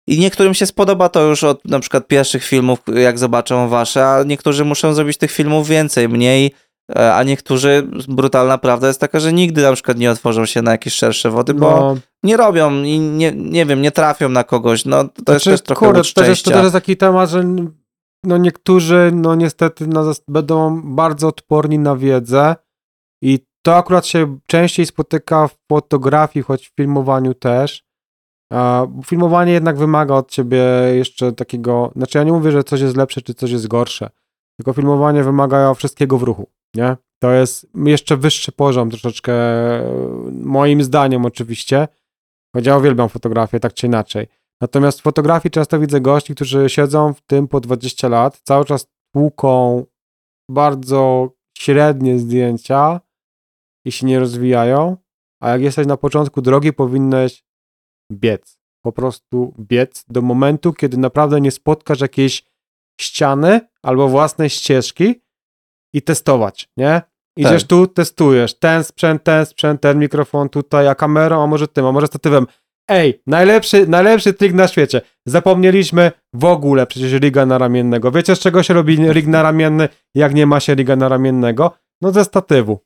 I 0.07 0.19
niektórym 0.19 0.53
się 0.53 0.65
spodoba 0.65 1.09
to 1.09 1.21
już 1.21 1.43
od 1.43 1.65
na 1.65 1.79
przykład 1.79 2.07
pierwszych 2.07 2.43
filmów, 2.43 2.79
jak 2.95 3.19
zobaczą 3.19 3.69
wasze, 3.69 4.05
a 4.07 4.23
niektórzy 4.23 4.65
muszą 4.65 4.93
zrobić 4.93 5.17
tych 5.17 5.31
filmów 5.31 5.67
więcej, 5.67 6.09
mniej, 6.09 6.51
a 6.95 7.23
niektórzy, 7.23 7.87
brutalna 8.07 8.57
prawda 8.57 8.87
jest 8.87 8.99
taka, 8.99 9.19
że 9.19 9.33
nigdy 9.33 9.61
na 9.61 9.73
przykład 9.73 9.97
nie 9.97 10.11
otworzą 10.11 10.45
się 10.45 10.61
na 10.61 10.71
jakieś 10.71 10.93
szersze 10.93 11.29
wody, 11.29 11.53
bo 11.53 11.69
No, 11.69 11.97
nie 12.23 12.37
robią 12.37 12.83
i 12.83 12.99
nie, 12.99 13.31
nie 13.31 13.65
wiem, 13.65 13.81
nie 13.81 13.91
trafią 13.91 14.29
na 14.29 14.43
kogoś, 14.43 14.85
no 14.85 15.03
to 15.03 15.09
jest 15.09 15.25
Znaczy, 15.25 15.49
też 15.49 15.61
trochę 15.61 15.85
kurde, 15.85 16.01
to, 16.03 16.21
też, 16.21 16.43
to 16.43 16.51
też 16.51 16.61
jest 16.61 16.73
taki 16.73 16.97
temat, 16.97 17.29
że 17.29 17.43
no 18.23 18.37
niektórzy 18.37 19.11
no 19.13 19.35
niestety 19.35 19.85
zas- 19.85 20.23
będą 20.27 20.81
bardzo 20.95 21.27
odporni 21.27 21.79
na 21.79 21.95
wiedzę 21.95 22.55
i 23.23 23.39
to 23.65 23.75
akurat 23.75 24.05
się 24.05 24.37
częściej 24.47 24.85
spotyka 24.85 25.47
w 25.47 25.57
fotografii, 25.71 26.43
choć 26.43 26.69
w 26.69 26.75
filmowaniu 26.75 27.33
też. 27.33 27.83
Filmowanie 29.05 29.53
jednak 29.53 29.77
wymaga 29.77 30.15
od 30.15 30.31
ciebie 30.31 30.63
jeszcze 30.93 31.33
takiego, 31.33 31.91
znaczy 31.95 32.17
ja 32.17 32.23
nie 32.23 32.31
mówię, 32.31 32.51
że 32.51 32.63
coś 32.63 32.81
jest 32.81 32.97
lepsze, 32.97 33.21
czy 33.21 33.33
coś 33.33 33.51
jest 33.51 33.67
gorsze, 33.67 34.09
tylko 34.57 34.73
filmowanie 34.73 35.23
wymaga 35.23 35.73
wszystkiego 35.73 36.17
w 36.17 36.23
ruchu, 36.23 36.49
nie? 36.75 36.97
To 37.19 37.31
jest 37.31 37.67
jeszcze 37.75 38.17
wyższy 38.17 38.51
poziom 38.51 38.89
troszeczkę, 38.89 39.33
moim 40.31 40.83
zdaniem 40.83 41.25
oczywiście, 41.25 41.87
choć 42.55 42.65
ja 42.65 42.77
uwielbiam 42.77 43.09
fotografię, 43.09 43.59
tak 43.59 43.73
czy 43.73 43.87
inaczej. 43.87 44.27
Natomiast 44.61 44.99
w 44.99 45.03
fotografii 45.03 45.51
często 45.51 45.79
widzę 45.79 46.01
gości, 46.01 46.35
którzy 46.35 46.69
siedzą 46.69 47.13
w 47.13 47.21
tym 47.21 47.47
po 47.47 47.59
20 47.59 48.07
lat, 48.07 48.41
cały 48.43 48.65
czas 48.65 48.87
tłuką 49.13 49.85
bardzo 50.49 51.29
średnie 51.57 52.19
zdjęcia 52.19 53.01
i 53.85 53.91
się 53.91 54.05
nie 54.05 54.19
rozwijają, 54.19 54.97
a 55.41 55.49
jak 55.49 55.61
jesteś 55.61 55.87
na 55.87 55.97
początku 55.97 56.41
drogi, 56.41 56.73
powinieneś 56.73 57.45
biec. 58.11 58.59
Po 58.81 58.91
prostu 58.91 59.53
biec 59.59 60.05
do 60.07 60.21
momentu, 60.21 60.73
kiedy 60.73 60.97
naprawdę 60.97 61.41
nie 61.41 61.51
spotkasz 61.51 62.01
jakiejś 62.01 62.43
ściany 63.01 63.61
albo 63.81 64.07
własnej 64.07 64.49
ścieżki 64.49 65.21
i 65.93 66.01
testować, 66.01 66.69
nie? 66.77 67.01
Idziesz 67.37 67.61
Tak. 67.63 67.69
tu, 67.69 67.87
testujesz. 67.87 68.59
Ten 68.59 68.83
sprzęt, 68.83 69.23
ten 69.23 69.45
sprzęt, 69.45 69.81
ten 69.81 69.99
mikrofon 69.99 70.49
tutaj, 70.49 70.87
a 70.87 70.95
kamerą, 70.95 71.43
a 71.43 71.47
może 71.47 71.67
tym, 71.67 71.85
a 71.85 71.91
może 71.91 72.07
statywem. 72.07 72.47
Ej, 72.89 73.21
najlepszy, 73.27 73.87
najlepszy 73.87 74.33
trik 74.33 74.53
na 74.53 74.67
świecie. 74.67 75.01
Zapomnieliśmy 75.25 76.11
w 76.33 76.45
ogóle 76.45 76.87
przecież 76.87 77.13
riga 77.13 77.45
naramiennego. 77.45 78.11
Wiecie 78.11 78.35
z 78.35 78.39
czego 78.39 78.63
się 78.63 78.73
robi 78.73 78.95
rig 79.13 79.27
naramienny, 79.27 79.89
jak 80.15 80.33
nie 80.33 80.45
ma 80.45 80.59
się 80.59 80.73
riga 80.75 80.95
naramiennego? 80.95 81.71
No 82.01 82.11
ze 82.11 82.23
statywu. 82.23 82.79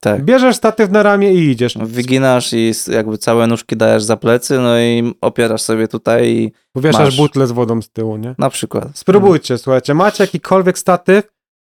Tak. 0.00 0.24
Bierzesz 0.24 0.56
statyw 0.56 0.90
na 0.90 1.02
ramię 1.02 1.32
i 1.34 1.50
idziesz. 1.50 1.78
Wyginasz 1.78 2.52
i 2.52 2.72
jakby 2.88 3.18
całe 3.18 3.46
nóżki 3.46 3.76
dajesz 3.76 4.02
za 4.02 4.16
plecy, 4.16 4.58
no 4.58 4.80
i 4.80 5.14
opierasz 5.20 5.62
sobie 5.62 5.88
tutaj 5.88 6.28
i 6.28 6.52
Powieszasz 6.72 7.00
masz. 7.04 7.16
butle 7.16 7.46
z 7.46 7.52
wodą 7.52 7.82
z 7.82 7.90
tyłu, 7.90 8.16
nie? 8.16 8.34
na 8.38 8.50
przykład. 8.50 8.88
Spróbujcie, 8.94 9.58
słuchajcie, 9.58 9.94
macie 9.94 10.24
jakikolwiek 10.24 10.78
statyw, 10.78 11.24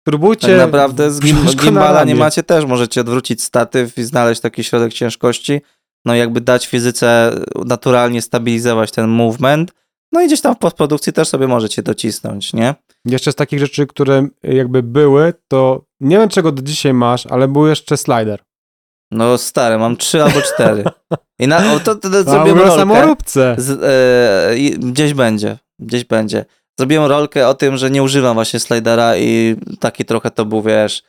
spróbujcie. 0.08 0.48
Tak 0.48 0.58
naprawdę 0.58 1.12
z 1.12 1.20
gim, 1.20 1.38
gimbala 1.64 2.04
nie 2.04 2.16
macie 2.16 2.44
też, 2.44 2.66
możecie 2.66 3.02
odwrócić 3.02 3.44
statyw 3.44 3.98
i 3.98 4.04
znaleźć 4.04 4.42
taki 4.42 4.64
środek 4.64 4.94
ciężkości, 4.94 5.62
no 6.06 6.16
jakby 6.16 6.42
dać 6.42 6.68
fizyce 6.68 7.36
naturalnie 7.66 8.22
stabilizować 8.22 8.92
ten 8.92 9.08
movement, 9.08 9.72
no 10.12 10.22
i 10.22 10.28
gdzieś 10.28 10.42
tam 10.42 10.56
w 10.56 10.58
postprodukcji 10.58 11.14
też 11.14 11.28
sobie 11.28 11.48
możecie 11.48 11.84
docisnąć, 11.84 12.54
nie? 12.54 12.76
Jeszcze 13.06 13.32
z 13.32 13.36
takich 13.36 13.60
rzeczy, 13.60 13.88
które 13.88 14.28
jakby 14.44 14.84
były, 14.84 15.34
to 15.48 15.86
nie 16.00 16.18
wiem 16.18 16.30
czego 16.30 16.52
do 16.52 16.62
dzisiaj 16.62 16.94
masz, 16.94 17.26
ale 17.26 17.48
był 17.48 17.68
jeszcze 17.68 17.98
slider. 17.98 18.44
No 19.12 19.38
stary, 19.38 19.78
mam 19.78 19.98
trzy 19.98 20.24
albo 20.24 20.42
cztery. 20.42 20.84
I 21.40 21.48
na, 21.48 21.74
o, 21.74 21.80
to, 21.80 21.96
to, 21.96 22.10
to 22.10 22.24
zrobiłem 22.24 22.60
rolkę. 22.60 22.76
samoróbce. 22.76 23.56
Z, 23.58 23.84
e, 23.84 24.78
gdzieś 24.80 25.14
będzie, 25.14 25.58
gdzieś 25.80 26.04
będzie. 26.04 26.46
Zrobiłem 26.80 27.06
rolkę 27.06 27.48
o 27.48 27.54
tym, 27.54 27.78
że 27.78 27.92
nie 27.92 28.04
używam 28.04 28.34
właśnie 28.34 28.60
slidera 28.60 29.18
i 29.18 29.56
taki 29.80 30.06
trochę 30.06 30.32
to 30.32 30.46
był, 30.46 30.62
wiesz, 30.62 31.04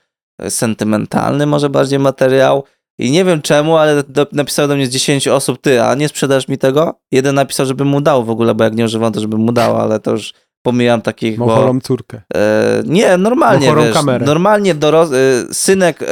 sentymentalny 0.48 1.46
może 1.46 1.70
bardziej 1.70 1.98
materiał. 1.98 2.64
I 3.00 3.10
nie 3.10 3.24
wiem 3.24 3.42
czemu, 3.42 3.76
ale 3.76 4.02
do, 4.02 4.26
napisało 4.32 4.68
do 4.68 4.74
mnie 4.74 4.86
z 4.86 4.90
10 4.90 5.28
osób, 5.28 5.60
ty, 5.60 5.82
a 5.82 5.94
nie 5.94 6.08
sprzedasz 6.08 6.48
mi 6.48 6.58
tego? 6.58 6.94
Jeden 7.12 7.34
napisał, 7.34 7.66
żebym 7.66 7.88
mu 7.88 8.00
dał 8.00 8.24
w 8.24 8.30
ogóle, 8.30 8.54
bo 8.54 8.64
jak 8.64 8.74
nie 8.74 8.84
używam, 8.84 9.12
to 9.12 9.20
żebym 9.20 9.40
mu 9.40 9.52
dał, 9.52 9.76
ale 9.76 10.00
to 10.00 10.10
już 10.10 10.34
pomijam 10.62 11.02
takich. 11.02 11.38
Mochorą 11.38 11.80
córkę. 11.80 12.22
E, 12.34 12.82
nie, 12.86 13.16
normalnie, 13.16 13.74
wiesz, 13.76 13.94
kamerę. 13.94 14.26
normalnie 14.26 14.74
doros- 14.74 15.14
e, 15.14 15.54
synek 15.54 16.02
e, 16.02 16.06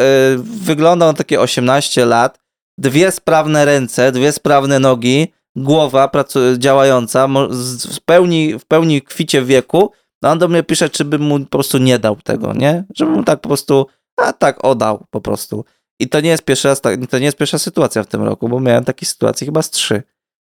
wyglądał 0.64 1.08
na 1.08 1.14
takie 1.14 1.40
18 1.40 2.06
lat, 2.06 2.38
dwie 2.78 3.10
sprawne 3.10 3.64
ręce, 3.64 4.12
dwie 4.12 4.32
sprawne 4.32 4.78
nogi, 4.78 5.32
głowa 5.56 6.10
działająca, 6.58 7.28
w 7.94 8.00
pełni, 8.00 8.58
w 8.58 8.64
pełni 8.64 9.02
kwicie 9.02 9.42
wieku, 9.42 9.92
no 10.22 10.30
on 10.30 10.38
do 10.38 10.48
mnie 10.48 10.62
pisze, 10.62 10.90
czy 10.90 11.04
bym 11.04 11.22
mu 11.22 11.40
po 11.40 11.46
prostu 11.46 11.78
nie 11.78 11.98
dał 11.98 12.16
tego, 12.16 12.52
nie? 12.52 12.84
Żebym 12.96 13.14
mu 13.14 13.24
tak 13.24 13.40
po 13.40 13.48
prostu, 13.48 13.86
a 14.16 14.32
tak 14.32 14.64
oddał 14.64 15.04
po 15.10 15.20
prostu. 15.20 15.64
I 16.00 16.08
to 16.08 16.20
nie 16.20 16.30
jest 16.30 16.44
pierwsza, 16.44 16.76
to 17.10 17.18
nie 17.18 17.24
jest 17.24 17.36
pierwsza 17.36 17.58
sytuacja 17.58 18.02
w 18.02 18.06
tym 18.06 18.22
roku, 18.22 18.48
bo 18.48 18.60
miałem 18.60 18.84
takie 18.84 19.06
sytuacje 19.06 19.44
chyba 19.44 19.62
z 19.62 19.70
trzy. 19.70 20.02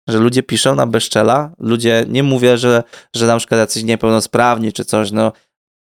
Że 0.09 0.19
ludzie 0.19 0.43
piszą 0.43 0.75
na 0.75 0.87
bezczela, 0.87 1.53
ludzie, 1.59 2.05
nie 2.09 2.23
mówię, 2.23 2.59
że, 2.59 2.83
że 3.17 3.27
na 3.27 3.39
przykład 3.39 3.61
jacyś 3.61 3.83
niepełnosprawni 3.83 4.73
czy 4.73 4.85
coś, 4.85 5.11
no, 5.11 5.33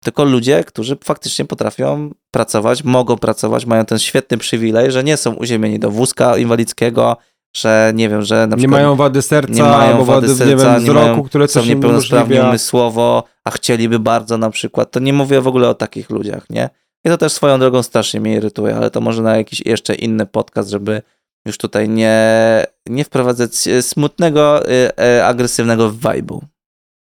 tylko 0.04 0.24
ludzie, 0.24 0.64
którzy 0.64 0.96
faktycznie 1.04 1.44
potrafią 1.44 2.10
pracować, 2.30 2.84
mogą 2.84 3.16
pracować, 3.16 3.66
mają 3.66 3.84
ten 3.84 3.98
świetny 3.98 4.38
przywilej, 4.38 4.92
że 4.92 5.04
nie 5.04 5.16
są 5.16 5.34
uziemieni 5.34 5.78
do 5.78 5.90
wózka 5.90 6.36
inwalidzkiego, 6.36 7.16
że 7.56 7.92
nie 7.94 8.08
wiem, 8.08 8.22
że 8.22 8.34
na 8.46 8.46
Nie 8.46 8.56
przykład 8.56 8.80
mają 8.80 8.96
wady 8.96 9.22
serca, 9.22 9.52
nie 9.52 9.62
mają 9.62 9.92
albo 9.92 10.04
wady 10.04 10.26
wady, 10.26 10.38
serca, 10.38 10.50
nie 10.50 10.56
wiem, 10.56 10.74
nie 10.74 10.80
wzroku, 10.80 11.08
mają- 11.08 11.22
które 11.22 11.48
są 11.48 11.64
niepełnosprawni 11.64 12.40
umysłowo, 12.40 13.24
a 13.44 13.50
chcieliby 13.50 13.98
bardzo 13.98 14.38
na 14.38 14.50
przykład, 14.50 14.90
to 14.90 15.00
nie 15.00 15.12
mówię 15.12 15.40
w 15.40 15.46
ogóle 15.46 15.68
o 15.68 15.74
takich 15.74 16.10
ludziach, 16.10 16.50
nie? 16.50 16.70
I 17.04 17.08
to 17.08 17.18
też 17.18 17.32
swoją 17.32 17.58
drogą 17.58 17.82
strasznie 17.82 18.20
mnie 18.20 18.36
irytuje, 18.36 18.76
ale 18.76 18.90
to 18.90 19.00
może 19.00 19.22
na 19.22 19.36
jakiś 19.36 19.66
jeszcze 19.66 19.94
inny 19.94 20.26
podcast, 20.26 20.70
żeby 20.70 21.02
już 21.46 21.58
tutaj 21.58 21.88
nie, 21.88 22.66
nie 22.88 23.04
wprowadzać 23.04 23.68
e, 23.68 23.82
smutnego, 23.82 24.68
e, 24.68 24.98
e, 24.98 25.26
agresywnego 25.26 25.90
vibe'u. 25.90 26.40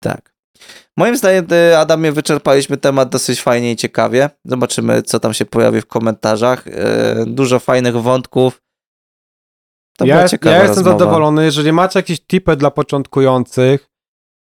Tak. 0.04 0.32
Moim 0.98 1.18
zdaniem, 1.18 1.48
Adamie, 1.78 2.12
wyczerpaliśmy 2.12 2.78
temat 2.78 3.10
dosyć 3.10 3.42
fajnie 3.42 3.72
i 3.72 3.76
ciekawie. 3.76 4.30
Zobaczymy, 4.46 5.02
co 5.04 5.20
tam 5.20 5.34
się 5.34 5.46
pojawi 5.46 5.82
w 5.82 5.86
komentarzach. 5.86 6.66
Dużo 7.26 7.60
fajnych 7.60 7.96
wątków. 8.02 8.62
To 9.98 10.06
ja, 10.06 10.16
ja 10.16 10.22
jestem 10.22 10.50
rozmowa. 10.50 10.82
zadowolony, 10.82 11.46
jeżeli 11.46 11.72
macie 11.72 12.00
jakieś 12.00 12.20
tipy 12.20 12.56
dla 12.56 12.72
początkujących, 12.72 13.92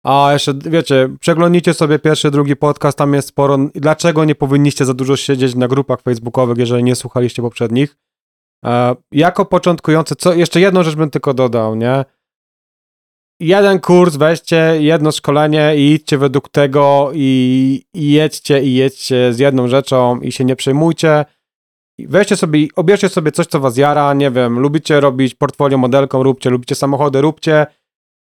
a 0.05 0.31
jeszcze, 0.33 0.55
wiecie, 0.55 1.09
przeglądnijcie 1.21 1.75
sobie 1.75 1.99
pierwszy, 1.99 2.31
drugi 2.31 2.57
podcast, 2.57 2.99
tam 2.99 3.15
jest 3.15 3.29
sporo. 3.29 3.59
Dlaczego 3.75 4.25
nie 4.25 4.35
powinniście 4.35 4.85
za 4.85 4.95
dużo 4.95 5.17
siedzieć 5.17 5.55
na 5.55 5.69
grupach 5.69 6.01
facebookowych, 6.01 6.59
jeżeli 6.59 6.85
nie 6.85 6.97
słuchaliście 6.97 7.43
poprzednich? 7.43 7.97
E, 8.65 8.97
jako 9.13 9.45
początkujący, 9.45 10.17
co, 10.17 10.35
jeszcze 10.35 10.61
jedną 10.61 10.83
rzecz 10.83 10.95
bym 10.95 11.11
tylko 11.11 11.35
dodał, 11.35 11.75
nie? 11.75 12.05
Jeden 13.41 13.81
kurs, 13.81 14.17
weźcie 14.17 14.77
jedno 14.81 15.13
szkolenie 15.13 15.77
i 15.77 15.93
idźcie 15.93 16.19
według 16.19 16.49
tego 16.49 17.11
i, 17.15 17.83
i 17.95 18.13
jedźcie 18.13 18.63
i 18.63 18.75
jedźcie 18.75 19.33
z 19.33 19.39
jedną 19.39 19.69
rzeczą 19.69 20.21
i 20.21 20.33
się 20.33 20.45
nie 20.45 20.57
przejmujcie. 20.57 21.25
Weźcie 21.99 22.37
sobie, 22.37 22.69
obierzcie 22.77 23.09
sobie 23.09 23.33
coś, 23.33 23.47
co 23.47 23.61
was 23.61 23.77
jara, 23.77 24.15
nie 24.15 24.31
wiem, 24.31 24.59
lubicie 24.59 25.01
robić 25.01 25.35
portfolio 25.35 25.79
modelką, 25.79 26.23
róbcie, 26.23 26.51
lubicie 26.51 26.75
samochody, 26.75 27.21
róbcie. 27.21 27.67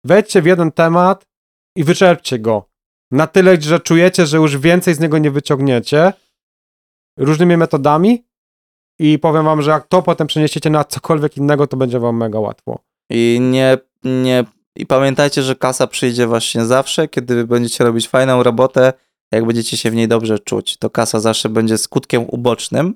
Wejdźcie 0.05 0.43
w 0.43 0.47
jeden 0.47 0.73
temat 0.73 1.27
i 1.77 1.85
wyczerpcie 1.85 2.39
go. 2.39 2.69
Na 3.11 3.27
tyle, 3.27 3.61
że 3.61 3.81
czujecie, 3.81 4.27
że 4.27 4.37
już 4.37 4.57
więcej 4.57 4.95
z 4.95 5.01
niego 5.01 5.19
nie 5.19 5.31
wyciągniecie 5.31 6.13
różnymi 7.19 7.57
metodami 7.57 8.25
i 8.99 9.19
powiem 9.19 9.45
wam, 9.45 9.63
że 9.63 9.71
jak 9.71 9.87
to 9.87 10.03
potem 10.03 10.27
przeniesiecie 10.27 10.71
na 10.71 10.85
cokolwiek 10.85 11.37
innego, 11.37 11.67
to 11.67 11.77
będzie 11.77 12.01
wam 12.01 12.17
mega 12.17 12.41
łatwo. 12.41 12.79
I 13.11 13.39
nie, 13.41 13.79
nie. 14.05 14.45
I 14.77 14.87
pamiętajcie, 14.87 15.43
że 15.43 15.57
kasa 15.57 15.87
przyjdzie 15.87 16.27
właśnie 16.27 16.67
zawsze, 16.67 17.09
kiedy 17.09 17.47
będziecie 17.47 17.85
robić 17.85 18.09
fajną 18.09 18.43
robotę, 18.43 18.93
jak 19.33 19.45
będziecie 19.45 19.77
się 19.77 19.91
w 19.91 19.95
niej 19.95 20.09
dobrze 20.09 20.39
czuć. 20.39 20.77
To 20.77 20.91
kasa 20.91 21.21
zawsze 21.21 21.49
będzie 21.49 21.79
skutkiem 21.79 22.25
ubocznym. 22.29 22.95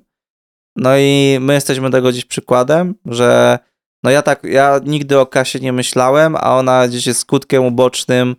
No 0.75 0.97
i 0.97 1.37
my 1.41 1.53
jesteśmy 1.53 1.89
tego 1.89 2.11
dziś 2.11 2.25
przykładem, 2.25 2.95
że 3.05 3.59
no 4.03 4.11
ja 4.11 4.21
tak, 4.21 4.43
ja 4.43 4.79
nigdy 4.85 5.19
o 5.19 5.25
kasie 5.25 5.59
nie 5.59 5.73
myślałem, 5.73 6.35
a 6.35 6.57
ona 6.57 6.87
gdzieś 6.87 7.07
jest 7.07 7.19
skutkiem 7.19 7.65
ubocznym 7.65 8.35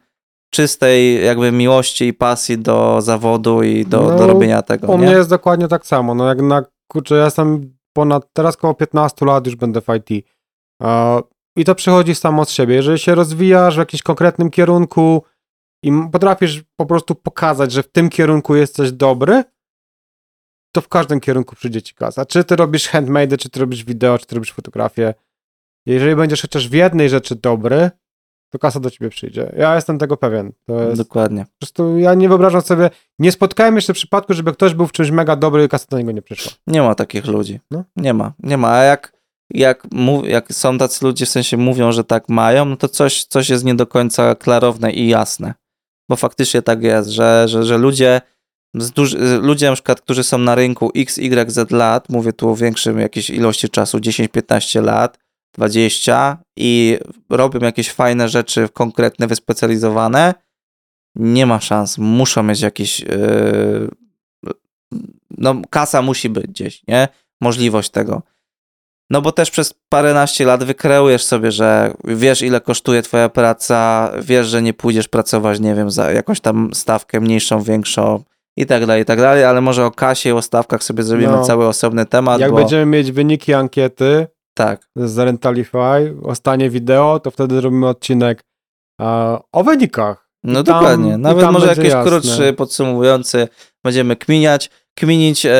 czystej 0.54 1.24
jakby 1.24 1.52
miłości 1.52 2.04
i 2.04 2.12
pasji 2.14 2.58
do 2.58 3.00
zawodu 3.00 3.62
i 3.62 3.86
do, 3.86 4.02
No, 4.02 4.18
do 4.18 4.26
robienia 4.26 4.62
tego, 4.62 4.86
U 4.86 4.98
nie? 4.98 5.06
mnie 5.06 5.16
jest 5.16 5.30
dokładnie 5.30 5.68
tak 5.68 5.86
samo. 5.86 6.14
No 6.14 6.28
jak 6.28 6.42
na, 6.42 6.62
kurczę, 6.88 7.14
ja 7.14 7.24
jestem 7.24 7.76
ponad, 7.92 8.26
teraz 8.32 8.56
koło 8.56 8.74
15 8.74 9.26
lat 9.26 9.46
już 9.46 9.56
będę 9.56 9.80
w 9.80 9.86
IT. 9.96 10.26
I 11.56 11.64
to 11.64 11.74
przychodzi 11.74 12.14
samo 12.14 12.44
z 12.44 12.50
siebie. 12.50 12.74
Jeżeli 12.74 12.98
się 12.98 13.14
rozwijasz 13.14 13.74
w 13.74 13.78
jakimś 13.78 14.02
konkretnym 14.02 14.50
kierunku 14.50 15.22
i 15.84 15.92
potrafisz 16.12 16.62
po 16.76 16.86
prostu 16.86 17.14
pokazać, 17.14 17.72
że 17.72 17.82
w 17.82 17.92
tym 17.92 18.10
kierunku 18.10 18.54
jesteś 18.54 18.92
dobry, 18.92 19.44
to 20.74 20.80
w 20.80 20.88
każdym 20.88 21.20
kierunku 21.20 21.56
przyjdzie 21.56 21.82
ci 21.82 21.94
kasa. 21.94 22.26
Czy 22.26 22.44
ty 22.44 22.56
robisz 22.56 22.88
handmade, 22.88 23.36
czy 23.36 23.50
ty 23.50 23.60
robisz 23.60 23.84
wideo, 23.84 24.18
czy 24.18 24.26
ty 24.26 24.34
robisz 24.34 24.52
fotografię. 24.52 25.14
Jeżeli 25.86 26.16
będziesz 26.16 26.42
chociaż 26.42 26.68
w 26.68 26.72
jednej 26.72 27.08
rzeczy 27.08 27.36
dobry, 27.36 27.90
to 28.50 28.58
kasa 28.58 28.80
do 28.80 28.90
ciebie 28.90 29.10
przyjdzie. 29.10 29.52
Ja 29.56 29.74
jestem 29.74 29.98
tego 29.98 30.16
pewien. 30.16 30.52
Jest, 30.68 31.02
Dokładnie. 31.02 31.44
po 31.44 31.58
prostu 31.58 31.98
ja 31.98 32.14
nie 32.14 32.28
wyobrażam 32.28 32.62
sobie, 32.62 32.90
nie 33.18 33.32
spotkałem 33.32 33.76
jeszcze 33.76 33.92
przypadku, 33.92 34.34
żeby 34.34 34.52
ktoś 34.52 34.74
był 34.74 34.86
w 34.86 34.92
czymś 34.92 35.10
mega 35.10 35.36
dobry 35.36 35.64
i 35.64 35.68
kasa 35.68 35.86
do 35.90 35.98
niego 35.98 36.12
nie 36.12 36.22
przyszła. 36.22 36.52
Nie 36.66 36.82
ma 36.82 36.94
takich 36.94 37.26
ludzi. 37.26 37.60
No. 37.70 37.84
Nie 37.96 38.14
ma, 38.14 38.32
nie 38.38 38.56
ma. 38.56 38.72
A 38.72 38.82
jak, 38.82 39.12
jak, 39.50 39.86
mów, 39.92 40.28
jak 40.28 40.52
są 40.52 40.78
tacy 40.78 41.04
ludzie, 41.04 41.26
w 41.26 41.28
sensie 41.28 41.56
mówią, 41.56 41.92
że 41.92 42.04
tak 42.04 42.28
mają, 42.28 42.64
no 42.64 42.76
to 42.76 42.88
coś, 42.88 43.24
coś 43.24 43.48
jest 43.48 43.64
nie 43.64 43.74
do 43.74 43.86
końca 43.86 44.34
klarowne 44.34 44.92
i 44.92 45.08
jasne. 45.08 45.54
Bo 46.08 46.16
faktycznie 46.16 46.62
tak 46.62 46.82
jest, 46.82 47.08
że, 47.08 47.48
że, 47.48 47.64
że 47.64 47.78
ludzie, 47.78 48.20
duży, 48.74 49.38
ludzie 49.42 49.66
na 49.68 49.72
przykład, 49.72 50.00
którzy 50.00 50.24
są 50.24 50.38
na 50.38 50.54
rynku 50.54 50.90
x, 50.96 51.18
y, 51.18 51.50
z 51.50 51.70
lat, 51.70 52.08
mówię 52.08 52.32
tu 52.32 52.50
o 52.50 52.56
większym 52.56 53.00
jakiejś 53.00 53.30
ilości 53.30 53.68
czasu, 53.68 53.98
10-15 53.98 54.82
lat, 54.82 55.18
20 55.54 56.38
i 56.56 56.98
robią 57.30 57.60
jakieś 57.60 57.90
fajne 57.90 58.28
rzeczy 58.28 58.68
konkretne, 58.72 59.26
wyspecjalizowane, 59.26 60.34
nie 61.14 61.46
ma 61.46 61.60
szans. 61.60 61.98
Muszą 61.98 62.42
mieć 62.42 62.60
jakieś 62.60 63.00
yy, 63.00 63.88
no 65.38 65.62
kasa 65.70 66.02
musi 66.02 66.28
być 66.28 66.46
gdzieś, 66.46 66.82
nie? 66.88 67.08
Możliwość 67.40 67.90
tego. 67.90 68.22
No 69.10 69.22
bo 69.22 69.32
też 69.32 69.50
przez 69.50 69.74
paręnaście 69.88 70.44
lat 70.44 70.64
wykreujesz 70.64 71.24
sobie, 71.24 71.52
że 71.52 71.94
wiesz 72.04 72.42
ile 72.42 72.60
kosztuje 72.60 73.02
twoja 73.02 73.28
praca, 73.28 74.10
wiesz, 74.22 74.46
że 74.46 74.62
nie 74.62 74.74
pójdziesz 74.74 75.08
pracować, 75.08 75.60
nie 75.60 75.74
wiem, 75.74 75.90
za 75.90 76.12
jakąś 76.12 76.40
tam 76.40 76.74
stawkę 76.74 77.20
mniejszą, 77.20 77.62
większą 77.62 78.24
i 78.56 78.66
tak 78.66 78.86
dalej, 78.86 79.02
i 79.02 79.04
tak 79.04 79.18
dalej, 79.20 79.44
ale 79.44 79.60
może 79.60 79.86
o 79.86 79.90
kasie 79.90 80.28
i 80.30 80.32
o 80.32 80.42
stawkach 80.42 80.82
sobie 80.82 81.02
zrobimy 81.02 81.32
No. 81.32 81.44
cały 81.44 81.66
osobny 81.66 82.06
temat, 82.06 82.40
Jak 82.40 82.50
bo 82.50 82.56
będziemy 82.56 82.86
mieć 82.86 83.12
wyniki 83.12 83.54
ankiety 83.54 84.26
tak, 84.56 84.88
z 84.96 85.18
Rentalify 85.18 86.14
o 86.22 86.34
stanie 86.34 86.70
wideo, 86.70 87.20
to 87.20 87.30
wtedy 87.30 87.60
robimy 87.60 87.88
odcinek 87.88 88.44
e, 89.00 89.38
o 89.52 89.64
wynikach. 89.64 90.28
no 90.44 90.60
I 90.60 90.64
tam- 90.64 90.74
dokładnie, 90.74 91.18
nawet 91.18 91.50
może 91.50 91.66
jakiś 91.66 91.84
jasne. 91.84 92.10
krótszy, 92.10 92.52
podsumowujący, 92.52 93.48
będziemy 93.84 94.16
kminiać, 94.16 94.70
kminić, 94.98 95.46
e, 95.46 95.50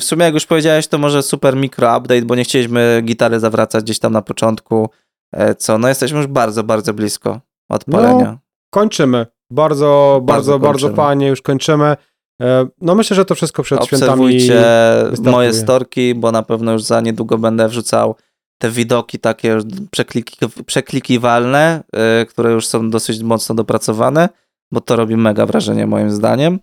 w 0.00 0.04
sumie 0.04 0.24
jak 0.24 0.34
już 0.34 0.46
powiedziałeś, 0.46 0.86
to 0.86 0.98
może 0.98 1.22
super 1.22 1.56
mikro 1.56 1.96
update, 1.98 2.22
bo 2.22 2.34
nie 2.34 2.44
chcieliśmy 2.44 3.00
gitary 3.04 3.40
zawracać 3.40 3.84
gdzieś 3.84 3.98
tam 3.98 4.12
na 4.12 4.22
początku, 4.22 4.90
e, 5.34 5.54
co, 5.54 5.78
no 5.78 5.88
jesteśmy 5.88 6.18
już 6.18 6.26
bardzo, 6.26 6.64
bardzo 6.64 6.94
blisko 6.94 7.40
odpalenia. 7.70 8.38
Kończymy. 8.74 9.26
Bardzo, 9.52 10.20
bardzo, 10.24 10.58
Bardzo 10.58 10.88
bardzo, 10.88 11.02
fajnie 11.02 11.28
już 11.28 11.42
kończymy. 11.42 11.96
E, 12.42 12.66
no 12.80 12.94
myślę, 12.94 13.16
że 13.16 13.24
to 13.24 13.34
wszystko 13.34 13.62
przed 13.62 13.84
świętami. 13.84 14.12
Obserwujcie 14.12 14.64
wystartuje. 15.10 15.32
moje 15.32 15.54
storki, 15.54 16.14
bo 16.14 16.32
na 16.32 16.42
pewno 16.42 16.72
już 16.72 16.82
za 16.82 17.00
niedługo 17.00 17.38
będę 17.38 17.68
wrzucał 17.68 18.14
te 18.58 18.70
widoki 18.70 19.18
takie 19.18 19.58
przekliki, 19.90 20.36
przeklikiwalne, 20.66 21.82
y, 22.22 22.26
które 22.26 22.52
już 22.52 22.66
są 22.66 22.90
dosyć 22.90 23.22
mocno 23.22 23.54
dopracowane, 23.54 24.28
bo 24.72 24.80
to 24.80 24.96
robi 24.96 25.16
mega 25.16 25.46
wrażenie 25.46 25.86
moim 25.86 26.10
zdaniem. 26.10 26.58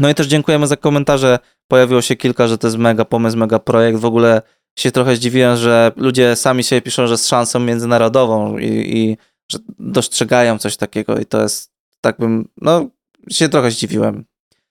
No 0.00 0.08
i 0.08 0.14
też 0.14 0.26
dziękujemy 0.26 0.66
za 0.66 0.76
komentarze. 0.76 1.38
Pojawiło 1.68 2.02
się 2.02 2.16
kilka, 2.16 2.48
że 2.48 2.58
to 2.58 2.66
jest 2.66 2.78
mega 2.78 3.04
pomysł, 3.04 3.36
mega 3.36 3.58
projekt. 3.58 3.98
W 3.98 4.04
ogóle 4.04 4.42
się 4.78 4.90
trochę 4.90 5.16
zdziwiłem, 5.16 5.56
że 5.56 5.92
ludzie 5.96 6.36
sami 6.36 6.62
sobie 6.62 6.82
piszą, 6.82 7.06
że 7.06 7.18
z 7.18 7.26
szansą 7.26 7.60
międzynarodową 7.60 8.58
i, 8.58 8.66
i 8.68 9.16
że 9.52 9.58
dostrzegają 9.78 10.58
coś 10.58 10.76
takiego 10.76 11.18
i 11.18 11.26
to 11.26 11.42
jest, 11.42 11.72
tak 12.00 12.16
bym, 12.18 12.48
no 12.60 12.88
się 13.30 13.48
trochę 13.48 13.70
zdziwiłem. 13.70 14.24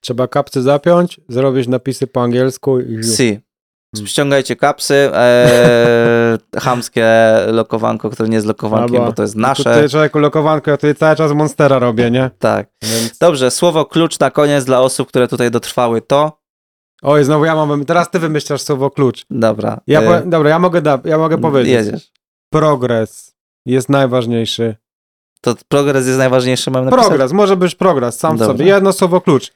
Trzeba 0.03 0.27
kapcy 0.27 0.61
zapiąć, 0.61 1.21
zrobić 1.29 1.67
napisy 1.67 2.07
po 2.07 2.21
angielsku 2.23 2.79
i 2.79 2.91
już. 2.91 3.05
Si. 3.05 3.39
Ściągajcie 4.05 4.55
kapsy, 4.55 4.95
e, 5.13 6.37
chamskie 6.65 7.07
lokowanko, 7.47 8.09
które 8.09 8.29
nie 8.29 8.35
jest 8.35 8.47
lokowankiem, 8.47 9.05
bo 9.05 9.13
to 9.13 9.21
jest 9.21 9.33
Tutaj 9.33 9.49
nasze. 9.49 9.89
człowieku 9.89 10.19
lokowanko, 10.19 10.71
ja 10.71 10.77
tutaj 10.77 10.95
cały 10.95 11.15
czas 11.15 11.31
Monstera 11.31 11.79
robię, 11.79 12.11
nie? 12.11 12.31
Tak. 12.39 12.67
Więc 12.81 13.17
Dobrze, 13.17 13.51
słowo 13.51 13.85
klucz 13.85 14.19
na 14.19 14.31
koniec 14.31 14.65
dla 14.65 14.81
osób, 14.81 15.07
które 15.07 15.27
tutaj 15.27 15.51
dotrwały 15.51 16.01
to 16.01 16.43
Oj, 17.03 17.23
znowu 17.23 17.45
ja 17.45 17.55
mam, 17.55 17.85
teraz 17.85 18.11
ty 18.11 18.19
wymyślasz 18.19 18.61
słowo 18.61 18.91
klucz. 18.91 19.25
Dobra. 19.29 19.79
Ja 19.87 20.01
e, 20.01 20.21
po, 20.21 20.29
dobra, 20.29 20.49
ja 20.49 20.59
mogę, 20.59 20.81
da, 20.81 20.99
ja 21.05 21.17
mogę 21.17 21.37
powiedzieć. 21.37 21.73
Jedziesz. 21.73 22.11
Progres 22.49 23.35
jest 23.65 23.89
najważniejszy. 23.89 24.75
To 25.41 25.55
progres 25.67 26.07
jest 26.07 26.17
najważniejszy, 26.17 26.71
mam 26.71 26.85
napisać? 26.85 27.05
Progres, 27.07 27.31
może 27.31 27.57
być 27.57 27.75
progres, 27.75 28.19
sam 28.19 28.37
Dobra. 28.37 28.53
sobie. 28.53 28.65
Jedno 28.65 28.93
słowo 28.93 29.21
klucz. 29.21 29.51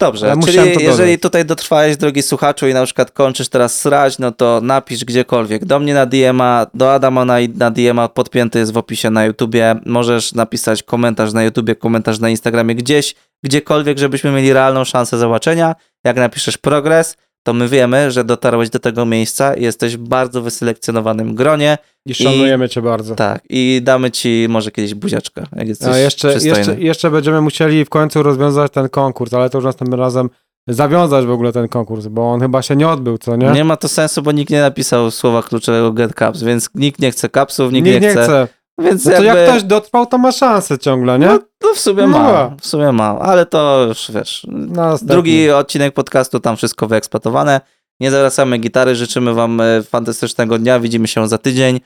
Dobrze, 0.00 0.34
czyli 0.44 0.84
jeżeli 0.84 1.18
tutaj 1.18 1.44
dotrwałeś, 1.44 1.96
drogi 1.96 2.22
słuchaczu, 2.22 2.68
i 2.68 2.74
na 2.74 2.84
przykład 2.84 3.10
kończysz 3.10 3.48
teraz 3.48 3.80
srać, 3.80 4.18
no 4.18 4.32
to 4.32 4.60
napisz 4.62 5.04
gdziekolwiek. 5.04 5.64
Do 5.64 5.78
mnie 5.78 5.94
na 5.94 6.06
DM-a, 6.06 6.66
do 6.74 6.94
Adama 6.94 7.24
na, 7.24 7.36
na 7.54 7.70
DM-a, 7.70 8.08
podpięty 8.08 8.58
jest 8.58 8.72
w 8.72 8.76
opisie 8.76 9.10
na 9.10 9.24
YouTubie. 9.24 9.76
Możesz 9.86 10.32
napisać 10.32 10.82
komentarz 10.82 11.32
na 11.32 11.42
YouTubie, 11.42 11.74
komentarz 11.74 12.18
na 12.18 12.30
Instagramie, 12.30 12.74
gdzieś, 12.74 13.14
gdziekolwiek, 13.44 13.98
żebyśmy 13.98 14.30
mieli 14.30 14.52
realną 14.52 14.84
szansę 14.84 15.18
zobaczenia. 15.18 15.74
Jak 16.04 16.16
napiszesz 16.16 16.58
progres, 16.58 17.16
to 17.42 17.52
my 17.52 17.68
wiemy, 17.68 18.10
że 18.10 18.24
dotarłeś 18.24 18.70
do 18.70 18.78
tego 18.78 19.06
miejsca 19.06 19.54
i 19.54 19.62
jesteś 19.62 19.96
w 19.96 20.00
bardzo 20.00 20.42
wyselekcjonowanym 20.42 21.34
gronie. 21.34 21.78
I 22.06 22.14
szanujemy 22.14 22.68
cię 22.68 22.82
bardzo. 22.82 23.14
Tak, 23.14 23.42
i 23.50 23.80
damy 23.82 24.10
ci 24.10 24.46
może 24.48 24.70
kiedyś 24.70 24.94
buziaczkę, 24.94 25.46
jak 25.56 25.68
jesteś 25.68 25.88
A 25.88 25.98
jeszcze, 25.98 26.32
jeszcze, 26.32 26.80
jeszcze 26.80 27.10
będziemy 27.10 27.40
musieli 27.40 27.84
w 27.84 27.88
końcu 27.88 28.22
rozwiązać 28.22 28.72
ten 28.72 28.88
konkurs, 28.88 29.34
ale 29.34 29.50
to 29.50 29.58
już 29.58 29.64
następnym 29.64 30.00
razem 30.00 30.30
zawiązać 30.68 31.26
w 31.26 31.30
ogóle 31.30 31.52
ten 31.52 31.68
konkurs, 31.68 32.06
bo 32.06 32.32
on 32.32 32.40
chyba 32.40 32.62
się 32.62 32.76
nie 32.76 32.88
odbył, 32.88 33.18
co 33.18 33.36
nie? 33.36 33.50
Nie 33.50 33.64
ma 33.64 33.76
to 33.76 33.88
sensu, 33.88 34.22
bo 34.22 34.32
nikt 34.32 34.50
nie 34.50 34.60
napisał 34.60 35.10
słowa 35.10 35.42
kluczowego 35.42 35.92
get 35.92 36.14
caps, 36.14 36.42
więc 36.42 36.70
nikt 36.74 37.00
nie 37.00 37.10
chce 37.10 37.28
capsów, 37.28 37.72
nikt, 37.72 37.86
Nikt 37.86 38.02
nie, 38.02 38.10
chce. 38.10 38.48
Więc 38.80 39.04
No 39.04 39.12
to 39.12 39.22
jakby, 39.22 39.40
jak 39.40 39.50
ktoś 39.50 39.62
dotrwał, 39.64 40.06
to 40.06 40.18
ma 40.18 40.32
szansę 40.32 40.78
ciągle, 40.78 41.18
nie? 41.18 41.26
No, 41.26 41.38
to 41.58 41.74
w 41.74 41.78
sumie 41.78 42.02
No. 42.06 42.18
ma, 42.18 42.56
w 42.60 42.66
sumie 42.66 42.92
ma, 42.92 43.18
ale 43.18 43.46
to 43.46 43.84
już 43.88 44.10
wiesz. 44.14 44.46
Następny. 44.48 45.14
Drugi 45.14 45.50
odcinek 45.50 45.94
podcastu, 45.94 46.40
tam 46.40 46.56
wszystko 46.56 46.86
wyeksploatowane. 46.86 47.60
Nie 48.00 48.10
zawracamy 48.10 48.58
gitary, 48.58 48.94
życzymy 48.94 49.34
wam 49.34 49.60
e, 49.60 49.82
fantastycznego 49.82 50.58
dnia, 50.58 50.80
widzimy 50.80 51.08
się 51.08 51.28
za 51.28 51.38
tydzień. 51.38 51.76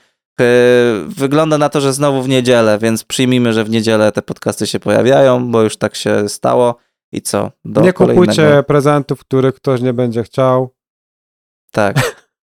E, 0.41 0.45
Wygląda 1.07 1.57
na 1.57 1.69
to, 1.69 1.81
że 1.81 1.93
znowu 1.93 2.21
w 2.21 2.29
niedzielę, 2.29 2.77
więc 2.77 3.03
przyjmijmy, 3.03 3.53
że 3.53 3.63
w 3.63 3.69
niedzielę 3.69 4.11
te 4.11 4.21
podcasty 4.21 4.67
się 4.67 4.79
pojawiają, 4.79 5.51
bo 5.51 5.61
już 5.61 5.77
tak 5.77 5.95
się 5.95 6.29
stało. 6.29 6.75
I 7.11 7.21
co? 7.21 7.51
Do 7.65 7.81
Nie 7.81 7.93
kolejnego. 7.93 8.21
kupujcie 8.27 8.63
prezentów, 8.67 9.19
których 9.19 9.55
ktoś 9.55 9.81
nie 9.81 9.93
będzie 9.93 10.23
chciał. 10.23 10.69
Tak. 11.71 11.95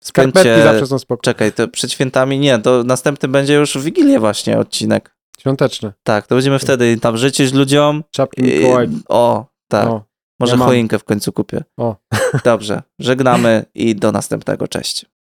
Skarpetki 0.04 0.40
Spędźcie... 0.40 0.64
zawsze 0.64 0.86
są 0.86 0.98
spokojne. 0.98 1.22
Czekaj, 1.22 1.52
to 1.52 1.68
przed 1.68 1.92
świętami 1.92 2.38
nie, 2.38 2.58
to 2.58 2.84
następny 2.84 3.28
będzie 3.28 3.54
już 3.54 3.78
w 3.78 3.82
Wigilię 3.82 4.20
właśnie 4.20 4.58
odcinek. 4.58 5.16
Świąteczne. 5.40 5.92
Tak, 6.02 6.26
to 6.26 6.34
będziemy 6.34 6.58
wtedy 6.58 6.96
tam 6.96 7.16
życzyć 7.16 7.52
ludziom. 7.52 8.04
Czapki 8.10 8.42
I, 8.44 8.64
o, 9.08 9.46
tak. 9.68 9.88
O, 9.88 10.04
Może 10.40 10.56
ja 10.56 10.64
choinkę 10.64 10.98
w 10.98 11.04
końcu 11.04 11.32
kupię. 11.32 11.64
O. 11.76 11.96
Dobrze, 12.44 12.82
żegnamy 12.98 13.64
i 13.74 13.96
do 13.96 14.12
następnego. 14.12 14.68
Cześć. 14.68 15.06